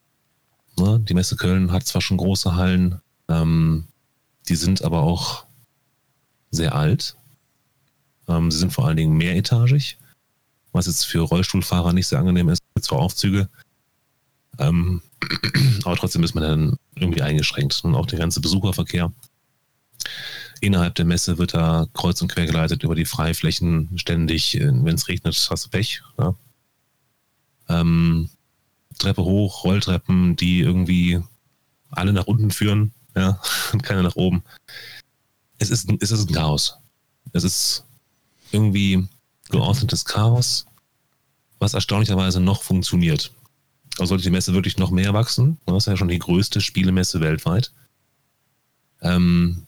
Ne? 0.78 1.04
Die 1.06 1.12
Messe 1.12 1.36
Köln 1.36 1.72
hat 1.72 1.86
zwar 1.86 2.00
schon 2.00 2.16
große 2.16 2.54
Hallen, 2.54 3.02
ähm, 3.28 3.84
die 4.48 4.56
sind 4.56 4.80
aber 4.80 5.02
auch 5.02 5.44
sehr 6.52 6.74
alt. 6.76 7.16
Ähm, 8.28 8.50
sie 8.50 8.58
sind 8.58 8.72
vor 8.72 8.86
allen 8.86 8.96
Dingen 8.96 9.16
mehretagig, 9.16 9.98
was 10.70 10.86
jetzt 10.86 11.04
für 11.04 11.20
Rollstuhlfahrer 11.20 11.92
nicht 11.92 12.06
sehr 12.06 12.20
angenehm 12.20 12.48
ist, 12.48 12.62
zwar 12.80 13.00
Aufzüge. 13.00 13.48
Ähm, 14.58 15.02
aber 15.84 15.96
trotzdem 15.96 16.22
ist 16.22 16.34
man 16.34 16.44
dann 16.44 16.76
irgendwie 16.94 17.22
eingeschränkt. 17.22 17.80
Und 17.84 17.94
auch 17.94 18.06
der 18.06 18.18
ganze 18.18 18.40
Besucherverkehr. 18.40 19.12
Innerhalb 20.60 20.94
der 20.94 21.04
Messe 21.04 21.38
wird 21.38 21.54
da 21.54 21.86
kreuz 21.92 22.22
und 22.22 22.28
quer 22.28 22.46
geleitet 22.46 22.84
über 22.84 22.94
die 22.94 23.04
Freiflächen 23.04 23.90
ständig. 23.98 24.58
Wenn 24.60 24.94
es 24.94 25.08
regnet, 25.08 25.34
hast 25.50 25.64
du 25.64 25.70
Pech. 25.70 26.02
Ja? 26.18 26.36
Ähm, 27.68 28.30
Treppe 28.98 29.24
hoch, 29.24 29.64
Rolltreppen, 29.64 30.36
die 30.36 30.60
irgendwie 30.60 31.20
alle 31.90 32.12
nach 32.12 32.26
unten 32.26 32.50
führen 32.50 32.92
ja, 33.16 33.40
und 33.72 33.82
keine 33.82 34.02
nach 34.02 34.16
oben. 34.16 34.44
Es 35.58 35.70
ist, 35.70 35.88
es 36.00 36.10
ist 36.10 36.28
ein 36.28 36.34
Chaos. 36.34 36.76
Es 37.32 37.44
ist 37.44 37.84
irgendwie 38.50 39.06
geordnetes 39.48 40.04
Chaos, 40.04 40.66
was 41.58 41.74
erstaunlicherweise 41.74 42.40
noch 42.40 42.62
funktioniert. 42.62 43.32
Aber 43.98 44.06
sollte 44.06 44.24
die 44.24 44.30
Messe 44.30 44.54
wirklich 44.54 44.78
noch 44.78 44.90
mehr 44.90 45.12
wachsen, 45.12 45.58
das 45.66 45.84
ist 45.84 45.86
ja 45.86 45.96
schon 45.96 46.08
die 46.08 46.18
größte 46.18 46.60
Spielemesse 46.60 47.20
weltweit, 47.20 47.72
ähm, 49.02 49.66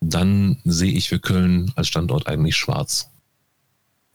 dann 0.00 0.58
sehe 0.64 0.92
ich 0.92 1.08
für 1.08 1.18
Köln 1.18 1.72
als 1.76 1.88
Standort 1.88 2.26
eigentlich 2.26 2.56
schwarz. 2.56 3.10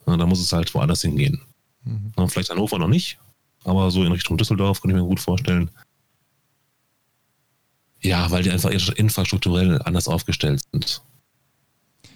Ja, 0.06 0.16
da 0.16 0.26
muss 0.26 0.40
es 0.40 0.52
halt 0.52 0.72
woanders 0.74 1.02
hingehen. 1.02 1.40
Mhm. 1.84 2.12
Vielleicht 2.28 2.50
Hannover 2.50 2.78
noch 2.78 2.88
nicht, 2.88 3.18
aber 3.64 3.90
so 3.90 4.04
in 4.04 4.12
Richtung 4.12 4.36
Düsseldorf 4.36 4.80
könnte 4.80 4.96
ich 4.96 5.02
mir 5.02 5.08
gut 5.08 5.20
vorstellen. 5.20 5.70
Ja, 8.00 8.30
weil 8.30 8.42
die 8.42 8.50
einfach 8.50 8.70
infrastrukturell 8.70 9.82
anders 9.82 10.08
aufgestellt 10.08 10.62
sind. 10.72 11.02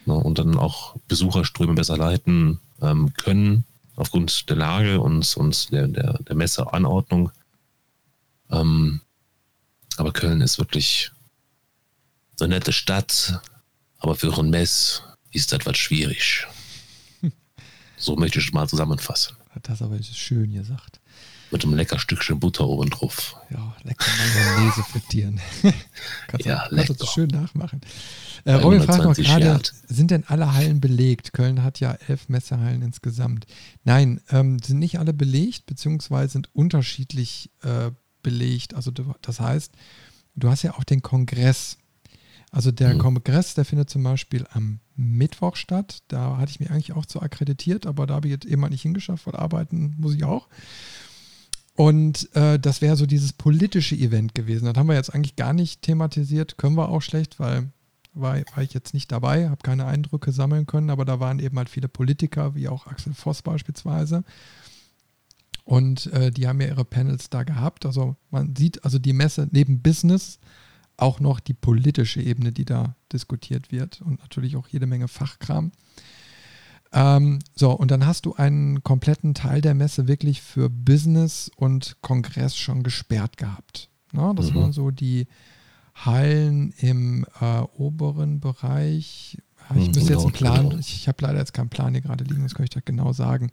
Ne, 0.06 0.14
und 0.14 0.38
dann 0.38 0.58
auch 0.58 0.96
Besucherströme 1.08 1.74
besser 1.74 1.96
leiten 1.96 2.60
ähm, 2.82 3.14
können, 3.14 3.64
aufgrund 3.96 4.50
der 4.50 4.56
Lage 4.56 5.00
und, 5.00 5.36
und 5.36 5.72
der, 5.72 5.88
der, 5.88 6.18
der 6.22 6.36
Messeanordnung. 6.36 7.30
Ähm, 8.50 9.00
aber 9.96 10.12
Köln 10.12 10.40
ist 10.40 10.58
wirklich 10.58 11.12
so 12.36 12.44
eine 12.44 12.54
nette 12.54 12.72
Stadt, 12.72 13.40
aber 13.98 14.14
für 14.14 14.36
ein 14.38 14.50
Mess 14.50 15.02
ist 15.30 15.52
das 15.52 15.60
etwas 15.60 15.78
schwierig. 15.78 16.46
so 17.96 18.16
möchte 18.16 18.40
ich 18.40 18.48
es 18.48 18.52
mal 18.52 18.68
zusammenfassen. 18.68 19.36
Das 19.62 19.80
aber 19.80 20.02
schön 20.02 20.52
gesagt. 20.52 21.00
Mit 21.50 21.64
einem 21.64 21.74
lecker 21.74 21.98
Stückchen 21.98 22.40
Butter 22.40 22.66
oben 22.66 22.90
drauf. 22.90 23.36
Ja, 23.50 23.76
lecker 23.84 24.10
Mayonnaise 24.18 24.82
frittieren. 24.82 25.40
kannst 26.26 26.46
ja, 26.46 26.66
du, 26.68 26.74
lecker. 26.74 26.88
Kannst 26.88 27.02
du 27.02 27.06
schön 27.06 27.28
nachmachen. 27.28 27.80
Äh, 28.44 28.54
Robin 28.54 28.82
fragt 28.82 29.04
noch 29.04 29.14
gerade, 29.16 29.60
sind 29.88 30.10
denn 30.10 30.24
alle 30.26 30.52
Hallen 30.54 30.80
belegt? 30.80 31.32
Köln 31.32 31.62
hat 31.62 31.80
ja 31.80 31.96
elf 32.08 32.28
Messehallen 32.28 32.82
insgesamt. 32.82 33.46
Nein, 33.84 34.20
ähm, 34.30 34.58
sind 34.58 34.78
nicht 34.78 34.98
alle 34.98 35.14
belegt, 35.14 35.66
beziehungsweise 35.66 36.32
sind 36.32 36.54
unterschiedlich 36.54 37.50
äh, 37.62 37.90
belegt. 38.22 38.74
Also 38.74 38.90
das 38.90 39.40
heißt, 39.40 39.72
du 40.36 40.50
hast 40.50 40.62
ja 40.62 40.74
auch 40.74 40.84
den 40.84 41.02
Kongress. 41.02 41.78
Also 42.50 42.70
der 42.70 42.94
mhm. 42.94 42.98
Kongress, 42.98 43.54
der 43.54 43.64
findet 43.64 43.90
zum 43.90 44.02
Beispiel 44.02 44.46
am 44.52 44.80
Mittwoch 44.94 45.56
statt. 45.56 46.02
Da 46.08 46.36
hatte 46.36 46.50
ich 46.50 46.60
mich 46.60 46.70
eigentlich 46.70 46.92
auch 46.92 47.06
zu 47.06 47.22
akkreditiert, 47.22 47.86
aber 47.86 48.06
da 48.06 48.14
habe 48.14 48.28
ich 48.28 48.32
jetzt 48.32 48.46
eben 48.46 48.60
mal 48.60 48.68
nicht 48.68 48.82
hingeschafft, 48.82 49.26
weil 49.26 49.36
arbeiten 49.36 49.96
muss 49.98 50.14
ich 50.14 50.24
auch. 50.24 50.48
Und 51.76 52.32
äh, 52.36 52.58
das 52.58 52.80
wäre 52.80 52.96
so 52.96 53.06
dieses 53.06 53.32
politische 53.32 53.96
Event 53.96 54.34
gewesen. 54.34 54.66
Das 54.66 54.76
haben 54.76 54.86
wir 54.86 54.94
jetzt 54.94 55.12
eigentlich 55.12 55.34
gar 55.34 55.52
nicht 55.52 55.82
thematisiert, 55.82 56.56
können 56.56 56.76
wir 56.76 56.88
auch 56.88 57.02
schlecht, 57.02 57.40
weil 57.40 57.72
war, 58.14 58.36
war 58.54 58.62
ich 58.62 58.74
jetzt 58.74 58.94
nicht 58.94 59.12
dabei, 59.12 59.48
habe 59.48 59.62
keine 59.62 59.86
Eindrücke 59.86 60.32
sammeln 60.32 60.66
können, 60.66 60.90
aber 60.90 61.04
da 61.04 61.20
waren 61.20 61.38
eben 61.38 61.58
halt 61.58 61.68
viele 61.68 61.88
Politiker, 61.88 62.54
wie 62.54 62.68
auch 62.68 62.86
Axel 62.86 63.14
Voss 63.14 63.42
beispielsweise. 63.42 64.24
Und 65.64 66.12
äh, 66.12 66.30
die 66.30 66.46
haben 66.46 66.60
ja 66.60 66.68
ihre 66.68 66.84
Panels 66.84 67.30
da 67.30 67.42
gehabt. 67.42 67.86
Also 67.86 68.16
man 68.30 68.54
sieht 68.54 68.84
also 68.84 68.98
die 68.98 69.14
Messe 69.14 69.48
neben 69.50 69.80
Business 69.80 70.38
auch 70.96 71.20
noch 71.20 71.40
die 71.40 71.54
politische 71.54 72.22
Ebene, 72.22 72.52
die 72.52 72.64
da 72.64 72.96
diskutiert 73.12 73.72
wird 73.72 74.00
und 74.00 74.20
natürlich 74.20 74.56
auch 74.56 74.68
jede 74.68 74.86
Menge 74.86 75.08
Fachkram. 75.08 75.72
Ähm, 76.92 77.40
so, 77.54 77.72
und 77.72 77.90
dann 77.90 78.06
hast 78.06 78.26
du 78.26 78.34
einen 78.34 78.84
kompletten 78.84 79.34
Teil 79.34 79.60
der 79.60 79.74
Messe 79.74 80.06
wirklich 80.06 80.40
für 80.42 80.70
Business 80.70 81.50
und 81.56 81.96
Kongress 82.02 82.56
schon 82.56 82.84
gesperrt 82.84 83.36
gehabt. 83.36 83.90
Na, 84.12 84.32
das 84.32 84.52
mhm. 84.52 84.54
waren 84.56 84.72
so 84.72 84.92
die 84.92 85.26
Hallen 85.94 86.72
im 86.78 87.24
äh, 87.40 87.60
oberen 87.76 88.40
Bereich. 88.40 89.38
Ich 89.70 89.76
mhm, 89.76 89.86
müsste 89.86 90.12
jetzt 90.12 90.22
einen 90.22 90.32
Plan, 90.32 90.68
genau. 90.68 90.78
ich, 90.78 90.94
ich 90.94 91.08
habe 91.08 91.18
leider 91.20 91.38
jetzt 91.38 91.54
keinen 91.54 91.70
Plan 91.70 91.94
hier 91.94 92.02
gerade 92.02 92.24
liegen, 92.24 92.42
das 92.42 92.54
kann 92.54 92.64
ich 92.64 92.70
da 92.70 92.80
genau 92.84 93.12
sagen. 93.12 93.50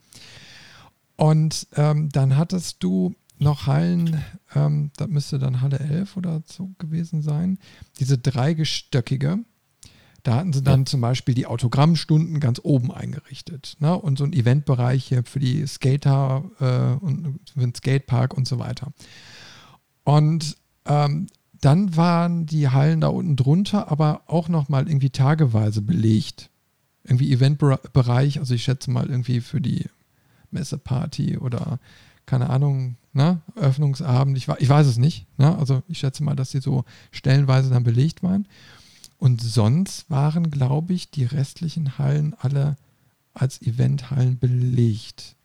Und 1.16 1.68
ähm, 1.76 2.10
dann 2.10 2.36
hattest 2.36 2.84
du 2.84 3.16
noch 3.38 3.68
Hallen, 3.68 4.24
ähm, 4.56 4.92
das 4.98 5.08
müsste 5.08 5.40
dann 5.40 5.62
Halle 5.62 5.80
11 5.80 6.18
oder 6.18 6.42
so 6.46 6.72
gewesen 6.78 7.22
sein, 7.22 7.60
diese 8.00 8.18
dreigestöckige, 8.18 9.40
da 10.24 10.36
hatten 10.36 10.54
sie 10.54 10.62
dann 10.62 10.82
ja. 10.82 10.86
zum 10.86 11.02
Beispiel 11.02 11.34
die 11.34 11.48
Autogrammstunden 11.48 12.40
ganz 12.40 12.60
oben 12.64 12.92
eingerichtet. 12.92 13.78
Ne? 13.80 13.98
Und 13.98 14.20
so 14.20 14.24
ein 14.24 14.34
Eventbereich 14.34 15.06
hier 15.06 15.24
für 15.24 15.40
die 15.40 15.66
Skater 15.66 16.44
äh, 16.60 17.04
und 17.04 17.40
für 17.52 17.60
den 17.60 17.74
Skatepark 17.74 18.36
und 18.36 18.48
so 18.48 18.60
weiter. 18.60 18.94
Und 20.04 20.58
ähm, 20.86 21.28
dann 21.62 21.96
waren 21.96 22.46
die 22.48 22.70
Hallen 22.70 23.02
da 23.02 23.08
unten 23.08 23.36
drunter, 23.36 23.92
aber 23.92 24.24
auch 24.28 24.50
nochmal 24.50 24.88
irgendwie 24.88 25.12
tageweise 25.12 25.82
belegt. 25.82 26.50
Irgendwie 27.04 27.32
Eventbereich, 27.32 28.40
also 28.40 28.54
ich 28.54 28.64
schätze 28.64 28.92
mal 28.92 29.08
irgendwie 29.08 29.42
für 29.42 29.62
die 29.62 29.86
Messeparty 30.52 31.38
oder 31.38 31.80
keine 32.26 32.50
Ahnung, 32.50 32.96
ne, 33.14 33.42
Öffnungsabend, 33.56 34.38
ich, 34.38 34.48
ich 34.48 34.70
weiß 34.70 34.88
es 34.88 34.98
nicht. 34.98 35.26
Ne? 35.38 35.58
Also 35.58 35.84
ich 35.88 36.00
schätze 36.00 36.24
mal, 36.24 36.36
dass 36.36 36.52
die 36.52 36.60
so 36.60 36.84
stellenweise 37.12 37.70
dann 37.70 37.84
belegt 37.84 38.24
waren. 38.24 38.48
Und 39.18 39.42
sonst 39.42 40.10
waren, 40.10 40.50
glaube 40.50 40.94
ich, 40.94 41.12
die 41.12 41.26
restlichen 41.26 42.00
Hallen 42.00 42.36
alle 42.40 42.76
als 43.34 43.62
Eventhallen 43.62 44.40
belegt. 44.40 45.36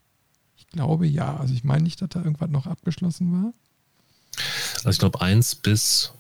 Ich 0.57 0.67
glaube 0.69 1.07
ja. 1.07 1.37
Also 1.37 1.53
ich 1.55 1.65
meine 1.65 1.85
nicht, 1.85 2.01
dass 2.01 2.09
da 2.09 2.23
irgendwas 2.23 2.51
noch 2.51 2.67
abgeschlossen 2.67 3.33
war. 3.33 3.53
Also 4.77 4.91
ich 4.91 4.99
glaube, 4.99 5.21
1 5.21 5.57
bis 5.57 6.13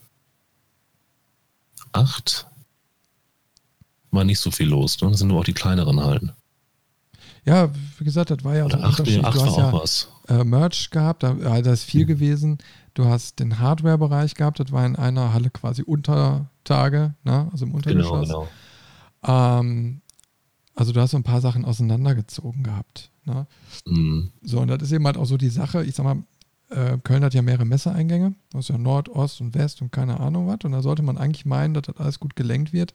8 1.92 2.46
war 4.10 4.24
nicht 4.24 4.40
so 4.40 4.50
viel 4.50 4.68
los. 4.68 5.00
Ne? 5.00 5.10
Das 5.10 5.18
sind 5.18 5.28
nur 5.28 5.40
auch 5.40 5.44
die 5.44 5.54
kleineren 5.54 6.02
Hallen. 6.02 6.32
Ja, 7.44 7.70
wie 7.98 8.04
gesagt, 8.04 8.30
das 8.30 8.42
war 8.42 8.56
ja 8.56 8.64
auch 8.64 8.72
ein 8.72 8.84
Unterschied. 8.84 9.22
du 9.22 9.26
hast 9.26 9.56
ja 9.56 9.72
was. 9.72 10.08
Äh, 10.28 10.42
Merch 10.42 10.90
gehabt, 10.90 11.22
da, 11.22 11.34
da 11.34 11.72
ist 11.72 11.84
viel 11.84 12.02
mhm. 12.02 12.08
gewesen. 12.08 12.58
Du 12.94 13.04
hast 13.04 13.38
den 13.38 13.58
Hardware-Bereich 13.58 14.34
gehabt, 14.34 14.58
das 14.58 14.72
war 14.72 14.84
in 14.84 14.96
einer 14.96 15.32
Halle 15.32 15.50
quasi 15.50 15.82
Untertage, 15.82 17.14
ne? 17.22 17.48
also 17.52 17.66
im 17.66 17.74
Untergeschoss. 17.74 18.26
Genau, 18.26 18.48
genau. 19.22 19.60
Ähm, 19.60 20.00
also 20.74 20.92
du 20.92 21.00
hast 21.00 21.12
so 21.12 21.16
ein 21.16 21.22
paar 21.22 21.40
Sachen 21.40 21.64
auseinandergezogen 21.64 22.62
gehabt. 22.64 23.10
Ne? 23.24 23.46
Mhm. 23.86 24.32
So, 24.42 24.60
und 24.60 24.68
das 24.68 24.82
ist 24.82 24.92
eben 24.92 25.06
halt 25.06 25.16
auch 25.16 25.26
so 25.26 25.36
die 25.36 25.48
Sache, 25.48 25.84
ich 25.84 25.94
sag 25.94 26.04
mal, 26.04 26.22
äh, 26.70 26.98
Köln 27.02 27.24
hat 27.24 27.34
ja 27.34 27.42
mehrere 27.42 27.64
Messeeingänge, 27.64 28.34
aus 28.54 28.68
ja 28.68 28.78
Nord, 28.78 29.08
Ost 29.08 29.40
und 29.40 29.54
West 29.54 29.82
und 29.82 29.92
keine 29.92 30.20
Ahnung 30.20 30.46
was. 30.46 30.58
Und 30.64 30.72
da 30.72 30.82
sollte 30.82 31.02
man 31.02 31.18
eigentlich 31.18 31.46
meinen, 31.46 31.74
dass 31.74 31.84
das 31.84 31.96
alles 31.98 32.20
gut 32.20 32.36
gelenkt 32.36 32.72
wird. 32.72 32.94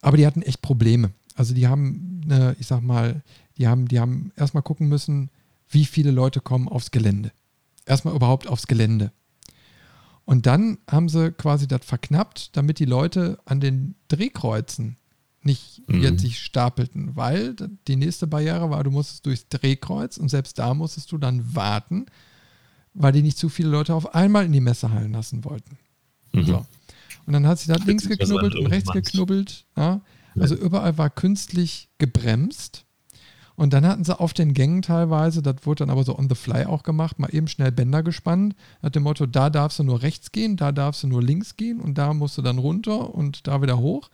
Aber 0.00 0.16
die 0.16 0.26
hatten 0.26 0.42
echt 0.42 0.62
Probleme. 0.62 1.12
Also 1.34 1.54
die 1.54 1.68
haben, 1.68 2.20
eine, 2.24 2.56
ich 2.58 2.66
sag 2.66 2.82
mal, 2.82 3.22
die 3.58 3.68
haben, 3.68 3.88
die 3.88 4.00
haben 4.00 4.32
erstmal 4.36 4.62
gucken 4.62 4.88
müssen, 4.88 5.30
wie 5.68 5.84
viele 5.84 6.10
Leute 6.10 6.40
kommen 6.40 6.68
aufs 6.68 6.90
Gelände. 6.90 7.32
Erstmal 7.84 8.14
überhaupt 8.14 8.48
aufs 8.48 8.66
Gelände. 8.66 9.12
Und 10.24 10.46
dann 10.46 10.78
haben 10.90 11.08
sie 11.08 11.32
quasi 11.32 11.66
das 11.66 11.84
verknappt, 11.84 12.56
damit 12.56 12.78
die 12.78 12.84
Leute 12.84 13.38
an 13.44 13.60
den 13.60 13.94
Drehkreuzen 14.08 14.96
nicht 15.42 15.82
mhm. 15.88 16.02
jetzt 16.02 16.20
sich 16.20 16.38
stapelten, 16.38 17.16
weil 17.16 17.54
die 17.86 17.96
nächste 17.96 18.26
Barriere 18.26 18.70
war, 18.70 18.84
du 18.84 18.90
musstest 18.90 19.24
durchs 19.24 19.48
Drehkreuz 19.48 20.18
und 20.18 20.28
selbst 20.28 20.58
da 20.58 20.74
musstest 20.74 21.12
du 21.12 21.18
dann 21.18 21.54
warten, 21.54 22.06
weil 22.98 23.12
die 23.12 23.22
nicht 23.22 23.38
zu 23.38 23.48
viele 23.48 23.68
Leute 23.68 23.94
auf 23.94 24.14
einmal 24.14 24.44
in 24.44 24.52
die 24.52 24.60
Messe 24.60 24.90
hallen 24.90 25.12
lassen 25.12 25.44
wollten. 25.44 25.78
Mhm. 26.32 26.44
So. 26.44 26.66
Und 27.26 27.32
dann 27.32 27.46
hat 27.46 27.58
sie 27.58 27.68
da 27.68 27.76
links 27.84 28.08
geknubbelt 28.08 28.54
und 28.54 28.66
rechts 28.66 28.90
geknubbelt. 28.90 29.64
Ja? 29.76 30.00
Also 30.38 30.54
überall 30.54 30.98
war 30.98 31.10
künstlich 31.10 31.88
gebremst. 31.98 32.84
Und 33.54 33.72
dann 33.72 33.84
hatten 33.86 34.04
sie 34.04 34.18
auf 34.18 34.34
den 34.34 34.54
Gängen 34.54 34.82
teilweise, 34.82 35.42
das 35.42 35.56
wurde 35.64 35.80
dann 35.80 35.90
aber 35.90 36.04
so 36.04 36.16
on 36.16 36.28
the 36.28 36.36
fly 36.36 36.64
auch 36.64 36.84
gemacht, 36.84 37.18
mal 37.18 37.34
eben 37.34 37.48
schnell 37.48 37.72
Bänder 37.72 38.04
gespannt, 38.04 38.54
nach 38.82 38.90
dem 38.90 39.02
Motto, 39.02 39.26
da 39.26 39.50
darfst 39.50 39.80
du 39.80 39.82
nur 39.82 40.00
rechts 40.00 40.30
gehen, 40.30 40.56
da 40.56 40.70
darfst 40.70 41.02
du 41.02 41.08
nur 41.08 41.20
links 41.20 41.56
gehen 41.56 41.80
und 41.80 41.98
da 41.98 42.14
musst 42.14 42.38
du 42.38 42.42
dann 42.42 42.58
runter 42.58 43.12
und 43.12 43.48
da 43.48 43.60
wieder 43.60 43.78
hoch, 43.78 44.10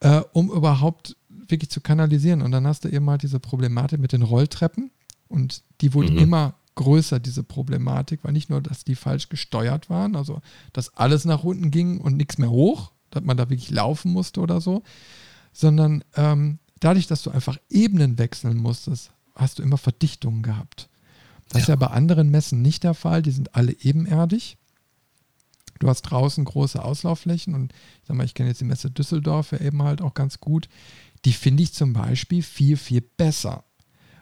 äh, 0.00 0.20
um 0.32 0.52
überhaupt 0.52 1.16
wirklich 1.28 1.70
zu 1.70 1.80
kanalisieren. 1.80 2.42
Und 2.42 2.52
dann 2.52 2.64
hast 2.64 2.84
du 2.84 2.88
eben 2.88 3.10
halt 3.10 3.22
diese 3.24 3.40
Problematik 3.40 3.98
mit 3.98 4.12
den 4.12 4.22
Rolltreppen 4.22 4.92
und 5.26 5.64
die 5.80 5.92
wurde 5.92 6.12
mhm. 6.12 6.18
immer 6.18 6.54
größer, 6.80 7.20
diese 7.20 7.42
Problematik, 7.42 8.24
weil 8.24 8.32
nicht 8.32 8.48
nur, 8.48 8.62
dass 8.62 8.84
die 8.84 8.94
falsch 8.94 9.28
gesteuert 9.28 9.90
waren, 9.90 10.16
also 10.16 10.40
dass 10.72 10.96
alles 10.96 11.26
nach 11.26 11.44
unten 11.44 11.70
ging 11.70 12.00
und 12.00 12.16
nichts 12.16 12.38
mehr 12.38 12.50
hoch, 12.50 12.92
dass 13.10 13.22
man 13.22 13.36
da 13.36 13.50
wirklich 13.50 13.70
laufen 13.70 14.12
musste 14.12 14.40
oder 14.40 14.62
so, 14.62 14.82
sondern 15.52 16.02
ähm, 16.16 16.58
dadurch, 16.80 17.06
dass 17.06 17.22
du 17.22 17.30
einfach 17.30 17.58
Ebenen 17.68 18.16
wechseln 18.16 18.56
musstest, 18.56 19.12
hast 19.34 19.58
du 19.58 19.62
immer 19.62 19.76
Verdichtungen 19.76 20.42
gehabt. 20.42 20.88
Das 21.50 21.58
ja. 21.58 21.60
ist 21.60 21.68
ja 21.68 21.76
bei 21.76 21.88
anderen 21.88 22.30
Messen 22.30 22.62
nicht 22.62 22.82
der 22.82 22.94
Fall. 22.94 23.20
Die 23.20 23.30
sind 23.30 23.54
alle 23.54 23.72
ebenerdig. 23.82 24.56
Du 25.80 25.88
hast 25.88 26.02
draußen 26.02 26.44
große 26.44 26.82
Auslaufflächen 26.82 27.54
und 27.54 27.72
ich 27.72 28.08
sag 28.08 28.16
mal, 28.16 28.24
ich 28.24 28.34
kenne 28.34 28.48
jetzt 28.48 28.60
die 28.60 28.66
Messe 28.66 28.90
Düsseldorf 28.90 29.52
ja 29.52 29.58
eben 29.58 29.82
halt 29.82 30.00
auch 30.00 30.14
ganz 30.14 30.40
gut. 30.40 30.68
Die 31.26 31.34
finde 31.34 31.62
ich 31.62 31.74
zum 31.74 31.92
Beispiel 31.92 32.42
viel, 32.42 32.78
viel 32.78 33.02
besser. 33.02 33.64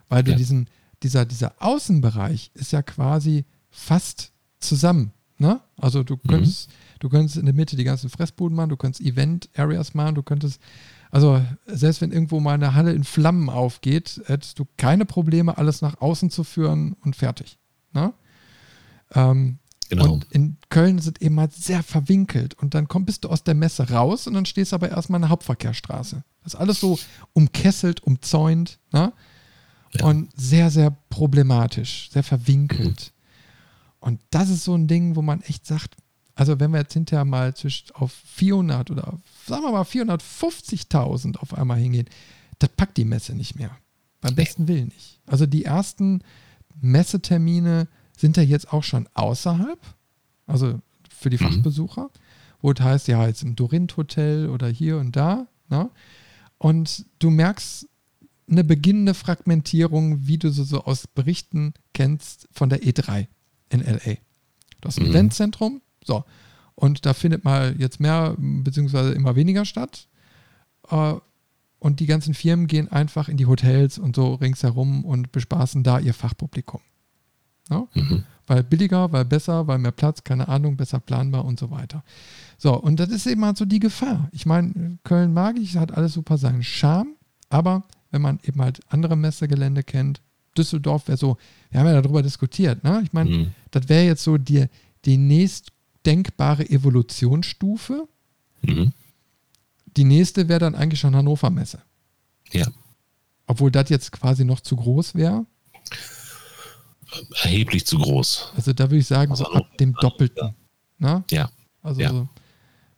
Weil 0.09 0.25
du 0.25 0.33
ja. 0.33 0.37
diesen, 0.37 0.69
dieser, 1.03 1.25
dieser 1.25 1.55
Außenbereich 1.59 2.51
ist 2.55 2.73
ja 2.73 2.83
quasi 2.83 3.45
fast 3.71 4.33
zusammen. 4.61 5.13
Ne? 5.39 5.61
Also 5.77 6.03
du 6.03 6.15
mhm. 6.15 6.29
könntest, 6.29 6.69
mhm. 6.69 6.73
du 7.01 7.09
könntest 7.09 7.37
in 7.37 7.45
der 7.45 7.55
Mitte 7.55 7.77
die 7.77 7.85
ganzen 7.85 8.11
Fressbuden 8.11 8.57
machen, 8.57 8.71
du 8.71 8.77
könntest 8.77 9.05
Event-Areas 9.07 9.95
machen, 9.95 10.15
du 10.15 10.23
könntest 10.23 10.61
also 11.11 11.43
selbst 11.67 12.01
wenn 12.01 12.13
irgendwo 12.13 12.41
mal 12.41 12.55
eine 12.55 12.75
Halle 12.75 12.93
in 12.93 13.05
Flammen 13.05 13.49
aufgeht, 13.49 14.21
hättest 14.27 14.59
du 14.59 14.67
keine 14.77 15.05
Probleme, 15.05 15.57
alles 15.57 15.81
nach 15.81 16.01
außen 16.01 16.31
zu 16.31 16.45
führen 16.45 16.95
und 17.03 17.17
fertig. 17.17 17.59
Ne? 17.93 18.13
Ähm, 19.15 19.59
genau. 19.89 20.13
Und 20.13 20.27
in 20.31 20.59
Köln 20.69 20.99
sind 20.99 21.23
eben 21.23 21.41
halt 21.41 21.55
sehr 21.55 21.83
verwinkelt 21.83 22.55
und 22.55 22.75
dann 22.75 22.89
komm, 22.89 23.07
bist 23.07 23.25
du 23.25 23.31
aus 23.31 23.43
der 23.43 23.55
Messe 23.55 23.91
raus 23.91 24.27
und 24.27 24.35
dann 24.35 24.47
stehst 24.47 24.73
du 24.73 24.77
aber 24.77 24.91
erstmal 24.91 25.17
an 25.17 25.23
der 25.23 25.31
Hauptverkehrsstraße. 25.31 26.25
Das 26.43 26.55
ist 26.55 26.61
alles 26.61 26.81
so 26.81 26.99
umkesselt, 27.33 28.03
umzäunt 28.03 28.79
ne? 28.93 29.13
Ja. 29.95 30.07
und 30.07 30.29
sehr, 30.37 30.71
sehr 30.71 30.91
problematisch, 31.11 32.11
sehr 32.11 32.23
verwinkelt. 32.23 33.13
Mhm. 33.13 33.19
Und 34.01 34.21
das 34.31 34.49
ist 34.49 34.65
so 34.65 34.75
ein 34.75 34.87
Ding, 34.87 35.17
wo 35.17 35.23
man 35.23 35.41
echt 35.43 35.67
sagt, 35.67 35.97
also 36.35 36.61
wenn 36.61 36.71
wir 36.71 36.79
jetzt 36.79 36.93
hinterher 36.93 37.25
mal 37.25 37.55
zwischen 37.55 37.91
auf 37.95 38.13
400 38.13 38.91
oder 38.91 39.19
sagen 39.47 39.63
wir 39.63 39.73
mal 39.73 39.83
450.000 39.83 41.37
auf 41.39 41.53
einmal 41.55 41.79
hingehen, 41.79 42.09
das 42.61 42.71
packt 42.71 42.97
die 42.97 43.05
Messe 43.05 43.35
nicht 43.35 43.57
mehr. 43.57 43.77
Beim 44.21 44.35
besten 44.35 44.69
Willen 44.69 44.89
nicht. 44.89 45.21
Also 45.27 45.47
die 45.47 45.65
ersten 45.65 46.23
Messetermine 46.81 47.89
sind 48.17 48.37
ja 48.37 48.43
jetzt 48.43 48.73
auch 48.73 48.85
schon 48.85 49.09
außerhalb, 49.15 49.79
also 50.47 50.81
für 51.09 51.31
die 51.31 51.43
mhm. 51.43 51.49
Fachbesucher, 51.49 52.11
wo 52.61 52.71
es 52.71 52.81
heißt, 52.81 53.09
ja, 53.09 53.27
jetzt 53.27 53.43
im 53.43 53.57
Dorint 53.57 53.97
Hotel 53.97 54.49
oder 54.49 54.69
hier 54.69 54.99
und 54.99 55.17
da. 55.17 55.47
Ne? 55.69 55.91
Und 56.59 57.07
du 57.19 57.31
merkst 57.31 57.89
eine 58.51 58.65
beginnende 58.65 59.15
Fragmentierung, 59.15 60.27
wie 60.27 60.39
du 60.39 60.51
so, 60.51 60.65
so 60.65 60.85
aus 60.85 61.07
Berichten 61.07 61.75
kennst 61.93 62.49
von 62.53 62.69
der 62.69 62.83
E3 62.83 63.27
in 63.71 63.81
LA. 63.81 64.17
Du 64.81 64.89
hast 64.89 64.99
ein 64.99 65.05
mhm. 65.05 65.11
Eventzentrum, 65.11 65.83
so. 66.05 66.25
Und 66.75 67.07
da 67.07 67.13
findet 67.13 67.45
mal 67.45 67.75
jetzt 67.79 67.99
mehr, 67.99 68.37
beziehungsweise 68.39 69.13
immer 69.13 69.35
weniger 69.35 69.65
statt. 69.65 70.07
Äh, 70.91 71.15
und 71.81 72.01
die 72.01 72.07
ganzen 72.07 72.35
Firmen 72.35 72.67
gehen 72.67 72.91
einfach 72.91 73.29
in 73.29 73.37
die 73.37 73.47
Hotels 73.47 73.99
und 73.99 74.17
so 74.17 74.35
ringsherum 74.35 75.05
und 75.05 75.33
bespaßen 75.33 75.83
da 75.83 75.99
ihr 75.99 76.15
Fachpublikum. 76.15 76.81
Ja? 77.71 77.87
Mhm. 77.95 78.25
Weil 78.47 78.63
billiger, 78.63 79.13
weil 79.13 79.25
besser, 79.25 79.67
weil 79.67 79.79
mehr 79.79 79.93
Platz, 79.93 80.25
keine 80.25 80.49
Ahnung, 80.49 80.77
besser 80.77 81.01
planbar 81.01 81.45
und 81.45 81.59
so 81.59 81.71
weiter. 81.71 82.03
So, 82.57 82.75
und 82.75 82.99
das 82.99 83.11
ist 83.11 83.27
eben 83.27 83.45
halt 83.45 83.59
so 83.59 83.65
die 83.65 83.79
Gefahr. 83.79 84.29
Ich 84.33 84.47
meine, 84.47 84.99
Köln 85.05 85.35
mag 85.35 85.57
ich, 85.59 85.77
hat 85.77 85.93
alles 85.93 86.15
super 86.15 86.39
seinen 86.39 86.63
Charme, 86.63 87.15
aber 87.51 87.85
wenn 88.11 88.23
man 88.23 88.41
eben 88.43 88.61
halt 88.61 88.81
andere 88.89 89.17
Messegelände 89.17 89.83
kennt, 89.83 90.21
Düsseldorf 90.57 91.09
wäre 91.09 91.19
so, 91.19 91.37
wir 91.71 91.81
haben 91.81 91.87
ja 91.87 92.01
darüber 92.01 92.23
diskutiert, 92.23 92.83
ne? 92.83 93.01
Ich 93.05 93.13
meine, 93.13 93.31
mhm. 93.31 93.51
das 93.71 93.89
wäre 93.89 94.05
jetzt 94.05 94.25
so 94.25 94.39
die, 94.39 94.67
die 95.05 95.17
nächst 95.17 95.73
denkbare 96.05 96.69
Evolutionsstufe. 96.69 98.09
Mhm. 98.63 98.93
Die 99.97 100.05
nächste 100.05 100.49
wäre 100.49 100.61
dann 100.61 100.75
eigentlich 100.75 101.01
schon 101.01 101.15
Hannover 101.15 101.51
Messe. 101.51 101.83
Ja. 102.53 102.67
Obwohl 103.47 103.71
das 103.71 103.89
jetzt 103.89 104.13
quasi 104.13 104.45
noch 104.45 104.61
zu 104.61 104.77
groß 104.77 105.15
wäre. 105.15 105.47
Erheblich 107.43 107.87
zu 107.87 107.99
groß. 107.99 108.53
Also 108.57 108.73
da 108.73 108.85
würde 108.85 108.99
ich 108.99 109.07
sagen, 109.07 109.31
also 109.31 109.45
so 109.45 109.53
ab 109.53 109.79
dem 109.79 109.95
Doppelten. 109.95 110.55
Ja. 110.99 111.25
ja. 111.31 111.51
Also 111.83 112.01
ja. 112.01 112.29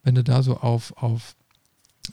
wenn 0.03 0.15
du 0.15 0.25
da 0.25 0.43
so 0.43 0.57
auf, 0.57 0.93
auf 0.97 1.37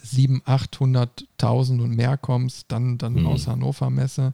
700.000, 0.04 1.28
800.000 1.40 1.82
und 1.82 1.96
mehr 1.96 2.18
kommst, 2.18 2.72
dann, 2.72 2.98
dann 2.98 3.14
mhm. 3.14 3.28
aus 3.28 3.48
Hannover 3.48 3.90
Messe. 3.90 4.34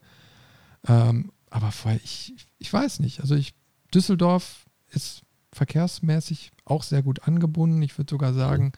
Ähm, 0.88 1.32
aber 1.50 1.72
vorher, 1.72 2.00
ich, 2.04 2.34
ich 2.58 2.72
weiß 2.72 3.00
nicht. 3.00 3.22
Also 3.22 3.36
ich, 3.36 3.54
Düsseldorf 3.94 4.66
ist 4.90 5.24
verkehrsmäßig 5.52 6.52
auch 6.66 6.84
sehr 6.84 7.04
gut 7.04 7.28
angebunden. 7.28 7.82
Ich 7.82 7.98
würde 7.98 8.10
sogar 8.10 8.34
sagen, 8.34 8.74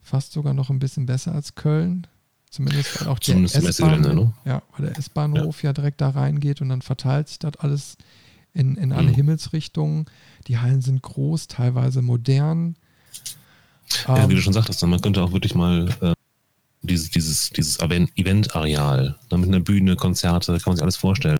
fast 0.00 0.32
sogar 0.32 0.54
noch 0.54 0.70
ein 0.70 0.78
bisschen 0.78 1.06
besser 1.06 1.34
als 1.34 1.54
Köln. 1.54 2.06
Zumindest 2.50 3.00
weil 3.00 3.08
auch 3.08 3.18
der 3.18 3.36
S-Bahn, 3.36 4.00
ne? 4.00 4.32
ja, 4.46 4.62
weil 4.72 4.86
der 4.86 4.98
S-Bahnhof 4.98 5.62
ja. 5.62 5.68
ja. 5.68 5.72
direkt 5.74 6.00
da 6.00 6.10
reingeht 6.10 6.62
und 6.62 6.70
dann 6.70 6.80
verteilt 6.80 7.28
sich 7.28 7.38
das 7.38 7.56
alles 7.56 7.98
in, 8.54 8.76
in 8.76 8.92
alle 8.92 9.10
mhm. 9.10 9.14
Himmelsrichtungen. 9.14 10.06
Die 10.46 10.58
Hallen 10.58 10.80
sind 10.80 11.02
groß, 11.02 11.48
teilweise 11.48 12.00
modern. 12.00 12.76
Ja, 14.06 14.18
ähm, 14.24 14.30
wie 14.30 14.34
du 14.34 14.42
schon 14.42 14.52
sagtest, 14.52 14.82
man 14.84 15.00
könnte 15.00 15.22
auch 15.22 15.32
wirklich 15.32 15.54
mal 15.54 15.88
äh, 16.00 16.12
dieses, 16.82 17.10
dieses, 17.10 17.50
dieses 17.50 17.78
Event-Areal 17.80 19.16
ne, 19.30 19.38
mit 19.38 19.48
einer 19.48 19.60
Bühne, 19.60 19.96
Konzerte, 19.96 20.52
kann 20.52 20.62
man 20.66 20.76
sich 20.76 20.82
alles 20.82 20.96
vorstellen. 20.96 21.38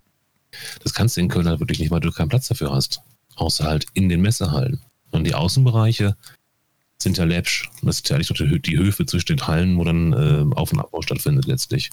Das 0.83 0.93
kannst 0.93 1.15
du 1.15 1.21
in 1.21 1.29
Köln 1.29 1.47
halt 1.47 1.59
wirklich 1.59 1.79
nicht, 1.79 1.91
weil 1.91 1.99
du 1.99 2.11
keinen 2.11 2.29
Platz 2.29 2.47
dafür 2.47 2.71
hast 2.71 3.01
außer 3.39 3.65
halt 3.65 3.85
in 3.93 4.09
den 4.09 4.21
Messehallen. 4.21 4.81
Und 5.11 5.23
die 5.23 5.33
Außenbereiche 5.33 6.15
sind 7.01 7.17
ja 7.17 7.23
läppsch. 7.23 7.69
Das 7.81 7.97
ist 7.97 8.09
ja 8.09 8.15
eigentlich 8.15 8.29
nur 8.39 8.59
die 8.59 8.77
Höfe 8.77 9.05
zwischen 9.05 9.37
den 9.37 9.47
Hallen, 9.47 9.77
wo 9.77 9.83
dann 9.83 10.13
äh, 10.13 10.55
Auf- 10.55 10.73
und 10.73 10.79
Abbau 10.79 11.01
stattfindet 11.01 11.45
letztlich. 11.45 11.89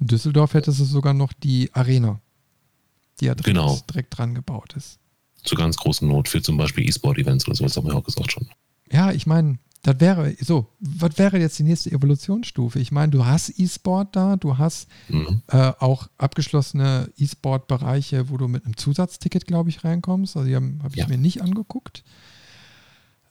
In 0.00 0.08
Düsseldorf 0.08 0.54
hättest 0.54 0.80
du 0.80 0.84
sogar 0.84 1.14
noch 1.14 1.32
die 1.32 1.70
Arena. 1.72 2.20
die 3.20 3.26
ja 3.26 3.34
direkt, 3.34 3.46
Genau. 3.46 3.80
direkt 3.88 4.18
dran 4.18 4.34
gebaut 4.34 4.74
ist. 4.76 4.98
Zu 5.44 5.54
ganz 5.54 5.76
großen 5.76 6.08
Not 6.08 6.28
für 6.28 6.42
zum 6.42 6.56
Beispiel 6.56 6.88
E-Sport-Events 6.88 7.46
oder 7.46 7.54
sowas, 7.54 7.76
haben 7.76 7.86
wir 7.86 7.94
auch 7.94 8.02
gesagt 8.02 8.32
schon. 8.32 8.48
Ja, 8.92 9.12
ich 9.12 9.26
meine, 9.26 9.58
das 9.82 10.00
wäre 10.00 10.34
so, 10.40 10.68
was 10.80 11.18
wäre 11.18 11.38
jetzt 11.38 11.58
die 11.58 11.62
nächste 11.62 11.92
Evolutionsstufe? 11.92 12.78
Ich 12.78 12.90
meine, 12.90 13.10
du 13.12 13.26
hast 13.26 13.58
E-Sport 13.58 14.16
da, 14.16 14.36
du 14.36 14.56
hast 14.56 14.88
Mhm. 15.08 15.42
äh, 15.48 15.72
auch 15.78 16.08
abgeschlossene 16.16 17.10
E-Sport-Bereiche, 17.18 18.30
wo 18.30 18.36
du 18.38 18.48
mit 18.48 18.64
einem 18.64 18.76
Zusatzticket, 18.76 19.46
glaube 19.46 19.68
ich, 19.68 19.84
reinkommst. 19.84 20.36
Also 20.36 20.48
die 20.48 20.56
habe 20.56 20.72
hab 20.82 20.92
ich 20.92 21.00
Ja. 21.00 21.08
mir 21.08 21.18
nicht 21.18 21.42
angeguckt. 21.42 22.02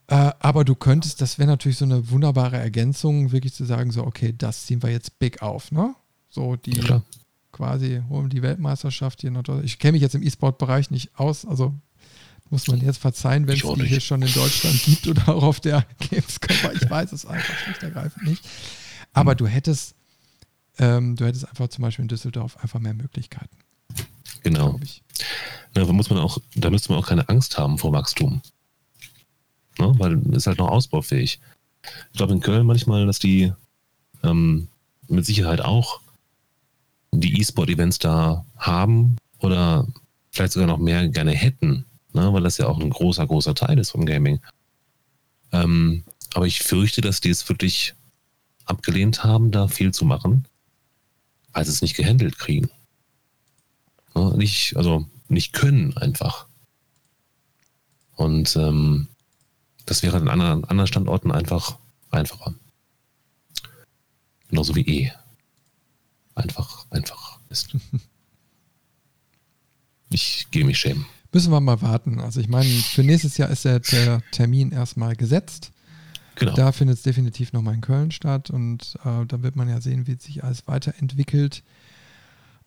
Äh, 0.08 0.32
aber 0.40 0.64
du 0.66 0.76
könntest, 0.76 1.22
das 1.22 1.40
wäre 1.40 1.48
natürlich 1.50 1.78
so 1.78 1.86
eine 1.86 2.10
wunderbare 2.12 2.58
Ergänzung, 2.58 3.32
wirklich 3.32 3.54
zu 3.54 3.66
sagen, 3.66 3.92
so, 3.92 4.06
okay, 4.06 4.34
das 4.38 4.66
ziehen 4.66 4.84
wir 4.84 4.92
jetzt 4.92 5.18
big 5.18 5.42
auf, 5.42 5.72
ne? 5.72 5.96
So 6.30 6.56
die 6.56 6.76
Ja, 6.76 7.02
quasi 7.52 8.02
holen 8.10 8.30
die 8.30 8.42
Weltmeisterschaft 8.42 9.22
hier 9.22 9.32
noch. 9.32 9.44
Ich 9.64 9.80
kenne 9.80 9.94
mich 9.94 10.02
jetzt 10.02 10.16
im 10.16 10.24
E-Sport-Bereich 10.24 10.92
nicht 10.92 11.18
aus, 11.18 11.46
also 11.46 11.74
muss 12.54 12.68
man 12.68 12.80
jetzt 12.82 13.00
verzeihen, 13.00 13.48
wenn 13.48 13.56
es 13.56 13.62
die 13.64 13.68
nicht. 13.82 13.90
hier 13.90 14.00
schon 14.00 14.22
in 14.22 14.32
Deutschland 14.32 14.80
gibt 14.84 15.08
oder 15.08 15.28
auch 15.30 15.42
auf 15.44 15.60
der 15.60 15.86
Gamescom, 16.10 16.56
ich 16.80 16.88
weiß 16.90 17.12
es 17.12 17.26
einfach 17.26 17.58
schlicht 17.58 17.82
ergreifend 17.82 18.24
nicht. 18.26 18.48
Aber 19.12 19.32
Hm. 19.32 19.38
du 19.40 19.48
hättest, 19.48 19.96
ähm, 20.78 21.16
du 21.16 21.26
hättest 21.26 21.48
einfach 21.50 21.68
zum 21.70 21.82
Beispiel 21.82 22.04
in 22.04 22.10
Düsseldorf 22.10 22.56
einfach 22.58 22.80
mehr 22.80 22.94
Möglichkeiten, 22.94 23.58
Genau. 24.44 24.80
Ja, 25.76 25.86
da 25.86 25.94
muss 25.94 26.10
man 26.10 26.20
auch, 26.20 26.38
da 26.56 26.70
müsste 26.70 26.92
man 26.92 27.00
auch 27.02 27.08
keine 27.08 27.28
Angst 27.30 27.58
haben 27.58 27.78
vor 27.80 27.92
Wachstum. 27.94 28.42
Ne? 29.80 29.94
Weil 29.98 30.20
es 30.32 30.38
ist 30.38 30.48
halt 30.48 30.60
noch 30.60 30.68
ausbaufähig. 30.70 31.40
Ich 32.12 32.18
glaube 32.18 32.34
in 32.34 32.42
Köln 32.42 32.66
manchmal, 32.68 33.06
dass 33.08 33.20
die 33.20 33.52
ähm, 34.22 34.68
mit 35.08 35.26
Sicherheit 35.26 35.62
auch 35.62 36.02
die 37.12 37.40
E-Sport-Events 37.40 38.00
da 38.00 38.46
haben 38.58 39.16
oder 39.40 39.88
vielleicht 40.32 40.54
sogar 40.54 40.68
noch 40.68 40.78
mehr 40.78 41.08
gerne 41.10 41.32
hätten, 41.32 41.86
ne? 42.14 42.34
weil 42.34 42.44
das 42.44 42.58
ja 42.58 42.68
auch 42.68 42.80
ein 42.80 42.90
großer, 42.90 43.26
großer 43.26 43.56
Teil 43.56 43.80
ist 43.80 43.92
vom 43.92 44.06
Gaming. 44.06 44.40
Ähm, 45.52 46.04
aber 46.34 46.48
ich 46.48 46.62
fürchte, 46.62 47.02
dass 47.02 47.22
die 47.22 47.30
es 47.30 47.48
wirklich 47.50 47.94
abgelehnt 48.66 49.24
haben, 49.24 49.52
da 49.52 49.68
viel 49.68 49.94
zu 49.94 50.06
machen, 50.06 50.48
als 51.52 51.68
es 51.68 51.82
nicht 51.82 51.96
gehandelt 51.96 52.40
kriegen. 52.40 52.70
Ne? 54.16 54.34
Nicht, 54.38 54.76
also 54.78 55.06
nicht 55.28 55.54
können 55.54 55.96
einfach. 55.98 56.48
Und 58.16 58.56
ähm, 58.56 59.08
das 59.86 60.04
wäre 60.04 60.18
an 60.18 60.30
anderen, 60.30 60.64
anderen 60.66 60.88
Standorten 60.88 61.32
einfach 61.32 61.78
einfacher. 62.10 62.54
Genauso 64.50 64.76
wie 64.76 64.88
E. 64.88 65.12
Einfach, 66.36 66.86
einfach 66.90 67.40
ist. 67.50 67.76
Ich 70.10 70.52
gehe 70.52 70.64
mich 70.64 70.78
schämen. 70.78 71.08
Müssen 71.34 71.52
wir 71.52 71.60
mal 71.60 71.82
warten. 71.82 72.20
Also 72.20 72.40
ich 72.40 72.48
meine, 72.48 72.70
für 72.70 73.04
nächstes 73.04 73.38
Jahr 73.38 73.50
ist 73.50 73.66
der, 73.66 73.80
der 73.80 74.22
Termin 74.32 74.72
erstmal 74.72 75.16
gesetzt. 75.16 75.72
Genau. 76.36 76.54
Da 76.54 76.72
findet 76.72 76.98
es 76.98 77.04
definitiv 77.04 77.54
nochmal 77.54 77.76
in 77.76 77.82
Köln 77.82 78.12
statt 78.12 78.50
und 78.50 78.98
äh, 79.04 79.26
da 79.26 79.44
wird 79.44 79.56
man 79.56 79.70
ja 79.70 79.82
sehen, 79.82 80.08
wie 80.08 80.16
sich 80.16 80.44
alles 80.44 80.68
weiterentwickelt. 80.68 81.64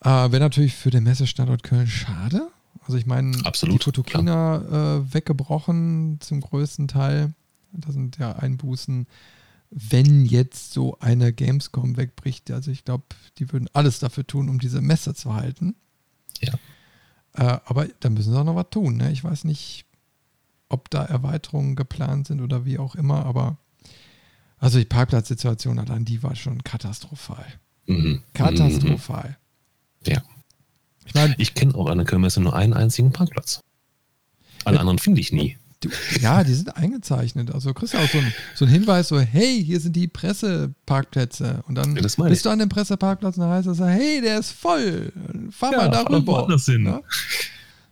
Äh, 0.00 0.08
Wäre 0.08 0.40
natürlich 0.40 0.74
für 0.74 0.90
den 0.90 1.04
Messestandort 1.04 1.62
Köln 1.62 1.86
schade. 1.86 2.48
Also 2.82 2.98
ich 2.98 3.06
meine, 3.06 3.36
Absolut, 3.44 3.80
die 3.80 3.84
Fotokina 3.84 4.98
äh, 4.98 5.14
weggebrochen 5.14 6.18
zum 6.20 6.40
größten 6.40 6.88
Teil. 6.88 7.34
Da 7.72 7.90
sind 7.90 8.18
ja 8.18 8.32
Einbußen, 8.32 9.06
wenn 9.70 10.24
jetzt 10.24 10.72
so 10.72 10.98
eine 11.00 11.32
Gamescom 11.32 11.96
wegbricht. 11.96 12.50
Also 12.50 12.70
ich 12.70 12.84
glaube, 12.84 13.04
die 13.38 13.52
würden 13.52 13.68
alles 13.72 13.98
dafür 13.98 14.26
tun, 14.26 14.48
um 14.48 14.60
diese 14.60 14.80
Messe 14.80 15.14
zu 15.14 15.34
halten. 15.34 15.74
Ja. 16.40 16.52
Äh, 17.36 17.58
aber 17.64 17.86
da 18.00 18.08
müssen 18.10 18.32
sie 18.32 18.38
auch 18.38 18.44
noch 18.44 18.56
was 18.56 18.70
tun. 18.70 18.96
Ne? 18.96 19.12
Ich 19.12 19.22
weiß 19.24 19.44
nicht, 19.44 19.84
ob 20.68 20.90
da 20.90 21.04
Erweiterungen 21.04 21.76
geplant 21.76 22.26
sind 22.26 22.40
oder 22.40 22.64
wie 22.64 22.78
auch 22.78 22.94
immer, 22.94 23.24
aber 23.26 23.56
also 24.58 24.78
die 24.78 24.84
Parkplatzsituation 24.86 25.78
allein, 25.78 26.04
die 26.04 26.22
war 26.22 26.34
schon 26.34 26.64
katastrophal. 26.64 27.44
Mhm. 27.86 28.22
Katastrophal. 28.34 29.36
Mhm. 30.06 30.12
Ja. 30.12 30.22
Ich 31.04 31.14
meine, 31.14 31.34
Ich 31.38 31.54
kenne 31.54 31.74
auf 31.74 31.86
einer 31.86 32.04
Kölnmesse 32.04 32.40
nur 32.40 32.56
einen 32.56 32.72
einzigen 32.72 33.12
Parkplatz. 33.12 33.60
Alle 34.64 34.76
Ja. 34.76 34.80
anderen 34.80 34.98
finde 34.98 35.20
ich 35.20 35.30
nie. 35.30 35.56
Du, 35.80 35.88
ja, 36.20 36.42
die 36.44 36.54
sind 36.54 36.76
eingezeichnet. 36.76 37.52
Also 37.52 37.72
kriegst 37.74 37.94
du 37.94 37.98
auch 37.98 38.08
so 38.08 38.18
einen 38.18 38.32
so 38.54 38.64
einen 38.64 38.72
Hinweis, 38.74 39.08
so, 39.08 39.18
hey, 39.18 39.62
hier 39.64 39.80
sind 39.80 39.94
die 39.96 40.08
Presseparkplätze. 40.08 41.62
Und 41.68 41.74
dann 41.76 41.96
Ja, 41.96 42.02
bist 42.02 42.18
ich. 42.18 42.42
du 42.42 42.50
an 42.50 42.58
dem 42.58 42.68
Presseparkplatz 42.68 43.36
und 43.36 43.42
dann 43.42 43.50
heißt 43.50 43.68
es, 43.68 43.80
hey, 43.80 44.20
der 44.20 44.38
ist 44.38 44.52
voll. 44.52 45.12
Fahr 45.50 45.72
Ja, 45.72 46.04
mal 46.08 46.26
woanders 46.26 46.66
hin. 46.66 46.86
Ja? 46.86 47.00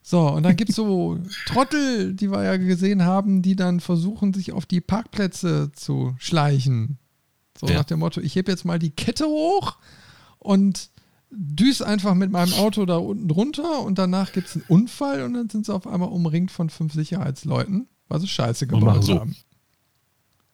So, 0.03 0.29
und 0.29 0.43
dann 0.43 0.57
gibt 0.57 0.71
es 0.71 0.77
so 0.77 1.19
Trottel, 1.47 2.13
die 2.15 2.31
wir 2.31 2.43
ja 2.45 2.57
gesehen 2.59 3.05
haben, 3.05 3.41
die 3.41 3.57
dann 3.57 3.81
versuchen, 3.81 4.35
sich 4.35 4.53
auf 4.53 4.67
die 4.67 4.81
Parkplätze 4.83 5.73
zu 5.73 6.15
schleichen. 6.19 6.99
So 7.59 7.67
nach 7.67 7.85
dem 7.85 8.01
Motto, 8.01 8.21
ich 8.21 8.37
heb 8.37 8.49
jetzt 8.49 8.65
mal 8.65 8.79
die 8.79 8.91
Kette 8.91 9.25
hoch 9.27 9.77
und 10.39 10.91
düs 11.37 11.83
einfach 11.83 12.15
mit 12.15 12.31
meinem 12.31 12.53
Auto 12.55 12.85
da 12.87 12.97
unten 12.97 13.29
drunter 13.29 13.81
und 13.81 13.99
danach 13.99 14.33
gibt 14.33 14.49
es 14.49 14.55
einen 14.57 14.65
Unfall 14.69 15.23
und 15.23 15.35
dann 15.35 15.49
sind 15.51 15.67
sie 15.67 15.75
auf 15.75 15.87
einmal 15.87 16.09
umringt 16.09 16.51
von 16.51 16.71
fünf 16.71 16.93
Sicherheitsleuten, 16.95 17.89
weil 18.09 18.21
sie 18.21 18.29
Scheiße 18.29 18.67
machen 18.67 19.03
so. 19.03 19.21
haben. 19.21 19.37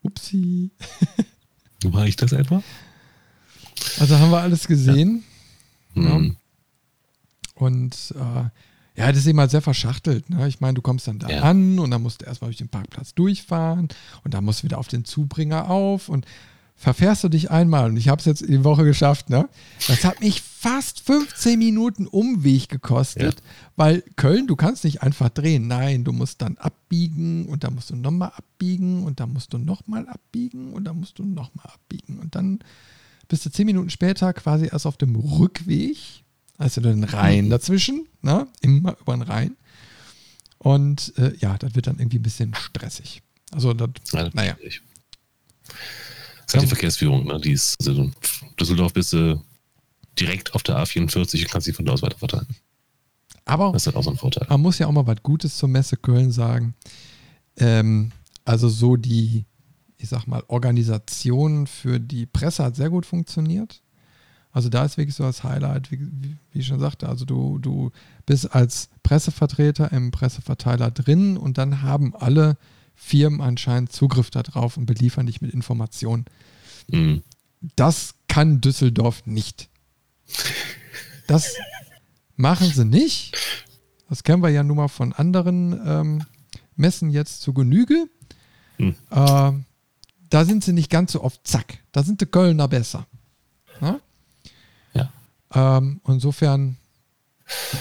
Upsi. 0.01 0.71
War 1.83 2.05
ich 2.05 2.15
das 2.15 2.31
etwa? 2.31 2.63
Also 3.99 4.17
haben 4.17 4.31
wir 4.31 4.41
alles 4.41 4.67
gesehen. 4.67 5.23
Ja. 5.95 6.17
Mhm. 6.19 6.37
Und 7.55 8.13
äh, 8.15 8.49
ja, 8.99 9.07
das 9.09 9.17
ist 9.19 9.27
eben 9.27 9.39
halt 9.39 9.51
sehr 9.51 9.61
verschachtelt. 9.61 10.29
Ne? 10.29 10.47
Ich 10.47 10.59
meine, 10.59 10.73
du 10.73 10.81
kommst 10.81 11.07
dann 11.07 11.19
da 11.19 11.29
Ja. 11.29 11.41
an 11.43 11.79
und 11.79 11.91
dann 11.91 12.01
musst 12.01 12.21
du 12.21 12.25
erstmal 12.25 12.49
durch 12.49 12.57
den 12.57 12.69
Parkplatz 12.69 13.13
durchfahren 13.13 13.87
und 14.23 14.33
dann 14.33 14.43
musst 14.43 14.59
du 14.61 14.63
wieder 14.65 14.77
auf 14.77 14.87
den 14.87 15.05
Zubringer 15.05 15.69
auf 15.69 16.09
und 16.09 16.25
verfährst 16.81 17.23
du 17.23 17.29
dich 17.29 17.51
einmal 17.51 17.91
und 17.91 17.97
ich 17.97 18.09
habe 18.09 18.19
es 18.19 18.25
jetzt 18.25 18.41
die 18.41 18.63
Woche 18.63 18.83
geschafft, 18.83 19.29
ne? 19.29 19.47
Das 19.87 20.03
hat 20.03 20.19
mich 20.19 20.41
fast 20.41 21.01
15 21.01 21.59
Minuten 21.59 22.07
Umweg 22.07 22.69
gekostet, 22.69 23.43
weil 23.75 24.03
Köln, 24.15 24.47
du 24.47 24.55
kannst 24.55 24.83
nicht 24.83 25.03
einfach 25.03 25.29
drehen. 25.29 25.67
Nein, 25.67 26.03
du 26.03 26.11
musst 26.11 26.41
dann 26.41 26.57
abbiegen 26.57 27.45
und 27.45 27.63
dann 27.63 27.75
musst 27.75 27.91
du 27.91 27.95
nochmal 27.95 28.31
abbiegen 28.35 29.03
und 29.03 29.19
dann 29.19 29.31
musst 29.31 29.53
du 29.53 29.59
nochmal 29.59 30.07
abbiegen 30.09 30.73
und 30.73 30.85
dann 30.85 30.99
musst 30.99 31.19
du 31.19 31.23
nochmal 31.23 31.67
abbiegen 31.67 32.17
und 32.17 32.33
dann 32.33 32.59
bist 33.27 33.45
du 33.45 33.51
10 33.51 33.67
Minuten 33.67 33.91
später 33.91 34.33
quasi 34.33 34.69
erst 34.71 34.87
auf 34.87 34.97
dem 34.97 35.15
Rückweg, 35.15 35.97
also 36.57 36.81
den 36.81 37.03
Rhein 37.03 37.51
dazwischen, 37.51 38.07
ne? 38.23 38.47
Immer 38.61 38.97
über 38.99 39.13
den 39.13 39.21
Rhein. 39.21 39.55
Und 40.57 41.13
äh, 41.19 41.35
ja, 41.37 41.59
das 41.59 41.75
wird 41.75 41.85
dann 41.85 41.99
irgendwie 41.99 42.17
ein 42.17 42.23
bisschen 42.23 42.55
stressig. 42.55 43.21
Also, 43.51 43.73
das, 43.73 43.89
Ja, 44.13 44.23
das 44.23 44.33
naja. 44.33 44.57
Halt 46.53 46.63
die 46.63 46.67
Verkehrsführung, 46.67 47.25
ne? 47.25 47.39
Die 47.39 47.51
ist, 47.51 47.75
also 47.87 48.09
Düsseldorf 48.59 48.93
bist 48.93 49.13
du 49.13 49.41
direkt 50.19 50.53
auf 50.53 50.63
der 50.63 50.77
A44 50.77 51.43
und 51.43 51.49
kannst 51.51 51.65
sie 51.65 51.73
von 51.73 51.85
da 51.85 51.93
aus 51.93 52.01
weiter 52.01 52.17
verteilen. 52.17 52.47
Aber 53.45 53.71
Das 53.71 53.83
ist 53.83 53.85
halt 53.87 53.95
auch 53.95 54.03
so 54.03 54.11
ein 54.11 54.17
Vorteil. 54.17 54.47
man 54.49 54.61
muss 54.61 54.77
ja 54.79 54.87
auch 54.87 54.91
mal 54.91 55.07
was 55.07 55.23
Gutes 55.23 55.57
zur 55.57 55.69
Messe 55.69 55.97
Köln 55.97 56.31
sagen. 56.31 56.75
Ähm, 57.57 58.11
also 58.45 58.69
so 58.69 58.95
die, 58.95 59.45
ich 59.97 60.09
sag 60.09 60.25
mal, 60.27 60.43
Organisation 60.47 61.67
für 61.67 61.99
die 61.99 62.25
Presse 62.25 62.63
hat 62.63 62.75
sehr 62.75 62.89
gut 62.89 63.05
funktioniert. 63.05 63.81
Also 64.51 64.69
da 64.69 64.83
ist 64.83 64.97
wirklich 64.97 65.15
so 65.15 65.23
das 65.23 65.43
Highlight, 65.43 65.91
wie, 65.91 65.99
wie, 65.99 66.37
wie 66.51 66.59
ich 66.59 66.67
schon 66.67 66.79
sagte, 66.79 67.07
also 67.07 67.23
du, 67.25 67.57
du 67.57 67.91
bist 68.25 68.53
als 68.53 68.89
Pressevertreter 69.01 69.91
im 69.91 70.11
Presseverteiler 70.11 70.91
drin 70.91 71.37
und 71.37 71.57
dann 71.57 71.81
haben 71.81 72.15
alle 72.15 72.57
Firmen 73.03 73.41
anscheinend 73.41 73.91
Zugriff 73.91 74.29
darauf 74.29 74.77
und 74.77 74.85
beliefern 74.85 75.25
dich 75.25 75.41
mit 75.41 75.51
Informationen. 75.53 76.25
Mhm. 76.87 77.23
Das 77.75 78.13
kann 78.27 78.61
Düsseldorf 78.61 79.25
nicht. 79.25 79.69
Das 81.27 81.55
machen 82.35 82.71
sie 82.71 82.85
nicht. 82.85 83.35
Das 84.07 84.23
kennen 84.23 84.43
wir 84.43 84.49
ja 84.49 84.63
nun 84.63 84.77
mal 84.77 84.87
von 84.87 85.13
anderen 85.13 85.81
ähm, 85.85 86.23
Messen 86.75 87.09
jetzt 87.09 87.41
zu 87.41 87.53
Genüge. 87.53 88.07
Hm. 88.77 88.95
Äh, 89.09 89.51
da 90.29 90.45
sind 90.45 90.63
sie 90.63 90.73
nicht 90.73 90.89
ganz 90.89 91.11
so 91.13 91.23
oft 91.23 91.45
zack. 91.45 91.79
Da 91.91 92.03
sind 92.03 92.21
die 92.21 92.27
Kölner 92.27 92.67
besser. 92.67 93.07
Na? 93.79 93.99
Ja. 94.93 95.11
Ähm, 95.53 96.01
insofern, 96.07 96.77
ja. 97.73 97.79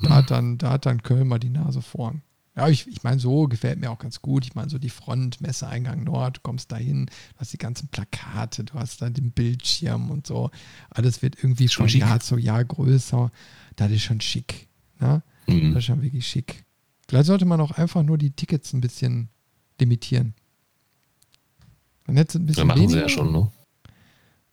Da 0.00 0.10
hat, 0.10 0.30
dann, 0.30 0.58
da 0.58 0.70
hat 0.70 0.86
dann 0.86 1.02
Köln 1.02 1.28
mal 1.28 1.38
die 1.38 1.50
Nase 1.50 1.82
vorn. 1.82 2.22
Ja, 2.54 2.68
ich, 2.68 2.86
ich 2.86 3.02
meine, 3.02 3.18
so 3.18 3.48
gefällt 3.48 3.80
mir 3.80 3.90
auch 3.90 3.98
ganz 3.98 4.20
gut. 4.20 4.44
Ich 4.44 4.54
meine, 4.54 4.68
so 4.68 4.78
die 4.78 4.90
Front, 4.90 5.40
Messeeingang 5.40 6.04
Nord, 6.04 6.38
du 6.38 6.40
kommst 6.42 6.70
da 6.70 6.76
hin, 6.76 7.06
du 7.06 7.38
hast 7.38 7.52
die 7.52 7.58
ganzen 7.58 7.88
Plakate, 7.88 8.64
du 8.64 8.74
hast 8.74 9.00
da 9.00 9.08
den 9.08 9.32
Bildschirm 9.32 10.10
und 10.10 10.26
so. 10.26 10.50
Alles 10.90 11.22
wird 11.22 11.36
irgendwie 11.42 11.68
Schon 11.68 11.88
von. 11.88 12.00
Jahr 12.00 12.20
zu 12.20 12.36
Jahr 12.36 12.64
größer. 12.64 13.30
Das 13.76 13.90
ist 13.90 14.02
schon 14.02 14.20
schick. 14.20 14.68
Ne? 15.00 15.22
Mhm. 15.46 15.72
Das 15.72 15.80
ist 15.80 15.86
schon 15.86 16.02
wirklich 16.02 16.26
schick. 16.26 16.64
Vielleicht 17.08 17.26
sollte 17.26 17.46
man 17.46 17.60
auch 17.60 17.72
einfach 17.72 18.02
nur 18.02 18.18
die 18.18 18.30
Tickets 18.30 18.72
ein 18.72 18.80
bisschen 18.82 19.28
limitieren. 19.80 20.34
Dann 22.06 22.16
hätte 22.16 22.38
es 22.38 22.42
ein 22.42 22.46
bisschen 22.46 22.66
machen 22.66 22.80
sie 22.80 22.96
weniger. 22.96 23.02
ja 23.02 23.08
schon, 23.08 23.32
ne? 23.32 23.50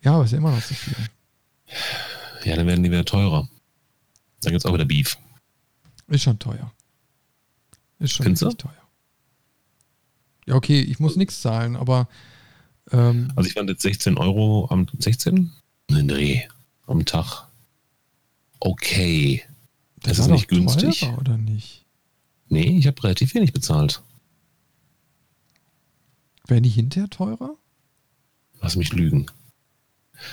Ja, 0.02 0.14
aber 0.14 0.24
es 0.24 0.28
ist 0.28 0.32
ja 0.34 0.38
immer 0.38 0.52
noch 0.52 0.64
zu 0.64 0.74
viel. 0.74 0.96
Ja, 2.46 2.56
dann 2.56 2.68
werden 2.68 2.84
die 2.84 2.92
wieder 2.92 3.06
teurer. 3.06 3.50
Da 4.42 4.50
gibt 4.50 4.62
es 4.62 4.66
auch 4.66 4.74
wieder 4.74 4.86
Beef. 4.86 5.18
Ist 6.10 6.24
schon 6.24 6.40
teuer. 6.40 6.72
Ist 8.00 8.14
schon 8.14 8.26
Findest 8.26 8.60
teuer. 8.60 8.74
Ja, 10.46 10.56
okay, 10.56 10.82
ich 10.82 11.00
muss 11.00 11.16
nichts 11.16 11.42
zahlen, 11.42 11.76
aber 11.76 12.08
ähm, 12.92 13.32
Also 13.36 13.48
ich 13.48 13.54
fand 13.54 13.70
jetzt 13.70 13.84
16 13.84 14.18
Euro 14.18 14.68
am 14.72 14.88
16? 14.98 15.52
Nee, 15.90 16.02
nee, 16.04 16.48
am 16.88 17.06
Tag. 17.06 17.48
Okay. 18.60 19.44
Das, 20.02 20.18
ist 20.18 20.28
nicht 20.28 20.48
günstig. 20.48 21.02
teurer, 21.02 21.18
oder 21.20 21.38
nicht? 21.38 21.86
Nee, 22.48 22.78
ich 22.78 22.88
habe 22.88 23.04
relativ 23.04 23.34
wenig 23.36 23.54
bezahlt. 23.54 24.02
Werden 26.48 26.64
die 26.64 26.70
hinterher 26.70 27.10
teurer? 27.10 27.56
Lass 28.60 28.76
mich 28.76 28.92
lügen. 28.92 29.28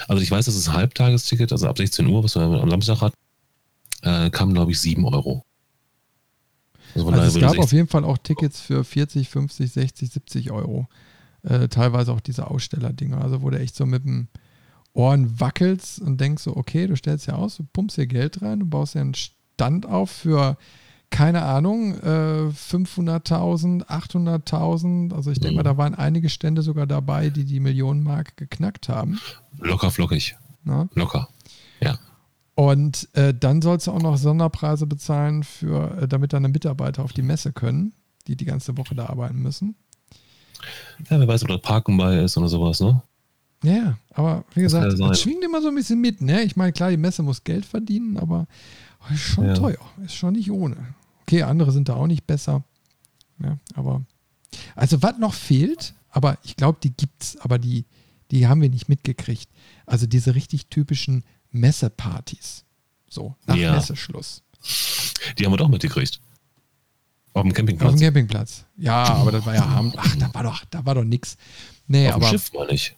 Also 0.09 0.23
ich 0.23 0.31
weiß, 0.31 0.47
dass 0.47 0.55
das 0.55 0.73
Halbtagesticket, 0.73 1.53
also 1.53 1.69
ab 1.69 1.77
16 1.77 2.07
Uhr, 2.07 2.25
was 2.25 2.35
wir 2.35 2.43
am 2.43 2.71
Samstag 2.71 3.03
hatten, 3.03 3.17
äh, 4.03 4.31
kam, 4.31 4.53
glaube 4.55 4.73
ich, 4.73 4.81
7 4.81 5.05
Euro. 5.05 5.46
Also, 6.97 7.11
Also 7.11 7.39
es 7.39 7.41
gab 7.41 7.51
16 7.51 7.63
auf 7.65 7.73
jeden 7.73 7.89
Fall 7.89 8.05
auch 8.05 8.19
Tickets 8.19 8.61
für 8.61 8.85
40, 8.85 9.29
50, 9.29 9.71
60, 9.73 10.11
70 10.11 10.51
Euro. 10.51 10.89
Äh, 11.43 11.69
teilweise 11.69 12.13
auch 12.13 12.21
diese 12.21 12.51
Ausstellerdinger. 12.51 13.21
Also 13.21 13.43
wo 13.43 13.51
du 13.51 13.59
echt 13.59 13.77
so 13.77 13.87
mit 13.87 14.05
dem 14.05 14.29
Ohren 14.93 15.39
wackelst 15.41 16.01
und 16.01 16.21
denkst 16.21 16.43
so, 16.43 16.57
okay, 16.57 16.87
du 16.87 16.97
stellst 16.97 17.27
ja 17.27 17.35
aus, 17.35 17.57
du 17.59 17.65
pumpst 17.73 17.97
hier 17.97 18.07
Geld 18.07 18.41
rein, 18.43 18.61
du 18.61 18.67
baust 18.67 18.95
ja 18.95 19.03
einen 19.03 19.15
Stand 19.15 19.85
auf 19.87 20.11
für, 20.11 20.57
keine 21.11 21.43
Ahnung, 21.43 21.95
äh, 22.01 22.51
500.000, 22.51 23.85
800.000. 23.89 25.13
Also 25.15 25.31
ich 25.31 25.39
denke 25.39 25.53
Mhm. 25.53 25.57
mal, 25.57 25.63
da 25.63 25.77
waren 25.77 25.95
einige 25.95 26.29
Stände 26.29 26.63
sogar 26.63 26.87
dabei, 26.87 27.31
die 27.31 27.45
die 27.45 27.61
Millionenmark 27.61 28.37
geknackt 28.37 28.89
haben. 28.89 29.21
locker 29.59 29.91
flockig. 29.91 30.35
Ne? 30.65 30.89
Locker. 30.95 31.29
Ja. 31.81 31.99
Und 32.57 33.09
äh, 33.15 33.35
dann 33.35 33.61
sollst 33.63 33.87
du 33.87 33.93
auch 33.93 34.01
noch 34.03 34.17
Sonderpreise 34.17 34.87
bezahlen, 34.87 35.45
für, 35.45 35.99
äh, 36.03 36.09
damit 36.09 36.33
deine 36.33 36.49
Mitarbeiter 36.49 37.05
auf 37.05 37.13
die 37.13 37.23
Messe 37.23 37.53
können, 37.53 37.93
die 38.27 38.35
die 38.35 38.47
ganze 38.47 38.77
Woche 38.79 38.95
da 38.95 39.07
arbeiten 39.07 39.41
müssen. 39.43 39.77
Ja, 41.11 41.21
wer 41.21 41.29
weiß, 41.29 41.43
ob 41.43 41.49
da 41.51 41.59
Parken 41.59 41.97
bei 41.99 42.19
ist 42.25 42.37
oder 42.39 42.49
sowas, 42.49 42.81
ne? 42.81 43.03
Ja, 43.63 43.99
aber 44.11 44.45
wie 44.55 44.63
Das 44.63 44.73
gesagt, 44.73 44.97
sein. 44.97 45.09
das 45.09 45.21
schwingt 45.21 45.45
immer 45.45 45.61
so 45.61 45.69
ein 45.69 45.75
bisschen 45.75 46.01
mit. 46.01 46.23
Ne? 46.23 46.43
Ich 46.45 46.57
meine, 46.57 46.73
klar, 46.73 46.91
die 46.91 46.97
Messe 46.97 47.23
muss 47.23 47.45
Geld 47.45 47.67
verdienen, 47.67 48.17
aber 48.17 48.47
ist 49.13 49.21
schon 49.21 49.47
Ja. 49.47 49.55
teuer. 49.55 49.79
Ist 50.05 50.15
schon 50.15 50.33
nicht 50.33 50.51
ohne. 50.51 50.77
Okay, 51.23 51.43
andere 51.43 51.73
sind 51.73 51.89
da 51.91 51.95
auch 51.95 52.07
nicht 52.07 52.27
besser. 52.27 52.65
Ja, 53.43 53.59
aber 53.75 54.03
also 54.75 55.03
was 55.03 55.19
noch 55.19 55.35
fehlt, 55.35 55.95
aber 56.09 56.39
ich 56.43 56.57
glaube, 56.57 56.79
die 56.83 56.93
gibt's, 56.93 57.37
aber 57.39 57.59
die, 57.59 57.85
die 58.31 58.47
haben 58.47 58.63
wir 58.63 58.71
nicht 58.71 58.89
mitgekriegt. 58.89 59.49
Also 59.85 60.07
diese 60.07 60.35
richtig 60.35 60.69
typischen 60.69 61.25
Messepartys. 61.61 62.65
So, 63.09 63.35
nach 63.47 63.57
Ja. 63.57 63.73
Messeschluss. 63.75 64.43
Die 65.39 65.45
haben 65.45 65.53
wir 65.53 65.57
doch 65.59 65.69
mitgekriegt. 65.69 66.21
Auf 67.33 67.43
dem 67.43 67.51
Auf 67.51 67.57
Campingplatz. 67.57 67.93
dem 67.95 68.01
Campingplatz. 68.01 68.65
Ja, 68.79 69.05
aber 69.05 69.31
das 69.33 69.45
war 69.47 69.55
ja 69.55 69.65
Abend. 69.65 69.95
Ach, 69.99 70.17
da 70.17 70.33
war 70.35 70.43
doch, 70.43 70.65
da 70.71 70.85
war 70.87 70.95
doch 70.95 71.05
nix. 71.05 71.37
Nee, 71.87 72.09
Auf 72.09 72.15
dem 72.15 72.23
aber. 72.23 72.31
Schiff 72.31 72.53
meine 72.53 72.73
ich. 72.73 72.97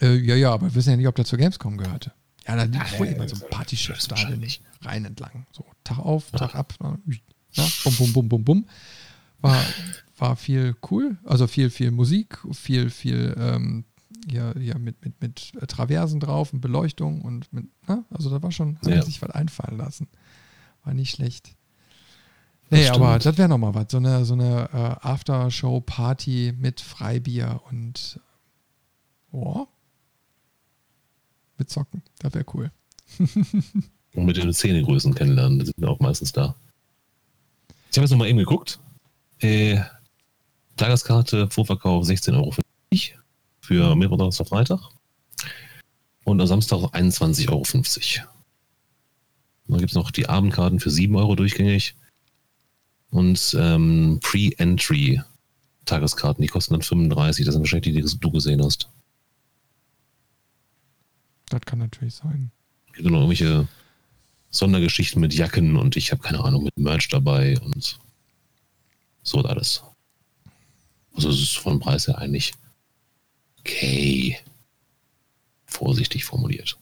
Äh, 0.00 0.16
ja, 0.16 0.34
ja, 0.34 0.52
aber 0.52 0.66
wir 0.66 0.74
wissen 0.74 0.90
ja 0.90 0.96
nicht, 0.96 1.06
ob 1.08 1.14
der 1.14 1.24
zur 1.24 1.38
Gamescom 1.38 1.76
gehörte. 1.76 2.12
Ja, 2.46 2.56
da 2.56 2.62
liegt 2.64 2.98
wohl 2.98 3.06
immer 3.06 3.28
so 3.28 3.36
ein 3.44 3.50
Partyschiff 3.50 3.96
das 3.96 4.08
da 4.08 4.10
wahrscheinlich. 4.16 4.60
rein 4.82 5.04
entlang. 5.04 5.46
So, 5.52 5.64
Tag 5.84 5.98
auf, 5.98 6.30
Tag 6.32 6.54
ab. 6.54 6.74
ne? 6.80 6.98
Ja, 7.52 7.66
bum, 7.84 7.94
bum, 7.96 8.12
bum, 8.12 8.28
bum, 8.28 8.44
bum. 8.44 8.68
War, 9.40 9.62
war 10.18 10.36
viel 10.36 10.76
cool. 10.90 11.16
Also 11.24 11.46
viel, 11.46 11.70
viel 11.70 11.90
Musik, 11.90 12.38
viel, 12.52 12.90
viel 12.90 13.36
ähm, 13.38 13.84
ja, 14.30 14.56
ja, 14.58 14.78
mit, 14.78 15.04
mit, 15.04 15.20
mit 15.20 15.52
äh, 15.60 15.66
Traversen 15.66 16.20
drauf 16.20 16.52
und 16.52 16.60
Beleuchtung 16.60 17.22
und 17.22 17.52
mit, 17.52 17.66
ne? 17.88 18.04
Also 18.10 18.30
da 18.30 18.42
war 18.42 18.50
schon, 18.52 18.76
hat 18.78 18.86
Ja. 18.86 18.96
man 18.96 19.04
sich 19.04 19.20
was 19.22 19.30
einfallen 19.30 19.78
lassen. 19.78 20.08
War 20.84 20.94
nicht 20.94 21.10
schlecht. 21.10 21.54
Nee, 22.70 22.86
Das 22.86 22.96
aber 22.96 23.18
das 23.18 23.38
wäre 23.38 23.48
nochmal 23.48 23.74
was. 23.74 23.86
So 23.90 23.96
eine, 23.96 24.24
so 24.24 24.34
eine 24.34 24.68
äh, 24.72 25.06
Aftershow-Party 25.06 26.54
mit 26.58 26.80
Freibier 26.80 27.62
und 27.70 28.20
oh, 29.32 29.66
mit 31.56 31.70
Zocken. 31.70 32.02
Das 32.18 32.34
wäre 32.34 32.44
cool. 32.54 32.70
Und 34.14 34.24
mit 34.24 34.36
den 34.38 34.52
Szenegrößen 34.52 35.14
kennenlernen. 35.14 35.58
Die 35.60 35.66
sind 35.66 35.84
auch 35.84 36.00
meistens 36.00 36.32
da. 36.32 36.54
Ich 37.90 37.96
habe 37.96 38.04
jetzt 38.04 38.10
nochmal 38.10 38.28
eben 38.28 38.38
geguckt. 38.38 38.80
Äh, 39.40 39.80
Tageskarte, 40.76 41.48
Vorverkauf 41.50 42.04
16,50 42.06 42.34
Euro 42.34 42.54
für 43.68 43.94
Mittwoch, 43.94 44.16
Donnerstag, 44.16 44.48
Freitag. 44.48 44.80
Und 46.24 46.40
am 46.40 46.46
Samstag 46.46 46.78
21,50 46.78 47.50
Euro. 47.50 47.64
Dann 49.66 49.78
gibt 49.78 49.90
es 49.90 49.94
noch 49.94 50.10
die 50.10 50.26
Abendkarten 50.26 50.80
für 50.80 50.90
7 50.90 51.14
Euro 51.16 51.36
durchgängig. 51.36 51.94
Und 53.10 53.54
ähm, 53.58 54.20
Pre-Entry 54.22 55.20
Tageskarten, 55.84 56.40
die 56.40 56.48
kosten 56.48 56.74
dann 56.74 56.82
35. 56.82 57.44
Das 57.44 57.54
sind 57.54 57.62
wahrscheinlich 57.62 57.94
die, 57.94 58.02
die 58.02 58.18
du 58.18 58.30
gesehen 58.30 58.64
hast. 58.64 58.88
Das 61.50 61.60
kann 61.60 61.78
natürlich 61.78 62.14
sein. 62.14 62.50
Es 62.88 62.94
gibt 62.94 63.10
noch 63.10 63.20
irgendwelche 63.20 63.68
Sondergeschichten 64.50 65.20
mit 65.20 65.34
Jacken 65.34 65.76
und 65.76 65.94
ich 65.96 66.10
habe 66.10 66.22
keine 66.22 66.42
Ahnung, 66.42 66.64
mit 66.64 66.76
Merch 66.78 67.08
dabei 67.08 67.58
und 67.60 67.98
so 69.22 69.38
und 69.38 69.46
alles. 69.46 69.82
Also 71.14 71.28
es 71.28 71.40
ist 71.40 71.58
vom 71.58 71.80
Preis 71.80 72.06
her 72.06 72.16
eigentlich 72.16 72.54
okay. 73.68 74.38
Vorsichtig 75.66 76.24
formuliert. 76.24 76.78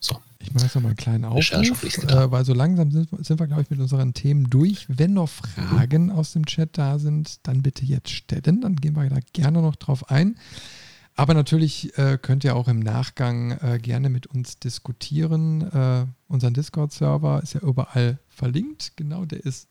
So. 0.00 0.16
Ich 0.38 0.52
mache 0.52 0.64
jetzt 0.64 0.74
noch 0.74 0.82
mal 0.82 0.88
einen 0.88 0.96
kleinen 0.96 1.24
Aufruf, 1.24 1.84
äh, 2.04 2.30
weil 2.30 2.44
so 2.44 2.52
langsam 2.52 2.90
sind, 2.90 3.08
sind 3.24 3.40
wir, 3.40 3.46
glaube 3.46 3.62
ich, 3.62 3.70
mit 3.70 3.80
unseren 3.80 4.12
Themen 4.12 4.50
durch. 4.50 4.86
Wenn 4.88 5.14
noch 5.14 5.28
Fragen 5.28 6.10
aus 6.10 6.32
dem 6.32 6.44
Chat 6.46 6.76
da 6.76 6.98
sind, 6.98 7.46
dann 7.46 7.62
bitte 7.62 7.84
jetzt 7.84 8.10
stellen. 8.10 8.60
Dann 8.60 8.76
gehen 8.76 8.94
wir 8.94 9.08
da 9.08 9.20
gerne 9.32 9.62
noch 9.62 9.76
drauf 9.76 10.10
ein. 10.10 10.36
Aber 11.16 11.32
natürlich 11.32 11.96
äh, 11.96 12.18
könnt 12.20 12.44
ihr 12.44 12.56
auch 12.56 12.68
im 12.68 12.80
Nachgang 12.80 13.52
äh, 13.52 13.78
gerne 13.80 14.10
mit 14.10 14.26
uns 14.26 14.58
diskutieren. 14.58 15.62
Äh, 15.70 16.06
unser 16.28 16.50
Discord-Server 16.50 17.42
ist 17.42 17.54
ja 17.54 17.60
überall 17.60 18.18
verlinkt. 18.28 18.96
Genau, 18.96 19.24
der 19.24 19.44
ist 19.44 19.68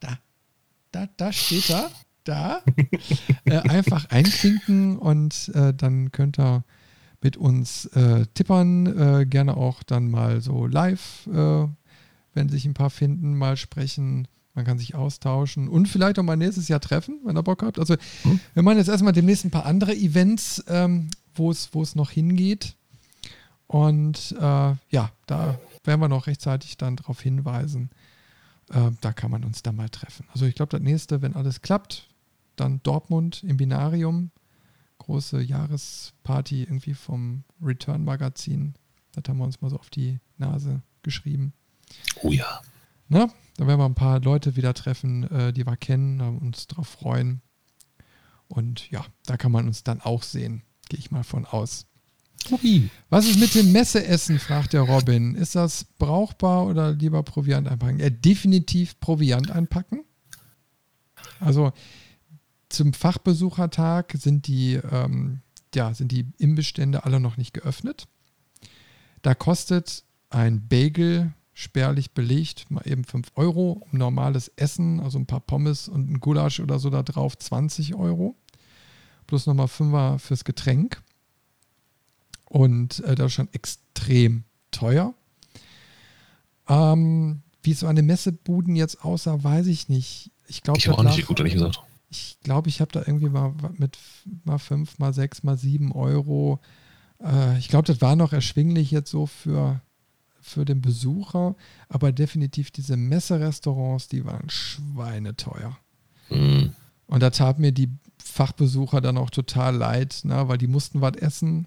da. 0.00 0.18
Da, 0.92 1.08
da 1.16 1.32
steht 1.32 1.68
er. 1.68 1.90
Da. 2.28 2.62
äh, 3.46 3.56
einfach 3.68 4.10
einklinken 4.10 4.98
und 4.98 5.50
äh, 5.54 5.72
dann 5.72 6.12
könnt 6.12 6.38
ihr 6.38 6.62
mit 7.22 7.36
uns 7.36 7.86
äh, 7.86 8.26
tippern. 8.34 8.86
Äh, 8.86 9.26
gerne 9.26 9.56
auch 9.56 9.82
dann 9.82 10.10
mal 10.10 10.40
so 10.40 10.66
live, 10.66 11.26
äh, 11.26 11.66
wenn 12.34 12.48
sich 12.48 12.64
ein 12.66 12.74
paar 12.74 12.90
finden, 12.90 13.36
mal 13.36 13.56
sprechen. 13.56 14.28
Man 14.54 14.64
kann 14.64 14.78
sich 14.78 14.94
austauschen 14.94 15.68
und 15.68 15.86
vielleicht 15.88 16.18
auch 16.18 16.22
mal 16.24 16.36
nächstes 16.36 16.68
Jahr 16.68 16.80
treffen, 16.80 17.20
wenn 17.24 17.36
ihr 17.36 17.42
Bock 17.42 17.62
habt. 17.62 17.78
Also, 17.78 17.94
Hm. 18.22 18.40
wir 18.54 18.62
machen 18.62 18.78
jetzt 18.78 18.88
erstmal 18.88 19.12
demnächst 19.12 19.44
ein 19.44 19.50
paar 19.50 19.66
andere 19.66 19.94
Events, 19.94 20.62
ähm, 20.68 21.10
wo 21.34 21.50
es 21.50 21.94
noch 21.94 22.10
hingeht. 22.10 22.74
Und 23.68 24.34
äh, 24.38 24.42
ja, 24.90 25.10
da 25.26 25.58
werden 25.84 26.00
wir 26.00 26.08
noch 26.08 26.26
rechtzeitig 26.26 26.76
dann 26.76 26.96
darauf 26.96 27.20
hinweisen. 27.20 27.90
Äh, 28.70 28.90
da 29.00 29.12
kann 29.12 29.30
man 29.30 29.44
uns 29.44 29.62
dann 29.62 29.76
mal 29.76 29.88
treffen. 29.88 30.26
Also, 30.32 30.44
ich 30.46 30.54
glaube, 30.56 30.70
das 30.76 30.82
nächste, 30.82 31.22
wenn 31.22 31.34
alles 31.36 31.62
klappt, 31.62 32.08
dann 32.60 32.82
Dortmund 32.82 33.42
im 33.44 33.56
Binarium. 33.56 34.30
Große 34.98 35.40
Jahresparty 35.40 36.64
irgendwie 36.64 36.94
vom 36.94 37.44
Return-Magazin. 37.62 38.74
Das 39.12 39.24
haben 39.28 39.38
wir 39.38 39.44
uns 39.44 39.60
mal 39.60 39.70
so 39.70 39.78
auf 39.78 39.90
die 39.90 40.18
Nase 40.36 40.82
geschrieben. 41.02 41.52
Oh 42.22 42.32
ja. 42.32 42.60
Na, 43.08 43.28
da 43.56 43.66
werden 43.66 43.80
wir 43.80 43.86
ein 43.86 43.94
paar 43.94 44.20
Leute 44.20 44.56
wieder 44.56 44.74
treffen, 44.74 45.24
äh, 45.30 45.52
die 45.52 45.66
wir 45.66 45.76
kennen, 45.76 46.20
uns 46.20 46.66
drauf 46.66 46.88
freuen. 46.88 47.40
Und 48.48 48.90
ja, 48.90 49.04
da 49.26 49.36
kann 49.36 49.52
man 49.52 49.66
uns 49.66 49.82
dann 49.82 50.00
auch 50.00 50.22
sehen, 50.22 50.62
gehe 50.88 50.98
ich 50.98 51.10
mal 51.10 51.24
von 51.24 51.46
aus. 51.46 51.86
Was 53.10 53.26
ist 53.26 53.38
mit 53.38 53.54
dem 53.54 53.72
Messeessen, 53.72 54.38
fragt 54.38 54.72
der 54.72 54.82
Robin. 54.82 55.34
Ist 55.34 55.54
das 55.54 55.84
brauchbar 55.98 56.66
oder 56.66 56.92
lieber 56.92 57.22
Proviant 57.22 57.68
einpacken? 57.68 57.98
Ja, 57.98 58.10
definitiv 58.10 58.98
Proviant 59.00 59.50
einpacken. 59.50 60.04
Also 61.40 61.72
zum 62.68 62.92
Fachbesuchertag 62.92 64.14
sind 64.18 64.46
die, 64.46 64.74
ähm, 64.74 65.40
ja, 65.74 65.94
sind 65.94 66.12
die 66.12 66.26
Imbestände 66.38 67.04
alle 67.04 67.20
noch 67.20 67.36
nicht 67.36 67.54
geöffnet. 67.54 68.08
Da 69.22 69.34
kostet 69.34 70.04
ein 70.30 70.68
Bagel 70.68 71.32
spärlich 71.54 72.12
belegt, 72.12 72.70
mal 72.70 72.86
eben 72.86 73.04
5 73.04 73.32
Euro. 73.34 73.86
Normales 73.90 74.48
Essen, 74.56 75.00
also 75.00 75.18
ein 75.18 75.26
paar 75.26 75.40
Pommes 75.40 75.88
und 75.88 76.10
ein 76.10 76.20
Gulasch 76.20 76.60
oder 76.60 76.78
so 76.78 76.88
da 76.90 77.02
drauf, 77.02 77.36
20 77.36 77.94
Euro. 77.96 78.36
Plus 79.26 79.46
nochmal 79.46 79.66
5er 79.66 80.18
fürs 80.18 80.44
Getränk. 80.44 81.02
Und 82.44 83.00
äh, 83.00 83.14
das 83.14 83.26
ist 83.26 83.32
schon 83.32 83.52
extrem 83.52 84.44
teuer. 84.70 85.14
Ähm, 86.68 87.42
wie 87.62 87.72
es 87.72 87.80
so 87.80 87.86
an 87.86 87.96
den 87.96 88.06
Messebuden 88.06 88.76
jetzt 88.76 89.04
aussah, 89.04 89.42
weiß 89.42 89.66
ich 89.66 89.88
nicht. 89.88 90.30
Ich 90.46 90.62
glaube, 90.62 90.78
Ich 90.78 90.88
habe 90.88 90.98
auch 90.98 91.02
nicht 91.02 91.16
geguckt, 91.16 91.40
ehrlich 91.40 91.54
gesagt. 91.54 91.82
Ich 92.10 92.38
glaube, 92.42 92.68
ich 92.68 92.80
habe 92.80 92.92
da 92.92 93.00
irgendwie 93.00 93.28
mal 93.28 93.54
mit 93.76 93.98
mal 94.44 94.58
5, 94.58 94.98
mal 94.98 95.12
6, 95.12 95.42
mal 95.42 95.58
7 95.58 95.92
Euro. 95.92 96.60
Äh, 97.22 97.58
ich 97.58 97.68
glaube, 97.68 97.86
das 97.86 98.00
war 98.00 98.16
noch 98.16 98.32
erschwinglich 98.32 98.90
jetzt 98.90 99.10
so 99.10 99.26
für 99.26 99.80
für 100.40 100.64
den 100.64 100.80
Besucher, 100.80 101.56
aber 101.88 102.10
definitiv 102.10 102.70
diese 102.70 102.96
Messerestaurants, 102.96 104.08
die 104.08 104.24
waren 104.24 104.48
schweineteuer. 104.48 105.76
Mhm. 106.30 106.72
Und 107.06 107.22
da 107.22 107.30
tat 107.30 107.58
mir 107.58 107.72
die 107.72 107.90
Fachbesucher 108.18 109.00
dann 109.00 109.18
auch 109.18 109.30
total 109.30 109.76
leid, 109.76 110.20
ne, 110.24 110.48
weil 110.48 110.56
die 110.56 110.66
mussten 110.66 111.02
was 111.02 111.16
essen. 111.16 111.66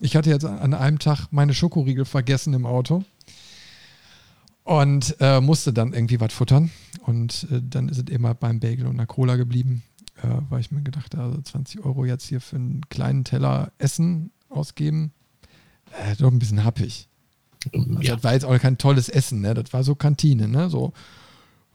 Ich 0.00 0.16
hatte 0.16 0.30
jetzt 0.30 0.44
an 0.44 0.74
einem 0.74 0.98
Tag 0.98 1.28
meine 1.30 1.54
Schokoriegel 1.54 2.04
vergessen 2.04 2.54
im 2.54 2.66
Auto 2.66 3.04
und 4.68 5.16
äh, 5.20 5.40
musste 5.40 5.72
dann 5.72 5.94
irgendwie 5.94 6.20
was 6.20 6.34
futtern. 6.34 6.70
Und 7.06 7.46
äh, 7.50 7.62
dann 7.62 7.88
ist 7.88 7.96
es 7.96 8.14
immer 8.14 8.34
beim 8.34 8.60
Bagel 8.60 8.86
und 8.86 8.96
einer 8.96 9.06
Cola 9.06 9.36
geblieben, 9.36 9.82
äh, 10.22 10.28
weil 10.50 10.60
ich 10.60 10.70
mir 10.70 10.82
gedacht 10.82 11.14
habe, 11.16 11.30
also 11.30 11.40
20 11.40 11.86
Euro 11.86 12.04
jetzt 12.04 12.26
hier 12.26 12.42
für 12.42 12.56
einen 12.56 12.82
kleinen 12.90 13.24
Teller 13.24 13.72
Essen 13.78 14.30
ausgeben, 14.50 15.12
äh, 15.98 16.16
doch 16.16 16.30
ein 16.30 16.38
bisschen 16.38 16.64
happig. 16.64 17.08
Also 17.72 17.92
ja. 18.00 18.14
Das 18.14 18.24
war 18.24 18.34
jetzt 18.34 18.44
auch 18.44 18.58
kein 18.58 18.76
tolles 18.76 19.08
Essen, 19.08 19.40
ne? 19.40 19.54
Das 19.54 19.72
war 19.72 19.82
so 19.84 19.94
Kantine, 19.94 20.48
ne? 20.48 20.68
So 20.68 20.92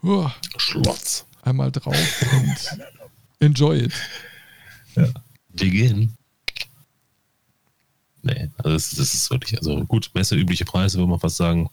uh, 0.04 0.28
Schlotz. 0.56 1.26
Einmal 1.42 1.72
drauf 1.72 1.96
und 2.32 2.78
enjoy 3.40 3.80
it. 3.80 3.92
Ja. 4.94 5.08
Begin. 5.48 6.12
Nee, 8.22 8.50
also 8.58 8.70
das, 8.70 8.90
das, 8.90 9.14
ist 9.14 9.30
wirklich, 9.30 9.58
also 9.58 9.84
gut, 9.84 10.12
messeübliche 10.14 10.64
Preise, 10.64 10.98
würde 10.98 11.10
man 11.10 11.20
fast 11.20 11.36
sagen. 11.36 11.68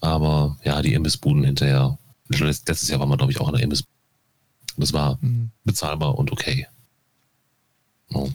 Aber 0.00 0.58
ja, 0.64 0.80
die 0.82 0.94
Imbissbuden 0.94 1.44
hinterher. 1.44 1.98
Letztes 2.28 2.88
Jahr 2.88 3.00
waren 3.00 3.08
wir, 3.08 3.16
glaube 3.16 3.32
ich, 3.32 3.40
auch 3.40 3.48
an 3.48 3.54
der 3.54 3.62
Imbissbude. 3.62 3.92
Das 4.76 4.92
war 4.92 5.18
mhm. 5.20 5.50
bezahlbar 5.64 6.16
und 6.18 6.30
okay. 6.30 6.66
Oh. 8.12 8.30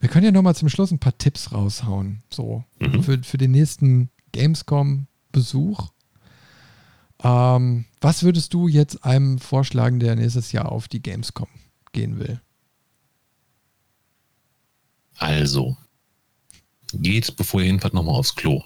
Wir 0.00 0.08
können 0.08 0.24
ja 0.24 0.32
nochmal 0.32 0.56
zum 0.56 0.68
Schluss 0.68 0.90
ein 0.90 0.98
paar 0.98 1.16
Tipps 1.16 1.52
raushauen. 1.52 2.22
So, 2.30 2.64
mhm. 2.80 3.02
für, 3.02 3.22
für 3.22 3.38
den 3.38 3.52
nächsten 3.52 4.10
Gamescom-Besuch. 4.32 5.88
Ähm, 7.22 7.86
was 8.00 8.22
würdest 8.22 8.52
du 8.52 8.68
jetzt 8.68 9.04
einem 9.04 9.38
vorschlagen, 9.38 10.00
der 10.00 10.16
nächstes 10.16 10.52
Jahr 10.52 10.70
auf 10.70 10.88
die 10.88 11.02
Gamescom 11.02 11.48
gehen 11.92 12.18
will? 12.18 12.40
Also, 15.18 15.76
geht, 16.92 17.36
bevor 17.36 17.60
ihr 17.62 17.68
hinfahrt, 17.68 17.94
nochmal 17.94 18.16
aufs 18.16 18.34
Klo. 18.34 18.62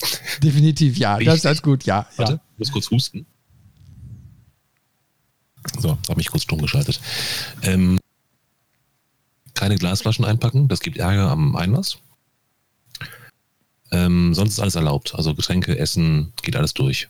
Definitiv, 0.42 0.96
ja. 0.96 1.14
Richtig. 1.14 1.26
Das 1.26 1.36
ist 1.38 1.46
alles 1.46 1.62
gut, 1.62 1.84
ja. 1.84 2.06
Warte, 2.16 2.32
ja. 2.34 2.40
ich 2.52 2.58
muss 2.58 2.72
kurz 2.72 2.90
husten. 2.90 3.26
So, 5.78 5.90
habe 5.90 6.16
mich 6.16 6.28
kurz 6.28 6.44
stumm 6.44 6.62
geschaltet. 6.62 7.00
Ähm, 7.62 7.98
keine 9.54 9.76
Glasflaschen 9.76 10.24
einpacken, 10.24 10.68
das 10.68 10.80
gibt 10.80 10.98
Ärger 10.98 11.30
am 11.30 11.56
Einlass. 11.56 11.98
Ähm, 13.90 14.34
sonst 14.34 14.52
ist 14.52 14.60
alles 14.60 14.74
erlaubt. 14.74 15.14
Also 15.14 15.34
Getränke, 15.34 15.78
Essen, 15.78 16.32
geht 16.42 16.56
alles 16.56 16.74
durch. 16.74 17.08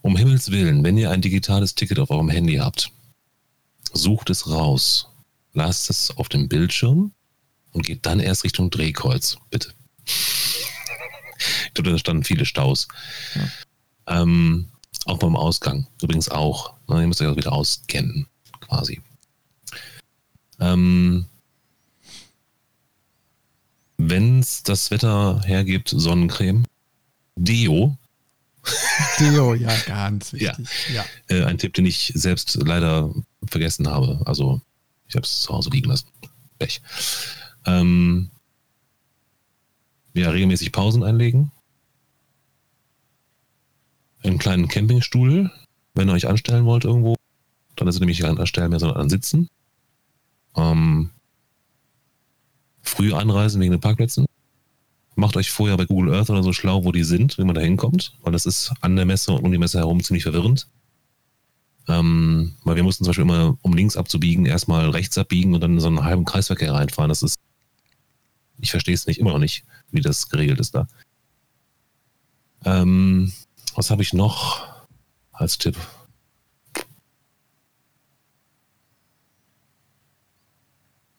Um 0.00 0.16
Himmels 0.16 0.50
Willen, 0.50 0.84
wenn 0.84 0.96
ihr 0.96 1.10
ein 1.10 1.22
digitales 1.22 1.74
Ticket 1.74 1.98
auf 1.98 2.10
eurem 2.10 2.28
Handy 2.28 2.56
habt, 2.56 2.92
sucht 3.92 4.30
es 4.30 4.48
raus, 4.48 5.08
lasst 5.52 5.90
es 5.90 6.16
auf 6.16 6.28
dem 6.28 6.48
Bildschirm 6.48 7.12
und 7.72 7.84
geht 7.84 8.06
dann 8.06 8.20
erst 8.20 8.44
Richtung 8.44 8.70
Drehkreuz, 8.70 9.38
bitte. 9.50 9.72
Da 11.82 11.98
standen 11.98 12.24
viele 12.24 12.44
Staus. 12.44 12.88
Ja. 13.34 14.22
Ähm, 14.22 14.68
auch 15.04 15.18
beim 15.18 15.36
Ausgang, 15.36 15.86
übrigens 16.02 16.28
auch. 16.28 16.74
Ne, 16.88 17.00
ihr 17.02 17.06
müsst 17.06 17.20
euch 17.20 17.28
auch 17.28 17.36
wieder 17.36 17.52
auskennen, 17.52 18.26
quasi. 18.60 19.00
Ähm, 20.60 21.26
Wenn 23.96 24.40
es 24.40 24.62
das 24.62 24.90
Wetter 24.90 25.42
hergibt, 25.44 25.88
Sonnencreme, 25.88 26.64
Deo. 27.36 27.96
Deo, 29.18 29.54
ja, 29.54 29.74
ganz 29.86 30.32
wichtig. 30.32 30.68
Ja. 30.92 31.04
ja. 31.28 31.36
Äh, 31.36 31.44
ein 31.44 31.58
Tipp, 31.58 31.74
den 31.74 31.86
ich 31.86 32.12
selbst 32.14 32.54
leider 32.62 33.12
vergessen 33.46 33.88
habe. 33.88 34.20
Also, 34.24 34.60
ich 35.06 35.14
habe 35.14 35.24
es 35.24 35.42
zu 35.42 35.52
Hause 35.52 35.70
liegen 35.70 35.88
lassen. 35.88 36.08
Pech. 36.58 36.82
Ähm, 37.66 38.30
ja, 40.14 40.30
regelmäßig 40.30 40.72
Pausen 40.72 41.02
einlegen. 41.02 41.52
Einen 44.22 44.38
kleinen 44.38 44.68
Campingstuhl, 44.68 45.50
wenn 45.94 46.08
ihr 46.08 46.14
euch 46.14 46.26
anstellen 46.26 46.64
wollt 46.64 46.84
irgendwo. 46.84 47.16
Dann 47.76 47.88
ist 47.88 47.96
es 47.96 48.00
nämlich 48.00 48.20
kein 48.20 48.38
Anstellen 48.38 48.70
mehr, 48.70 48.80
sondern 48.80 48.98
an 49.00 49.08
Sitzen. 49.08 49.48
Ähm, 50.56 51.10
früh 52.82 53.12
anreisen 53.12 53.60
wegen 53.60 53.72
den 53.72 53.80
Parkplätzen. 53.80 54.26
Macht 55.14 55.36
euch 55.36 55.50
vorher 55.50 55.76
bei 55.76 55.84
Google 55.84 56.14
Earth 56.14 56.30
oder 56.30 56.42
so 56.42 56.52
schlau, 56.52 56.84
wo 56.84 56.92
die 56.92 57.04
sind, 57.04 57.38
wie 57.38 57.44
man 57.44 57.54
da 57.54 57.60
hinkommt, 57.60 58.14
weil 58.22 58.32
das 58.32 58.46
ist 58.46 58.72
an 58.80 58.96
der 58.96 59.04
Messe 59.04 59.32
und 59.32 59.44
um 59.44 59.52
die 59.52 59.58
Messe 59.58 59.78
herum 59.78 60.02
ziemlich 60.02 60.22
verwirrend. 60.22 60.68
Ähm, 61.88 62.54
weil 62.64 62.76
wir 62.76 62.82
mussten 62.82 63.04
zum 63.04 63.10
Beispiel 63.10 63.24
immer, 63.24 63.56
um 63.62 63.74
links 63.74 63.96
abzubiegen, 63.96 64.46
erstmal 64.46 64.90
rechts 64.90 65.16
abbiegen 65.18 65.54
und 65.54 65.60
dann 65.60 65.74
in 65.74 65.80
so 65.80 65.88
einen 65.88 66.04
halben 66.04 66.24
Kreisverkehr 66.24 66.72
reinfahren. 66.72 67.08
Das 67.08 67.22
ist 67.22 67.36
ich 68.60 68.70
verstehe 68.70 68.94
es 68.94 69.06
nicht, 69.06 69.20
immer 69.20 69.32
noch 69.32 69.38
nicht, 69.38 69.64
wie 69.90 70.00
das 70.00 70.28
geregelt 70.28 70.60
ist 70.60 70.74
da. 70.74 70.88
Ähm, 72.64 73.32
was 73.78 73.92
habe 73.92 74.02
ich 74.02 74.12
noch 74.12 74.66
als 75.30 75.56
Tipp? 75.56 75.76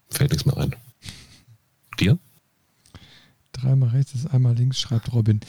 Fällt 0.09 0.31
nichts 0.31 0.45
mehr 0.45 0.57
ein. 0.57 0.75
Dir? 2.01 2.19
Dreimal 3.53 3.89
rechts 3.89 4.13
ist 4.13 4.27
einmal 4.27 4.55
links, 4.55 4.77
schreibt 4.77 5.13
Robin. 5.13 5.39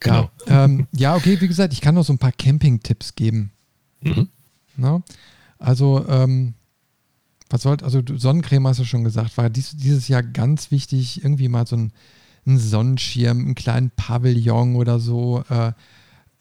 Genau. 0.00 0.28
Ja, 0.48 0.64
ähm, 0.64 0.88
ja, 0.90 1.14
okay, 1.14 1.40
wie 1.40 1.46
gesagt, 1.46 1.72
ich 1.72 1.80
kann 1.80 1.94
noch 1.94 2.04
so 2.04 2.12
ein 2.12 2.18
paar 2.18 2.32
Camping-Tipps 2.32 3.14
geben. 3.14 3.52
Mhm. 4.00 4.28
Na? 4.76 5.04
Also, 5.56 6.04
ähm, 6.08 6.54
was 7.48 7.62
sollte, 7.62 7.84
also 7.84 8.02
Sonnencreme 8.12 8.66
hast 8.66 8.80
du 8.80 8.84
schon 8.84 9.04
gesagt, 9.04 9.36
war 9.36 9.50
dies, 9.50 9.76
dieses 9.76 10.08
Jahr 10.08 10.24
ganz 10.24 10.72
wichtig, 10.72 11.22
irgendwie 11.22 11.46
mal 11.46 11.68
so 11.68 11.76
ein, 11.76 11.92
ein 12.44 12.58
Sonnenschirm, 12.58 13.38
einen 13.38 13.54
kleinen 13.54 13.90
Pavillon 13.90 14.74
oder 14.74 14.98
so. 14.98 15.44
Äh, 15.48 15.74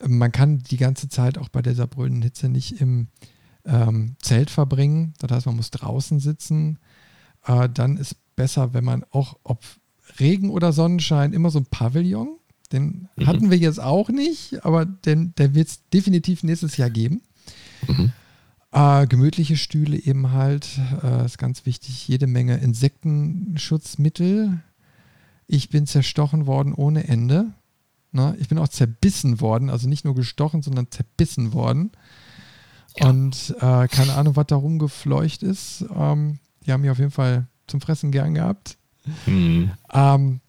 man 0.07 0.31
kann 0.31 0.59
die 0.59 0.77
ganze 0.77 1.09
Zeit 1.09 1.37
auch 1.37 1.49
bei 1.49 1.61
dieser 1.61 1.87
brüllenden 1.87 2.23
Hitze 2.23 2.49
nicht 2.49 2.81
im 2.81 3.07
ähm, 3.65 4.15
Zelt 4.21 4.49
verbringen. 4.49 5.13
Das 5.19 5.31
heißt, 5.31 5.45
man 5.45 5.57
muss 5.57 5.71
draußen 5.71 6.19
sitzen. 6.19 6.79
Äh, 7.45 7.69
dann 7.69 7.97
ist 7.97 8.15
besser, 8.35 8.73
wenn 8.73 8.83
man 8.83 9.03
auch, 9.11 9.37
ob 9.43 9.63
Regen 10.19 10.49
oder 10.49 10.73
Sonnenschein, 10.73 11.33
immer 11.33 11.49
so 11.49 11.59
ein 11.59 11.65
Pavillon. 11.65 12.37
Den 12.71 13.09
mhm. 13.15 13.27
hatten 13.27 13.51
wir 13.51 13.57
jetzt 13.57 13.79
auch 13.79 14.09
nicht, 14.09 14.63
aber 14.63 14.85
den, 14.85 15.33
der 15.35 15.55
wird 15.55 15.67
es 15.67 15.89
definitiv 15.89 16.43
nächstes 16.43 16.77
Jahr 16.77 16.89
geben. 16.89 17.21
Mhm. 17.87 18.11
Äh, 18.71 19.07
gemütliche 19.07 19.57
Stühle 19.57 19.97
eben 19.97 20.31
halt, 20.31 20.79
äh, 21.03 21.25
ist 21.25 21.39
ganz 21.39 21.65
wichtig. 21.65 22.07
Jede 22.07 22.27
Menge 22.27 22.57
Insektenschutzmittel. 22.57 24.61
Ich 25.47 25.69
bin 25.69 25.87
zerstochen 25.87 26.45
worden 26.45 26.73
ohne 26.73 27.07
Ende. 27.07 27.53
Ne? 28.11 28.35
ich 28.39 28.49
bin 28.49 28.57
auch 28.57 28.67
zerbissen 28.67 29.39
worden, 29.39 29.69
also 29.69 29.87
nicht 29.87 30.03
nur 30.03 30.15
gestochen, 30.15 30.61
sondern 30.61 30.89
zerbissen 30.89 31.53
worden. 31.53 31.91
Ja. 32.97 33.09
Und 33.09 33.55
äh, 33.59 33.87
keine 33.87 34.15
Ahnung, 34.15 34.35
was 34.35 34.47
da 34.47 34.55
rumgefleucht 34.55 35.43
ist. 35.43 35.85
Ähm, 35.95 36.39
die 36.65 36.71
haben 36.71 36.81
mich 36.81 36.89
auf 36.89 36.99
jeden 36.99 37.11
Fall 37.11 37.47
zum 37.67 37.81
Fressen 37.81 38.11
gern 38.11 38.33
gehabt. 38.33 38.77
Mhm. 39.25 39.71
Ähm, 39.93 40.41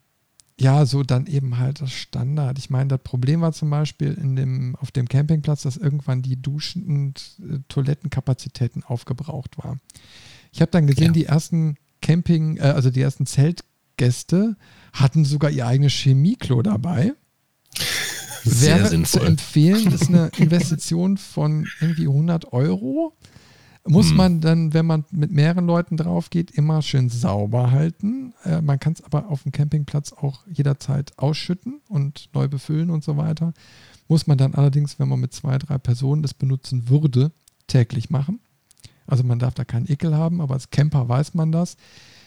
ja, 0.60 0.84
so 0.84 1.02
dann 1.02 1.26
eben 1.26 1.58
halt 1.58 1.80
das 1.80 1.92
Standard. 1.92 2.58
Ich 2.58 2.68
meine, 2.68 2.88
das 2.88 3.00
Problem 3.02 3.40
war 3.40 3.52
zum 3.52 3.70
Beispiel 3.70 4.12
in 4.12 4.36
dem, 4.36 4.76
auf 4.76 4.90
dem 4.90 5.08
Campingplatz, 5.08 5.62
dass 5.62 5.78
irgendwann 5.78 6.20
die 6.20 6.40
Duschen- 6.40 6.84
und 6.84 7.38
äh, 7.40 7.60
Toilettenkapazitäten 7.68 8.84
aufgebraucht 8.84 9.56
waren. 9.56 9.80
Ich 10.52 10.60
habe 10.60 10.70
dann 10.70 10.86
gesehen, 10.86 11.06
ja. 11.06 11.12
die 11.12 11.24
ersten 11.26 11.76
Camping, 12.02 12.58
äh, 12.58 12.62
also 12.62 12.90
die 12.90 13.00
ersten 13.00 13.24
Zeltgäste 13.24 14.56
hatten 14.92 15.24
sogar 15.24 15.50
ihr 15.50 15.66
eigenes 15.66 15.94
Chemieklo 15.94 16.60
dabei. 16.60 17.14
Sehr 18.44 18.78
Wäre 18.78 18.88
sinnvoll. 18.88 19.20
zu 19.20 19.26
empfehlen, 19.26 19.92
ist 19.92 20.09
eine 20.09 20.30
Investition 20.38 21.16
von 21.18 21.66
irgendwie 21.80 22.06
100 22.06 22.52
Euro 22.52 23.14
muss 23.86 24.10
hm. 24.10 24.16
man 24.16 24.40
dann, 24.40 24.74
wenn 24.74 24.86
man 24.86 25.05
mit 25.10 25.30
mehreren 25.32 25.66
Leuten 25.66 25.97
drauf 25.97 26.30
geht, 26.30 26.51
immer 26.51 26.82
schön 26.82 27.09
sauber 27.09 27.70
halten. 27.70 28.34
Äh, 28.44 28.60
man 28.60 28.78
kann 28.78 28.92
es 28.92 29.02
aber 29.02 29.28
auf 29.28 29.42
dem 29.42 29.52
Campingplatz 29.52 30.12
auch 30.12 30.40
jederzeit 30.47 31.18
ausschütten 31.18 31.80
und 31.88 32.28
neu 32.34 32.48
befüllen 32.48 32.90
und 32.90 33.02
so 33.02 33.16
weiter. 33.16 33.55
Muss 34.06 34.26
man 34.26 34.36
dann 34.36 34.55
allerdings, 34.55 34.98
wenn 34.98 35.09
man 35.09 35.20
mit 35.20 35.32
zwei, 35.32 35.56
drei 35.59 35.78
Personen 35.78 36.22
das 36.22 36.34
benutzen 36.34 36.88
würde, 36.88 37.32
täglich 37.68 38.10
machen. 38.10 38.40
Also 39.06 39.24
man 39.24 39.38
darf 39.38 39.55
da 39.55 39.64
keinen 39.64 39.90
Ekel 39.90 40.14
haben, 40.14 40.40
aber 40.40 40.55
als 40.55 40.70
Camper 40.70 41.09
weiß 41.09 41.34
man 41.34 41.51
das. 41.51 41.76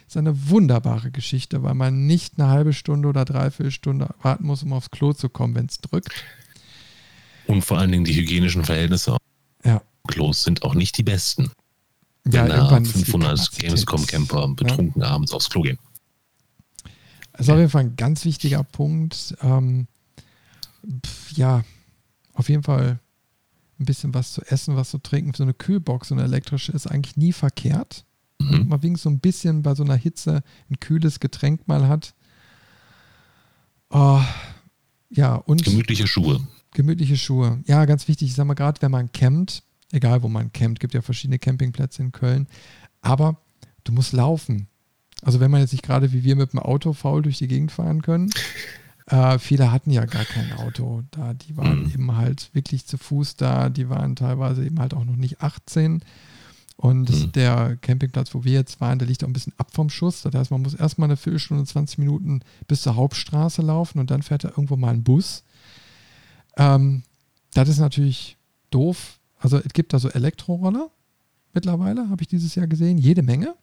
Ist 0.08 0.18
eine 0.18 0.50
wunderbare 0.50 1.12
Geschichte, 1.12 1.64
weil 1.64 1.74
man 1.74 2.06
nicht 2.06 2.34
eine 2.38 2.50
halbe 2.50 2.74
Stunde 2.74 3.08
oder 3.08 3.26
dreiviertel 3.26 3.72
Stunde 3.72 4.14
warten 4.22 4.46
muss, 4.46 4.64
um 4.64 4.74
aufs 4.74 4.92
Klo 4.92 5.14
zu 5.14 5.30
kommen, 5.30 5.56
wenn 5.56 5.66
es 5.66 5.80
drückt. 5.80 6.12
Und 7.48 7.64
vor 7.64 7.78
allen 7.78 7.92
Dingen 7.92 8.06
die 8.06 8.16
hygienischen 8.16 8.64
Verhältnisse 8.64 9.18
ja. 9.66 9.82
Klos 10.08 10.44
sind 10.44 10.64
auch 10.64 10.76
nicht 10.76 10.98
die 10.98 11.04
besten. 11.04 11.52
Ja, 12.26 12.44
wenn 12.44 12.50
da 12.50 12.70
500 12.70 13.52
Gamescom-Camper 13.58 14.48
betrunken 14.50 15.02
ja. 15.02 15.10
abends 15.10 15.34
aufs 15.34 15.50
Klo 15.50 15.62
gehen. 15.62 15.80
Das 17.34 17.42
ist 17.42 17.50
auf 17.50 17.58
jeden 17.58 17.70
Fall 17.70 17.84
ein 17.84 17.96
ganz 17.96 18.26
wichtiger 18.26 18.64
Punkt. 18.64 19.36
Ähm, 19.42 19.88
pf, 21.06 21.32
ja, 21.34 21.64
auf 22.34 22.50
jeden 22.50 22.64
Fall 22.64 23.00
ein 23.80 23.86
bisschen 23.86 24.14
was 24.14 24.34
zu 24.34 24.42
essen, 24.44 24.76
was 24.76 24.92
zu 24.92 25.00
trinken. 25.00 25.34
So 25.34 25.44
eine 25.44 25.54
Kühlbox, 25.54 26.10
so 26.10 26.16
eine 26.16 26.24
elektrische, 26.24 26.72
ist 26.72 26.88
eigentlich 26.88 27.18
nie 27.18 27.34
verkehrt. 27.34 28.06
Mhm. 28.39 28.68
Man 28.68 28.84
wenigstens 28.84 29.03
so 29.03 29.10
ein 29.10 29.19
bisschen 29.19 29.61
bei 29.61 29.76
so 29.76 29.84
einer 29.84 29.95
Hitze 29.95 30.43
ein 30.69 30.80
kühles 30.80 31.19
Getränk 31.19 31.68
mal 31.68 31.88
hat. 31.88 32.14
Oh, 33.89 34.22
ja, 35.10 35.35
und. 35.35 35.64
Gemütliche 35.64 36.07
Schuhe. 36.07 36.39
Gemütliche 36.72 37.18
Schuhe. 37.18 37.61
Ja, 37.68 37.85
ganz 37.85 38.07
wichtig. 38.07 38.30
Ich 38.30 38.35
sag 38.35 38.45
mal, 38.45 38.55
gerade 38.55 38.81
wenn 38.81 38.91
man 38.91 39.11
campt, 39.11 39.64
egal 39.91 40.23
wo 40.23 40.27
man 40.27 40.51
campt, 40.51 40.80
gibt 40.80 40.93
ja 40.93 41.01
verschiedene 41.01 41.38
Campingplätze 41.38 42.01
in 42.01 42.11
Köln, 42.11 42.47
aber 43.01 43.38
du 43.84 43.91
musst 43.91 44.14
laufen. 44.14 44.68
Also 45.22 45.39
wenn 45.39 45.51
man 45.51 45.61
jetzt 45.61 45.72
nicht 45.72 45.84
gerade 45.84 46.11
wie 46.11 46.23
wir 46.23 46.35
mit 46.35 46.53
dem 46.53 46.60
Auto 46.60 46.93
faul 46.93 47.22
durch 47.22 47.38
die 47.38 47.47
Gegend 47.47 47.72
fahren 47.72 48.01
können, 48.01 48.31
äh, 49.07 49.38
viele 49.39 49.72
hatten 49.72 49.91
ja 49.91 50.05
gar 50.05 50.26
kein 50.26 50.53
Auto 50.53 51.03
da. 51.11 51.34
Die 51.34 51.55
waren 51.57 51.84
mhm. 51.84 51.91
eben 51.91 52.15
halt 52.15 52.49
wirklich 52.53 52.85
zu 52.85 52.97
Fuß 52.97 53.35
da. 53.35 53.69
Die 53.69 53.89
waren 53.89 54.15
teilweise 54.15 54.65
eben 54.65 54.80
halt 54.80 54.93
auch 54.93 55.05
noch 55.05 55.15
nicht 55.15 55.41
18. 55.41 56.03
Und 56.84 57.10
mhm. 57.10 57.31
der 57.31 57.77
Campingplatz, 57.77 58.35
wo 58.35 58.43
wir 58.43 58.51
jetzt 58.51 58.81
waren, 58.81 58.99
der 58.99 59.07
liegt 59.07 59.23
auch 59.23 59.30
ein 59.30 59.31
bisschen 59.31 59.53
ab 59.55 59.69
vom 59.73 59.89
Schuss. 59.89 60.22
Das 60.23 60.35
heißt, 60.35 60.51
man 60.51 60.61
muss 60.61 60.73
erstmal 60.73 61.07
eine 61.07 61.15
Viertelstunde, 61.15 61.64
20 61.64 61.97
Minuten 61.97 62.41
bis 62.68 62.81
zur 62.81 62.97
Hauptstraße 62.97 63.61
laufen 63.61 63.99
und 63.99 64.11
dann 64.11 64.22
fährt 64.22 64.43
da 64.43 64.49
irgendwo 64.49 64.76
mal 64.76 64.93
ein 64.93 65.01
Bus. 65.01 65.45
Ähm, 66.57 67.03
das 67.53 67.69
ist 67.69 67.80
natürlich 67.80 68.35
doof. 68.69 69.22
Also 69.39 69.60
es 69.60 69.72
gibt 69.72 69.93
da 69.93 69.99
so 69.99 70.10
Elektroroller 70.10 70.89
mittlerweile, 71.53 72.10
habe 72.10 72.22
ich 72.22 72.27
dieses 72.27 72.53
Jahr 72.55 72.68
gesehen, 72.68 72.97
jede 72.97 73.23
Menge. 73.23 73.55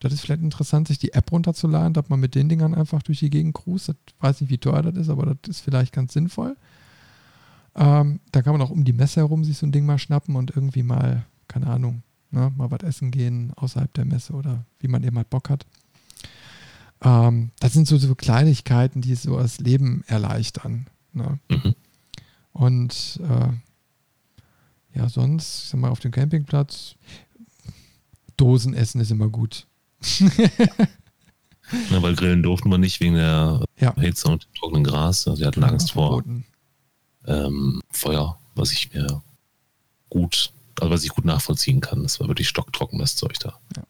Das 0.00 0.12
ist 0.12 0.20
vielleicht 0.20 0.42
interessant, 0.42 0.88
sich 0.88 0.98
die 0.98 1.14
App 1.14 1.32
runterzuladen, 1.32 1.94
dass 1.94 2.10
man 2.10 2.20
mit 2.20 2.34
den 2.34 2.50
Dingern 2.50 2.74
einfach 2.74 3.02
durch 3.02 3.20
die 3.20 3.30
Gegend 3.30 3.54
cruist. 3.54 3.88
Ich 3.88 4.14
weiß 4.22 4.42
nicht, 4.42 4.50
wie 4.50 4.58
teuer 4.58 4.82
das 4.82 4.96
ist, 4.96 5.08
aber 5.08 5.24
das 5.24 5.56
ist 5.56 5.60
vielleicht 5.60 5.94
ganz 5.94 6.12
sinnvoll. 6.12 6.58
Ähm, 7.76 8.20
da 8.30 8.42
kann 8.42 8.52
man 8.52 8.60
auch 8.60 8.70
um 8.70 8.84
die 8.84 8.92
Messe 8.92 9.20
herum 9.20 9.42
sich 9.42 9.56
so 9.56 9.64
ein 9.64 9.72
Ding 9.72 9.86
mal 9.86 9.98
schnappen 9.98 10.36
und 10.36 10.50
irgendwie 10.54 10.82
mal, 10.82 11.24
keine 11.48 11.68
Ahnung, 11.68 12.02
ne, 12.30 12.52
mal 12.56 12.70
was 12.70 12.82
essen 12.82 13.10
gehen 13.10 13.52
außerhalb 13.56 13.92
der 13.94 14.04
Messe 14.04 14.32
oder 14.32 14.64
wie 14.78 14.88
man 14.88 15.02
eben 15.02 15.16
halt 15.16 15.30
Bock 15.30 15.50
hat. 15.50 15.66
Ähm, 17.02 17.50
das 17.60 17.72
sind 17.72 17.88
so, 17.88 17.96
so 17.98 18.14
Kleinigkeiten, 18.14 19.00
die 19.00 19.14
so 19.14 19.36
das 19.38 19.58
Leben 19.58 20.04
erleichtern. 20.06 20.86
Ne? 21.12 21.38
Mhm. 21.48 21.74
Und 22.52 23.20
äh, 23.22 24.98
ja, 24.98 25.08
sonst, 25.08 25.64
ich 25.64 25.70
sag 25.70 25.80
mal, 25.80 25.90
auf 25.90 26.00
dem 26.00 26.10
Campingplatz, 26.10 26.96
Dosen 28.36 28.74
essen 28.74 29.00
ist 29.00 29.10
immer 29.10 29.28
gut. 29.28 29.66
ja, 30.18 30.28
weil 32.02 32.14
grillen 32.16 32.42
durften 32.42 32.70
wir 32.70 32.78
nicht 32.78 33.00
wegen 33.00 33.14
der 33.14 33.64
ja. 33.78 33.94
Hitze 33.96 34.28
und 34.28 34.44
dem 34.44 34.54
trockenen 34.54 34.84
Gras. 34.84 35.26
Also, 35.26 35.36
sie 35.36 35.46
hatten 35.46 35.62
Angst 35.62 35.92
vor 35.92 36.22
ähm, 37.26 37.80
Feuer, 37.90 38.38
was 38.54 38.72
ich 38.72 38.92
mir 38.92 39.22
gut, 40.08 40.52
also 40.78 40.92
was 40.92 41.04
ich 41.04 41.10
gut 41.10 41.24
nachvollziehen 41.24 41.80
kann. 41.80 42.02
Das 42.02 42.20
war 42.20 42.28
wirklich 42.28 42.48
stocktrocken, 42.48 42.98
das 42.98 43.16
Zeug 43.16 43.38
da. 43.40 43.58
Ja. 43.76 43.82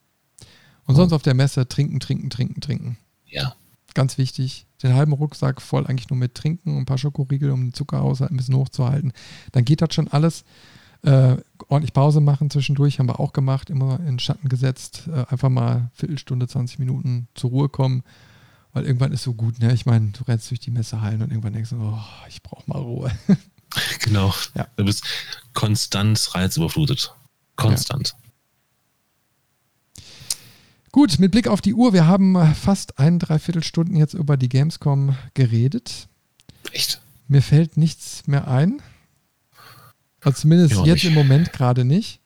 Und 0.86 0.96
sonst 0.96 1.12
auf 1.12 1.22
der 1.22 1.34
Messe 1.34 1.68
trinken, 1.68 2.00
trinken, 2.00 2.30
trinken, 2.30 2.60
trinken. 2.60 2.98
Ja. 3.26 3.54
Ganz 3.94 4.18
wichtig. 4.18 4.66
Den 4.82 4.94
halben 4.94 5.12
Rucksack 5.12 5.60
voll 5.60 5.86
eigentlich 5.86 6.10
nur 6.10 6.18
mit 6.18 6.34
Trinken 6.34 6.70
und 6.70 6.78
ein 6.78 6.86
paar 6.86 6.98
Schokoriegel, 6.98 7.50
um 7.50 7.66
den 7.66 7.74
Zuckerhaushalt 7.74 8.30
ein 8.30 8.36
bisschen 8.36 8.56
hochzuhalten. 8.56 9.12
Dann 9.52 9.64
geht 9.64 9.82
das 9.82 9.94
schon 9.94 10.08
alles. 10.08 10.44
Äh, 11.02 11.36
ordentlich 11.68 11.92
Pause 11.92 12.20
machen 12.20 12.50
zwischendurch, 12.50 12.98
haben 12.98 13.08
wir 13.08 13.20
auch 13.20 13.32
gemacht, 13.32 13.70
immer 13.70 14.00
in 14.00 14.18
Schatten 14.18 14.48
gesetzt, 14.48 15.08
äh, 15.08 15.24
einfach 15.30 15.48
mal 15.48 15.90
Viertelstunde, 15.94 16.46
20 16.46 16.78
Minuten 16.78 17.26
zur 17.34 17.50
Ruhe 17.50 17.68
kommen, 17.70 18.02
weil 18.72 18.84
irgendwann 18.84 19.12
ist 19.12 19.22
so 19.22 19.32
gut, 19.32 19.60
ne? 19.60 19.72
Ich 19.72 19.86
meine, 19.86 20.08
du 20.08 20.24
rennst 20.24 20.50
durch 20.50 20.60
die 20.60 20.70
Messehallen 20.70 21.22
und 21.22 21.30
irgendwann 21.30 21.54
denkst 21.54 21.70
du, 21.70 21.76
oh, 21.76 21.98
ich 22.28 22.42
brauche 22.42 22.68
mal 22.68 22.80
Ruhe. 22.80 23.10
Genau. 24.00 24.34
Ja. 24.54 24.66
Du 24.76 24.84
bist 24.84 25.04
konstant 25.54 26.34
reizüberflutet. 26.34 27.14
Konstant. 27.56 28.14
Ja. 28.14 30.04
Gut, 30.92 31.20
mit 31.20 31.30
Blick 31.30 31.46
auf 31.46 31.60
die 31.60 31.74
Uhr, 31.74 31.92
wir 31.92 32.06
haben 32.06 32.54
fast 32.54 32.98
ein, 32.98 33.20
dreiviertel 33.20 33.62
Stunden 33.62 33.94
jetzt 33.94 34.14
über 34.14 34.36
die 34.36 34.48
Gamescom 34.48 35.16
geredet. 35.34 36.08
Echt? 36.72 37.00
Mir 37.28 37.42
fällt 37.42 37.76
nichts 37.76 38.26
mehr 38.26 38.48
ein. 38.48 38.82
Also 40.20 40.40
zumindest 40.40 40.74
ja, 40.74 40.84
jetzt 40.84 41.04
nicht. 41.04 41.06
im 41.06 41.14
Moment 41.14 41.52
gerade 41.52 41.84
nicht. 41.84 42.20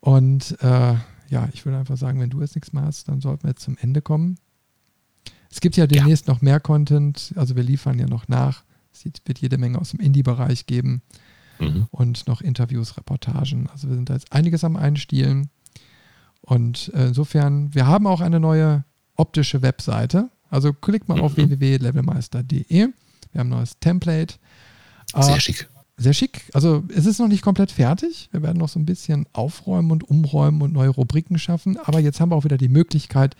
Und 0.00 0.56
äh, 0.62 0.94
ja, 1.28 1.48
ich 1.52 1.64
würde 1.66 1.78
einfach 1.78 1.98
sagen, 1.98 2.18
wenn 2.20 2.30
du 2.30 2.40
jetzt 2.40 2.54
nichts 2.54 2.72
mehr 2.72 2.84
hast, 2.84 3.08
dann 3.08 3.20
sollten 3.20 3.44
wir 3.44 3.50
jetzt 3.50 3.62
zum 3.62 3.76
Ende 3.76 4.00
kommen. 4.00 4.38
Es 5.50 5.60
gibt 5.60 5.76
ja 5.76 5.86
demnächst 5.86 6.26
ja. 6.26 6.32
noch 6.32 6.40
mehr 6.40 6.60
Content, 6.60 7.32
also 7.36 7.56
wir 7.56 7.62
liefern 7.62 7.98
ja 7.98 8.06
noch 8.06 8.26
nach. 8.26 8.64
Es 8.94 9.04
wird 9.24 9.38
jede 9.38 9.58
Menge 9.58 9.78
aus 9.78 9.90
dem 9.90 10.00
Indie-Bereich 10.00 10.66
geben 10.66 11.02
mhm. 11.58 11.86
und 11.90 12.26
noch 12.26 12.40
Interviews, 12.40 12.96
Reportagen. 12.96 13.68
Also 13.70 13.88
wir 13.88 13.96
sind 13.96 14.08
da 14.08 14.14
jetzt 14.14 14.32
einiges 14.32 14.64
am 14.64 14.76
Einstielen. 14.76 15.50
Und 16.40 16.92
äh, 16.94 17.08
insofern, 17.08 17.74
wir 17.74 17.86
haben 17.86 18.06
auch 18.06 18.20
eine 18.20 18.40
neue 18.40 18.84
optische 19.16 19.62
Webseite. 19.62 20.30
Also 20.50 20.72
klickt 20.72 21.08
mal 21.08 21.16
mhm. 21.18 21.24
auf 21.24 21.36
www.levelmeister.de. 21.36 22.68
Wir 22.68 22.88
haben 23.40 23.48
ein 23.48 23.48
neues 23.48 23.78
Template. 23.80 24.34
Sehr 25.14 25.34
uh, 25.34 25.40
schick 25.40 25.68
sehr 25.96 26.12
schick. 26.12 26.50
Also 26.52 26.82
es 26.94 27.06
ist 27.06 27.20
noch 27.20 27.28
nicht 27.28 27.42
komplett 27.42 27.70
fertig. 27.70 28.28
Wir 28.32 28.42
werden 28.42 28.58
noch 28.58 28.68
so 28.68 28.78
ein 28.78 28.86
bisschen 28.86 29.26
aufräumen 29.32 29.90
und 29.90 30.04
umräumen 30.04 30.62
und 30.62 30.72
neue 30.72 30.88
Rubriken 30.88 31.38
schaffen. 31.38 31.78
Aber 31.84 32.00
jetzt 32.00 32.20
haben 32.20 32.30
wir 32.30 32.36
auch 32.36 32.44
wieder 32.44 32.58
die 32.58 32.68
Möglichkeit, 32.68 33.36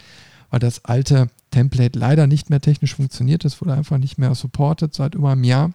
weil 0.50 0.60
das 0.60 0.84
alte 0.84 1.28
Template 1.54 1.98
leider 1.98 2.26
nicht 2.26 2.50
mehr 2.50 2.60
technisch 2.60 2.94
funktioniert. 2.94 3.44
Es 3.44 3.60
wurde 3.60 3.74
einfach 3.74 3.98
nicht 3.98 4.18
mehr 4.18 4.34
supported 4.34 4.94
seit 4.94 5.14
über 5.14 5.32
einem 5.32 5.44
Jahr. 5.44 5.72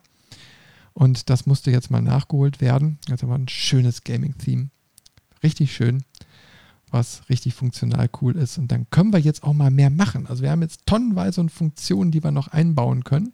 Und 0.93 1.30
das 1.30 1.45
musste 1.45 1.72
jetzt 1.72 1.91
mal 1.91 2.01
nachgeholt 2.01 2.61
werden. 2.61 2.99
Jetzt 3.07 3.23
haben 3.23 3.31
ein 3.31 3.47
schönes 3.47 4.03
Gaming-Theme. 4.03 4.69
Richtig 5.41 5.73
schön, 5.73 6.03
was 6.91 7.22
richtig 7.30 7.53
funktional 7.53 8.10
cool 8.22 8.35
ist. 8.35 8.57
Und 8.57 8.72
dann 8.72 8.89
können 8.89 9.14
wir 9.14 9.19
jetzt 9.19 9.43
auch 9.43 9.53
mal 9.53 9.72
mehr 9.72 9.89
machen. 9.89 10.27
Also 10.27 10.43
wir 10.43 10.51
haben 10.51 10.61
jetzt 10.61 10.85
tonnenweise 10.85 11.39
und 11.41 11.51
Funktionen, 11.51 12.11
die 12.11 12.23
wir 12.23 12.31
noch 12.31 12.49
einbauen 12.49 13.03
können 13.03 13.31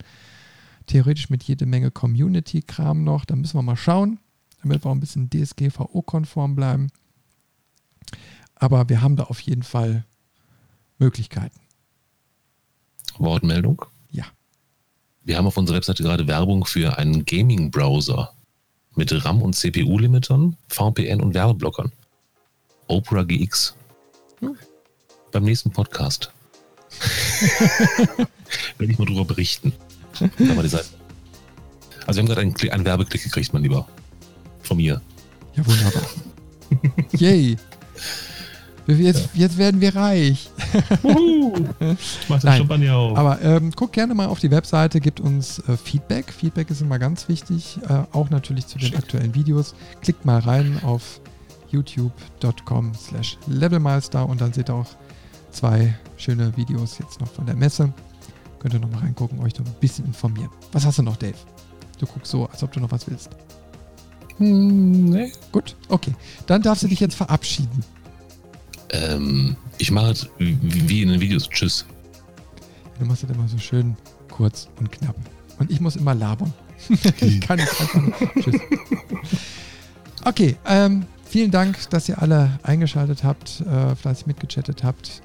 theoretisch 0.87 1.29
mit 1.29 1.43
jede 1.43 1.65
Menge 1.65 1.91
Community-Kram 1.91 3.03
noch. 3.03 3.25
Da 3.25 3.35
müssen 3.35 3.57
wir 3.57 3.63
mal 3.63 3.75
schauen, 3.75 4.19
damit 4.61 4.83
wir 4.83 4.89
auch 4.89 4.95
ein 4.95 4.99
bisschen 4.99 5.29
DSGVO-konform 5.29 6.55
bleiben. 6.55 6.89
Aber 8.55 8.87
wir 8.89 9.01
haben 9.01 9.15
da 9.15 9.23
auf 9.23 9.39
jeden 9.41 9.63
Fall 9.63 10.05
Möglichkeiten. 10.97 11.59
Wortmeldung? 13.19 13.83
Ja. 14.11 14.25
Wir 15.23 15.37
haben 15.37 15.47
auf 15.47 15.57
unserer 15.57 15.77
Webseite 15.77 16.03
gerade 16.03 16.27
Werbung 16.27 16.65
für 16.65 16.97
einen 16.97 17.25
Gaming-Browser 17.25 18.33
mit 18.95 19.25
RAM- 19.25 19.41
und 19.41 19.55
CPU-Limitern, 19.55 20.55
VPN 20.69 21.21
und 21.21 21.33
Werbeblockern. 21.33 21.91
Opera 22.87 23.23
GX. 23.23 23.75
Hm. 24.39 24.55
Beim 25.31 25.43
nächsten 25.43 25.71
Podcast. 25.71 26.31
Werde 28.77 28.93
ich 28.93 28.99
mal 28.99 29.05
drüber 29.05 29.25
berichten. 29.25 29.73
Aber 30.49 30.63
die 30.63 30.69
Seite. 30.69 30.85
Also 32.05 32.17
wir 32.17 32.21
haben 32.21 32.27
gerade 32.27 32.41
einen, 32.41 32.71
einen 32.71 32.85
Werbeklick 32.85 33.23
gekriegt, 33.23 33.51
mein 33.53 33.63
Lieber. 33.63 33.87
Von 34.61 34.77
mir. 34.77 35.01
Ja, 35.55 35.65
wunderbar. 35.65 36.03
Yay. 37.13 37.57
Jetzt, 38.87 39.29
ja. 39.33 39.41
jetzt 39.41 39.57
werden 39.57 39.81
wir 39.81 39.95
reich. 39.95 40.49
Mach 42.29 42.39
den 42.39 42.53
Champagner 42.53 42.95
auf. 42.95 43.17
Aber 43.17 43.41
ähm, 43.41 43.71
guck 43.75 43.91
gerne 43.93 44.13
mal 44.13 44.27
auf 44.27 44.39
die 44.39 44.51
Webseite, 44.51 44.99
gibt 44.99 45.19
uns 45.19 45.59
äh, 45.67 45.75
Feedback. 45.75 46.31
Feedback 46.31 46.69
ist 46.69 46.81
immer 46.81 46.99
ganz 46.99 47.27
wichtig, 47.27 47.79
äh, 47.89 48.03
auch 48.11 48.29
natürlich 48.29 48.67
zu 48.67 48.77
den 48.77 48.89
Schick. 48.89 48.97
aktuellen 48.97 49.33
Videos. 49.33 49.73
Klickt 50.01 50.25
mal 50.25 50.39
rein 50.39 50.79
auf 50.83 51.19
youtube.com 51.71 52.93
slash 52.93 53.37
levelmeister 53.47 54.27
und 54.27 54.39
dann 54.39 54.53
seht 54.53 54.69
ihr 54.69 54.75
auch 54.75 54.87
zwei 55.51 55.95
schöne 56.17 56.55
Videos 56.55 56.99
jetzt 56.99 57.19
noch 57.19 57.27
von 57.27 57.45
der 57.45 57.55
Messe. 57.55 57.91
Könnt 58.59 58.73
ihr 58.73 58.79
nochmal 58.79 59.01
reingucken, 59.01 59.39
euch 59.39 59.57
noch 59.57 59.65
ein 59.65 59.75
bisschen 59.79 60.05
informieren. 60.05 60.49
Was 60.71 60.85
hast 60.85 60.99
du 60.99 61.03
noch, 61.03 61.17
Dave? 61.17 61.35
Du 61.99 62.05
guckst 62.05 62.31
so, 62.31 62.45
als 62.47 62.61
ob 62.61 62.71
du 62.71 62.79
noch 62.79 62.91
was 62.91 63.07
willst. 63.07 63.29
Hm, 64.37 65.05
nee. 65.05 65.31
Gut, 65.51 65.75
okay. 65.89 66.13
Dann 66.45 66.61
darfst 66.61 66.83
du 66.83 66.87
dich 66.87 66.99
jetzt 66.99 67.15
verabschieden. 67.15 67.83
Ähm, 68.91 69.55
ich 69.77 69.91
mache 69.91 70.11
es 70.11 70.29
wie 70.37 71.01
in 71.01 71.09
den 71.09 71.19
Videos. 71.19 71.49
Tschüss. 71.49 71.85
Du 72.99 73.05
machst 73.05 73.23
das 73.23 73.29
immer 73.29 73.47
so 73.47 73.57
schön 73.57 73.95
kurz 74.29 74.69
und 74.79 74.91
knapp. 74.91 75.15
Und 75.59 75.71
ich 75.71 75.79
muss 75.79 75.95
immer 75.95 76.13
labern. 76.13 76.53
ich 77.21 77.41
kann 77.41 77.57
nicht 77.57 77.81
einfach 77.81 78.01
nur. 78.01 78.13
Tschüss. 78.41 78.61
Okay, 80.23 80.55
ähm, 80.65 81.05
vielen 81.23 81.51
Dank, 81.51 81.89
dass 81.91 82.09
ihr 82.09 82.21
alle 82.21 82.59
eingeschaltet 82.63 83.23
habt, 83.23 83.61
äh, 83.61 83.95
fleißig 83.95 84.25
mitgechattet 84.25 84.83
habt. 84.83 85.21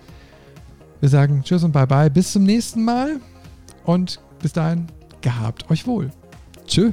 Wir 1.01 1.09
sagen 1.09 1.43
Tschüss 1.43 1.65
und 1.65 1.73
Bye-bye. 1.73 2.11
Bis 2.11 2.33
zum 2.33 2.45
nächsten 2.45 2.85
Mal. 2.85 3.21
Und 3.85 4.21
bis 4.43 4.53
dahin, 4.53 4.87
gehabt 5.23 5.71
euch 5.71 5.87
wohl. 5.87 6.11
Tschüss. 6.67 6.93